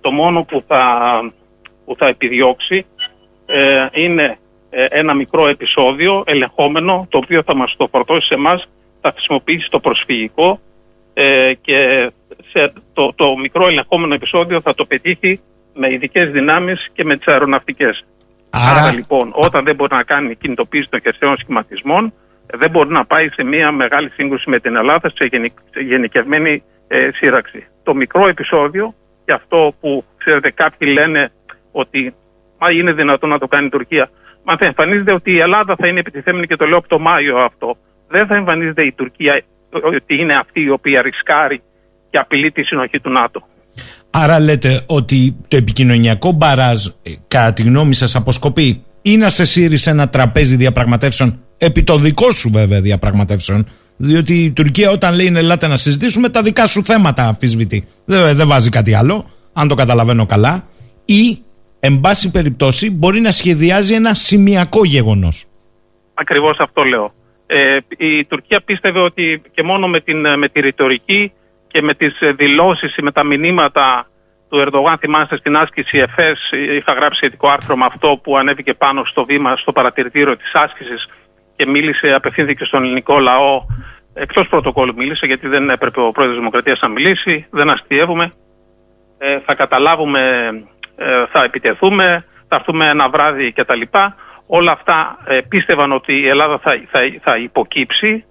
το 0.00 0.10
μόνο 0.10 0.42
που 0.42 0.64
θα, 0.66 0.82
που 1.84 1.96
θα 1.96 2.06
επιδιώξει 2.06 2.86
ε, 3.46 3.86
είναι 3.92 4.38
ε, 4.70 4.84
ένα 4.90 5.14
μικρό 5.14 5.46
επεισόδιο 5.46 6.22
ελεγχόμενο 6.26 7.06
το 7.10 7.18
οποίο 7.18 7.42
θα 7.42 7.54
μας 7.54 7.74
το 7.76 7.88
φορτώσει 7.90 8.26
σε 8.26 8.34
εμάς, 8.34 8.68
θα 9.00 9.10
χρησιμοποιήσει 9.12 9.68
το 9.70 9.80
προσφυγικό 9.80 10.60
ε, 11.14 11.52
και 11.60 12.10
σε 12.50 12.72
το, 12.92 13.12
το 13.14 13.36
μικρό 13.36 13.66
ελεγχόμενο 13.68 14.14
επεισόδιο 14.14 14.60
θα 14.60 14.74
το 14.74 14.84
πετύχει 14.84 15.40
με 15.74 15.92
ειδικές 15.92 16.30
δυνάμεις 16.30 16.90
και 16.92 17.04
με 17.04 17.16
τις 17.16 17.26
αεροναυτικές. 17.26 18.04
Άρα- 18.50 18.80
Άρα 18.80 18.92
λοιπόν, 18.92 19.32
όταν 19.34 19.64
δεν 19.64 19.74
μπορεί 19.74 19.94
να 19.94 20.02
κάνει 20.02 20.34
κινητοποίηση 20.36 20.88
των 20.90 21.00
χερσαίων 21.00 21.36
σχηματισμών, 21.38 22.04
ε, 22.06 22.12
δεν 22.46 22.70
μπορεί 22.70 22.90
να 22.90 23.04
πάει 23.04 23.28
σε 23.28 23.42
μια 23.44 23.72
μεγάλη 23.72 24.10
σύγκρουση 24.10 24.50
με 24.50 24.60
την 24.60 24.76
Ελλάδα 24.76 25.10
σε, 25.14 25.24
γενικ, 25.24 25.52
σε 25.70 25.80
γενικευμένη 25.80 26.62
ε, 26.88 27.08
σύραξη. 27.14 27.66
Το 27.82 27.94
μικρό 27.94 28.28
επεισόδιο 28.28 28.94
και 29.24 29.32
αυτό 29.32 29.74
που 29.80 30.04
ξέρετε 30.16 30.50
κάποιοι 30.50 30.88
λένε 30.92 31.30
ότι 31.72 32.14
μα 32.58 32.70
είναι 32.70 32.92
δυνατόν 32.92 33.28
να 33.28 33.38
το 33.38 33.46
κάνει 33.46 33.66
η 33.66 33.70
Τουρκία. 33.70 34.10
Μα 34.44 34.56
θα 34.56 34.64
εμφανίζεται 34.64 35.12
ότι 35.12 35.30
η 35.32 35.38
Ελλάδα 35.38 35.76
θα 35.78 35.86
είναι 35.86 35.98
επιτιθέμενη 36.00 36.46
και 36.46 36.56
το 36.56 36.66
λέω 36.66 36.78
από 36.78 36.88
το 36.88 36.98
Μάιο 36.98 37.36
αυτό. 37.36 37.76
Δεν 38.08 38.26
θα 38.26 38.34
εμφανίζεται 38.34 38.82
η 38.84 38.92
Τουρκία 38.92 39.42
ότι 39.70 40.20
είναι 40.20 40.34
αυτή 40.34 40.60
η 40.60 40.70
οποία 40.70 41.02
ρισκάρει 41.02 41.62
και 42.10 42.18
απειλεί 42.18 42.50
τη 42.50 42.62
συνοχή 42.62 43.00
του 43.00 43.10
ΝΑΤΟ. 43.10 43.42
Άρα 44.10 44.40
λέτε 44.40 44.80
ότι 44.86 45.36
το 45.48 45.56
επικοινωνιακό 45.56 46.32
μπαράζ, 46.32 46.86
ε, 46.86 47.12
κατά 47.28 47.52
τη 47.52 47.62
γνώμη 47.62 47.94
σας, 47.94 48.14
αποσκοπεί 48.14 48.84
ή 49.02 49.16
να 49.16 49.28
σε 49.28 49.44
σύρει 49.44 49.76
σε 49.76 49.90
ένα 49.90 50.08
τραπέζι 50.08 50.56
διαπραγματεύσεων, 50.56 51.40
επί 51.58 51.82
το 51.82 51.98
δικό 51.98 52.30
σου 52.30 52.50
βέβαια 52.52 52.80
διαπραγματεύσεων, 52.80 53.68
διότι 53.96 54.44
η 54.44 54.50
Τουρκία 54.50 54.90
όταν 54.90 55.14
λέει 55.14 55.30
«Ναι, 55.30 55.38
ελάτε 55.38 55.66
να 55.66 55.76
συζητήσουμε, 55.76 56.28
τα 56.28 56.42
δικά 56.42 56.66
σου 56.66 56.84
θέματα 56.84 57.26
αμφισβητεί. 57.26 57.86
Δεν, 58.04 58.36
δεν 58.36 58.48
βάζει 58.48 58.70
κάτι 58.70 58.94
άλλο, 58.94 59.30
αν 59.52 59.68
το 59.68 59.74
καταλαβαίνω 59.74 60.26
καλά, 60.26 60.64
ή, 61.04 61.38
εν 61.80 62.00
πάση 62.00 62.30
περιπτώσει, 62.30 62.90
μπορεί 62.90 63.20
να 63.20 63.30
σχεδιάζει 63.30 63.94
ένα 63.94 64.14
σημειακό 64.14 64.84
γεγονός. 64.84 65.44
Ακριβώς 66.14 66.58
αυτό 66.58 66.82
λέω. 66.82 67.12
Ε, 67.46 67.78
η 67.96 68.24
Τουρκία 68.24 68.60
πίστευε 68.60 68.98
ότι 69.00 69.42
και 69.54 69.62
μόνο 69.62 69.88
με, 69.88 70.00
την, 70.00 70.38
με 70.38 70.48
τη 70.48 70.60
ρητορική 70.60 71.32
και 71.68 71.82
με 71.82 71.94
τις 71.94 72.20
ε, 72.20 72.32
δηλώσεις 72.32 72.96
ή 72.96 73.02
με 73.02 73.12
τα 73.12 73.24
μηνύματα 73.24 74.06
του 74.48 74.58
Ερντογάν, 74.58 74.98
θυμάστε 74.98 75.36
στην 75.36 75.56
άσκηση 75.56 75.98
ΕΦΕΣ, 75.98 76.50
είχα 76.76 76.92
γράψει 76.92 77.16
σχετικό 77.16 77.48
άρθρο 77.48 77.76
με 77.76 77.84
αυτό 77.84 78.20
που 78.22 78.36
ανέβηκε 78.36 78.74
πάνω 78.74 79.04
στο 79.04 79.24
βήμα, 79.24 79.56
στο 79.56 79.72
παρατηρητήριο 79.72 80.36
της 80.36 80.50
άσκησης 80.52 81.08
και 81.56 81.66
μίλησε, 81.66 82.12
απευθύνθηκε 82.14 82.64
στον 82.64 82.84
ελληνικό 82.84 83.18
λαό, 83.18 83.62
εκτός 84.14 84.48
πρωτοκόλλου 84.48 84.94
μίλησε 84.96 85.26
γιατί 85.26 85.48
δεν 85.48 85.70
έπρεπε 85.70 86.00
ο 86.00 86.10
πρόεδρος 86.10 86.28
της 86.28 86.38
Δημοκρατίας 86.38 86.80
να 86.80 86.88
μιλήσει, 86.88 87.46
δεν 87.50 87.70
αστείευουμε, 87.70 88.32
ε, 89.18 89.40
θα 89.40 89.54
καταλάβουμε, 89.54 90.20
ε, 90.96 91.26
θα 91.32 91.42
επιτεθούμε, 91.42 92.24
θα 92.48 92.56
έρθουμε 92.56 92.88
ένα 92.88 93.08
βράδυ 93.08 93.52
κτλ. 93.52 93.80
Όλα 94.46 94.72
αυτά 94.72 95.18
ε, 95.26 95.40
πίστευαν 95.48 95.92
ότι 95.92 96.12
η 96.20 96.28
Ελλάδα 96.28 96.58
θα, 96.58 96.80
θα, 96.90 97.00
θα 97.22 97.36
υποκύψει 97.36 98.24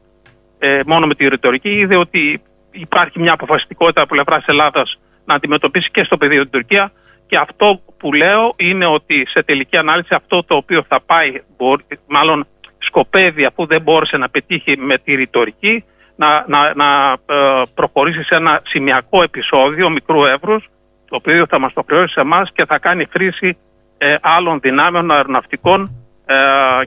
ε, 0.60 0.82
μόνο 0.86 1.08
με 1.08 1.16
τη 1.16 1.28
ρητορική. 1.28 1.70
Είδε 1.70 1.96
ότι 1.96 2.42
υπάρχει 2.72 3.20
μια 3.20 3.34
αποφασιστικότητα 3.34 4.02
από 4.02 4.14
πλευράς 4.14 4.46
Ελλάδας 4.48 5.00
να 5.26 5.34
αντιμετωπίσει 5.34 5.92
και 5.92 6.04
στο 6.04 6.18
πεδίο 6.18 6.42
την 6.42 6.52
Τουρκία. 6.52 6.92
Και 7.28 7.38
αυτό 7.38 7.82
που 7.98 8.14
λέω 8.14 8.54
είναι 8.56 8.86
ότι 8.86 9.26
σε 9.30 9.44
τελική 9.44 9.78
ανάλυση 9.78 10.14
αυτό 10.14 10.44
το 10.44 10.56
οποίο 10.56 10.84
θα 10.88 11.02
πάει, 11.06 11.32
μπορεί, 11.58 11.84
μάλλον 12.08 12.48
σκοπεύει 12.86 13.45
αφού 13.45 13.66
δεν 13.66 13.82
μπόρεσε 13.82 14.18
να 14.18 14.30
πετύχει 14.30 14.78
με 14.78 14.98
τη 14.98 15.16
ρητορική, 15.16 15.84
να, 16.16 16.28
να, 16.48 16.60
να 16.76 17.12
ε, 17.12 17.64
προχωρήσει 17.74 18.24
σε 18.24 18.36
ένα 18.36 18.62
σημειακό 18.66 19.24
επεισόδιο 19.24 19.90
μικρού 19.90 20.26
εύρους, 20.26 20.70
το 21.10 21.16
οποίο 21.16 21.45
θα 21.49 21.60
μας 21.60 21.74
το 21.74 21.84
χρεώσει 21.88 22.14
σε 22.14 22.20
εμάς 22.20 22.49
και 22.53 22.66
θα 22.66 22.78
κάνει 22.80 23.06
χρήση 23.12 23.57
ε, 23.98 24.16
άλλων 24.22 24.60
δυνάμεων 24.60 25.12
αεροναυτικών 25.12 25.91
ε, 26.26 26.34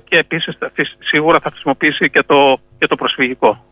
και 0.08 0.16
επίσης 0.16 0.56
θα- 0.58 0.70
φυσ- 0.74 0.96
σίγουρα 0.98 1.40
θα 1.40 1.50
χρησιμοποιήσει 1.50 2.10
και 2.10 2.22
το, 2.26 2.58
και 2.78 2.86
το 2.86 2.96
προσφυγικό. 2.96 3.64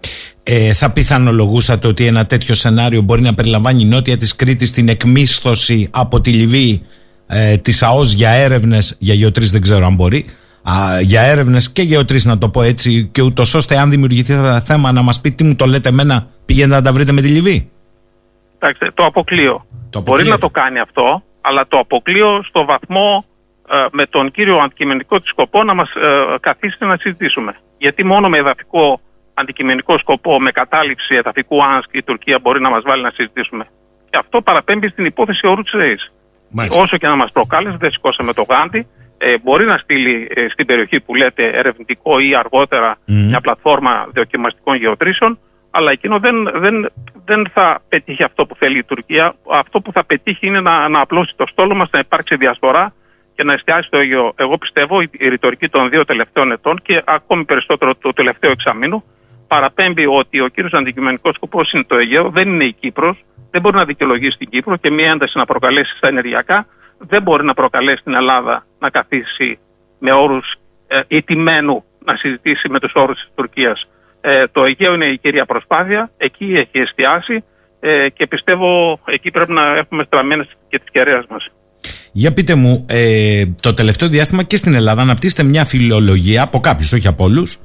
Ε, 0.42 0.72
θα 0.72 0.92
πιθανολογούσατε 0.92 1.86
ότι 1.86 2.06
ένα 2.06 2.26
τέτοιο 2.26 2.54
σενάριο 2.54 3.00
μπορεί 3.00 3.22
να 3.22 3.34
περιλαμβάνει 3.34 3.82
η 3.82 3.86
νότια 3.86 4.16
της 4.16 4.36
Κρήτης 4.36 4.72
την 4.72 4.88
εκμίσθωση 4.88 5.90
από 5.92 6.20
τη 6.20 6.30
Λιβύη 6.30 6.86
ε, 7.26 7.56
της 7.56 7.82
ΑΟΣ 7.82 8.12
για 8.12 8.30
έρευνες, 8.30 8.96
για 8.98 9.14
γεωτρήσεις 9.14 9.52
δεν 9.52 9.60
ξέρω 9.62 9.86
αν 9.86 9.94
μπορεί, 9.94 10.26
α, 10.70 11.00
για 11.00 11.22
έρευνες 11.22 11.72
και 11.72 11.82
γεωτρήσεις 11.82 12.24
να 12.26 12.38
το 12.38 12.48
πω 12.48 12.62
έτσι 12.62 13.08
και 13.12 13.22
ούτως 13.22 13.54
ώστε 13.54 13.76
αν 13.78 13.90
δημιουργηθεί 13.90 14.32
ένα 14.32 14.60
θέμα 14.60 14.92
να 14.92 15.02
μας 15.02 15.20
πει 15.20 15.30
τι 15.30 15.44
μου 15.44 15.56
το 15.56 15.66
λέτε 15.66 15.88
εμένα 15.88 16.26
πηγαίνετε 16.46 16.74
να 16.74 16.82
τα 16.82 16.92
βρείτε 16.92 17.12
με 17.12 17.20
τη 17.20 17.28
Λιβύη; 17.28 17.70
Εντάξει, 18.58 18.90
το 18.94 19.04
αποκλείω. 19.04 19.66
Το 19.90 20.00
Μπορεί 20.00 20.20
αποκλείεται. 20.20 20.30
να 20.30 20.38
το 20.38 20.50
κάνει 20.50 20.78
αυτό, 20.78 21.22
αλλά 21.40 21.66
το 21.68 21.78
αποκλείω 21.78 22.42
στο 22.48 22.64
βαθμό 22.64 23.24
ε, 23.70 23.76
με 23.92 24.06
τον 24.06 24.30
κύριο 24.30 24.56
αντικειμενικό 24.56 25.18
της 25.18 25.28
σκοπό 25.28 25.62
να 25.64 25.74
μας 25.74 25.88
ε, 25.90 26.34
καθίσει 26.40 26.76
να 26.80 26.96
συζητήσουμε. 26.96 27.54
Γιατί 27.78 28.04
μόνο 28.04 28.28
με 28.28 28.38
εδαφικό 28.38 29.00
αντικειμενικό 29.34 29.98
σκοπό, 29.98 30.40
με 30.40 30.50
κατάληψη 30.50 31.14
εδαφικού 31.14 31.64
Άνσκ 31.64 31.88
η 31.92 32.02
Τουρκία 32.02 32.38
μπορεί 32.42 32.60
να 32.60 32.70
μας 32.70 32.82
βάλει 32.84 33.02
να 33.02 33.10
συζητήσουμε. 33.10 33.66
Και 34.10 34.16
αυτό 34.16 34.40
παραπέμπει 34.42 34.88
στην 34.88 35.04
υπόθεση 35.04 35.46
όρου 35.46 35.62
της 35.62 35.72
ΡΕΙΣ. 35.72 36.12
Μάλιστα. 36.50 36.82
Όσο 36.82 36.96
και 36.96 37.06
να 37.06 37.16
μας 37.16 37.30
προκάλεσε, 37.32 37.76
δεν 37.80 37.90
σηκώσαμε 37.90 38.32
το 38.32 38.46
γάντι. 38.48 38.86
Ε, 39.18 39.38
μπορεί 39.42 39.64
να 39.64 39.78
στείλει 39.78 40.28
ε, 40.34 40.46
στην 40.48 40.66
περιοχή 40.66 41.00
που 41.00 41.14
λέτε 41.14 41.48
ερευνητικό 41.48 42.18
ή 42.18 42.34
αργότερα 42.34 42.98
Μμμ. 43.06 43.26
μια 43.26 43.40
πλατφόρμα 43.40 44.08
δοκιμαστικών 44.14 44.76
γεωτρήσεων, 44.76 45.38
αλλά 45.70 45.90
εκείνο 45.90 46.18
δεν, 46.18 46.50
δεν, 46.54 46.90
δεν 47.24 47.48
θα 47.52 47.80
πετύχει 47.88 48.22
αυτό 48.22 48.46
που 48.46 48.54
θέλει 48.54 48.78
η 48.78 48.84
Τουρκία. 48.84 49.34
Αυτό 49.50 49.80
που 49.80 49.92
θα 49.92 50.04
πετύχει 50.04 50.46
είναι 50.46 50.60
να, 50.60 50.88
να 50.88 51.00
απλώσει 51.00 51.32
το 51.36 51.46
στόλο 51.46 51.74
μας, 51.74 51.88
να 51.90 51.98
υπάρξει 51.98 52.36
διασπορά 52.36 52.92
και 53.34 53.44
να 53.44 53.52
εστιάσει 53.52 53.90
το 53.90 54.00
ίδιο. 54.00 54.32
Εγώ 54.36 54.58
πιστεύω 54.58 55.00
η, 55.00 55.08
η 55.12 55.28
ρητορική 55.28 55.68
των 55.68 55.88
δύο 55.88 56.04
τελευταίων 56.04 56.52
ετών 56.52 56.80
και 56.82 57.02
ακόμη 57.04 57.44
περισσότερο 57.44 57.94
το 57.94 58.12
τελευταίο 58.12 58.50
εξαμήνου 58.50 59.04
παραπέμπει 59.46 60.06
ότι 60.06 60.40
ο 60.40 60.48
κύριος 60.48 60.72
αντικειμενικός 60.72 61.34
σκοπός 61.34 61.72
είναι 61.72 61.84
το 61.86 61.96
Αιγαίο, 61.96 62.30
δεν 62.30 62.48
είναι 62.48 62.64
η 62.64 62.72
Κύπρος, 62.72 63.24
δεν 63.50 63.60
μπορεί 63.60 63.76
να 63.76 63.84
δικαιολογήσει 63.84 64.38
την 64.38 64.48
Κύπρο 64.48 64.76
και 64.76 64.90
μια 64.90 65.10
ένταση 65.10 65.38
να 65.38 65.44
προκαλέσει 65.44 65.96
στα 65.96 66.08
ενεργειακά, 66.08 66.66
δεν 66.98 67.22
μπορεί 67.22 67.44
να 67.44 67.54
προκαλέσει 67.54 68.02
την 68.02 68.14
Ελλάδα 68.14 68.66
να 68.78 68.90
καθίσει 68.90 69.58
με 69.98 70.12
όρους 70.12 70.54
ε, 70.86 71.00
ηττημένου 71.08 71.84
να 72.04 72.16
συζητήσει 72.16 72.68
με 72.68 72.80
τους 72.80 72.92
όρους 72.94 73.20
της 73.20 73.30
Τουρκίας. 73.34 73.88
Ε, 74.20 74.44
το 74.52 74.64
Αιγαίο 74.64 74.94
είναι 74.94 75.06
η 75.06 75.18
κυρία 75.18 75.44
προσπάθεια, 75.44 76.10
εκεί 76.16 76.44
έχει 76.44 76.78
εστιάσει 76.78 77.44
ε, 77.80 78.08
και 78.08 78.26
πιστεύω 78.26 79.00
εκεί 79.04 79.30
πρέπει 79.30 79.52
να 79.52 79.76
έχουμε 79.76 80.04
στραμμένες 80.04 80.46
και 80.68 80.78
τις 80.78 80.90
κεραίες 80.90 81.24
μας. 81.28 81.50
Για 82.12 82.32
πείτε 82.32 82.54
μου, 82.54 82.84
ε, 82.88 83.44
το 83.60 83.74
τελευταίο 83.74 84.08
διάστημα 84.08 84.42
και 84.42 84.56
στην 84.56 84.74
Ελλάδα 84.74 85.02
αναπτύσσεται 85.02 85.42
μια 85.42 85.64
φιλολογία 85.64 86.42
από 86.42 86.60
κάποιους, 86.60 86.92
όχι 86.92 87.06
από 87.06 87.24
όλους, 87.24 87.58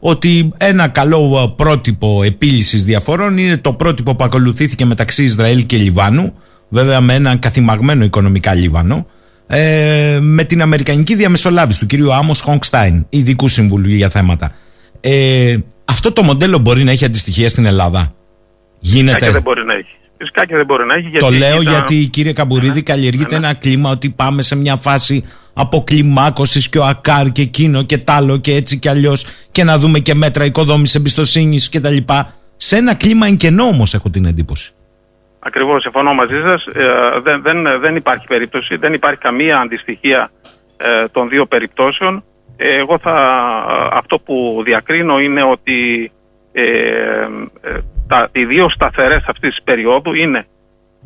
ότι 0.00 0.52
ένα 0.58 0.88
καλό 0.88 1.40
ε, 1.42 1.52
πρότυπο 1.56 2.22
επίλυσης 2.22 2.84
διαφορών 2.84 3.38
είναι 3.38 3.56
το 3.56 3.72
πρότυπο 3.72 4.14
που 4.14 4.24
ακολουθήθηκε 4.24 4.84
μεταξύ 4.84 5.24
Ισραήλ 5.24 5.66
και 5.66 5.76
Λιβάνου, 5.76 6.34
βέβαια 6.68 7.00
με 7.00 7.14
έναν 7.14 7.38
καθημαγμένο 7.38 8.04
οικονομικά 8.04 8.54
Λίβανο, 8.54 9.06
ε, 9.46 10.18
με 10.20 10.44
την 10.44 10.62
Αμερικανική 10.62 11.14
διαμεσολάβηση 11.14 11.80
του 11.80 11.86
κυρίου 11.86 12.12
Άμος 12.12 12.40
Χονγκστάιν, 12.40 13.06
ειδικού 13.08 13.48
συμβουλίου 13.48 13.96
για 13.96 14.08
θέματα. 14.08 14.52
Ε, 15.00 15.56
αυτό 15.84 16.12
το 16.12 16.22
μοντέλο 16.22 16.58
μπορεί 16.58 16.84
να 16.84 16.90
έχει 16.90 17.04
αντιστοιχεία 17.04 17.48
στην 17.48 17.64
Ελλάδα; 17.66 17.98
Φυσικά 18.80 18.96
Γίνεται; 18.98 19.26
και 19.26 19.32
δεν 19.32 19.42
μπορεί 19.42 19.64
να 19.64 19.74
έχει. 19.74 19.90
Φυσικά 20.18 20.46
και 20.46 20.56
δεν 20.56 20.64
μπορεί 20.66 20.84
να 20.86 20.94
έχει. 20.94 21.10
Το 21.10 21.28
γιατί 21.30 21.36
λέω 21.36 21.60
ήταν- 21.62 21.72
γιατί 21.74 22.06
κύριε 22.06 22.32
Καμπουρίδη 22.32 22.74
Ναι, 22.74 22.80
καλλιεργείται 22.80 23.34
ναι, 23.34 23.40
ναι. 23.40 23.46
ένα 23.46 23.54
κλίμα 23.54 23.90
ότι 23.90 24.10
πάμε 24.10 24.42
σε 24.42 24.56
μια 24.56 24.76
φάση 24.76 25.24
αποκλιμάκωσης 25.54 26.68
και 26.68 26.78
ο 26.78 26.84
ΑΚΑΡ 26.86 27.32
και 27.32 27.42
εκείνο 27.42 27.82
και 27.82 27.98
τ' 27.98 28.10
άλλο 28.10 28.36
και 28.36 28.54
έτσι 28.54 28.78
και 28.78 28.88
αλλιώς 28.88 29.24
και 29.50 29.64
να 29.64 29.78
δούμε 29.78 29.98
και 29.98 30.14
μέτρα 30.14 30.44
οικοδόμησης 30.44 30.94
εμπιστοσύνης 30.94 31.68
και 31.68 31.80
τα 31.80 31.90
λοιπά. 31.90 32.34
Σε 32.56 32.76
ένα 32.76 32.94
κλίμα 32.94 33.26
εν 33.26 33.36
κενό 33.36 33.64
όμως 33.64 33.94
έχω 33.94 34.10
την 34.10 34.24
εντύπωση. 34.24 34.72
Ακριβώς, 35.46 35.82
συμφωνώ 35.82 36.14
μαζί 36.14 36.40
σας. 36.40 36.66
Ε, 36.66 37.20
δεν, 37.22 37.42
δεν, 37.42 37.80
δεν 37.80 37.96
υπάρχει 37.96 38.26
περίπτωση, 38.26 38.76
δεν 38.76 38.92
υπάρχει 38.92 39.18
καμία 39.18 39.58
αντιστοιχεία 39.58 40.30
ε, 40.76 41.08
των 41.08 41.28
δύο 41.28 41.46
περιπτώσεων. 41.46 42.24
Ε, 42.56 42.76
εγώ 42.76 42.98
θα, 42.98 43.14
αυτό 43.92 44.18
που 44.18 44.62
διακρίνω 44.64 45.20
είναι 45.20 45.42
ότι 45.42 46.10
ε, 46.52 46.62
ε, 46.62 47.78
τα, 48.08 48.28
οι 48.32 48.44
δύο 48.44 48.68
σταθερές 48.68 49.24
αυτής 49.26 49.54
της 49.54 49.62
περίοδου 49.64 50.14
είναι 50.14 50.46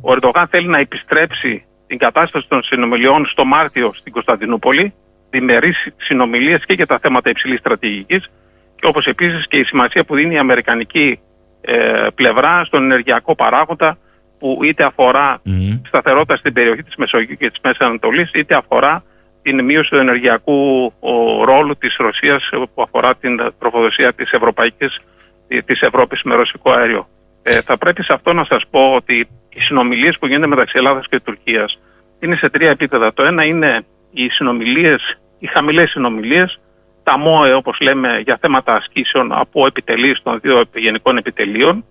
ο 0.01 0.13
Ερντογάν 0.13 0.47
θέλει 0.49 0.69
να 0.69 0.79
επιστρέψει 0.79 1.65
την 1.87 1.99
κατάσταση 1.99 2.49
των 2.49 2.63
συνομιλιών 2.63 3.27
στο 3.27 3.45
Μάρτιο 3.45 3.93
στην 3.95 4.13
Κωνσταντινούπολη, 4.13 4.95
διμερείς 5.31 5.87
συνομιλίες 5.97 6.65
και 6.65 6.73
για 6.73 6.87
τα 6.87 6.99
θέματα 6.99 7.31
υψηλής 7.31 7.59
στρατηγικής 7.59 8.31
και 8.77 8.87
όπως 8.87 9.07
επίσης 9.07 9.47
και 9.49 9.57
η 9.57 9.65
σημασία 9.65 10.05
που 10.05 10.15
δίνει 10.15 10.35
η 10.35 10.39
Αμερικανική 10.39 11.21
ε, 11.61 12.07
πλευρά 12.15 12.65
στον 12.65 12.83
ενεργειακό 12.83 13.35
παράγοντα 13.35 13.99
που 14.41 14.59
είτε 14.65 14.85
αφορά 14.85 15.41
Μμμ. 15.45 15.81
σταθερότητα 15.87 16.37
στην 16.37 16.53
περιοχή 16.53 16.83
της 16.83 16.97
Μεσογείου 16.97 17.37
και 17.37 17.51
της 17.51 17.61
Μέσης 17.63 17.81
Ανατολής 17.81 18.31
είτε 18.35 18.55
αφορά 18.55 19.05
την 19.43 19.65
μείωση 19.65 19.91
του 19.91 19.97
ενεργειακού 19.97 20.93
ο, 21.01 21.45
ρόλου 21.45 21.77
της 21.79 21.97
Ρωσίας 21.99 22.49
ε, 22.51 22.57
που 22.75 22.83
αφορά 22.83 23.17
την 23.17 23.53
τροφοδοσία 23.59 24.13
της 24.13 24.31
Ευρωπαϊκής 24.33 25.01
ε, 25.49 25.59
της 25.61 25.81
Ευρώπης 25.81 26.23
με 26.23 26.35
ρωσικό 26.35 26.71
αέριο. 26.71 27.07
Ε, 27.43 27.61
θα 27.61 27.79
πρέπει 27.79 28.03
σε 28.03 28.13
αυτό 28.13 28.33
να 28.33 28.45
σας 28.45 28.63
πω 28.71 28.95
ότι 28.95 29.29
οι 29.49 29.61
συνομιλίες 29.61 30.19
που 30.19 30.27
γίνονται 30.27 30.47
μεταξύ 30.47 30.75
Ελλάδας 30.79 31.07
και 31.09 31.21
Τουρκίας 31.21 31.79
είναι 32.21 32.37
σε 32.37 32.51
τρία 32.51 32.71
επίπεδα. 32.71 33.13
Το 33.13 33.23
ένα 33.23 33.45
είναι 33.45 33.85
οι 34.11 34.29
συνομιλίες, 34.29 35.19
οι 35.39 35.47
χαμηλές 35.47 35.91
συνομιλίες, 35.91 36.61
τα 37.03 37.19
ΜΟΕ, 37.19 37.55
όπως 37.55 37.81
λέμε, 37.81 38.21
για 38.25 38.39
θέματα 38.41 38.75
ασκήσεων 38.75 39.33
από 39.33 39.67
επιτελείς 39.67 40.23
των 40.23 40.41
δύο 40.41 40.65
γενικών 40.75 41.17
επιτελείων. 41.17 41.85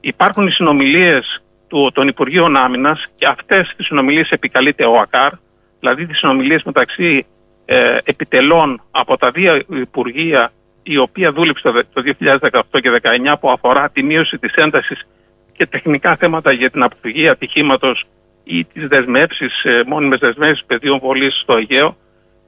Υπάρχουν 0.00 0.46
οι 0.46 0.50
συνομιλίες 0.50 1.42
του, 1.68 1.90
των 1.94 2.08
Υπουργείων 2.08 2.56
Άμυνας 2.56 3.02
και 3.14 3.26
αυτές 3.26 3.74
τις 3.76 3.86
συνομιλίες 3.86 4.30
επικαλείται 4.30 4.84
ο 4.84 4.98
ΑΚΑΡ, 4.98 5.32
δηλαδή 5.80 6.06
τις 6.06 6.18
συνομιλίες 6.18 6.62
μεταξύ 6.62 7.26
ε, 7.64 7.98
επιτελών 8.04 8.82
από 8.90 9.16
τα 9.16 9.30
δύο 9.30 9.62
Υπουργεία 9.68 10.52
η 10.82 10.98
οποία 10.98 11.32
δούλεψε 11.32 11.72
το 11.92 12.02
2018 12.50 12.60
και 12.70 13.00
2019 13.32 13.34
που 13.40 13.50
αφορά 13.50 13.90
τη 13.90 14.02
μείωση 14.02 14.38
της 14.38 14.52
έντασης 14.54 15.06
και 15.52 15.66
τεχνικά 15.66 16.16
θέματα 16.16 16.52
για 16.52 16.70
την 16.70 16.82
αποφυγή 16.82 17.28
ατυχήματος 17.28 18.06
ή 18.44 18.64
τις 18.64 18.86
δεσμεύσεις, 18.88 19.64
ε, 19.64 19.82
μόνιμες 19.86 20.18
δεσμεύσεις 20.18 20.64
πεδίων 20.66 20.98
βολής 20.98 21.40
στο 21.42 21.56
Αιγαίο 21.56 21.96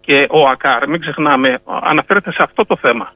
και 0.00 0.26
ο 0.30 0.48
ΑΚΑΡ, 0.48 0.88
μην 0.88 1.00
ξεχνάμε, 1.00 1.58
αναφέρεται 1.64 2.32
σε 2.32 2.42
αυτό 2.42 2.64
το 2.66 2.76
θέμα. 2.76 3.12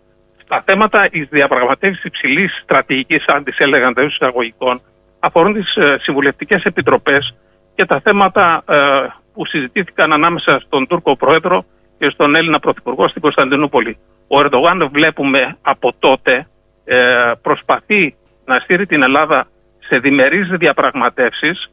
Τα 0.49 0.63
θέματα 0.67 1.09
της 1.09 1.29
διαπραγματεύσης 1.31 2.05
υψηλής 2.05 2.61
στρατηγικής, 2.63 3.25
αν 3.27 3.45
τις 3.45 3.59
έλεγαν 3.59 3.95
εντό 3.97 4.03
εισαγωγικών, 4.03 4.81
αφορούν 5.25 5.53
τις 5.53 5.77
ε, 5.77 5.99
συμβουλευτικές 6.01 6.63
επιτροπές 6.63 7.35
και 7.75 7.85
τα 7.85 8.01
θέματα 8.01 8.63
ε, 8.69 8.77
που 9.35 9.47
συζητήθηκαν 9.47 10.13
ανάμεσα 10.13 10.61
στον 10.67 10.87
Τούρκο 10.87 11.17
Πρόεδρο 11.17 11.65
και 11.99 12.09
στον 12.09 12.35
Έλληνα 12.35 12.59
Πρωθυπουργό 12.59 13.09
στην 13.09 13.23
Κωνσταντινούπολη. 13.23 13.97
Ο 14.29 14.41
Ερντογάν 14.41 14.89
βλέπουμε 14.93 15.57
από 15.63 15.95
τότε 15.99 16.47
ε, 16.85 17.33
προσπαθεί 17.43 18.17
να 18.45 18.59
στείλει 18.59 18.87
την 18.87 19.03
Ελλάδα 19.03 19.47
σε 19.79 19.99
διμερείς 19.99 20.49
διαπραγματεύσεις. 20.49 21.71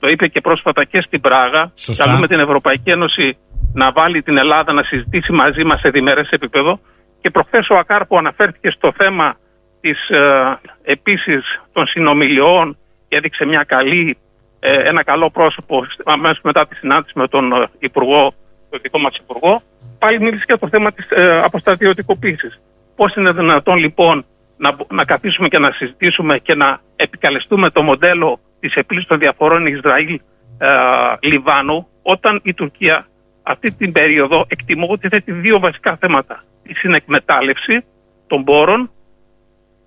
Το 0.00 0.08
είπε 0.08 0.26
και 0.26 0.40
πρόσφατα 0.40 0.84
και 0.84 1.00
στην 1.00 1.20
Πράγα. 1.20 1.72
Σωστά. 1.74 2.04
Καλούμε 2.04 2.26
την 2.26 2.40
Ευρωπαϊκή 2.40 2.90
Ένωση 2.90 3.36
να 3.74 3.92
βάλει 3.92 4.22
την 4.22 4.36
Ελλάδα 4.36 4.72
να 4.72 4.82
συζητήσει 4.82 5.32
μαζί 5.32 5.64
μας 5.64 5.80
σε 5.80 5.88
διμερές 5.88 6.28
επίπεδο. 6.30 6.80
Και 7.20 7.30
προχθές 7.30 7.68
ο 7.70 7.76
Ακάρ 7.76 8.06
που 8.06 8.18
αναφέρθηκε 8.18 8.70
στο 8.70 8.92
θέμα 8.96 9.36
της 9.80 10.08
ε, 10.08 10.58
επίσης 10.82 11.60
των 11.72 11.86
συνομιλιών 11.86 12.76
και 13.14 13.20
έδειξε 13.20 13.44
μια 13.44 13.64
καλή, 13.64 14.16
ε, 14.60 14.88
ένα 14.88 15.04
καλό 15.04 15.30
πρόσωπο 15.30 15.86
αμέσως 16.04 16.40
μετά 16.42 16.66
τη 16.66 16.74
συνάντηση 16.74 17.12
με 17.14 17.28
τον 17.28 17.52
ε, 17.52 17.68
Υπουργό, 17.78 18.34
τον 18.70 18.80
δικό 18.82 18.98
μας 18.98 19.16
Υπουργό, 19.16 19.62
πάλι 19.98 20.20
μίλησε 20.20 20.44
για 20.46 20.58
το 20.58 20.68
θέμα 20.68 20.92
της 20.92 21.10
ε, 21.10 21.40
αποστατιωτικοποίησης. 21.44 22.60
Πώς 22.96 23.14
είναι 23.14 23.32
δυνατόν 23.32 23.76
λοιπόν 23.76 24.24
να, 24.56 24.76
να 24.90 25.04
καθίσουμε 25.04 25.48
και 25.48 25.58
να 25.58 25.70
συζητήσουμε 25.70 26.38
και 26.38 26.54
να 26.54 26.80
επικαλεστούμε 26.96 27.70
το 27.70 27.82
μοντέλο 27.82 28.40
της 28.60 28.74
επίλυσης 28.74 29.08
των 29.08 29.18
διαφορών 29.18 29.66
Ισραήλ-Λιβάνου 29.66 31.88
όταν 32.02 32.40
η 32.42 32.54
Τουρκία 32.54 33.06
αυτή 33.42 33.72
την 33.72 33.92
περίοδο 33.92 34.44
εκτιμώ 34.48 34.86
ότι 34.90 35.08
θέτει 35.08 35.32
δύο 35.32 35.58
βασικά 35.58 35.96
θέματα. 35.96 36.44
Η 36.62 36.74
συνεκμετάλλευση 36.74 37.84
των 38.26 38.44
πόρων 38.44 38.90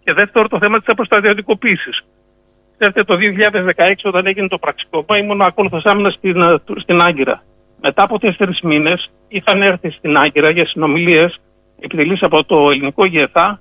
και 0.03 0.13
δεύτερο 0.13 0.47
το 0.47 0.59
θέμα 0.59 0.77
της 0.77 0.87
αποστατιωτικοποίησης. 0.87 2.01
Ξέρετε 2.77 3.03
το 3.03 3.15
2016 3.75 3.93
όταν 4.03 4.25
έγινε 4.25 4.47
το 4.47 4.57
πραξικόπημα 4.57 5.17
ήμουν 5.17 5.41
ακόλουθος 5.41 5.85
άμυνας 5.85 6.13
στην, 6.13 6.41
ε, 6.41 6.61
στην 6.77 7.01
Άγκυρα. 7.01 7.43
Μετά 7.81 8.03
από 8.03 8.19
τέσσερις 8.19 8.61
μήνες 8.61 9.11
είχαν 9.27 9.61
έρθει 9.61 9.91
στην 9.91 10.17
Άγκυρα 10.17 10.49
για 10.49 10.67
συνομιλίες 10.67 11.39
επιτελείς 11.79 12.21
από 12.21 12.43
το 12.43 12.69
ελληνικό 12.71 13.05
ΓΕΘΑ 13.05 13.59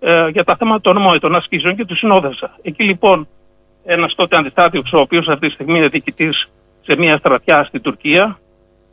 ε, 0.00 0.28
για 0.28 0.44
τα 0.44 0.56
θέματα 0.56 0.80
των 0.80 1.02
ΜΟΕ, 1.02 1.18
των 1.18 1.34
ασκήσεων 1.34 1.76
και 1.76 1.84
τους 1.84 1.98
συνόδευσα. 1.98 2.56
Εκεί 2.62 2.84
λοιπόν 2.84 3.28
ένας 3.84 4.14
τότε 4.14 4.36
αντιστάτιος 4.36 4.92
ο 4.92 4.98
οποίος 4.98 5.28
αυτή 5.28 5.46
τη 5.46 5.52
στιγμή 5.52 5.78
είναι 5.78 5.88
διοικητής 5.88 6.48
σε 6.82 6.96
μια 6.96 7.16
στρατιά 7.16 7.64
στην 7.64 7.80
Τουρκία 7.82 8.38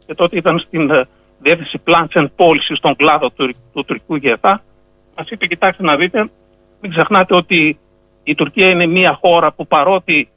και 0.06 0.14
τότε 0.14 0.38
ήταν 0.38 0.60
στην 0.60 0.92
ε, 0.92 1.08
διεύθυνση 1.40 1.82
Plants 1.86 2.22
and 2.22 2.26
Policy 2.26 2.76
στον 2.76 2.96
κλάδο 2.96 3.30
του, 3.30 3.54
του 3.74 3.86
τουρκικού 3.86 4.16
ΓΕΘΑ 4.16 4.62
μας 5.18 5.30
είπε 5.30 5.46
κοιτάξτε 5.48 5.84
να 5.84 5.96
δείτε 5.96 6.30
μην 6.82 6.92
ξεχνάτε 6.92 7.36
ότι 7.36 7.78
η 8.26 8.36
Τουρκία 8.36 8.70
είναι 8.70 8.86
μια 8.86 9.18
χώρα 9.22 9.52
που 9.52 9.68
παρότι 9.68 10.30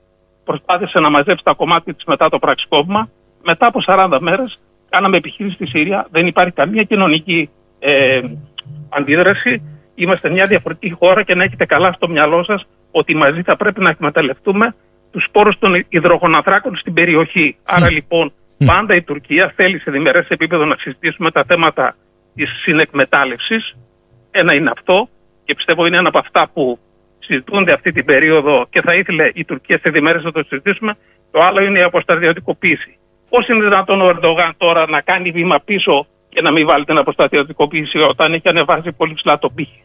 προσπάθησε 0.45 0.99
να 0.99 1.11
μαζέψει 1.11 1.45
τα 1.45 1.53
κομμάτια 1.53 1.95
της 1.95 2.05
μετά 2.05 2.29
το 2.29 2.39
πραξικόπημα 2.39 3.09
μετά 3.43 3.67
από 3.67 3.81
40 3.87 4.19
μέρες 4.21 4.59
κάναμε 4.89 5.17
επιχείρηση 5.17 5.55
στη 5.55 5.67
Συρία 5.67 6.07
δεν 6.11 6.27
υπάρχει 6.27 6.53
καμία 6.53 6.83
κοινωνική 6.83 7.51
ε, 7.79 8.21
αντίδραση 8.89 9.63
είμαστε 9.95 10.31
μια 10.31 10.47
διαφορετική 10.47 10.91
χώρα 10.91 11.23
και 11.23 11.35
να 11.35 11.45
έχετε 11.45 11.67
καλά 11.67 11.93
στο 11.93 12.09
μυαλό 12.09 12.45
σας 12.45 12.67
ότι 12.91 13.15
μαζί 13.15 13.43
θα 13.43 13.57
πρέπει 13.57 13.81
να 13.81 13.91
εκμεταλλευτούμε 13.91 14.75
τους 15.13 15.25
σπόρους 15.25 15.59
των 15.59 15.85
υδρογοναθράκων 15.89 16.77
στην 16.77 16.93
περιοχή. 16.93 17.57
Άρα 17.65 17.91
λοιπόν 17.91 18.33
πάντα 18.67 18.95
η 18.95 19.03
Τουρκία 19.03 19.53
θέλει 19.57 19.79
σε 19.79 19.91
διμερές 19.91 20.29
επίπεδο 20.29 20.65
να 20.65 20.77
συζητήσουμε 20.79 21.31
τα 21.31 21.45
θέματα 21.45 21.97
της 22.35 22.51
συνεκμετάλλευσης. 22.63 23.77
Ένα 24.31 24.55
είναι 24.55 24.71
αυτό 24.71 25.09
και 25.45 25.55
πιστεύω 25.55 25.87
είναι 25.87 25.97
ένα 25.97 26.09
από 26.09 26.19
αυτά 26.19 26.51
που 26.55 26.79
συζητούνται 27.29 27.73
αυτή 27.73 27.93
την 27.93 28.05
περίοδο 28.05 28.67
και 28.71 28.81
θα 28.81 28.95
ήθελε 28.95 29.31
η 29.35 29.45
Τουρκία 29.45 29.79
σε 29.83 29.91
διμερές 29.91 30.23
να 30.23 30.33
το 30.33 30.43
συζητήσουμε. 30.49 30.97
Το 31.31 31.39
άλλο 31.43 31.61
είναι 31.63 31.79
η 31.79 31.83
αποστατιωτικοποίηση. 31.83 32.91
Πώς 33.31 33.49
είναι 33.49 33.63
δυνατόν 33.65 34.01
ο 34.01 34.09
Ερντογάν 34.09 34.53
τώρα 34.57 34.83
να 34.89 35.01
κάνει 35.01 35.31
βήμα 35.31 35.61
πίσω 35.65 36.07
και 36.29 36.41
να 36.43 36.51
μην 36.51 36.67
βάλει 36.67 36.85
την 36.85 36.97
αποστατιωτικοποίηση 36.97 37.99
όταν 37.99 38.33
έχει 38.33 38.49
ανεβάσει 38.49 38.93
πολύ 38.93 39.15
ψηλά 39.15 39.39
το 39.39 39.49
πύχη; 39.49 39.83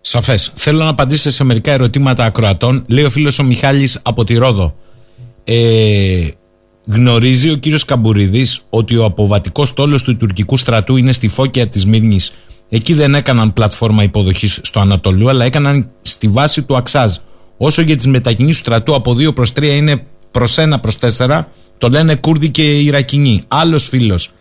Σαφές. 0.00 0.52
Θέλω 0.56 0.78
να 0.78 0.88
απαντήσετε 0.88 1.30
σε 1.30 1.44
μερικά 1.44 1.72
ερωτήματα 1.72 2.24
ακροατών. 2.24 2.84
Λέει 2.88 3.04
ο 3.04 3.10
φίλος 3.10 3.38
ο 3.38 3.42
Μιχάλης 3.42 4.00
από 4.04 4.24
τη 4.24 4.34
Ρόδο. 4.34 4.74
Ε, 5.44 6.28
γνωρίζει 6.86 7.50
ο 7.50 7.56
κύριος 7.56 7.84
Καμπουριδή 7.84 8.46
ότι 8.70 8.96
ο 8.96 9.04
αποβατικός 9.04 9.74
τόλος 9.74 10.02
του 10.02 10.16
τουρκικού 10.16 10.56
στρατού 10.56 10.96
είναι 10.96 11.12
στη 11.12 11.28
φώκια 11.28 11.68
της 11.68 11.86
Μύρνης. 11.86 12.38
Εκεί 12.72 12.94
δεν 12.94 13.14
έκαναν 13.14 13.52
πλατφόρμα 13.52 14.02
υποδοχής 14.02 14.60
στο 14.62 14.80
Ανατολού, 14.80 15.28
αλλά 15.28 15.44
έκαναν 15.44 15.88
στη 16.02 16.28
βάση 16.28 16.62
του 16.62 16.76
Αξάζ. 16.76 17.16
Όσο 17.56 17.82
για 17.82 17.96
τις 17.96 18.06
μετακινήσεις 18.06 18.56
του 18.56 18.64
στρατού 18.64 18.94
από 18.94 19.14
2 19.14 19.34
προς 19.34 19.52
3 19.52 19.62
είναι 19.62 20.04
προς 20.30 20.58
1 20.58 20.80
προς 20.80 20.98
4, 20.98 21.46
το 21.78 21.88
λένε 21.88 22.14
Κούρδοι 22.14 22.48
και 22.48 22.80
Ιρακινοί. 22.80 23.42
Άλλος 23.48 23.88
φίλος. 23.88 24.32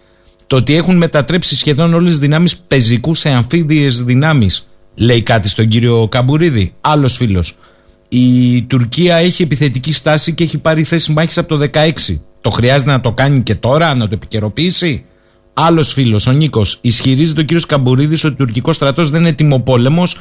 Το 0.47 0.56
ότι 0.56 0.76
έχουν 0.76 0.97
μετατρέψει 0.97 1.56
σχεδόν 1.56 1.93
όλες 1.93 2.10
τις 2.10 2.19
δυνάμεις 2.19 2.57
πεζικού 2.57 3.15
σε 3.15 3.30
αμφίδιε 3.30 3.89
δυνάμεις 3.89 4.69
λέει 4.99 5.22
κάτι 5.22 5.49
στον 5.49 5.68
κύριο 5.68 6.07
Καμπουρίδη. 6.07 6.73
Άλλος 6.81 7.15
φίλος. 7.15 7.56
Η 8.10 8.61
Τουρκία 8.64 9.15
έχει 9.15 9.43
επιθετική 9.43 9.91
στάση 9.91 10.34
και 10.34 10.43
έχει 10.43 10.57
πάρει 10.57 10.84
θέση 10.84 11.11
μάχης 11.11 11.38
από 11.38 11.47
το 11.47 11.69
16. 11.73 12.22
Το 12.41 12.49
χρειάζεται 12.49 12.91
να 12.91 13.01
το 13.01 13.11
κάνει 13.11 13.41
και 13.41 13.56
τώρα, 13.56 13.95
να 13.95 14.07
το 14.07 14.14
επικαιροποιήσει; 14.14 15.06
Άλλος 15.61 15.94
φίλος, 15.94 16.27
ο 16.27 16.31
Νίκος, 16.31 16.77
ισχυρίζεται 16.81 17.41
ο 17.41 17.44
κύριος 17.44 17.65
Καμπουρίδης 17.65 18.23
ότι 18.23 18.34
ο 18.34 18.45
τουρκικός 18.45 18.76
στρατός 18.76 19.10
δεν 19.10 19.22
είναι 19.22 19.34
τιμοπόλεμος. 19.34 20.19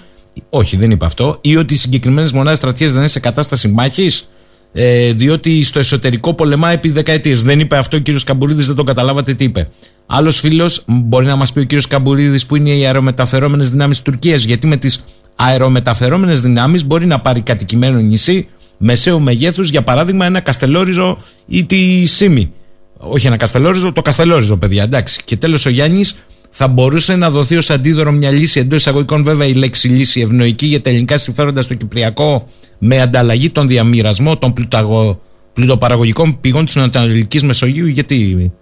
Όχι, 0.50 0.76
δεν 0.76 0.90
είπε 0.90 1.04
αυτό. 1.04 1.38
Ή 1.40 1.56
ότι 1.56 1.74
οι 1.74 1.76
συγκεκριμένες 1.76 2.32
μονάδες 2.32 2.58
στρατιές 2.58 2.90
δεν 2.90 3.00
είναι 3.00 3.08
σε 3.08 3.20
κατάσταση 3.20 3.68
μάχης. 3.68 4.28
Ε, 4.72 5.12
διότι 5.12 5.62
στο 5.64 5.78
εσωτερικό 5.78 6.34
πολεμά 6.34 6.70
επί 6.70 6.90
δεκαετίες. 6.90 7.42
Δεν 7.42 7.60
είπε 7.60 7.76
αυτό 7.76 7.96
ο 7.96 8.00
κύριος 8.00 8.24
Καμπουρίδης, 8.24 8.66
δεν 8.66 8.76
το 8.76 8.84
καταλάβατε 8.84 9.34
τι 9.34 9.44
είπε. 9.44 9.68
Άλλος 10.06 10.38
φίλος, 10.40 10.82
μπορεί 10.86 11.26
να 11.26 11.36
μας 11.36 11.52
πει 11.52 11.58
ο 11.58 11.64
κύριος 11.64 11.86
Καμπουρίδης, 11.86 12.46
που 12.46 12.56
είναι 12.56 12.70
οι 12.70 12.84
αερομεταφερόμενες 12.84 13.70
δυνάμεις 13.70 13.96
της 13.96 14.04
Τουρκίας. 14.04 14.42
Γιατί 14.42 14.66
με 14.66 14.76
τις 14.76 15.04
αερομεταφερόμενες 15.36 16.40
δυνάμεις 16.40 16.86
μπορεί 16.86 17.06
να 17.06 17.20
πάρει 17.20 17.40
κατοικημένο 17.40 17.98
νησί 17.98 18.48
μεσαίου 18.76 19.20
μεγέθους, 19.20 19.70
για 19.70 19.82
παράδειγμα 19.82 20.26
ένα 20.26 20.40
Καστελόριζο 20.40 21.16
ή 21.46 21.64
τη 21.64 22.06
Σίμη. 22.06 22.52
Όχι 22.98 23.26
ένα 23.26 23.36
Καστελόριζο, 23.36 23.92
το 23.92 24.02
Καστελόριζο, 24.02 24.56
παιδιά, 24.56 24.82
εντάξει. 24.82 25.22
Και 25.24 25.36
τέλος 25.36 25.66
ο 25.66 25.70
Γιάννης 25.70 26.18
θα 26.50 26.68
μπορούσε 26.68 27.16
να 27.16 27.30
δοθεί 27.30 27.56
ως 27.56 27.70
αντίδωρο 27.70 28.10
μια 28.10 28.30
λύση 28.30 28.60
εντός 28.60 28.78
εισαγωγικών, 28.78 29.24
βέβαια 29.24 29.46
η 29.46 29.54
λέξη 29.54 29.88
λύση 29.88 30.20
ευνοϊκή 30.20 30.66
για 30.66 30.80
τα 30.82 30.90
ελληνικά 30.90 31.18
συμφέροντα 31.18 31.62
στο 31.62 31.74
Κυπριακό 31.74 32.48
με 32.78 33.00
ανταλλαγή 33.00 33.50
των 33.50 33.68
διαμοιρασμό 33.68 34.36
των 34.36 34.52
πλουταγω... 34.52 35.20
πλουτοπαραγωγικών 35.54 36.40
πηγών 36.40 36.64
της 36.64 36.76
Ανατολική 36.76 37.44
Μεσογείου. 37.44 37.86
Γιατί 37.86 38.52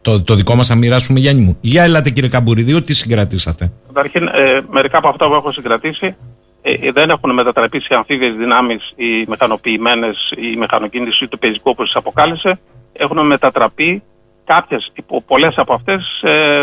το, 0.00 0.22
το 0.22 0.34
δικό 0.34 0.54
μας 0.54 0.66
θα 0.66 0.74
μοιράσουμε, 0.74 1.20
Γιάννη 1.20 1.42
μου. 1.42 1.56
Για 1.60 1.82
ελάτε, 1.82 2.10
κύριε 2.10 2.30
Καμπουριδίου, 2.30 2.82
τι 2.82 2.94
συγκρατήσατε. 2.94 3.72
Καταρχήν, 3.86 4.26
ε, 4.26 4.60
μερικά 4.70 4.98
από 4.98 5.08
αυτά 5.08 5.28
που 5.28 5.34
έχω 5.34 5.52
συγκρατήσει 5.52 6.16
ε, 6.62 6.72
ε, 6.72 6.92
δεν 6.92 7.10
έχουν 7.10 7.34
μετατραπεί 7.34 7.80
σε 7.80 7.94
αμφίβιες 7.94 8.34
δυνάμεις 8.34 8.92
οι 8.96 9.24
μεχανοποιημένες, 9.28 10.32
η 10.52 10.56
μεχανοκίνηση 10.56 11.24
ή 11.24 11.28
το 11.28 11.36
πεζικό 11.36 11.70
όπως 11.70 11.86
τις 11.86 11.96
αποκάλεσε. 11.96 12.58
Έχουν 12.98 13.26
μετατραπεί 13.26 14.02
κάποιες, 14.44 14.92
πολλές 15.26 15.54
από 15.56 15.74
αυτές 15.74 16.02
σε, 16.20 16.62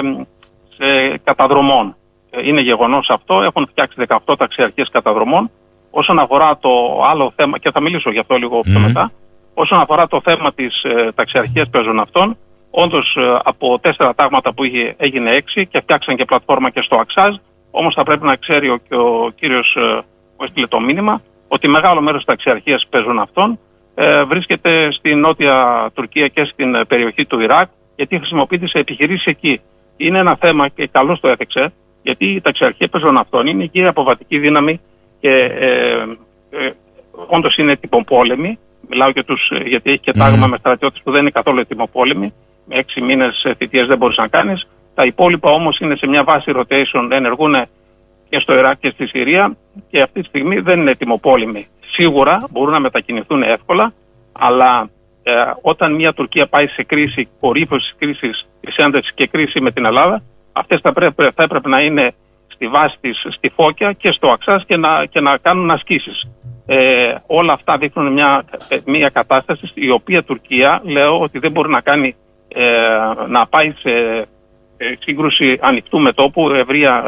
σε 0.76 1.18
καταδρομών. 1.24 1.96
Ε, 2.30 2.48
είναι 2.48 2.62
γεγονός 2.62 3.10
αυτό, 3.10 3.42
έχουν 3.42 3.68
φτιάξει 3.68 3.96
18 4.26 4.36
ταξιαρχίες 4.38 4.90
καταδρομών. 4.92 5.52
Όσον 5.92 6.20
αφορά 6.20 6.58
το 6.58 6.70
άλλο 7.08 7.34
θέμα, 7.36 7.58
και 7.58 7.72
θα 7.72 7.82
μιλήσω 7.82 8.12
γι' 8.12 8.20
αυτό 8.20 8.36
λίγο 8.36 8.60
πιο 8.60 8.80
μετά, 8.80 9.12
όσον 9.54 9.80
αφορά 9.80 10.08
το 10.08 10.22
θέμα 10.24 10.54
της 10.54 10.84
ε, 10.84 11.12
ταξιαρχίας 11.16 11.70
πεζοναυτών, 11.70 12.38
Όντως 12.78 13.16
ε, 13.20 13.40
από 13.44 13.80
τέσσερα 13.80 14.14
τάγματα 14.16 14.54
που 14.54 14.64
είχε, 14.64 14.96
έγινε 14.98 15.32
έξι 15.32 15.68
και 15.68 15.80
φτιάξαν 15.80 16.16
και 16.16 16.26
πλατφόρμα 16.26 16.70
και 16.70 16.82
στο 16.82 16.96
Αξάζ. 16.96 17.36
Όμως 17.72 17.94
θα 17.94 18.04
πρέπει 18.04 18.26
να 18.26 18.36
ξέρει 18.36 18.70
ο, 18.70 18.78
και 18.88 18.96
ο 18.96 19.32
κύριος 19.36 19.76
ε, 19.76 20.02
που 20.38 20.44
έστειλε 20.44 20.68
το 20.68 20.80
μήνυμα 20.80 21.22
ότι 21.48 21.68
μεγάλο 21.68 22.02
μέρος 22.02 22.18
της 22.18 22.26
ταξιαρχίας 22.26 22.88
παίζουν 22.90 23.20
αυτών 23.20 23.60
ε, 23.96 24.24
βρίσκεται 24.24 24.92
στη 24.92 25.16
νότια 25.16 25.90
Τουρκία 25.94 26.28
και 26.28 26.44
στην 26.44 26.76
ε, 26.76 26.86
περιοχή 26.86 27.26
του 27.26 27.40
Ιράκ 27.40 27.68
γιατί 27.96 28.18
χρησιμοποιείται 28.18 28.68
σε 28.68 28.80
επιχειρήσεις 28.80 29.26
εκεί. 29.26 29.62
Είναι 29.98 30.20
ένα 30.20 30.36
θέμα 30.36 30.68
και 30.68 30.88
καλώς 30.92 31.20
το 31.20 31.28
έθεξε 31.28 31.74
Γιατί 32.02 32.26
η 32.26 32.42
ταξιαρχία 32.42 32.88
πεζών 32.88 33.18
αυτών 33.18 33.48
είναι 33.48 33.66
και 33.66 33.80
η 33.80 33.86
αποβατική 33.86 34.40
δύναμη 34.40 34.80
και 35.20 35.30
ε, 35.60 36.02
ε, 36.50 36.72
όντως 37.28 37.58
είναι 37.58 37.76
τυποπόλεμη. 37.76 38.60
Μιλάω 38.90 39.10
για 39.10 39.24
τους, 39.24 39.52
γιατί 39.66 39.90
έχει 39.90 40.00
και 40.00 40.12
τάγμα 40.12 40.48
με 40.48 40.58
στρατιώτες 40.58 41.02
που 41.04 41.12
δεν 41.12 41.22
είναι 41.22 41.30
καθόλου 41.30 41.66
τυποπόλεμη. 41.66 42.34
Με 42.66 42.76
έξι 42.76 43.02
μήνες 43.02 43.48
θητεία 43.58 43.86
δεν 43.86 43.98
μπορείς 43.98 44.18
να 44.18 44.28
κάνεις. 44.28 44.68
Τα 44.96 45.06
υπόλοιπα 45.06 45.52
όμως 45.52 45.80
είναι 45.80 45.96
σε 45.96 46.08
μια 46.08 46.24
βάση 46.24 46.52
rotation, 46.56 47.10
ενεργούν 47.12 47.56
και 48.30 48.40
στο 48.40 48.54
Ιράκ 48.58 48.80
και 48.80 48.90
στη 48.90 49.08
Συρία 49.08 49.58
και 49.90 50.02
αυτή 50.02 50.22
τη 50.22 50.28
στιγμή 50.28 50.60
δεν 50.60 50.80
είναι 50.80 50.96
τιμοπόλεμοι. 50.96 51.68
Σίγουρα 51.96 52.48
μπορούν 52.50 52.74
να 52.74 52.80
μετακινηθούν 52.80 53.44
εύκολα, 53.44 53.94
αλλά 54.32 54.90
ε, 55.24 55.32
όταν 55.62 55.96
μια 55.96 56.14
Τουρκία 56.14 56.48
πάει 56.48 56.68
σε 56.68 56.84
κρίση, 56.84 57.28
κορύφωσης 57.40 57.90
τη 57.90 58.06
κρίσης, 58.06 58.48
τη 58.62 58.84
ένταξη 58.84 59.12
και 59.14 59.28
κρίση 59.28 59.62
με 59.62 59.72
την 59.72 59.86
Ελλάδα, 59.86 60.22
αυτές 60.54 60.80
θα, 60.82 60.94
πρέπει, 60.94 61.32
θα 61.36 61.44
έπρεπε 61.44 61.70
να 61.70 61.82
είναι 61.82 62.14
στη 62.48 62.68
βάση 62.68 62.98
της 63.02 63.26
στη 63.30 63.50
Φώκια 63.50 63.92
και 63.92 64.12
στο 64.12 64.28
Αξάς 64.28 64.66
και 64.66 64.78
να, 64.78 65.06
και 65.06 65.20
να 65.20 65.38
κάνουν 65.38 65.72
ασκήσεις. 65.72 66.30
Ε, 66.66 67.16
όλα 67.28 67.54
αυτά 67.54 67.78
δείχνουν 67.78 68.14
μια, 68.14 68.44
μια 68.86 69.10
κατάσταση 69.10 69.72
η 69.74 69.90
οποία 69.90 70.24
Τουρκία 70.24 70.82
λέω 70.84 71.22
ότι 71.22 71.40
δεν 71.40 71.52
μπορεί 71.52 71.70
να 71.70 71.82
κάνει 71.82 72.16
ε, 72.48 72.64
να 73.28 73.48
πάει 73.48 73.74
σε 73.80 73.90
ε, 74.78 74.94
σύγκρουση 75.00 75.58
ανοιχτού 75.62 76.00
μετόπου, 76.00 76.50
ευρεία 76.50 77.04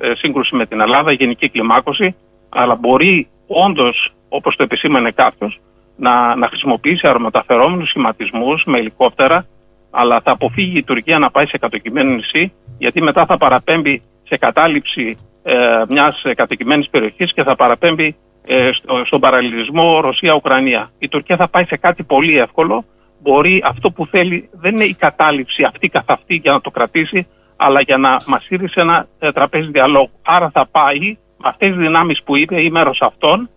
ε, 0.00 0.12
σύγκρουση 0.16 0.56
με 0.56 0.66
την 0.66 0.80
Ελλάδα, 0.80 1.12
γενική 1.12 1.48
κλιμάκωση, 1.48 2.16
αλλά 2.48 2.74
μπορεί 2.74 3.28
όντως, 3.46 4.12
όπως 4.28 4.56
το 4.56 4.62
επισήμανε 4.62 5.10
κάποιος, 5.10 5.60
να, 5.96 6.36
να 6.36 6.48
χρησιμοποιήσει 6.48 7.06
αερομεταφερόμενου 7.06 7.86
σχηματισμούς 7.86 8.64
με 8.66 8.78
ελικόπτερα, 8.78 9.46
αλλά 9.90 10.20
θα 10.20 10.30
αποφύγει 10.30 10.78
η 10.78 10.82
Τουρκία 10.82 11.18
να 11.18 11.30
πάει 11.30 11.46
σε 11.46 11.58
κατοικημένο 11.58 12.14
νησί, 12.14 12.52
γιατί 12.78 13.02
μετά 13.02 13.26
θα 13.26 13.36
παραπέμπει 13.36 14.02
σε 14.24 14.36
κατάληψη 14.36 15.16
ε, 15.42 15.82
μιας 15.88 16.22
κατοικημένης 16.34 16.88
περιοχής 16.88 17.32
και 17.32 17.42
θα 17.42 17.56
παραπέμπει 17.56 18.16
ε, 18.46 18.70
στο, 18.72 19.02
στον 19.04 19.20
παραλληλισμό 19.20 20.00
Ρωσία-Ουκρανία. 20.00 20.90
Η 20.98 21.08
Τουρκία 21.08 21.36
θα 21.36 21.48
πάει 21.48 21.64
σε 21.64 21.76
κάτι 21.76 22.02
πολύ 22.02 22.38
εύκολο. 22.38 22.84
Μπορεί 23.22 23.62
αυτό 23.64 23.90
που 23.90 24.06
θέλει 24.06 24.48
δεν 24.52 24.72
είναι 24.72 24.84
η 24.84 24.94
κατάληψη 24.94 25.62
αυτή 25.62 25.88
καθ' 25.88 26.10
αυτή 26.10 26.34
για 26.34 26.52
να 26.52 26.60
το 26.60 26.70
κρατήσει, 26.70 27.26
αλλά 27.56 27.80
για 27.80 27.96
να 27.96 28.16
μας 28.26 28.44
σε 28.44 28.80
ένα 28.80 29.06
ε, 29.18 29.32
τραπέζι 29.32 29.70
διαλόγου. 29.70 30.10
Άρα 30.22 30.50
θα 30.50 30.68
πάει 30.70 31.16
με 31.38 31.48
αυτές 31.48 31.68
τις 31.68 31.78
δυνάμεις 31.78 32.22
που 32.22 32.36
είπε 32.36 32.62
ή 32.62 32.70
μέρος 32.70 33.00
αυτών, 33.02 33.48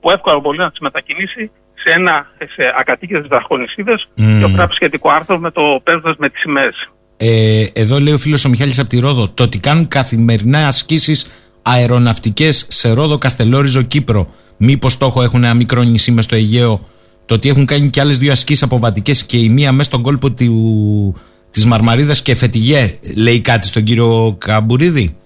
που 0.00 0.10
εύκολα 0.10 0.38
μπορεί 0.38 0.58
να 0.58 0.70
τις 0.70 0.78
μετακινήσει 0.80 1.50
σε 1.74 1.92
ένα 1.92 2.26
σε 2.36 2.74
ακατοίκητες 2.78 3.26
δραχονισίδες 3.26 4.08
mm. 4.18 4.22
και 4.40 4.52
γράψει 4.54 4.74
σχετικό 4.74 5.10
άρθρο 5.10 5.38
με 5.38 5.50
το 5.50 5.80
παίρνοντα 5.82 6.14
με 6.18 6.30
τις 6.30 6.40
σημαίες. 6.40 6.90
Ε, 7.16 7.66
εδώ 7.72 7.98
λέει 7.98 8.12
ο 8.12 8.18
φίλος 8.18 8.44
ο 8.44 8.48
Μιχάλης 8.48 8.78
από 8.78 8.88
τη 8.88 8.98
Ρόδο 8.98 9.28
το 9.28 9.42
ότι 9.42 9.58
κάνουν 9.58 9.88
καθημερινά 9.88 10.66
ασκήσεις 10.66 11.30
αεροναυτικές 11.62 12.66
σε 12.70 12.92
Ρόδο, 12.92 13.18
Καστελόριζο, 13.18 13.82
Κύπρο 13.82 14.28
μήπως 14.56 14.92
στόχο 14.92 15.22
έχουν 15.22 15.44
ένα 15.44 15.54
μικρό 15.54 15.82
νησί 15.82 16.12
μες 16.12 16.24
στο 16.24 16.34
Αιγαίο; 16.34 16.80
Το 17.26 17.34
ότι 17.34 17.48
έχουν 17.48 17.64
κάνει 17.66 17.90
και 17.90 18.00
άλλες 18.00 18.18
δύο 18.18 18.32
ασκήσεις 18.32 18.62
αποβατικές 18.62 19.26
και 19.26 19.36
η 19.36 19.48
μία 19.48 19.72
μέσα 19.72 19.88
στον 19.88 20.02
κόλπο 20.02 20.30
του, 20.30 21.20
της 21.50 21.66
Μαρμαρίδας 21.66 22.22
και 22.22 22.34
Φετιγέ 22.34 22.98
λέει 23.16 23.40
κάτι 23.40 23.66
στον 23.66 23.84
κύριο 23.84 24.36
Καμπουρίδη; 24.38 25.16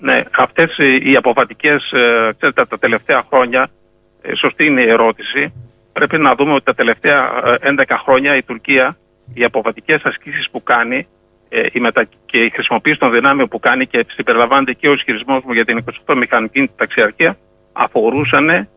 Ναι, 0.00 0.22
αυτές 0.36 0.76
οι 1.10 1.16
αποβατικές 1.16 1.92
ε, 2.40 2.52
τα, 2.52 2.66
τα 2.66 2.78
τελευταία 2.78 3.24
χρόνια 3.28 3.62
ε, 3.62 3.68
σωστή 4.34 4.64
είναι 4.66 4.80
η 4.80 4.88
ερώτηση. 4.88 5.52
Πρέπει 5.92 6.18
να 6.18 6.34
δούμε 6.34 6.52
ότι 6.52 6.64
τα 6.64 6.74
τελευταία 6.74 7.30
11 7.62 7.84
ε, 7.86 7.94
χρόνια 8.04 8.36
η 8.36 8.42
Τουρκία, 8.42 8.96
οι 9.34 9.44
αποβατικές 9.44 10.02
ασκήσεις 10.02 10.50
που 10.50 10.62
κάνει 10.62 11.06
ε, 11.48 11.66
η 11.72 11.80
μετα... 11.80 12.08
και 12.26 12.38
η 12.38 12.50
χρησιμοποίηση 12.50 12.98
των 12.98 13.12
δυνάμεων 13.12 13.48
που 13.48 13.58
κάνει 13.58 13.86
και 13.86 14.06
συμπεριλαμβάνεται 14.08 14.72
και 14.72 14.88
ο 14.88 14.92
ισχυρισμός 14.92 15.42
μου 15.44 15.52
για 15.52 15.64
την 15.64 15.84
28 16.06 16.14
μηχανική 16.16 16.70
ταξιαρχία, 16.76 17.36
αφορούσαν 17.72 18.68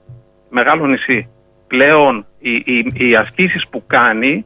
μεγάλο 0.49 0.87
νησί. 0.87 1.29
Πλέον 1.67 2.25
οι, 2.39 2.53
οι, 2.55 2.91
οι 2.93 3.15
ασκήσεις 3.15 3.67
που 3.67 3.83
κάνει, 3.87 4.45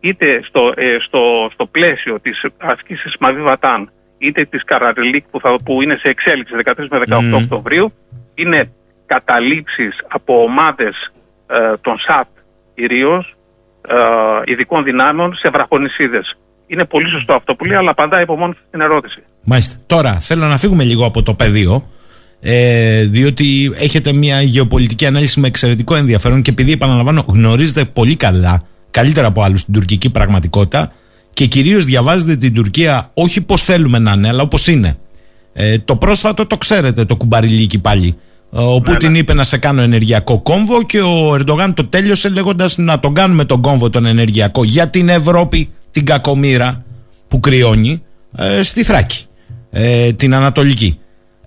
είτε 0.00 0.42
στο, 0.42 0.72
στο, 1.06 1.50
στο 1.52 1.66
πλαίσιο 1.66 2.20
της 2.20 2.44
ασκήση 2.58 3.08
Μαβί 3.20 3.42
Βατάν, 3.42 3.90
είτε 4.18 4.44
της 4.44 4.64
Καραριλίκ 4.64 5.24
που, 5.30 5.40
που 5.64 5.82
είναι 5.82 5.96
σε 5.96 6.08
εξέλιξη 6.08 6.54
13 6.64 6.86
με 6.90 7.02
18 7.08 7.42
Οκτωβρίου, 7.42 7.92
είναι 8.34 8.72
καταλήψεις 9.14 9.94
από 10.08 10.42
ομάδες 10.42 10.94
ε, 11.46 11.76
των 11.80 11.98
ΣΑΤ 11.98 12.28
κυρίως 12.74 13.36
ε, 13.88 14.52
ειδικών 14.52 14.84
δυνάμεων 14.84 15.34
σε 15.34 15.48
βραχονισίδες. 15.48 16.36
Είναι 16.66 16.84
πολύ 16.84 17.08
σωστό 17.08 17.32
αυτό 17.34 17.54
που 17.54 17.64
λέει, 17.64 17.76
αλλά 17.76 17.90
απαντάει 17.90 18.22
από 18.22 18.36
μόνο 18.36 18.54
στην 18.68 18.80
ερώτηση. 18.80 19.22
Μάλιστα. 19.44 19.74
Τώρα 19.86 20.20
θέλω 20.20 20.46
να 20.46 20.56
φύγουμε 20.56 20.84
λίγο 20.84 21.04
από 21.06 21.22
το 21.22 21.34
πεδίο. 21.34 21.88
Ε, 22.42 23.04
διότι 23.04 23.72
έχετε 23.78 24.12
μια 24.12 24.42
γεωπολιτική 24.42 25.06
ανάλυση 25.06 25.40
με 25.40 25.46
εξαιρετικό 25.46 25.94
ενδιαφέρον 25.94 26.42
και 26.42 26.50
επειδή 26.50 26.72
επαναλαμβάνω 26.72 27.24
γνωρίζετε 27.28 27.84
πολύ 27.84 28.16
καλά, 28.16 28.62
καλύτερα 28.90 29.26
από 29.26 29.42
άλλους 29.42 29.64
την 29.64 29.74
τουρκική 29.74 30.10
πραγματικότητα 30.10 30.92
και 31.32 31.46
κυρίως 31.46 31.84
διαβάζετε 31.84 32.36
την 32.36 32.54
Τουρκία 32.54 33.10
όχι 33.14 33.40
πως 33.40 33.62
θέλουμε 33.62 33.98
να 33.98 34.12
είναι 34.12 34.28
αλλά 34.28 34.42
όπως 34.42 34.66
είναι. 34.66 34.98
Ε, 35.52 35.78
το 35.78 35.96
πρόσφατο 35.96 36.46
το 36.46 36.56
ξέρετε 36.56 37.04
το 37.04 37.16
κουμπαριλίκι 37.16 37.78
πάλι 37.78 38.16
ο 38.50 38.72
ναι, 38.72 38.80
Πούτιν 38.80 39.12
ναι. 39.12 39.18
είπε 39.18 39.34
να 39.34 39.44
σε 39.44 39.58
κάνω 39.58 39.82
ενεργειακό 39.82 40.40
κόμβο 40.40 40.82
και 40.82 41.00
ο 41.00 41.34
Ερντογάν 41.34 41.74
το 41.74 41.84
τέλειωσε 41.84 42.28
λέγοντας 42.28 42.76
να 42.76 43.00
τον 43.00 43.14
κάνουμε 43.14 43.44
τον 43.44 43.60
κόμβο 43.60 43.90
τον 43.90 44.06
ενεργειακό 44.06 44.64
για 44.64 44.88
την 44.88 45.08
Ευρώπη, 45.08 45.68
την 45.90 46.04
κακομήρα 46.04 46.84
που 47.28 47.40
κρυώνει 47.40 48.02
ε, 48.36 48.62
στη 48.62 48.82
Θράκη, 48.82 49.24
ε, 49.70 50.12
την 50.12 50.34
Ανατολική. 50.34 50.98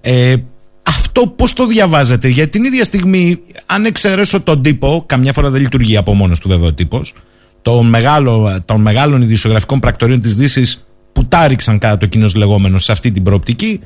Ε, 0.02 0.36
αυτό 0.84 1.28
πώς 1.28 1.54
το 1.54 1.66
διαβάζετε, 1.66 2.28
γιατί 2.28 2.50
την 2.50 2.64
ίδια 2.64 2.84
στιγμή, 2.84 3.40
αν 3.66 3.86
εξαιρέσω 3.86 4.42
τον 4.42 4.62
τύπο, 4.62 5.04
καμιά 5.06 5.34
φορά 5.34 5.50
δεν 5.50 5.62
λειτουργεί 5.62 5.98
από 5.98 6.14
μόνος 6.14 6.40
του 6.40 6.48
βέβαια 6.48 6.68
ο 6.68 6.74
τύπος, 6.74 7.14
των, 7.62 7.90
μεγάλο, 7.90 8.60
των 8.66 8.82
μεγάλων 8.82 9.22
ειδησιογραφικών 9.22 9.80
πρακτορείων 9.80 10.22
της 10.22 10.36
δύσης 10.36 10.86
που 11.12 11.26
τάριξαν 11.26 11.80
κατά 11.80 11.98
το 11.98 12.06
κοινός 12.06 12.36
λεγόμενο 12.36 12.78
σε 12.78 12.92
αυτή 12.92 13.12
την 13.12 13.24
προοπτική, 13.24 13.80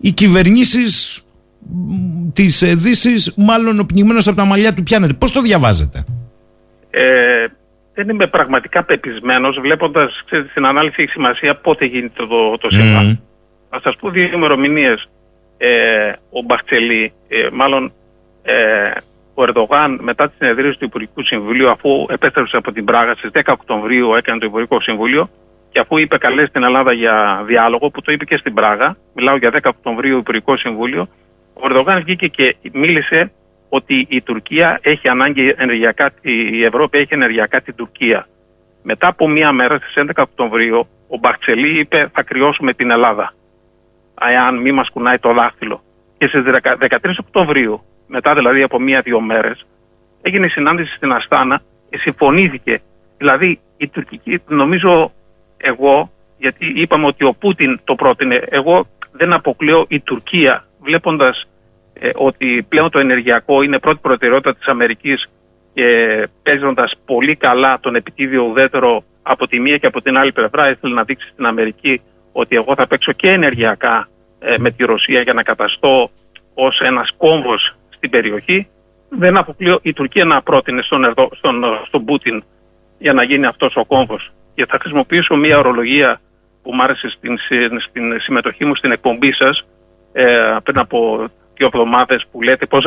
οι 0.00 0.12
κυβερνήσεις 0.12 1.20
της 2.32 2.74
Δύσης, 2.76 3.34
μάλλον 3.36 3.78
ο 3.78 3.84
πνιγμένος 3.84 4.26
από 4.26 4.36
τα 4.36 4.44
μαλλιά 4.44 4.74
του 4.74 4.82
πιάνεται. 4.82 5.12
Πώς 5.12 5.32
το 5.32 5.40
διαβάζετε, 5.40 6.04
ε, 6.90 7.46
Δεν 7.94 8.08
είμαι 8.08 8.26
πραγματικά 8.26 8.84
πεπισμένος. 8.84 9.58
Βλέποντας 9.60 10.24
στην 10.50 10.66
ανάλυση 10.66 11.02
έχει 11.02 11.10
σημασία 11.10 11.56
πότε 11.56 11.84
γίνεται 11.84 12.26
το, 12.26 12.58
το 12.58 12.70
σύμπαν. 12.70 13.20
Mm. 13.70 13.78
σας 13.82 13.96
πω 13.96 14.10
δύο 14.10 14.30
ημερομηνίες. 14.34 15.08
Ε, 15.58 16.12
ο 16.30 16.42
Μπαχτσελή, 16.46 17.12
ε, 17.28 17.48
μάλλον 17.52 17.92
ε, 18.42 18.90
ο 19.34 19.42
Ερντογάν 19.42 19.98
μετά 20.02 20.28
τη 20.28 20.34
συνεδρίαση 20.38 20.78
του 20.78 20.84
Υπουργικού 20.84 21.24
Συμβουλίου, 21.24 21.70
αφού 21.70 22.06
επέστρεψε 22.08 22.56
από 22.56 22.72
την 22.72 22.84
Πράγα 22.84 23.14
στις 23.14 23.30
10 23.32 23.40
Οκτωβρίου, 23.46 24.14
έκανε 24.14 24.38
το 24.38 24.46
Υπουργικό 24.46 24.80
Συμβούλιο 24.80 25.28
και 25.70 25.80
αφού 25.80 25.98
είπε 25.98 26.18
καλές 26.18 26.48
στην 26.48 26.62
Ελλάδα 26.62 26.92
για 26.92 27.42
διάλογο, 27.46 27.90
που 27.90 28.02
το 28.02 28.12
είπε 28.12 28.24
και 28.24 28.36
στην 28.36 28.54
Πράγα, 28.54 28.96
μιλάω 29.14 29.36
για 29.36 29.50
10 29.54 29.58
Οκτωβρίου 29.64 30.18
Υπουργικό 30.18 30.56
Συμβούλιο, 30.56 31.08
ο 31.62 31.66
Ερντογάν 31.68 32.02
βγήκε 32.04 32.26
και 32.26 32.56
μίλησε 32.72 33.32
ότι 33.68 34.06
η 34.08 34.22
Τουρκία 34.22 34.78
έχει 34.82 35.08
ανάγκη 35.08 35.54
ενεργειακά, 35.56 36.12
η 36.22 36.64
Ευρώπη 36.64 36.98
έχει 36.98 37.14
ενεργειακά 37.14 37.60
την 37.60 37.74
Τουρκία. 37.74 38.26
Μετά 38.82 39.06
από 39.08 39.28
μία 39.28 39.52
μέρα 39.52 39.76
στις 39.78 39.94
11 39.96 40.10
Οκτωβρίου 40.16 40.78
ο 41.08 41.18
Μπαχτσελή 41.18 41.78
είπε 41.78 42.08
θα 42.12 42.22
κρυώσουμε 42.22 42.74
την 42.74 42.90
Ελλάδα 42.90 43.32
αν 44.46 44.60
μη 44.60 44.72
μας 44.72 44.90
κουνάει 44.90 45.18
το 45.18 45.32
δάχτυλο. 45.32 45.80
Και 46.18 46.26
στις 46.26 46.42
13 46.44 47.14
Οκτωβρίου, 47.20 47.82
μετά 48.06 48.34
δηλαδή 48.34 48.62
από 48.62 48.80
μία-δύο 48.80 49.20
μέρες, 49.20 49.66
έγινε 50.22 50.48
συνάντηση 50.48 50.94
στην 50.94 51.12
Αστάνα 51.12 51.62
και 51.90 51.98
συμφωνήθηκε. 51.98 52.80
Δηλαδή 53.18 53.60
η 53.76 53.88
τουρκική, 53.88 54.42
νομίζω 54.48 55.12
εγώ, 55.56 56.10
γιατί 56.38 56.72
είπαμε 56.76 57.06
ότι 57.06 57.24
ο 57.24 57.32
Πούτιν 57.32 57.80
το 57.84 57.94
πρότεινε, 57.94 58.42
εγώ 58.48 58.86
δεν 59.12 59.32
αποκλείω 59.32 59.84
η 59.88 60.00
Τουρκία 60.00 60.65
βλέποντας 60.86 61.44
ε, 62.00 62.10
ότι 62.14 62.66
πλέον 62.68 62.90
το 62.90 62.98
ενεργειακό 62.98 63.62
είναι 63.62 63.78
πρώτη 63.78 63.98
προτεραιότητα 64.02 64.54
της 64.54 64.66
Αμερικής 64.66 65.30
και 65.74 65.88
παίζοντας 66.42 66.92
πολύ 67.06 67.36
καλά 67.36 67.80
τον 67.80 67.94
επιτίδιο 67.94 68.42
ουδέτερο 68.42 69.04
από 69.22 69.46
τη 69.46 69.60
μία 69.60 69.76
και 69.76 69.86
από 69.86 70.02
την 70.02 70.16
άλλη 70.16 70.32
πλευρά 70.32 70.70
ήθελε 70.70 70.94
να 70.94 71.04
δείξει 71.04 71.28
στην 71.32 71.46
Αμερική 71.46 72.00
ότι 72.32 72.56
εγώ 72.56 72.74
θα 72.74 72.86
παίξω 72.86 73.12
και 73.12 73.30
ενεργειακά 73.30 74.08
ε, 74.38 74.54
με 74.58 74.70
τη 74.70 74.84
Ρωσία 74.84 75.20
για 75.20 75.32
να 75.32 75.42
καταστώ 75.42 76.10
ως 76.54 76.80
ένας 76.80 77.10
κόμβος 77.16 77.76
στην 77.90 78.10
περιοχή. 78.10 78.68
Δεν 79.10 79.36
αποκλείω 79.36 79.78
η 79.82 79.92
Τουρκία 79.92 80.24
να 80.24 80.42
πρότεινε 80.42 80.82
στον, 80.82 81.04
Ερδο, 81.04 81.28
στον, 81.32 81.64
στον 81.86 82.04
Πούτιν 82.04 82.42
για 82.98 83.12
να 83.12 83.22
γίνει 83.22 83.46
αυτός 83.46 83.76
ο 83.76 83.84
κόμβος. 83.84 84.32
Και 84.54 84.66
θα 84.66 84.78
χρησιμοποιήσω 84.80 85.36
μια 85.36 85.58
ορολογία 85.58 86.20
που 86.62 86.74
μου 86.74 86.82
άρεσε 86.82 87.08
στην, 87.08 87.38
στην 87.88 88.20
συμμετοχή 88.20 88.64
μου 88.64 88.74
στην 88.74 88.92
εκπομπή 88.92 89.32
σας 89.32 89.66
ε, 90.18 90.56
πριν 90.62 90.78
από 90.78 90.98
δύο 91.56 91.66
εβδομάδες 91.66 92.26
που 92.30 92.42
λέτε 92.42 92.66
πώς 92.66 92.84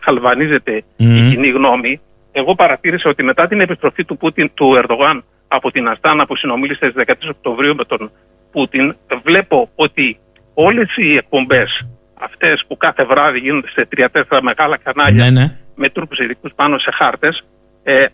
χαλβανίζεται 0.00 0.84
η 0.96 1.28
κοινή 1.30 1.48
γνώμη. 1.48 2.00
Εγώ 2.32 2.54
παρατήρησα 2.54 3.10
ότι 3.10 3.22
μετά 3.22 3.46
την 3.46 3.60
επιστροφή 3.60 4.04
του, 4.04 4.16
Πούτιν, 4.16 4.50
του 4.54 4.74
Ερντογάν 4.76 5.24
από 5.48 5.70
την 5.70 5.88
Αστάνα 5.88 6.26
που 6.26 6.36
συνομίλησε 6.36 6.90
στις 6.90 7.04
13 7.06 7.14
Οκτωβρίου 7.30 7.74
με 7.74 7.84
τον 7.84 8.10
Πούτιν, 8.52 8.94
βλέπω 9.22 9.68
ότι 9.74 10.18
όλες 10.54 10.96
οι 10.96 11.16
εκπομπές 11.16 11.86
αυτές 12.14 12.64
που 12.68 12.76
κάθε 12.76 13.04
βράδυ 13.04 13.38
γίνονται 13.38 13.68
σε 13.68 13.86
τρία-τέσσερα 13.86 14.42
μεγάλα 14.42 14.76
κανάλια 14.76 15.24
Ναι, 15.24 15.40
ναι. 15.40 15.56
με 15.74 15.90
Τούρκους 15.90 16.18
ειδικούς 16.18 16.52
πάνω 16.54 16.78
σε 16.78 16.90
χάρτες 16.98 17.44
ε, 17.82 18.06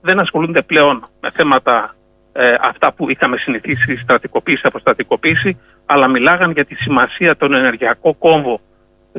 δεν 0.00 0.18
ασχολούνται 0.18 0.62
πλέον 0.62 1.08
με 1.20 1.30
θέματα 1.30 1.94
ε, 2.32 2.54
αυτά 2.60 2.92
που 2.92 3.10
είχαμε 3.10 3.36
συνηθίσει 3.36 3.96
στρατικοποίηση, 3.96 4.62
αποστρατικοποίηση 4.64 5.58
αλλά 5.86 6.08
μιλάγαν 6.08 6.50
για 6.50 6.64
τη 6.64 6.74
σημασία 6.74 7.36
των 7.36 7.54
ενεργειακό 7.54 8.14
κόμβο 8.14 8.60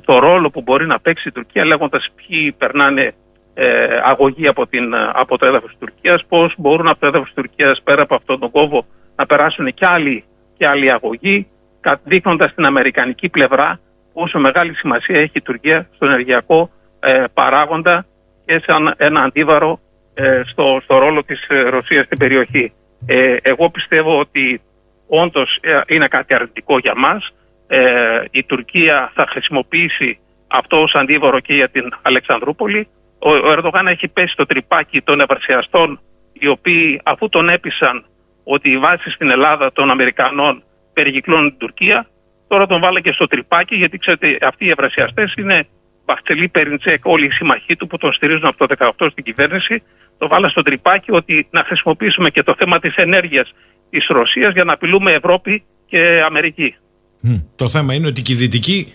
το 0.06 0.20
ρόλο 0.20 0.50
που 0.50 0.62
μπορεί 0.62 0.86
να 0.86 1.00
παίξει 1.00 1.28
η 1.28 1.32
Τουρκία 1.32 1.66
λέγοντας 1.66 2.10
ποιοι 2.16 2.52
περνάνε 2.52 3.14
ε, 3.54 4.00
αγωγή 4.04 4.48
από, 4.48 4.68
την, 4.68 4.96
από 5.14 5.38
το 5.38 5.46
έδαφος 5.46 5.70
της 5.70 5.80
Τουρκίας, 5.80 6.26
πώς 6.28 6.54
μπορούν 6.58 6.88
από 6.88 7.00
το 7.00 7.08
έδαφος 7.08 7.28
της 7.28 7.36
Τουρκίας 7.36 7.82
πέρα 7.84 8.02
από 8.02 8.16
αυτόν 8.16 8.40
τον 8.40 8.52
κόμβο 8.52 8.86
να 9.16 9.26
περάσουν 9.26 9.74
και 9.74 9.86
άλλοι, 9.86 10.24
και 10.58 10.68
άλλοι 10.68 10.92
αγωγοί, 10.92 11.48
κα- 11.82 12.00
δείχνοντας 12.04 12.54
την 12.54 12.66
αμερικανική 12.66 13.30
πλευρά 13.30 13.80
πόσο 14.14 14.40
μεγάλη 14.40 14.76
σημασία 14.76 15.20
έχει 15.20 15.32
η 15.34 15.42
Τουρκία 15.42 15.88
στο 15.96 16.06
ενεργειακό 16.06 16.70
ε, 17.00 17.24
παράγοντα 17.34 18.06
και 18.46 18.62
σαν 18.66 18.94
ένα 18.98 19.22
αντίβαρο 19.22 19.80
ε, 20.14 20.42
στο, 20.46 20.80
στο 20.84 20.98
ρόλο 20.98 21.24
της 21.24 21.48
ε, 21.48 21.62
Ρωσίας 21.62 22.06
στην 22.06 22.18
περιοχή. 22.18 22.74
Ε, 23.06 23.36
εγώ 23.42 23.70
πιστεύω 23.70 24.20
ότι 24.20 24.62
όντως 25.08 25.60
ε, 25.62 25.82
είναι 25.88 26.08
κάτι 26.08 26.34
αρνητικό 26.34 26.78
για 26.78 26.94
μας. 26.96 27.34
Ε, 27.68 28.24
η 28.32 28.44
Τουρκία 28.44 29.12
θα 29.14 29.26
χρησιμοποιήσει 29.30 30.20
αυτό 30.48 30.82
ως 30.82 30.96
αντίβαρο 30.96 31.40
και 31.40 31.54
για 31.54 31.70
την 31.70 31.94
Αλεξανδρούπολη. 32.02 32.88
Ο, 33.20 33.30
ο 33.30 33.52
Ερντογάν 33.52 33.88
έχει 33.88 34.08
πέσει 34.08 34.34
στο 34.34 34.46
τρυπάκι 34.46 35.02
των 35.02 35.20
ευρασιαστών 35.20 36.00
οι 36.34 36.48
οποίοι 36.48 37.02
αφού 37.04 37.30
τον 37.30 37.50
έπεισαν 37.50 38.06
ότι 38.44 38.72
οι 38.72 38.78
βάσεις 38.78 39.14
στην 39.14 39.30
Ελλάδα 39.30 39.72
των 39.72 39.90
Αμερικανών 39.90 40.64
περικυκλώνουν 40.94 41.50
την 41.50 41.58
Τουρκία 41.58 42.08
τώρα 42.48 42.68
τον 42.68 42.80
βάλε 42.80 43.02
και 43.02 43.12
στο 43.12 43.28
τρυπάκι 43.28 43.76
γιατί 43.76 43.98
ξέρετε 43.98 44.38
αυτοί 44.42 44.66
οι 44.66 44.70
ευρασιαστές 44.70 45.34
είναι 45.38 45.68
Μπαχτσελή 46.06 46.48
Περιντσέκ, 46.48 47.06
όλοι 47.06 47.26
οι 47.26 47.32
συμμαχοί 47.32 47.76
του 47.76 47.88
που 47.88 47.98
τον 47.98 48.14
στηρίζουν 48.14 48.46
από 48.46 48.68
το 48.68 48.76
2018 48.98 49.08
στην 49.12 49.24
κυβέρνηση, 49.24 49.84
το 50.18 50.28
βάλα 50.28 50.50
στο 50.50 50.62
τρυπάκι 50.62 51.12
ότι 51.12 51.48
να 51.52 51.64
χρησιμοποιήσουμε 51.64 52.30
και 52.30 52.44
το 52.44 52.56
θέμα 52.58 52.80
της 52.80 52.96
ενέργειας 52.96 53.54
της 53.90 54.06
Ρωσίας 54.08 54.54
για 54.54 54.64
να 54.64 54.74
απειλούμε 54.74 55.12
Ευρώπη 55.12 55.64
και 55.88 56.22
Αμερική. 56.26 56.76
Μμ. 57.20 57.36
Το 57.56 57.70
θέμα 57.70 57.94
είναι 57.94 58.08
ότι 58.08 58.22
και 58.22 58.34
οι 58.34 58.36
δυτικοί 58.36 58.94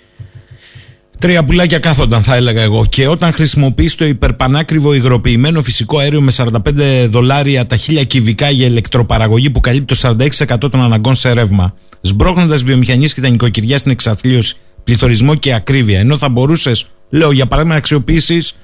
τρία 1.20 1.44
πουλάκια 1.44 1.78
κάθονταν, 1.78 2.22
θα 2.22 2.34
έλεγα 2.34 2.62
εγώ. 2.62 2.86
Και 2.86 3.06
όταν 3.06 3.32
χρησιμοποιείς 3.32 3.94
το 3.94 4.04
υπερπανάκριβο 4.04 4.92
υγροποιημένο 4.92 5.62
φυσικό 5.62 5.98
αέριο 5.98 6.20
με 6.20 6.32
45 6.36 7.06
δολάρια 7.08 7.66
τα 7.66 7.76
χίλια 7.76 8.04
κυβικά 8.04 8.50
για 8.50 8.66
ηλεκτροπαραγωγή 8.66 9.50
που 9.50 9.60
καλύπτει 9.60 9.96
το 9.96 10.16
46% 10.64 10.70
των 10.70 10.80
αναγκών 10.82 11.14
σε 11.14 11.32
ρεύμα, 11.32 11.74
σμπρώχνοντας 12.00 12.62
βιομηχανίες 12.62 13.14
και 13.14 13.20
τα 13.20 13.28
νοικοκυριά 13.28 13.78
στην 13.78 13.90
εξαθλίωση, 13.90 14.56
πληθωρισμό 14.84 15.34
και 15.34 15.54
ακρίβεια, 15.54 15.98
ενώ 15.98 16.18
θα 16.18 16.28
μπορούσες, 16.28 16.86
λέω 17.10 17.32
για 17.32 17.46
παράδειγμα, 17.46 17.74
να 17.74 17.80
αξιοποιήσεις 17.80 18.56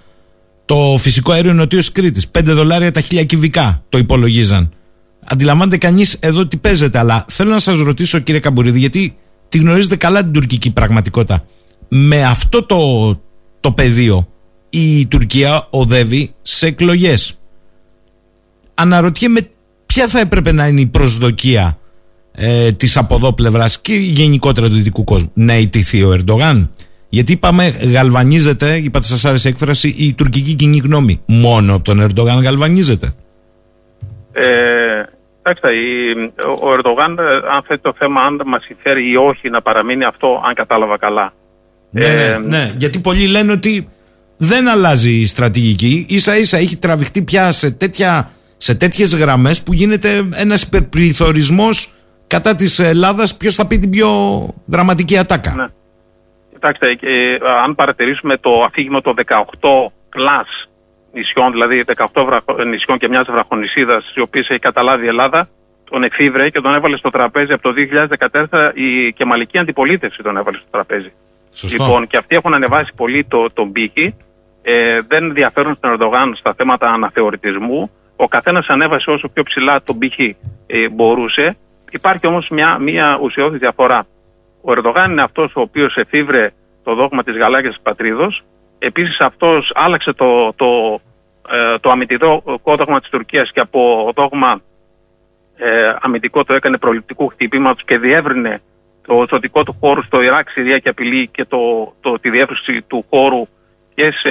το 0.67 0.97
φυσικό 0.99 1.33
αέριο 1.33 1.53
νοτίω 1.53 1.81
Κρήτης. 1.93 2.31
5 2.39 2.43
δολάρια 2.45 2.91
τα 2.91 3.01
χίλια 3.01 3.25
κυβικά 3.25 3.83
το 3.89 3.99
υπολογίζαν. 3.99 4.71
Αντιλαμβάνεται 5.25 5.77
κανείς 5.77 6.17
εδώ 6.21 6.47
τι 6.47 6.57
παίζεται, 6.57 6.99
αλλά 6.99 7.25
θέλω 7.29 7.51
να 7.51 7.59
σας 7.59 7.79
ρωτήσω, 7.79 8.19
κύριε 8.19 8.41
Καμπουρίδη, 8.41 8.79
γιατί 8.79 9.17
τη 9.49 9.59
γνωρίζετε 9.59 9.97
καλά 9.97 10.23
την 10.23 10.33
τουρκική 10.33 10.73
πραγματικότητα. 10.73 11.45
Με 11.89 12.25
αυτό 12.25 12.63
το, 12.63 13.21
το 13.61 13.73
πεδίο 13.73 14.29
η 14.71 15.07
Τουρκία 15.07 15.67
οδεύει 15.71 16.35
σε 16.43 16.67
εκλογές. 16.67 17.39
Αναρωτιέμαι 18.75 19.49
ποια 19.87 20.09
θα 20.09 20.21
έπρεπε 20.21 20.53
να 20.53 20.67
είναι 20.67 20.81
η 20.81 20.87
προσδοκία 20.87 21.79
ε, 22.33 22.73
της 22.73 22.97
από 22.97 23.15
εδώ 23.15 23.33
πλευράς 23.33 23.81
και 23.81 23.95
γενικότερα 23.95 24.69
του 24.69 24.75
δυτικού 24.75 25.05
κόσμου. 25.05 25.31
Να 25.35 25.57
ιτηθεί 25.57 26.03
ο 26.03 26.13
Ερντογάν. 26.13 26.71
Γιατί 27.09 27.33
είπαμε 27.33 27.69
γαλβανίζεται, 27.69 28.77
είπατε 28.77 29.07
σας 29.07 29.25
άρεσε 29.25 29.49
η 29.49 29.51
έκφραση, 29.51 29.95
η 29.99 30.15
τουρκική 30.15 30.55
κοινή 30.55 30.77
γνώμη. 30.85 31.21
Μόνο 31.27 31.75
από 31.75 31.85
τον 31.85 32.01
Ερντογάν 32.01 32.43
γαλβανίζεται. 32.43 33.15
Ε, 34.33 34.45
Κοιτάξτε, 35.37 35.73
η- 35.75 36.33
ο 36.63 36.73
Ερντογάν, 36.73 37.19
ε, 37.19 37.23
αν 37.55 37.63
θέτει 37.67 37.81
το 37.83 37.95
θέμα 37.99 38.21
αν 38.21 38.41
μας 38.47 38.65
συμφέρει 38.65 39.11
ή 39.11 39.17
όχι 39.17 39.51
να 39.51 39.63
παραμείνει 39.63 40.05
αυτό, 40.05 40.43
αν 40.49 40.55
κατάλαβα 40.55 40.99
καλά. 40.99 41.33
Ναι, 41.91 42.05
Ε, 42.05 42.39
ναι, 42.39 42.47
ναι, 42.59 42.75
γιατί 42.79 42.99
πολλοί 42.99 43.27
λένε 43.27 43.53
ότι 43.53 43.89
δεν 44.37 44.69
αλλάζει 44.69 45.11
η 45.13 45.27
στρατηγική. 45.27 46.07
Ίσα 46.09 46.37
ίσα 46.39 46.57
έχει 46.57 46.77
τραβηχτεί 46.77 47.23
πια 47.23 47.53
σε, 47.53 47.71
τέτοια, 47.71 48.31
σε 48.57 48.75
τέτοιες 48.75 49.15
γραμμές 49.15 49.63
που 49.63 49.73
γίνεται 49.73 50.29
ένας 50.35 50.63
υπερπληθωρισμός 50.63 51.93
κατά 52.27 52.55
της 52.55 52.79
Ελλάδας. 52.79 53.37
Ποιος 53.37 53.55
θα 53.55 53.67
πει 53.67 53.79
την 53.79 53.91
πιο 53.91 54.11
δραματική 54.65 55.17
ατάκα; 55.19 55.55
Ναι. 55.57 55.67
Κοιτάξτε, 56.73 57.09
ε, 57.09 57.37
αν 57.65 57.75
παρατηρήσουμε 57.75 58.37
το 58.37 58.63
αφήγημα 58.63 59.01
των 59.01 59.15
18 59.15 59.93
κλάς 60.09 60.69
νησιών, 61.13 61.53
δηλαδή 61.53 61.85
18 61.87 62.25
βραχο- 62.25 62.65
νησιών 62.65 62.99
και 62.99 63.09
μιας 63.09 63.27
βραχονησίδας, 63.31 64.13
οι 64.15 64.21
οποίες 64.21 64.49
έχει 64.49 64.59
καταλάβει 64.61 65.05
η 65.05 65.09
Ελλάδα, 65.09 65.49
τον 65.91 66.03
εφήβρε 66.03 66.51
και 66.51 66.61
τον 66.61 66.75
έβαλε 66.75 66.97
στο 66.97 67.11
τραπέζι 67.11 67.53
από 67.53 67.63
το 67.63 67.73
2014 67.73 68.73
η 68.75 69.13
κεμαλική 69.13 69.59
αντιπολίτευση 69.59 70.23
τον 70.23 70.37
έβαλε 70.37 70.57
στο 70.57 70.67
τραπέζι. 70.71 71.13
Σωστό. 71.53 71.85
Λοιπόν, 71.85 72.07
και 72.07 72.17
αυτοί 72.17 72.37
έχουν 72.37 72.55
ανεβάσει 72.55 72.93
πολύ 72.97 73.25
το, 73.25 73.51
τον 73.53 73.73
πύχη. 73.73 74.17
Ε, 74.63 75.01
δεν 75.09 75.25
ενδιαφέρουν 75.25 75.75
στον 75.75 75.91
Ερντογάν 75.91 76.35
στα 76.37 76.55
θέματα 76.55 76.89
αναθεωρητισμού. 76.89 77.91
Ο 78.17 78.29
καθένας 78.29 78.67
ανέβασε 78.69 79.11
όσο 79.11 79.29
πιο 79.29 79.43
ψηλά 79.43 79.83
τον 79.83 79.99
πύχη 79.99 80.37
ε, 80.67 80.89
μπορούσε. 80.89 81.57
Υπάρχει 81.91 82.27
όμως 82.27 82.49
μια, 82.51 82.79
μια 82.79 83.19
ουσιώδης 83.23 83.59
διαφορά. 83.59 84.07
Ο 84.69 84.73
Ερντογάν 84.73 85.11
είναι 85.11 85.23
αυτός 85.23 85.53
ο 85.57 85.61
οποίος 85.61 85.97
εφήβρε 85.97 86.53
το 86.85 86.95
δόγμα 86.95 87.23
της 87.23 87.37
γαλάζια 87.37 87.75
πατρίδος. 87.83 88.45
Επίσης, 88.79 89.21
αυτός 89.21 89.73
άλλαξε 89.75 90.13
το, 90.13 90.53
το, 90.57 91.01
ε, 91.51 91.79
το 91.79 91.91
αμυντικό 91.91 92.43
δόγμα 92.77 93.01
της 93.01 93.09
Τουρκίας 93.09 93.51
και 93.53 93.61
από 93.61 94.13
δόγμα 94.15 94.61
ε, 95.57 95.95
αμυντικό 96.01 96.45
το 96.45 96.55
έκανε 96.55 96.79
προληπτικού 96.79 97.27
χτυπήματος 97.27 97.85
και 97.85 97.99
διεύρυνε 97.99 98.61
το 99.07 99.27
ζωτικό 99.31 99.63
του 99.63 99.77
χώρου 99.81 100.03
στο 100.03 100.23
Ιράκ, 100.23 100.51
Συρία 100.51 100.79
και 100.79 100.89
απειλή 100.89 101.29
και 101.29 101.45
το, 101.45 101.59
το, 102.01 102.19
τη 102.19 102.31
διεύρυνση 102.31 102.83
του 102.83 103.05
χώρου 103.11 103.47
και 103.95 104.11
σε 104.11 104.31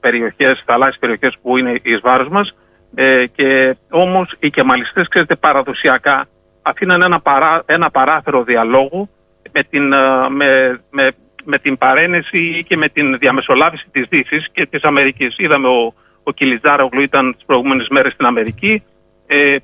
περιοχές, 0.00 0.62
θαλάσσιες 0.66 0.98
περιοχές 1.00 1.36
που 1.42 1.56
είναι 1.58 1.80
εις 1.82 2.00
βάρος 2.00 2.28
μας. 2.28 2.54
Ε, 2.94 3.26
και 3.26 3.76
όμως 3.90 4.34
οι 4.38 4.50
κεμαλιστές, 4.50 5.08
ξέρετε, 5.08 5.34
παραδοσιακά 5.34 6.26
αφήναν 6.62 7.02
ένα, 7.02 7.20
παρά, 7.20 7.62
ένα 7.66 7.90
παράθυρο 7.90 8.42
διαλόγου 8.42 9.08
με 9.52 9.62
την, 9.62 9.92
ε, 9.92 10.28
με, 10.28 10.80
με, 10.90 11.12
με 11.44 11.58
την 11.58 11.78
παρένεση 11.78 12.64
και 12.68 12.76
με 12.76 12.88
την 12.88 13.18
διαμεσολάβηση 13.18 13.86
της 13.92 14.06
Δύσης 14.08 14.46
και 14.52 14.66
της 14.66 14.82
Αμερικής. 14.82 15.38
Είδαμε 15.38 15.68
ο, 15.68 15.94
ο 16.22 16.32
Κιλιτζάρογλου 16.32 17.00
ήταν 17.00 17.34
τις 17.34 17.44
προηγούμενες 17.44 17.88
μέρες 17.88 18.12
στην 18.12 18.26
Αμερική. 18.26 18.82
Ε, 19.26 19.56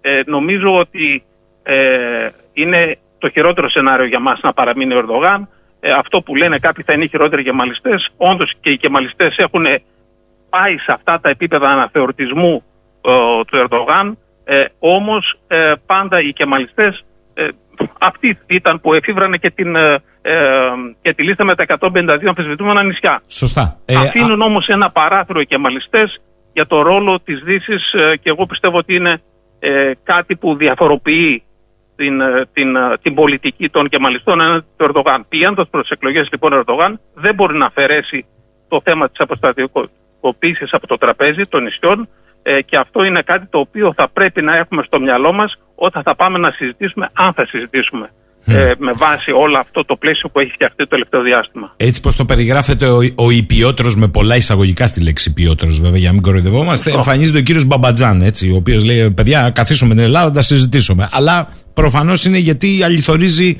ε, 0.00 0.22
νομίζω 0.26 0.78
ότι 0.78 1.22
ε, 1.62 2.28
είναι 2.52 2.98
το 3.18 3.28
χειρότερο 3.28 3.70
σενάριο 3.70 4.06
για 4.06 4.20
μας 4.20 4.40
να 4.42 4.52
παραμείνει 4.52 4.94
ο 4.94 4.98
Ερδογάν. 4.98 5.48
Ε, 5.80 5.92
αυτό 5.92 6.20
που 6.20 6.36
λένε 6.36 6.58
κάποιοι 6.58 6.84
θα 6.86 6.92
είναι 6.92 7.04
οι 7.04 7.08
χειρότεροι 7.08 7.42
κεμαλιστές. 7.42 8.10
Όντως 8.16 8.52
και 8.60 8.70
οι 8.70 8.76
κεμαλιστές 8.76 9.36
έχουν 9.36 9.66
πάει 10.50 10.78
σε 10.78 10.92
αυτά 10.92 11.20
τα 11.20 11.28
επίπεδα 11.28 11.68
αναθεωρητισμού 11.68 12.62
ε, 13.00 13.44
του 13.46 13.56
Ερδογάν. 13.56 14.18
Ε, 14.44 14.64
όμως 14.78 15.38
ε, 15.46 15.72
πάντα 15.86 16.20
οι 16.20 16.32
κεμαλιστές 16.32 17.04
ε, 17.34 17.48
αυτοί 17.98 18.38
ήταν 18.46 18.80
που 18.80 18.94
εφήβρανε 18.94 19.36
και, 19.36 19.50
την, 19.50 19.76
ε, 19.76 20.02
ε, 20.22 20.34
και 21.02 21.14
τη 21.14 21.22
λίστα 21.22 21.44
με 21.44 21.54
τα 21.54 21.64
152 21.80 22.26
αμφισβητούμενα 22.28 22.82
νησιά. 22.82 23.22
Σωστά. 23.26 23.78
Ε, 23.84 23.96
Αφήνουν 23.96 24.40
όμως 24.40 24.68
ένα 24.68 24.90
παράθυρο 24.90 25.40
οι 25.40 25.46
κεμαλιστές 25.46 26.20
για 26.52 26.66
το 26.66 26.82
ρόλο 26.82 27.20
της 27.24 27.42
Δύσης 27.44 27.92
ε, 27.92 28.16
και 28.16 28.30
εγώ 28.30 28.46
πιστεύω 28.46 28.78
ότι 28.78 28.94
είναι 28.94 29.20
ε, 29.58 29.92
κάτι 30.04 30.36
που 30.36 30.56
διαφοροποιεί 30.56 31.42
την, 31.96 32.20
ε, 32.20 32.46
την, 32.52 32.76
ε, 32.76 32.98
την 33.02 33.14
πολιτική 33.14 33.68
των 33.68 33.88
κεμαλιστών 33.88 34.40
έναντι 34.40 34.66
του 34.76 34.84
Ερντογάν. 34.84 35.26
Πηγαίνοντας 35.28 35.68
προς 35.68 35.82
τις 35.82 35.90
εκλογές 35.90 36.28
λοιπόν 36.30 36.52
ο 36.52 36.56
Ερντογάν 36.56 37.00
δεν 37.14 37.34
μπορεί 37.34 37.56
να 37.56 37.66
αφαιρέσει 37.66 38.26
το 38.68 38.80
θέμα 38.84 39.08
της 39.08 39.20
αποστατικοποίησης 39.20 40.72
από 40.72 40.86
το 40.86 40.96
τραπέζι 40.96 41.42
των 41.48 41.62
νησιών 41.62 42.08
ε, 42.46 42.62
και 42.62 42.76
αυτό 42.76 43.04
είναι 43.04 43.22
κάτι 43.22 43.46
το 43.46 43.58
οποίο 43.58 43.92
θα 43.96 44.08
πρέπει 44.12 44.42
να 44.42 44.56
έχουμε 44.56 44.82
στο 44.86 45.00
μυαλό 45.00 45.32
μας 45.32 45.50
όταν 45.74 46.02
θα 46.02 46.14
πάμε 46.14 46.38
να 46.38 46.50
συζητήσουμε, 46.50 47.10
αν 47.12 47.32
θα 47.32 47.46
συζητήσουμε 47.46 48.10
ε, 48.46 48.72
με 48.78 48.92
βάση 48.96 49.30
όλο 49.30 49.58
αυτό 49.58 49.84
το 49.84 49.96
πλαίσιο 49.96 50.28
που 50.28 50.40
έχει 50.40 50.50
φτιαχτεί 50.50 50.76
το 50.76 50.88
τελευταίο 50.88 51.22
διάστημα. 51.22 51.74
Έτσι 51.76 52.00
πως 52.00 52.16
το 52.16 52.24
περιγράφεται 52.24 52.86
ο, 52.86 52.98
ο 53.14 53.30
υπιότρος 53.30 53.96
με 53.96 54.08
πολλά 54.08 54.36
εισαγωγικά 54.36 54.86
στη 54.86 55.00
λέξη 55.00 55.30
υπιότρος 55.30 55.80
βέβαια 55.80 55.98
για 55.98 56.08
να 56.08 56.12
μην 56.12 56.22
κοροϊδευόμαστε 56.22 56.90
εμφανίζεται 56.90 57.38
ο 57.38 57.42
κύριος 57.42 57.64
Μπαμπατζάν 57.64 58.22
έτσι, 58.22 58.50
ο 58.50 58.56
οποίος 58.56 58.84
λέει 58.84 59.10
παιδιά 59.10 59.50
καθίσουμε 59.50 59.94
την 59.94 60.02
Ελλάδα 60.04 60.28
να 60.28 60.34
τα 60.34 60.42
συζητήσουμε 60.42 61.08
αλλά 61.12 61.48
προφανώς 61.74 62.24
είναι 62.24 62.38
γιατί 62.38 62.82
αληθορίζει 62.82 63.56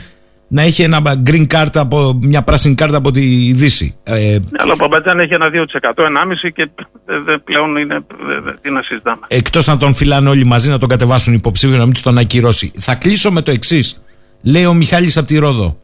να 0.49 0.63
έχει 0.63 0.83
ένα 0.83 1.01
green 1.27 1.47
card 1.55 1.67
από, 1.75 2.19
μια 2.23 2.43
πράσινη 2.43 2.75
κάρτα 2.75 2.97
από 2.97 3.11
τη 3.11 3.53
Δύση. 3.53 3.95
Ε, 4.03 4.13
Ναι, 4.15 4.39
αλλά 4.59 4.73
ο 4.73 4.77
Μπαμπατζάν 4.79 5.19
έχει 5.21 5.35
ένα 5.35 5.49
2%, 5.51 6.05
1,5% 6.05 6.51
και 6.55 6.63
ε, 6.63 7.19
δε- 7.27 7.39
πλέον 7.39 7.77
είναι. 7.77 8.05
δε- 8.27 8.41
δε- 8.41 8.55
Τι 8.61 8.71
να 8.71 8.83
συζητάμε. 8.83 9.21
Εκτός 9.29 9.67
να 9.67 9.77
τον 9.77 9.95
φυλάνε 9.95 10.29
όλοι 10.29 10.45
μαζί 10.45 10.69
να 10.69 10.79
τον 10.79 10.89
κατεβάσουν 10.89 11.35
υποψήφιο 11.35 11.77
να 11.77 11.85
μην 11.85 11.93
τους 11.93 12.03
τον 12.03 12.19
ακυρώσει. 12.19 12.73
Θα 12.79 12.95
κλείσω 12.95 13.31
με 13.33 13.41
το 13.43 13.51
εξής. 13.51 14.01
Λέει 14.43 14.65
ο 14.65 14.75
Μιχάλης 14.75 15.17
από 15.17 15.27
τη 15.27 15.39
Ρόδο. 15.39 15.77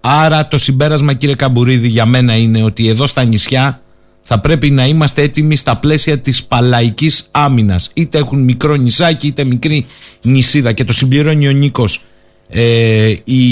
Άρα 0.00 0.48
το 0.48 0.56
συμπέρασμα 0.58 1.12
κύριε 1.12 1.34
Καμπουρίδη 1.34 1.88
για 1.88 2.06
μένα 2.06 2.36
είναι 2.36 2.62
ότι 2.62 2.88
εδώ 2.88 3.06
στα 3.06 3.24
νησιά 3.24 3.80
θα 4.22 4.40
πρέπει 4.40 4.70
να 4.70 4.86
είμαστε 4.86 5.22
έτοιμοι 5.22 5.56
στα 5.56 5.76
πλαίσια 5.76 6.18
της 6.18 6.44
παλαϊκής 6.44 7.28
άμυνας. 7.30 7.90
Είτε 7.94 8.18
έχουν 8.18 8.44
μικρό 8.44 8.74
νησάκι 8.74 9.26
είτε 9.26 9.44
μικρή 9.44 9.86
νησίδα 10.22 10.72
και 10.72 10.84
το 10.84 10.92
συμπληρώνει 10.92 11.48
ο 11.48 11.52
Νίκος. 11.52 12.02
Ε, 12.50 13.14
η 13.24 13.42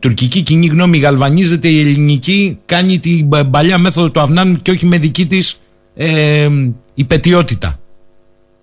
τουρκική 0.00 0.42
κοινή 0.42 0.66
γνώμη 0.66 0.98
γαλβανίζεται, 0.98 1.68
η 1.68 1.80
ελληνική 1.80 2.58
κάνει 2.66 2.98
την 2.98 3.28
παλιά 3.50 3.78
μέθοδο 3.78 4.10
του 4.10 4.20
Αυνάν 4.20 4.62
και 4.62 4.70
όχι 4.70 4.86
με 4.86 4.98
δική 4.98 5.26
της 5.26 5.60
ε, 5.96 6.48
υπετιότητα. 6.94 7.78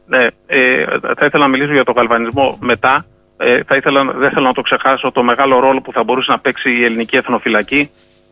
Ναι, 0.08 0.28
ε, 0.46 0.86
θα 1.18 1.26
ήθελα 1.26 1.44
να 1.44 1.48
μιλήσω 1.48 1.74
για 1.74 1.84
τον 1.84 1.94
γαλβανισμό 1.96 2.58
μετά. 2.62 3.06
Ε, 3.38 3.64
θα 3.64 3.76
ήθελα, 3.76 4.04
δεν 4.04 4.32
θέλω 4.32 4.46
να 4.46 4.54
το 4.54 4.62
ξεχάσω 4.62 5.12
το 5.12 5.24
μεγάλο 5.24 5.60
ρόλο 5.60 5.82
που 5.82 5.92
θα 5.92 6.04
μπορούσε 6.04 6.32
να 6.32 6.40
παίξει 6.40 6.72
η 6.72 6.84
ελληνική 6.84 7.16
εθνοφυλακή. 7.16 7.90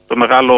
Το 0.07 0.17
μεγάλο, 0.17 0.55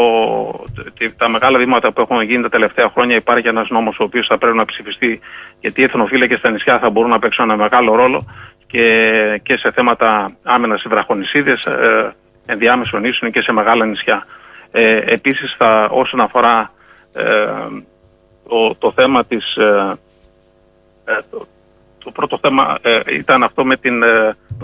τα 1.17 1.29
μεγάλα 1.29 1.57
βήματα 1.57 1.91
που 1.91 2.01
έχουν 2.01 2.21
γίνει 2.21 2.41
τα 2.41 2.49
τελευταία 2.49 2.89
χρόνια 2.93 3.15
υπάρχει 3.15 3.47
ένας 3.47 3.69
νόμος 3.69 3.99
ο 3.99 4.03
οποίος 4.03 4.27
θα 4.27 4.37
πρέπει 4.37 4.57
να 4.57 4.65
ψηφιστεί 4.65 5.19
γιατί 5.59 5.81
οι 5.81 5.83
εθνοφύλακες 5.83 6.39
στα 6.39 6.51
νησιά 6.51 6.79
θα 6.79 6.89
μπορούν 6.89 7.09
να 7.09 7.19
παίξουν 7.19 7.43
ένα 7.43 7.55
μεγάλο 7.57 7.95
ρόλο 7.95 8.25
και, 8.73 9.39
και 9.43 9.57
σε 9.57 9.71
θέματα 9.71 10.35
άμυνας 10.43 10.81
σε 10.81 10.89
βραχονισίδες, 10.89 11.65
ε, 11.65 12.15
ενδιάμεσων 12.45 13.03
ίσων 13.03 13.31
και 13.31 13.41
σε 13.41 13.51
μεγάλα 13.51 13.85
νησιά. 13.85 14.25
Ε, 14.71 14.97
Επίσης, 14.97 15.55
όσον 15.89 16.19
αφορά 16.19 16.71
ε, 17.13 17.23
το, 18.49 18.75
το 18.79 18.91
θέμα 18.95 19.25
της, 19.25 19.55
ε, 19.55 19.97
ε, 21.05 21.19
το, 22.03 22.11
πρώτο 22.11 22.39
θέμα 22.41 22.77
ε, 22.81 22.99
ήταν 23.17 23.43
αυτό 23.43 23.65
με 23.65 23.77
την, 23.77 23.93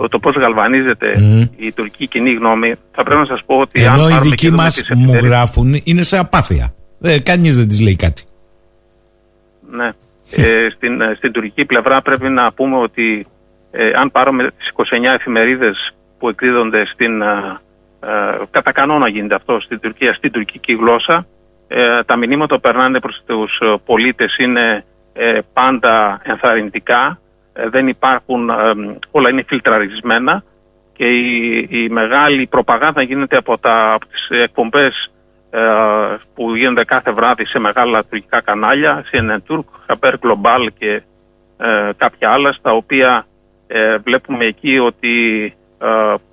το 0.09 0.19
πώς 0.19 0.35
γαλβανίζεται 0.35 1.13
η 1.55 1.71
τουρκική 1.71 2.07
κοινή 2.07 2.33
γνώμη. 2.33 2.75
Θα 2.91 3.03
πρέπει 3.03 3.19
να 3.19 3.25
σας 3.25 3.43
πω 3.45 3.55
ότι 3.59 3.83
Ενώ 3.83 4.03
αν 4.03 4.09
οι 4.09 4.29
δικοί 4.29 4.51
μας 4.51 4.81
μου 4.95 5.13
γράφουν 5.13 5.81
είναι 5.83 6.01
σε 6.01 6.17
απάθεια. 6.17 6.73
Ε, 7.01 7.19
κανείς 7.19 7.57
δεν 7.57 7.67
τις 7.67 7.79
λέει 7.79 7.95
κάτι. 7.95 8.23
Ναι. 9.71 9.91
στην, 10.75 11.01
στην 11.17 11.31
τουρκική 11.31 11.65
πλευρά 11.65 12.01
πρέπει 12.01 12.29
να 12.29 12.51
πούμε 12.51 12.77
ότι 12.77 13.27
αν 13.95 14.11
πάρουμε 14.11 14.51
τις 14.57 14.71
29 14.75 15.03
εφημερίδες 15.03 15.95
που 16.19 16.29
εκδίδονται 16.29 16.85
στην, 16.85 17.23
κατά 18.51 18.71
κανόνα 18.71 19.07
γίνεται 19.07 19.35
αυτό 19.35 19.59
στην 19.59 19.79
Τουρκία, 19.79 20.13
στην 20.13 20.31
τουρκική 20.31 20.73
γλώσσα, 20.73 21.25
ε, 21.71 22.03
τα 22.03 22.15
μηνύματα 22.15 22.55
που 22.55 22.61
περνάνε 22.61 22.99
προς 22.99 23.21
τους 23.25 23.59
ε, 23.61 23.75
πολίτες 23.85 24.37
είναι 24.37 24.83
ε, 25.13 25.39
πάντα 25.53 26.21
ενθαρρυντικά, 26.23 27.19
δεν 27.53 27.87
υπάρχουν, 27.87 28.49
όλα 29.11 29.29
είναι 29.29 29.43
φιλτραρισμένα 29.47 30.43
και 30.93 31.05
η, 31.05 31.67
η 31.69 31.89
μεγάλη 31.89 32.47
προπαγάνδα 32.47 33.01
γίνεται 33.01 33.37
από, 33.37 33.57
τα, 33.57 33.93
από 33.93 34.05
τις 34.05 34.27
εκπομπές 34.29 35.11
που 36.35 36.55
γίνονται 36.55 36.83
κάθε 36.83 37.11
βράδυ 37.11 37.45
σε 37.45 37.59
μεγάλα 37.59 38.05
τουρκικά 38.05 38.41
κανάλια, 38.41 39.03
CNN 39.11 39.53
Turk, 39.53 39.63
Haber 39.87 40.13
Global 40.13 40.67
και 40.77 41.01
κάποια 41.97 42.29
άλλα, 42.31 42.51
στα 42.51 42.71
οποία 42.71 43.25
βλέπουμε 44.03 44.45
εκεί 44.45 44.79
ότι 44.79 45.53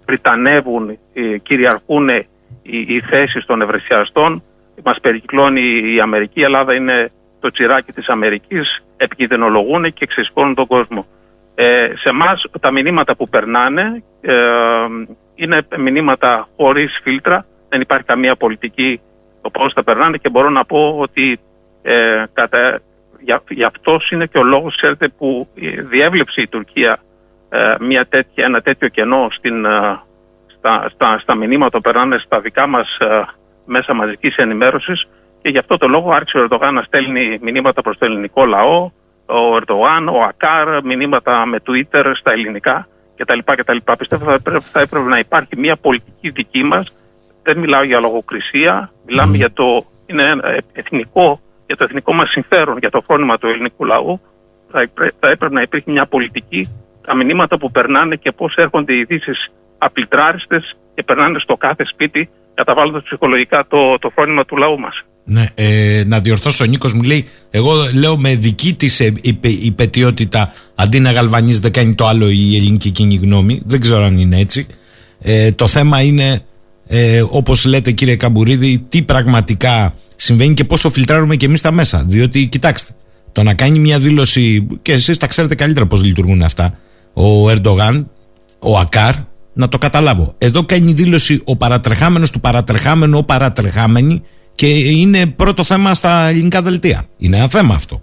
πριτανεύουν, 0.04 0.98
κυριαρχούν 1.42 2.08
οι, 2.08 2.26
οι 2.62 3.00
θέσεις 3.00 3.44
των 3.44 3.62
ευρεσιαστών 3.62 4.42
μας 4.84 5.00
περικυκλώνει 5.00 5.94
η 5.94 6.00
Αμερική. 6.00 6.40
Η 6.40 6.42
Ελλάδα 6.42 6.74
είναι 6.74 7.10
το 7.40 7.50
τσιράκι 7.50 7.92
της 7.92 8.08
Αμερικής, 8.08 8.84
επικοινωνολογούν 8.96 9.92
και 9.92 10.06
ξεσηκώνουν 10.06 10.54
τον 10.54 10.66
κόσμο. 10.66 11.06
Ε, 11.54 11.92
σε 11.96 12.08
εμά 12.08 12.38
τα 12.60 12.70
μηνύματα 12.70 13.16
που 13.16 13.28
περνάνε 13.28 14.02
ε, 14.20 14.34
είναι 15.34 15.66
μηνύματα 15.78 16.48
χωρίς 16.56 17.00
φίλτρα, 17.02 17.46
δεν 17.68 17.80
υπάρχει 17.80 18.04
καμία 18.04 18.36
πολιτική 18.36 19.00
το 19.42 19.50
πώς 19.50 19.72
θα 19.72 19.84
περνάνε 19.84 20.16
και 20.16 20.28
μπορώ 20.28 20.50
να 20.50 20.64
πω 20.64 20.96
ότι 20.98 21.38
ε, 21.82 22.24
κατά, 22.32 22.80
για, 23.20 23.42
για 23.48 23.66
αυτός 23.66 24.10
είναι 24.10 24.26
και 24.26 24.38
ο 24.38 24.42
λόγος 24.42 24.76
ξέρετε, 24.76 25.08
που 25.08 25.48
διέβλεψε 25.88 26.40
η 26.40 26.48
Τουρκία 26.48 26.92
ε, 26.92 27.05
μια 27.80 28.06
τέτοια, 28.06 28.44
ένα 28.44 28.60
τέτοιο 28.60 28.88
κενό 28.88 29.28
στην, 29.30 29.64
ε, 29.64 30.00
στα, 30.58 30.88
στα, 30.94 31.18
στα 31.18 31.34
μηνύματα 31.34 31.76
που 31.76 31.80
περνάνε 31.80 32.18
στα 32.18 32.40
δικά 32.40 32.66
μας 32.66 32.98
ε, 32.98 33.24
μέσα 33.64 33.94
μαζικής 33.94 34.36
ενημέρωσης 34.36 35.08
και 35.42 35.48
γι' 35.48 35.58
αυτό 35.58 35.76
το 35.76 35.88
λόγο 35.88 36.10
άρχισε 36.10 36.38
ο 36.38 36.40
Ερντογάν 36.40 36.74
να 36.74 36.82
στέλνει 36.82 37.38
μηνύματα 37.40 37.82
προς 37.82 37.98
το 37.98 38.04
ελληνικό 38.04 38.44
λαό, 38.44 38.90
ο 39.26 39.56
Ερντογάν, 39.56 40.08
ο 40.08 40.22
Ακάρ, 40.22 40.82
μηνύματα 40.84 41.46
με 41.46 41.58
Twitter 41.66 42.12
στα 42.18 42.32
ελληνικά 42.32 42.88
κτλ. 43.16 43.38
κτλ. 43.44 43.76
Πιστεύω 43.98 44.32
ότι 44.32 44.60
θα 44.60 44.80
έπρεπε 44.80 45.08
να 45.08 45.18
υπάρχει 45.18 45.56
μια 45.56 45.76
πολιτική 45.76 46.30
δική 46.30 46.62
μας. 46.62 46.92
Δεν 47.42 47.58
μιλάω 47.58 47.82
για 47.82 48.00
λογοκρισία, 48.00 48.90
μιλάμε 49.06 49.36
για 49.36 49.52
το 49.52 49.84
είναι 50.06 50.22
εθνικό, 50.72 51.40
για 51.66 51.76
το 51.76 51.84
εθνικό 51.84 52.12
μας 52.12 52.30
συμφέρον, 52.30 52.78
για 52.78 52.90
το 52.90 53.00
φρόνημα 53.00 53.38
του 53.38 53.46
ελληνικού 53.46 53.84
λαού. 53.84 54.20
Θα, 54.70 54.88
θα 55.20 55.30
έπρεπε 55.30 55.54
να 55.54 55.62
υπάρχει 55.62 55.90
μια 55.90 56.06
πολιτική, 56.06 56.68
τα 57.06 57.14
μηνύματα 57.14 57.58
που 57.58 57.70
περνάνε 57.70 58.16
και 58.16 58.32
πώς 58.32 58.54
έρχονται 58.54 58.92
οι 58.94 58.98
ειδήσεις 58.98 59.50
απλητράριστε 59.78 60.62
και 60.94 61.02
περνάνε 61.02 61.38
στο 61.38 61.56
κάθε 61.56 61.84
σπίτι 61.92 62.28
καταβάλλοντας 62.54 63.02
ψυχολογικά 63.02 63.66
το, 63.68 63.98
το 63.98 64.10
φρόνημα 64.14 64.44
του 64.44 64.56
λαού 64.56 64.78
μας. 64.78 65.04
Ναι, 65.24 65.46
ε, 65.54 66.02
να 66.06 66.20
διορθώσω, 66.20 66.64
ο 66.64 66.66
Νίκος 66.66 66.92
μου 66.92 67.02
λέει, 67.02 67.28
εγώ 67.50 67.72
λέω 67.94 68.16
με 68.16 68.34
δική 68.34 68.74
της 68.74 69.00
ε, 69.00 69.14
υπετιότητα 69.62 70.52
αντί 70.74 71.00
να 71.00 71.12
γαλβανίζεται 71.12 71.70
κάνει 71.70 71.94
το 71.94 72.06
άλλο 72.06 72.28
η 72.28 72.56
ελληνική 72.56 72.90
κοινή 72.90 73.14
γνώμη. 73.14 73.62
Δεν 73.64 73.80
ξέρω 73.80 74.04
αν 74.04 74.18
είναι 74.18 74.38
έτσι. 74.38 74.66
Ε, 75.20 75.52
το 75.52 75.66
θέμα 75.66 76.02
είναι, 76.02 76.40
ε, 76.86 77.22
όπως 77.28 77.64
λέτε 77.64 77.90
κύριε 77.90 78.16
Καμπουρίδη, 78.16 78.86
τι 78.88 79.02
πραγματικά 79.02 79.94
συμβαίνει 80.16 80.54
και 80.54 80.64
πόσο 80.64 80.90
φιλτράρουμε 80.90 81.36
και 81.36 81.46
εμείς 81.46 81.60
τα 81.60 81.72
μέσα. 81.72 82.04
Διότι, 82.06 82.46
κοιτάξτε, 82.46 82.92
το 83.32 83.42
να 83.42 83.54
κάνει 83.54 83.78
μια 83.78 83.98
δήλωση, 83.98 84.66
και 84.82 84.92
εσείς 84.92 85.18
τα 85.18 85.26
ξέρετε 85.26 85.54
καλύτερα 85.54 85.86
πώς 85.86 86.02
λειτουργούν 86.02 86.42
αυτά, 86.42 86.78
ο 87.16 87.50
Ερντογάν, 87.50 88.10
ο 88.58 88.78
Ακάρ, 88.78 89.14
να 89.52 89.68
το 89.68 89.78
καταλάβω. 89.78 90.34
Εδώ 90.38 90.64
κάνει 90.64 90.92
δήλωση 90.92 91.42
ο 91.46 91.56
παρατρεχάμενος 91.56 92.30
του 92.30 92.40
παρατρεχάμενου, 92.40 93.18
ο 93.18 93.24
παρατρεχάμενη 93.24 94.22
και 94.54 94.66
είναι 94.66 95.26
πρώτο 95.26 95.64
θέμα 95.64 95.94
στα 95.94 96.28
ελληνικά 96.28 96.62
δελτία. 96.62 97.06
Είναι 97.18 97.36
ένα 97.36 97.48
θέμα 97.48 97.74
αυτό. 97.74 98.02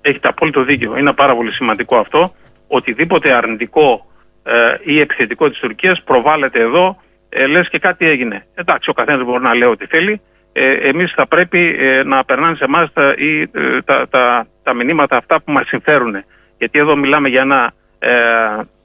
Έχετε 0.00 0.28
απόλυτο 0.28 0.64
δίκιο. 0.64 0.98
Είναι 0.98 1.12
πάρα 1.12 1.34
πολύ 1.34 1.52
σημαντικό 1.52 1.96
αυτό. 1.96 2.34
Οτιδήποτε 2.68 3.32
αρνητικό 3.32 4.06
ε, 4.42 4.52
ή 4.92 5.00
επιθετικό 5.00 5.50
της 5.50 5.58
Τουρκίας 5.58 6.02
προβάλλεται 6.04 6.60
εδώ, 6.60 6.96
ε, 7.28 7.46
λες 7.46 7.68
και 7.68 7.78
κάτι 7.78 8.06
έγινε. 8.06 8.46
Εντάξει, 8.54 8.90
ο 8.90 8.92
καθένας 8.92 9.24
μπορεί 9.24 9.42
να 9.42 9.54
λέει 9.54 9.68
ό,τι 9.68 9.86
θέλει. 9.86 10.20
Ε, 10.52 10.72
εμείς 10.72 11.12
θα 11.12 11.26
πρέπει 11.26 11.76
ε, 11.78 12.02
να 12.02 12.24
περνάνε 12.24 12.56
σε 12.56 12.64
εμάς 12.64 12.92
τα, 12.92 13.02
ε, 13.02 13.48
τα, 13.84 14.08
τα, 14.10 14.46
τα, 14.62 14.74
μηνύματα 14.74 15.16
αυτά 15.16 15.42
που 15.42 15.52
μας 15.52 15.66
συμφέρουν. 15.66 16.14
Γιατί 16.58 16.78
εδώ 16.78 16.96
μιλάμε 16.96 17.28
για 17.28 17.40
ένα, 17.40 17.72
ε, 17.98 18.10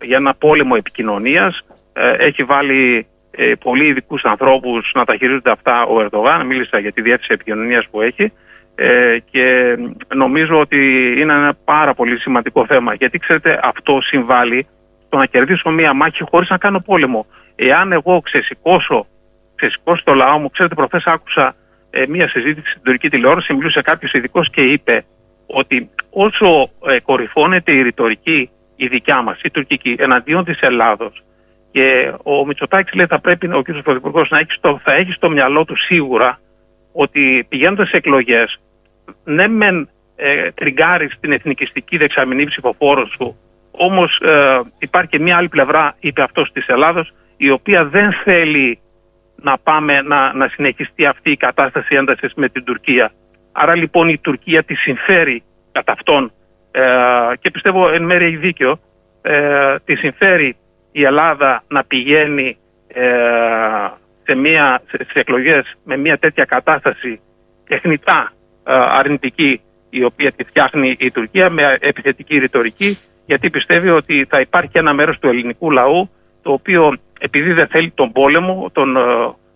για 0.02 0.18
ένα 0.18 0.34
πόλεμο 0.34 0.74
επικοινωνίας 0.78 1.62
ε, 1.94 2.14
έχει 2.18 2.44
βάλει 2.44 3.08
ε, 3.32 3.54
πολύ 3.64 3.86
ειδικούς 3.86 4.24
ανθρώπους 4.24 4.92
να 4.94 5.06
τα 5.06 5.16
χειρίζονται 5.16 5.52
αυτά 5.52 5.84
ο 5.84 6.02
Ερντογάν. 6.02 6.46
Μίλησα 6.46 6.80
για 6.80 6.92
τη 6.92 7.02
διεύθυνση 7.02 7.34
επικοινωνίας 7.34 7.88
που 7.92 8.02
έχει. 8.02 8.32
Ε, 8.76 9.18
και 9.32 9.78
νομίζω 10.16 10.60
ότι 10.60 10.78
είναι 11.20 11.34
ένα 11.34 11.56
πάρα 11.66 11.94
πολύ 11.94 12.20
σημαντικό 12.20 12.66
θέμα. 12.66 12.94
Γιατί 12.94 13.18
ξέρετε, 13.18 13.60
αυτό 13.64 14.02
συμβάλλει 14.02 14.68
στο 15.06 15.18
να 15.18 15.26
κερδίσω 15.26 15.70
μία 15.70 15.94
μάχη 15.94 16.24
χωρίς 16.24 16.50
να 16.50 16.58
κάνω 16.58 16.80
πόλεμο. 16.80 17.26
Εάν 17.56 17.92
εγώ 17.92 18.22
ξεσηκώσω, 18.22 19.06
ξεσηκώσω 19.56 20.04
το 20.04 20.14
λαό 20.14 20.38
μου, 20.38 20.50
ξέρετε, 20.50 20.76
προχθές 20.76 21.04
άκουσα 21.06 21.56
ε, 21.90 22.04
μία 22.08 22.30
συζήτηση 22.30 22.70
στην 22.70 22.82
τουρκική 22.84 23.10
τηλεόραση, 23.10 23.54
μιλούσε 23.54 23.82
κάποιος 23.82 24.14
ειδικός 24.14 24.50
και 24.50 24.62
είπε 24.62 25.06
ότι 25.48 25.90
όσο 26.10 26.70
ε, 26.88 27.00
κορυφώνεται 27.00 27.72
η 27.72 27.82
ρητορική 27.82 28.50
η 28.76 28.88
δικιά 28.88 29.22
μας, 29.22 29.40
η 29.42 29.50
τουρκική, 29.52 29.96
εναντίον 30.00 30.44
της 30.44 30.60
Ελλάδος, 30.60 31.24
και 31.72 32.14
ο 32.24 32.46
Μητσοτάκης 32.46 32.94
λέει 32.94 33.06
θα 33.06 33.20
πρέπει 33.20 33.54
ο 33.54 33.62
κ. 33.62 33.82
Πρωθυπουργός 33.84 34.30
να 34.30 34.40
έχει 34.40 34.52
στο, 34.52 34.80
θα 34.84 34.94
έχει 34.94 35.12
στο 35.12 35.30
μυαλό 35.30 35.66
του 35.66 35.78
σίγουρα 35.78 36.40
ότι 36.94 37.46
πηγαίνοντας 37.50 37.90
σε 37.90 37.98
εκλογές, 37.98 38.60
ναι, 39.24 39.48
μεν 39.48 39.90
ε, 40.16 40.52
τριγκάρεις 40.52 41.18
την 41.20 41.32
εθνικιστική 41.32 41.98
δεξαμενή 41.98 42.46
ψηφοφόρος 42.46 43.14
σου, 43.18 43.38
όμως 43.72 44.22
ε, 44.22 44.62
υπάρχει 44.80 45.10
και 45.10 45.20
μια 45.20 45.38
άλλη 45.38 45.50
πλευρά, 45.50 45.96
είπε 46.00 46.22
αυτός 46.22 46.52
της 46.52 46.68
Ελλάδος, 46.68 47.14
η 47.38 47.50
οποία 47.50 47.86
δεν 47.86 48.14
θέλει 48.24 48.80
να 49.36 49.58
πάμε 49.58 50.02
να, 50.02 50.34
να 50.34 50.48
συνεχιστεί 50.48 51.06
αυτή 51.06 51.32
η 51.32 51.38
κατάσταση 51.38 51.96
έντασης 51.96 52.34
με 52.36 52.50
την 52.50 52.64
Τουρκία. 52.64 53.12
Άρα 53.52 53.76
λοιπόν 53.76 54.10
η 54.10 54.18
Τουρκία 54.18 54.64
τη 54.64 54.76
συμφέρει 54.76 55.44
κατά 55.72 55.92
αυτόν 55.92 56.32
ε, 56.76 56.82
και 57.40 57.52
πιστεύω 57.52 57.90
εν 57.90 58.04
μέρει 58.04 58.26
έχει 58.26 58.36
δίκιο, 58.36 58.80
ε, 59.22 59.76
τη 59.86 59.96
συμφέρει 59.96 60.56
η 60.92 61.04
Ελλάδα 61.04 61.64
να 61.68 61.84
πηγαίνει 61.84 62.58
ε, 62.88 63.04
σε, 64.24 64.36
μια, 64.36 64.82
σε 64.88 65.20
εκλογές 65.20 65.76
με 65.84 65.98
μια 65.98 66.18
τέτοια 66.18 66.46
κατάσταση 66.46 67.20
τεχνητά 67.68 68.32
ε, 68.64 68.74
αρνητική 68.74 69.62
η 69.90 70.04
οποία 70.04 70.32
τη 70.32 70.44
φτιάχνει 70.44 70.96
η 71.00 71.12
Τουρκία 71.12 71.50
με 71.50 71.78
επιθετική 71.80 72.38
ρητορική 72.38 72.98
γιατί 73.26 73.50
πιστεύει 73.50 73.90
ότι 73.90 74.26
θα 74.30 74.40
υπάρχει 74.40 74.78
ένα 74.78 74.94
μέρος 74.94 75.20
του 75.20 75.28
ελληνικού 75.28 75.72
λαού 75.72 76.10
το 76.42 76.52
οποίο 76.52 76.98
επειδή 77.20 77.54
δεν 77.54 77.68
θέλει 77.68 77.92
τον 77.92 78.12
πόλεμο, 78.12 78.70
τον, 78.74 78.96
ε, 78.98 79.00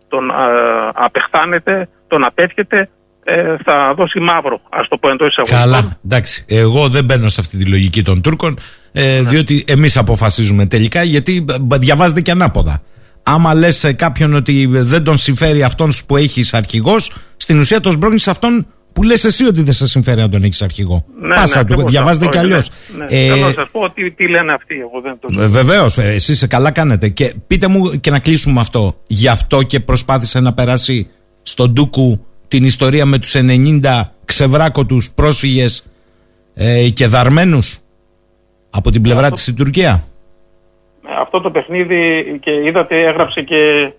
τον 0.07 0.31
α, 0.31 0.48
απεχθάνεται, 0.94 1.89
τον 2.07 2.23
απέτυχεται, 2.23 2.89
ε, 3.30 3.56
θα 3.64 3.94
δώσει 3.98 4.20
μαύρο, 4.20 4.60
ας 4.70 4.88
το 4.88 4.98
πω 4.98 5.10
εντός 5.10 5.28
εισαγωγικών. 5.28 5.60
Καλά, 5.82 5.98
εντάξει. 6.06 6.45
Εγώ 6.48 6.90
δεν 6.90 7.04
μπαίνω 7.06 7.30
σε 7.30 7.41
αυτή 7.41 7.58
τη 7.58 7.66
λογική 7.66 8.02
των 8.04 8.22
Τούρκων, 8.22 8.60
ε, 8.91 9.20
Ναι. 9.22 9.30
διότι 9.30 9.64
εμείς 9.68 9.98
αποφασίζουμε 9.98 10.66
τελικά, 10.66 11.04
γιατί 11.04 11.45
μπ- 11.62 11.78
διαβάζεται 11.80 12.22
και 12.22 12.32
ανάποδα. 12.32 12.82
Άμα 13.24 13.54
λες 13.54 13.78
σε 13.78 13.94
κάποιον 13.94 14.34
ότι 14.34 14.66
δεν 14.72 15.04
τον 15.04 15.18
συμφέρει 15.18 15.64
αυτόν 15.64 15.91
που 16.08 16.18
έχεις 16.18 16.54
αρχηγός, 16.54 17.16
στην 17.38 17.60
ουσία 17.60 17.80
τον 17.82 17.91
σμπρώχνεις 17.91 18.22
σε 18.22 18.30
αυτόν 18.30 18.68
που 18.94 19.04
λες 19.04 19.24
εσύ 19.24 19.44
ότι 19.45 19.62
δεν 19.62 19.74
σε 19.74 19.88
συμφέρει 19.88 20.20
να 20.20 20.30
τον 20.30 20.44
έχεις 20.44 20.62
αρχηγό. 20.62 21.06
Ναι, 21.22 21.36
Πάσα 21.36 21.45
ναι, 21.45 21.54
του, 21.54 21.60
ακριβώς 21.74 21.91
διαβάζεται 21.91 22.26
αυτό 22.26 22.38
κι 22.40 22.45
είναι, 22.45 22.54
αλλιώς. 22.54 22.70
Ναι, 22.98 23.04
ναι. 23.04 23.28
Θέλω 23.34 23.45
να 23.48 23.54
σας 23.54 23.68
πω 23.72 23.90
τι, 23.91 24.12
τι 24.12 24.28
λένε 24.28 24.54
αυτοί. 24.54 24.76
Εγώ 24.80 25.02
δεν 25.04 25.18
το 25.41 25.49
Βεβαίως, 25.49 25.98
εσείς 25.98 26.45
καλά 26.49 26.72
κάνετε. 26.72 27.10
Και 27.10 27.34
πείτε 27.48 27.68
μου 27.68 27.99
και 27.99 28.12
να 28.12 28.20
κλείσουμε 28.20 28.54
με 28.54 28.60
αυτό. 28.60 28.98
Γι' 29.08 29.28
αυτό 29.28 29.62
και 29.64 29.80
προσπάθησε 29.80 30.40
να 30.40 30.54
περάσει 30.54 31.08
στον 31.44 31.72
Ντούκου 31.72 32.26
την 32.48 32.64
ιστορία 32.64 33.06
με 33.06 33.19
τους 33.19 33.36
90 33.36 34.02
ξεβράκωτους 34.26 35.11
πρόσφυγες 35.15 35.88
ε, 36.56 36.90
και 36.90 37.07
δαρμένους 37.07 37.80
από 38.69 38.91
την 38.91 39.02
πλευρά 39.02 39.32
της 39.32 39.48
η 39.48 39.53
Τουρκία; 39.53 40.03
αυτό 41.19 41.41
το 41.41 41.52
παιχνίδι 41.52 42.26
και 42.41 42.52
είδατε 42.52 43.02
έγραψε 43.07 43.41
και 43.41 43.91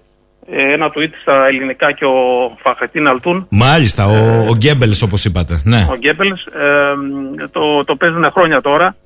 ε, 0.46 0.72
ένα 0.72 0.92
tweet 0.94 1.10
στα 1.20 1.46
ελληνικά 1.46 1.92
και 1.92 2.04
ο 2.04 2.16
Φαχετίν 2.62 3.08
Αλτούν, 3.08 3.46
Μάλιστα, 3.50 4.06
ο, 4.06 4.46
ο 4.48 4.54
Γκέμπελς 4.56 5.02
όπως 5.02 5.24
είπατε. 5.24 5.60
Ναι. 5.64 5.86
ο 5.90 5.94
Γκέμπελς, 5.96 6.46
ε, 6.46 6.94
το, 7.50 7.84
το 7.84 7.96
παίζουν 7.96 8.30
χρόνια 8.30 8.60
τώρα. 8.60 8.96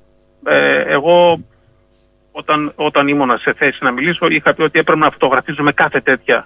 Ε, 0.45 0.93
εγώ 0.93 1.39
όταν, 2.31 2.71
όταν 2.75 3.07
ήμουνα 3.07 3.37
σε 3.37 3.53
θέση 3.57 3.77
να 3.81 3.91
μιλήσω 3.91 4.27
είχα 4.27 4.53
πει 4.53 4.61
ότι 4.61 4.79
έπρεπε 4.79 4.99
να 4.99 5.09
φωτογραφίζουμε 5.09 5.71
κάθε 5.71 6.01
τέτοια 6.01 6.37
α, 6.37 6.43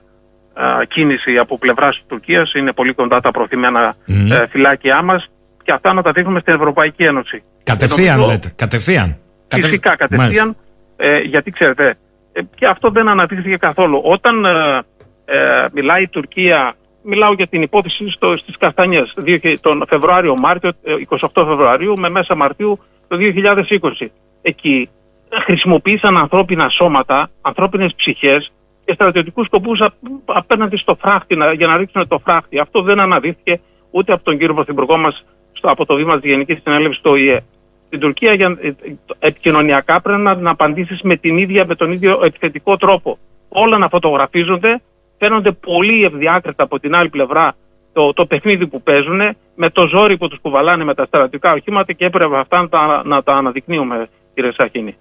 κίνηση 0.88 1.38
από 1.38 1.58
πλευράς 1.58 1.96
της 1.96 2.06
Τουρκίας. 2.08 2.54
Είναι 2.54 2.74
πολύ 2.74 2.94
κοντά 2.94 3.20
τα 3.22 3.32
προθυμένα 3.32 3.96
Μμμ. 4.06 4.32
ε, 4.32 4.48
φυλάκια 4.50 5.02
μας 5.02 5.30
και 5.64 5.72
αυτά 5.72 5.94
να 5.94 6.02
τα 6.02 6.12
δείχνουμε 6.12 6.40
στην 6.40 6.54
Ευρωπαϊκή 6.54 7.04
Ένωση. 7.04 7.44
Κατευθείαν 7.64 8.16
Νομίζω- 8.16 8.32
λέτε, 8.32 8.52
κατευθείαν. 8.56 9.18
Κατευ- 9.48 9.68
Φυσικά 9.70 9.96
κατευθείαν, 9.96 10.22
Μάλιστα. 10.46 10.56
ε, 10.98 11.20
γιατί 11.20 11.52
ξέρετε, 11.52 11.98
ε, 12.34 12.42
και 12.56 12.66
αυτό 12.68 12.90
δεν 12.90 13.08
αναπτύχθηκε 13.08 13.58
καθόλου. 13.58 14.02
Όταν 14.04 14.46
ε, 14.46 14.82
ε, 15.26 15.66
μιλάει 15.74 16.02
η 16.04 16.08
Τουρκία, 16.08 16.74
μιλάω 17.04 17.34
για 17.34 17.48
την 17.48 17.62
υπόθεση 17.62 18.10
στο, 18.10 18.38
στις 18.38 18.58
Καστανιές, 18.58 19.14
δύο 19.18 19.38
και- 19.38 19.60
τον 19.62 19.84
Φεβρουάριο-Μάρτιο, 19.90 20.70
ε, 20.84 20.94
28 21.00 21.46
Φεβρουαρίου 21.46 21.98
με 22.00 22.10
μέσα 22.10 22.36
Μαρτίου 22.36 22.80
το 23.08 23.18
2020. 23.18 24.12
Εκεί 24.42 24.90
ε, 25.30 25.40
χρησιμοποίησαν 25.40 26.18
ανθρώπινα 26.18 26.70
σώματα, 26.70 27.30
ανθρώπινες 27.42 27.94
ψυχές 27.96 28.52
και 28.88 28.93
στρατιωτικούς 28.93 29.45
σκοπούς 29.45 29.81
απ- 29.81 29.93
απέναντι 30.26 30.77
στο 30.77 30.95
φράχτη, 30.95 31.35
να- 31.35 31.53
για 31.53 31.68
να 31.68 31.77
ρίξουν 31.77 32.07
το 32.07 32.19
φράχτη. 32.19 32.59
Αυτό 32.59 32.81
δεν 32.81 32.99
αναδείχθηκε 32.99 33.59
ούτε 33.91 34.14
από 34.14 34.23
τον 34.23 34.38
κύριο 34.38 34.53
Πρωθυπουργό 34.53 34.97
μας 34.97 35.26
στο, 35.53 35.69
από 35.69 35.85
το 35.85 35.95
βήμα 35.95 36.19
της 36.19 36.30
Γενικής 36.30 36.59
Συνέλευσης 36.64 37.01
του 37.01 37.11
ΟΗΕ. 37.11 37.43
Στην 37.88 37.99
Τουρκία 37.99 38.34
για, 38.34 38.57
ε, 38.61 38.68
ε, 38.68 38.73
επικοινωνιακά 39.19 40.01
πρέπει 40.01 40.22
να, 40.22 40.35
να 40.35 40.51
απαντήσεις 40.51 41.01
με, 41.01 41.15
την 41.18 41.38
ίδια, 41.38 41.65
με 41.65 41.76
τον 41.76 41.91
ίδιο 41.91 42.19
επιθετικό 42.23 42.77
τρόπο. 42.77 43.18
Όλα 43.49 43.77
να 43.77 43.88
φωτογραφίζονται, 43.88 44.81
φαίνονται 45.18 45.51
πολύ 45.51 46.03
ευδιάκριτα 46.03 46.64
από 46.64 46.80
την 46.80 46.95
άλλη 46.95 47.09
πλευρά 47.09 47.55
το, 47.93 48.14
το 48.14 48.26
παιχνίδι 48.26 48.68
που 48.68 48.81
παίζουν, 48.81 49.22
με 49.55 49.69
το 49.69 49.88
ζόρι 49.88 50.18
που 50.18 50.27
τους 50.27 50.39
κουβαλάνε 50.41 50.84
με 50.84 50.93
τα 50.93 51.05
στρατιωτικά 51.05 51.53
οχήματα 51.53 51.93
και 51.93 52.05
έπρεπε 52.05 52.38
αυτά 52.38 52.61
να 52.61 52.69
τα, 52.69 53.01
να 53.05 53.23
τα 53.23 53.34
αναδεικνύουμε, 53.34 54.07
κύριε 54.34 54.51
Σαχίνη. 54.51 54.95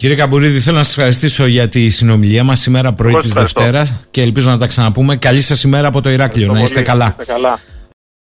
Κύριε 0.00 0.16
Καμπουρίδη, 0.16 0.58
θέλω 0.60 0.76
να 0.76 0.82
σας 0.82 0.92
ευχαριστήσω 0.96 1.46
για 1.46 1.68
τη 1.68 1.88
συνομιλία 1.88 2.44
μας 2.44 2.60
σήμερα 2.60 2.92
πρωί 2.92 3.10
Εγώ 3.10 3.20
της 3.20 3.28
ευχαριστώ. 3.30 3.60
Δευτέρας 3.60 3.94
και 4.10 4.22
ελπίζω 4.22 4.50
να 4.50 4.58
τα 4.58 4.66
ξαναπούμε. 4.66 5.16
Καλή 5.16 5.40
σας 5.40 5.62
ημέρα 5.62 5.88
από 5.88 6.00
το 6.00 6.10
Ηράκλειο. 6.10 6.52
Να 6.52 6.60
είστε 6.60 6.74
Πολύ, 6.74 6.86
καλά. 6.86 7.16
είστε 7.20 7.32
καλά. 7.32 7.58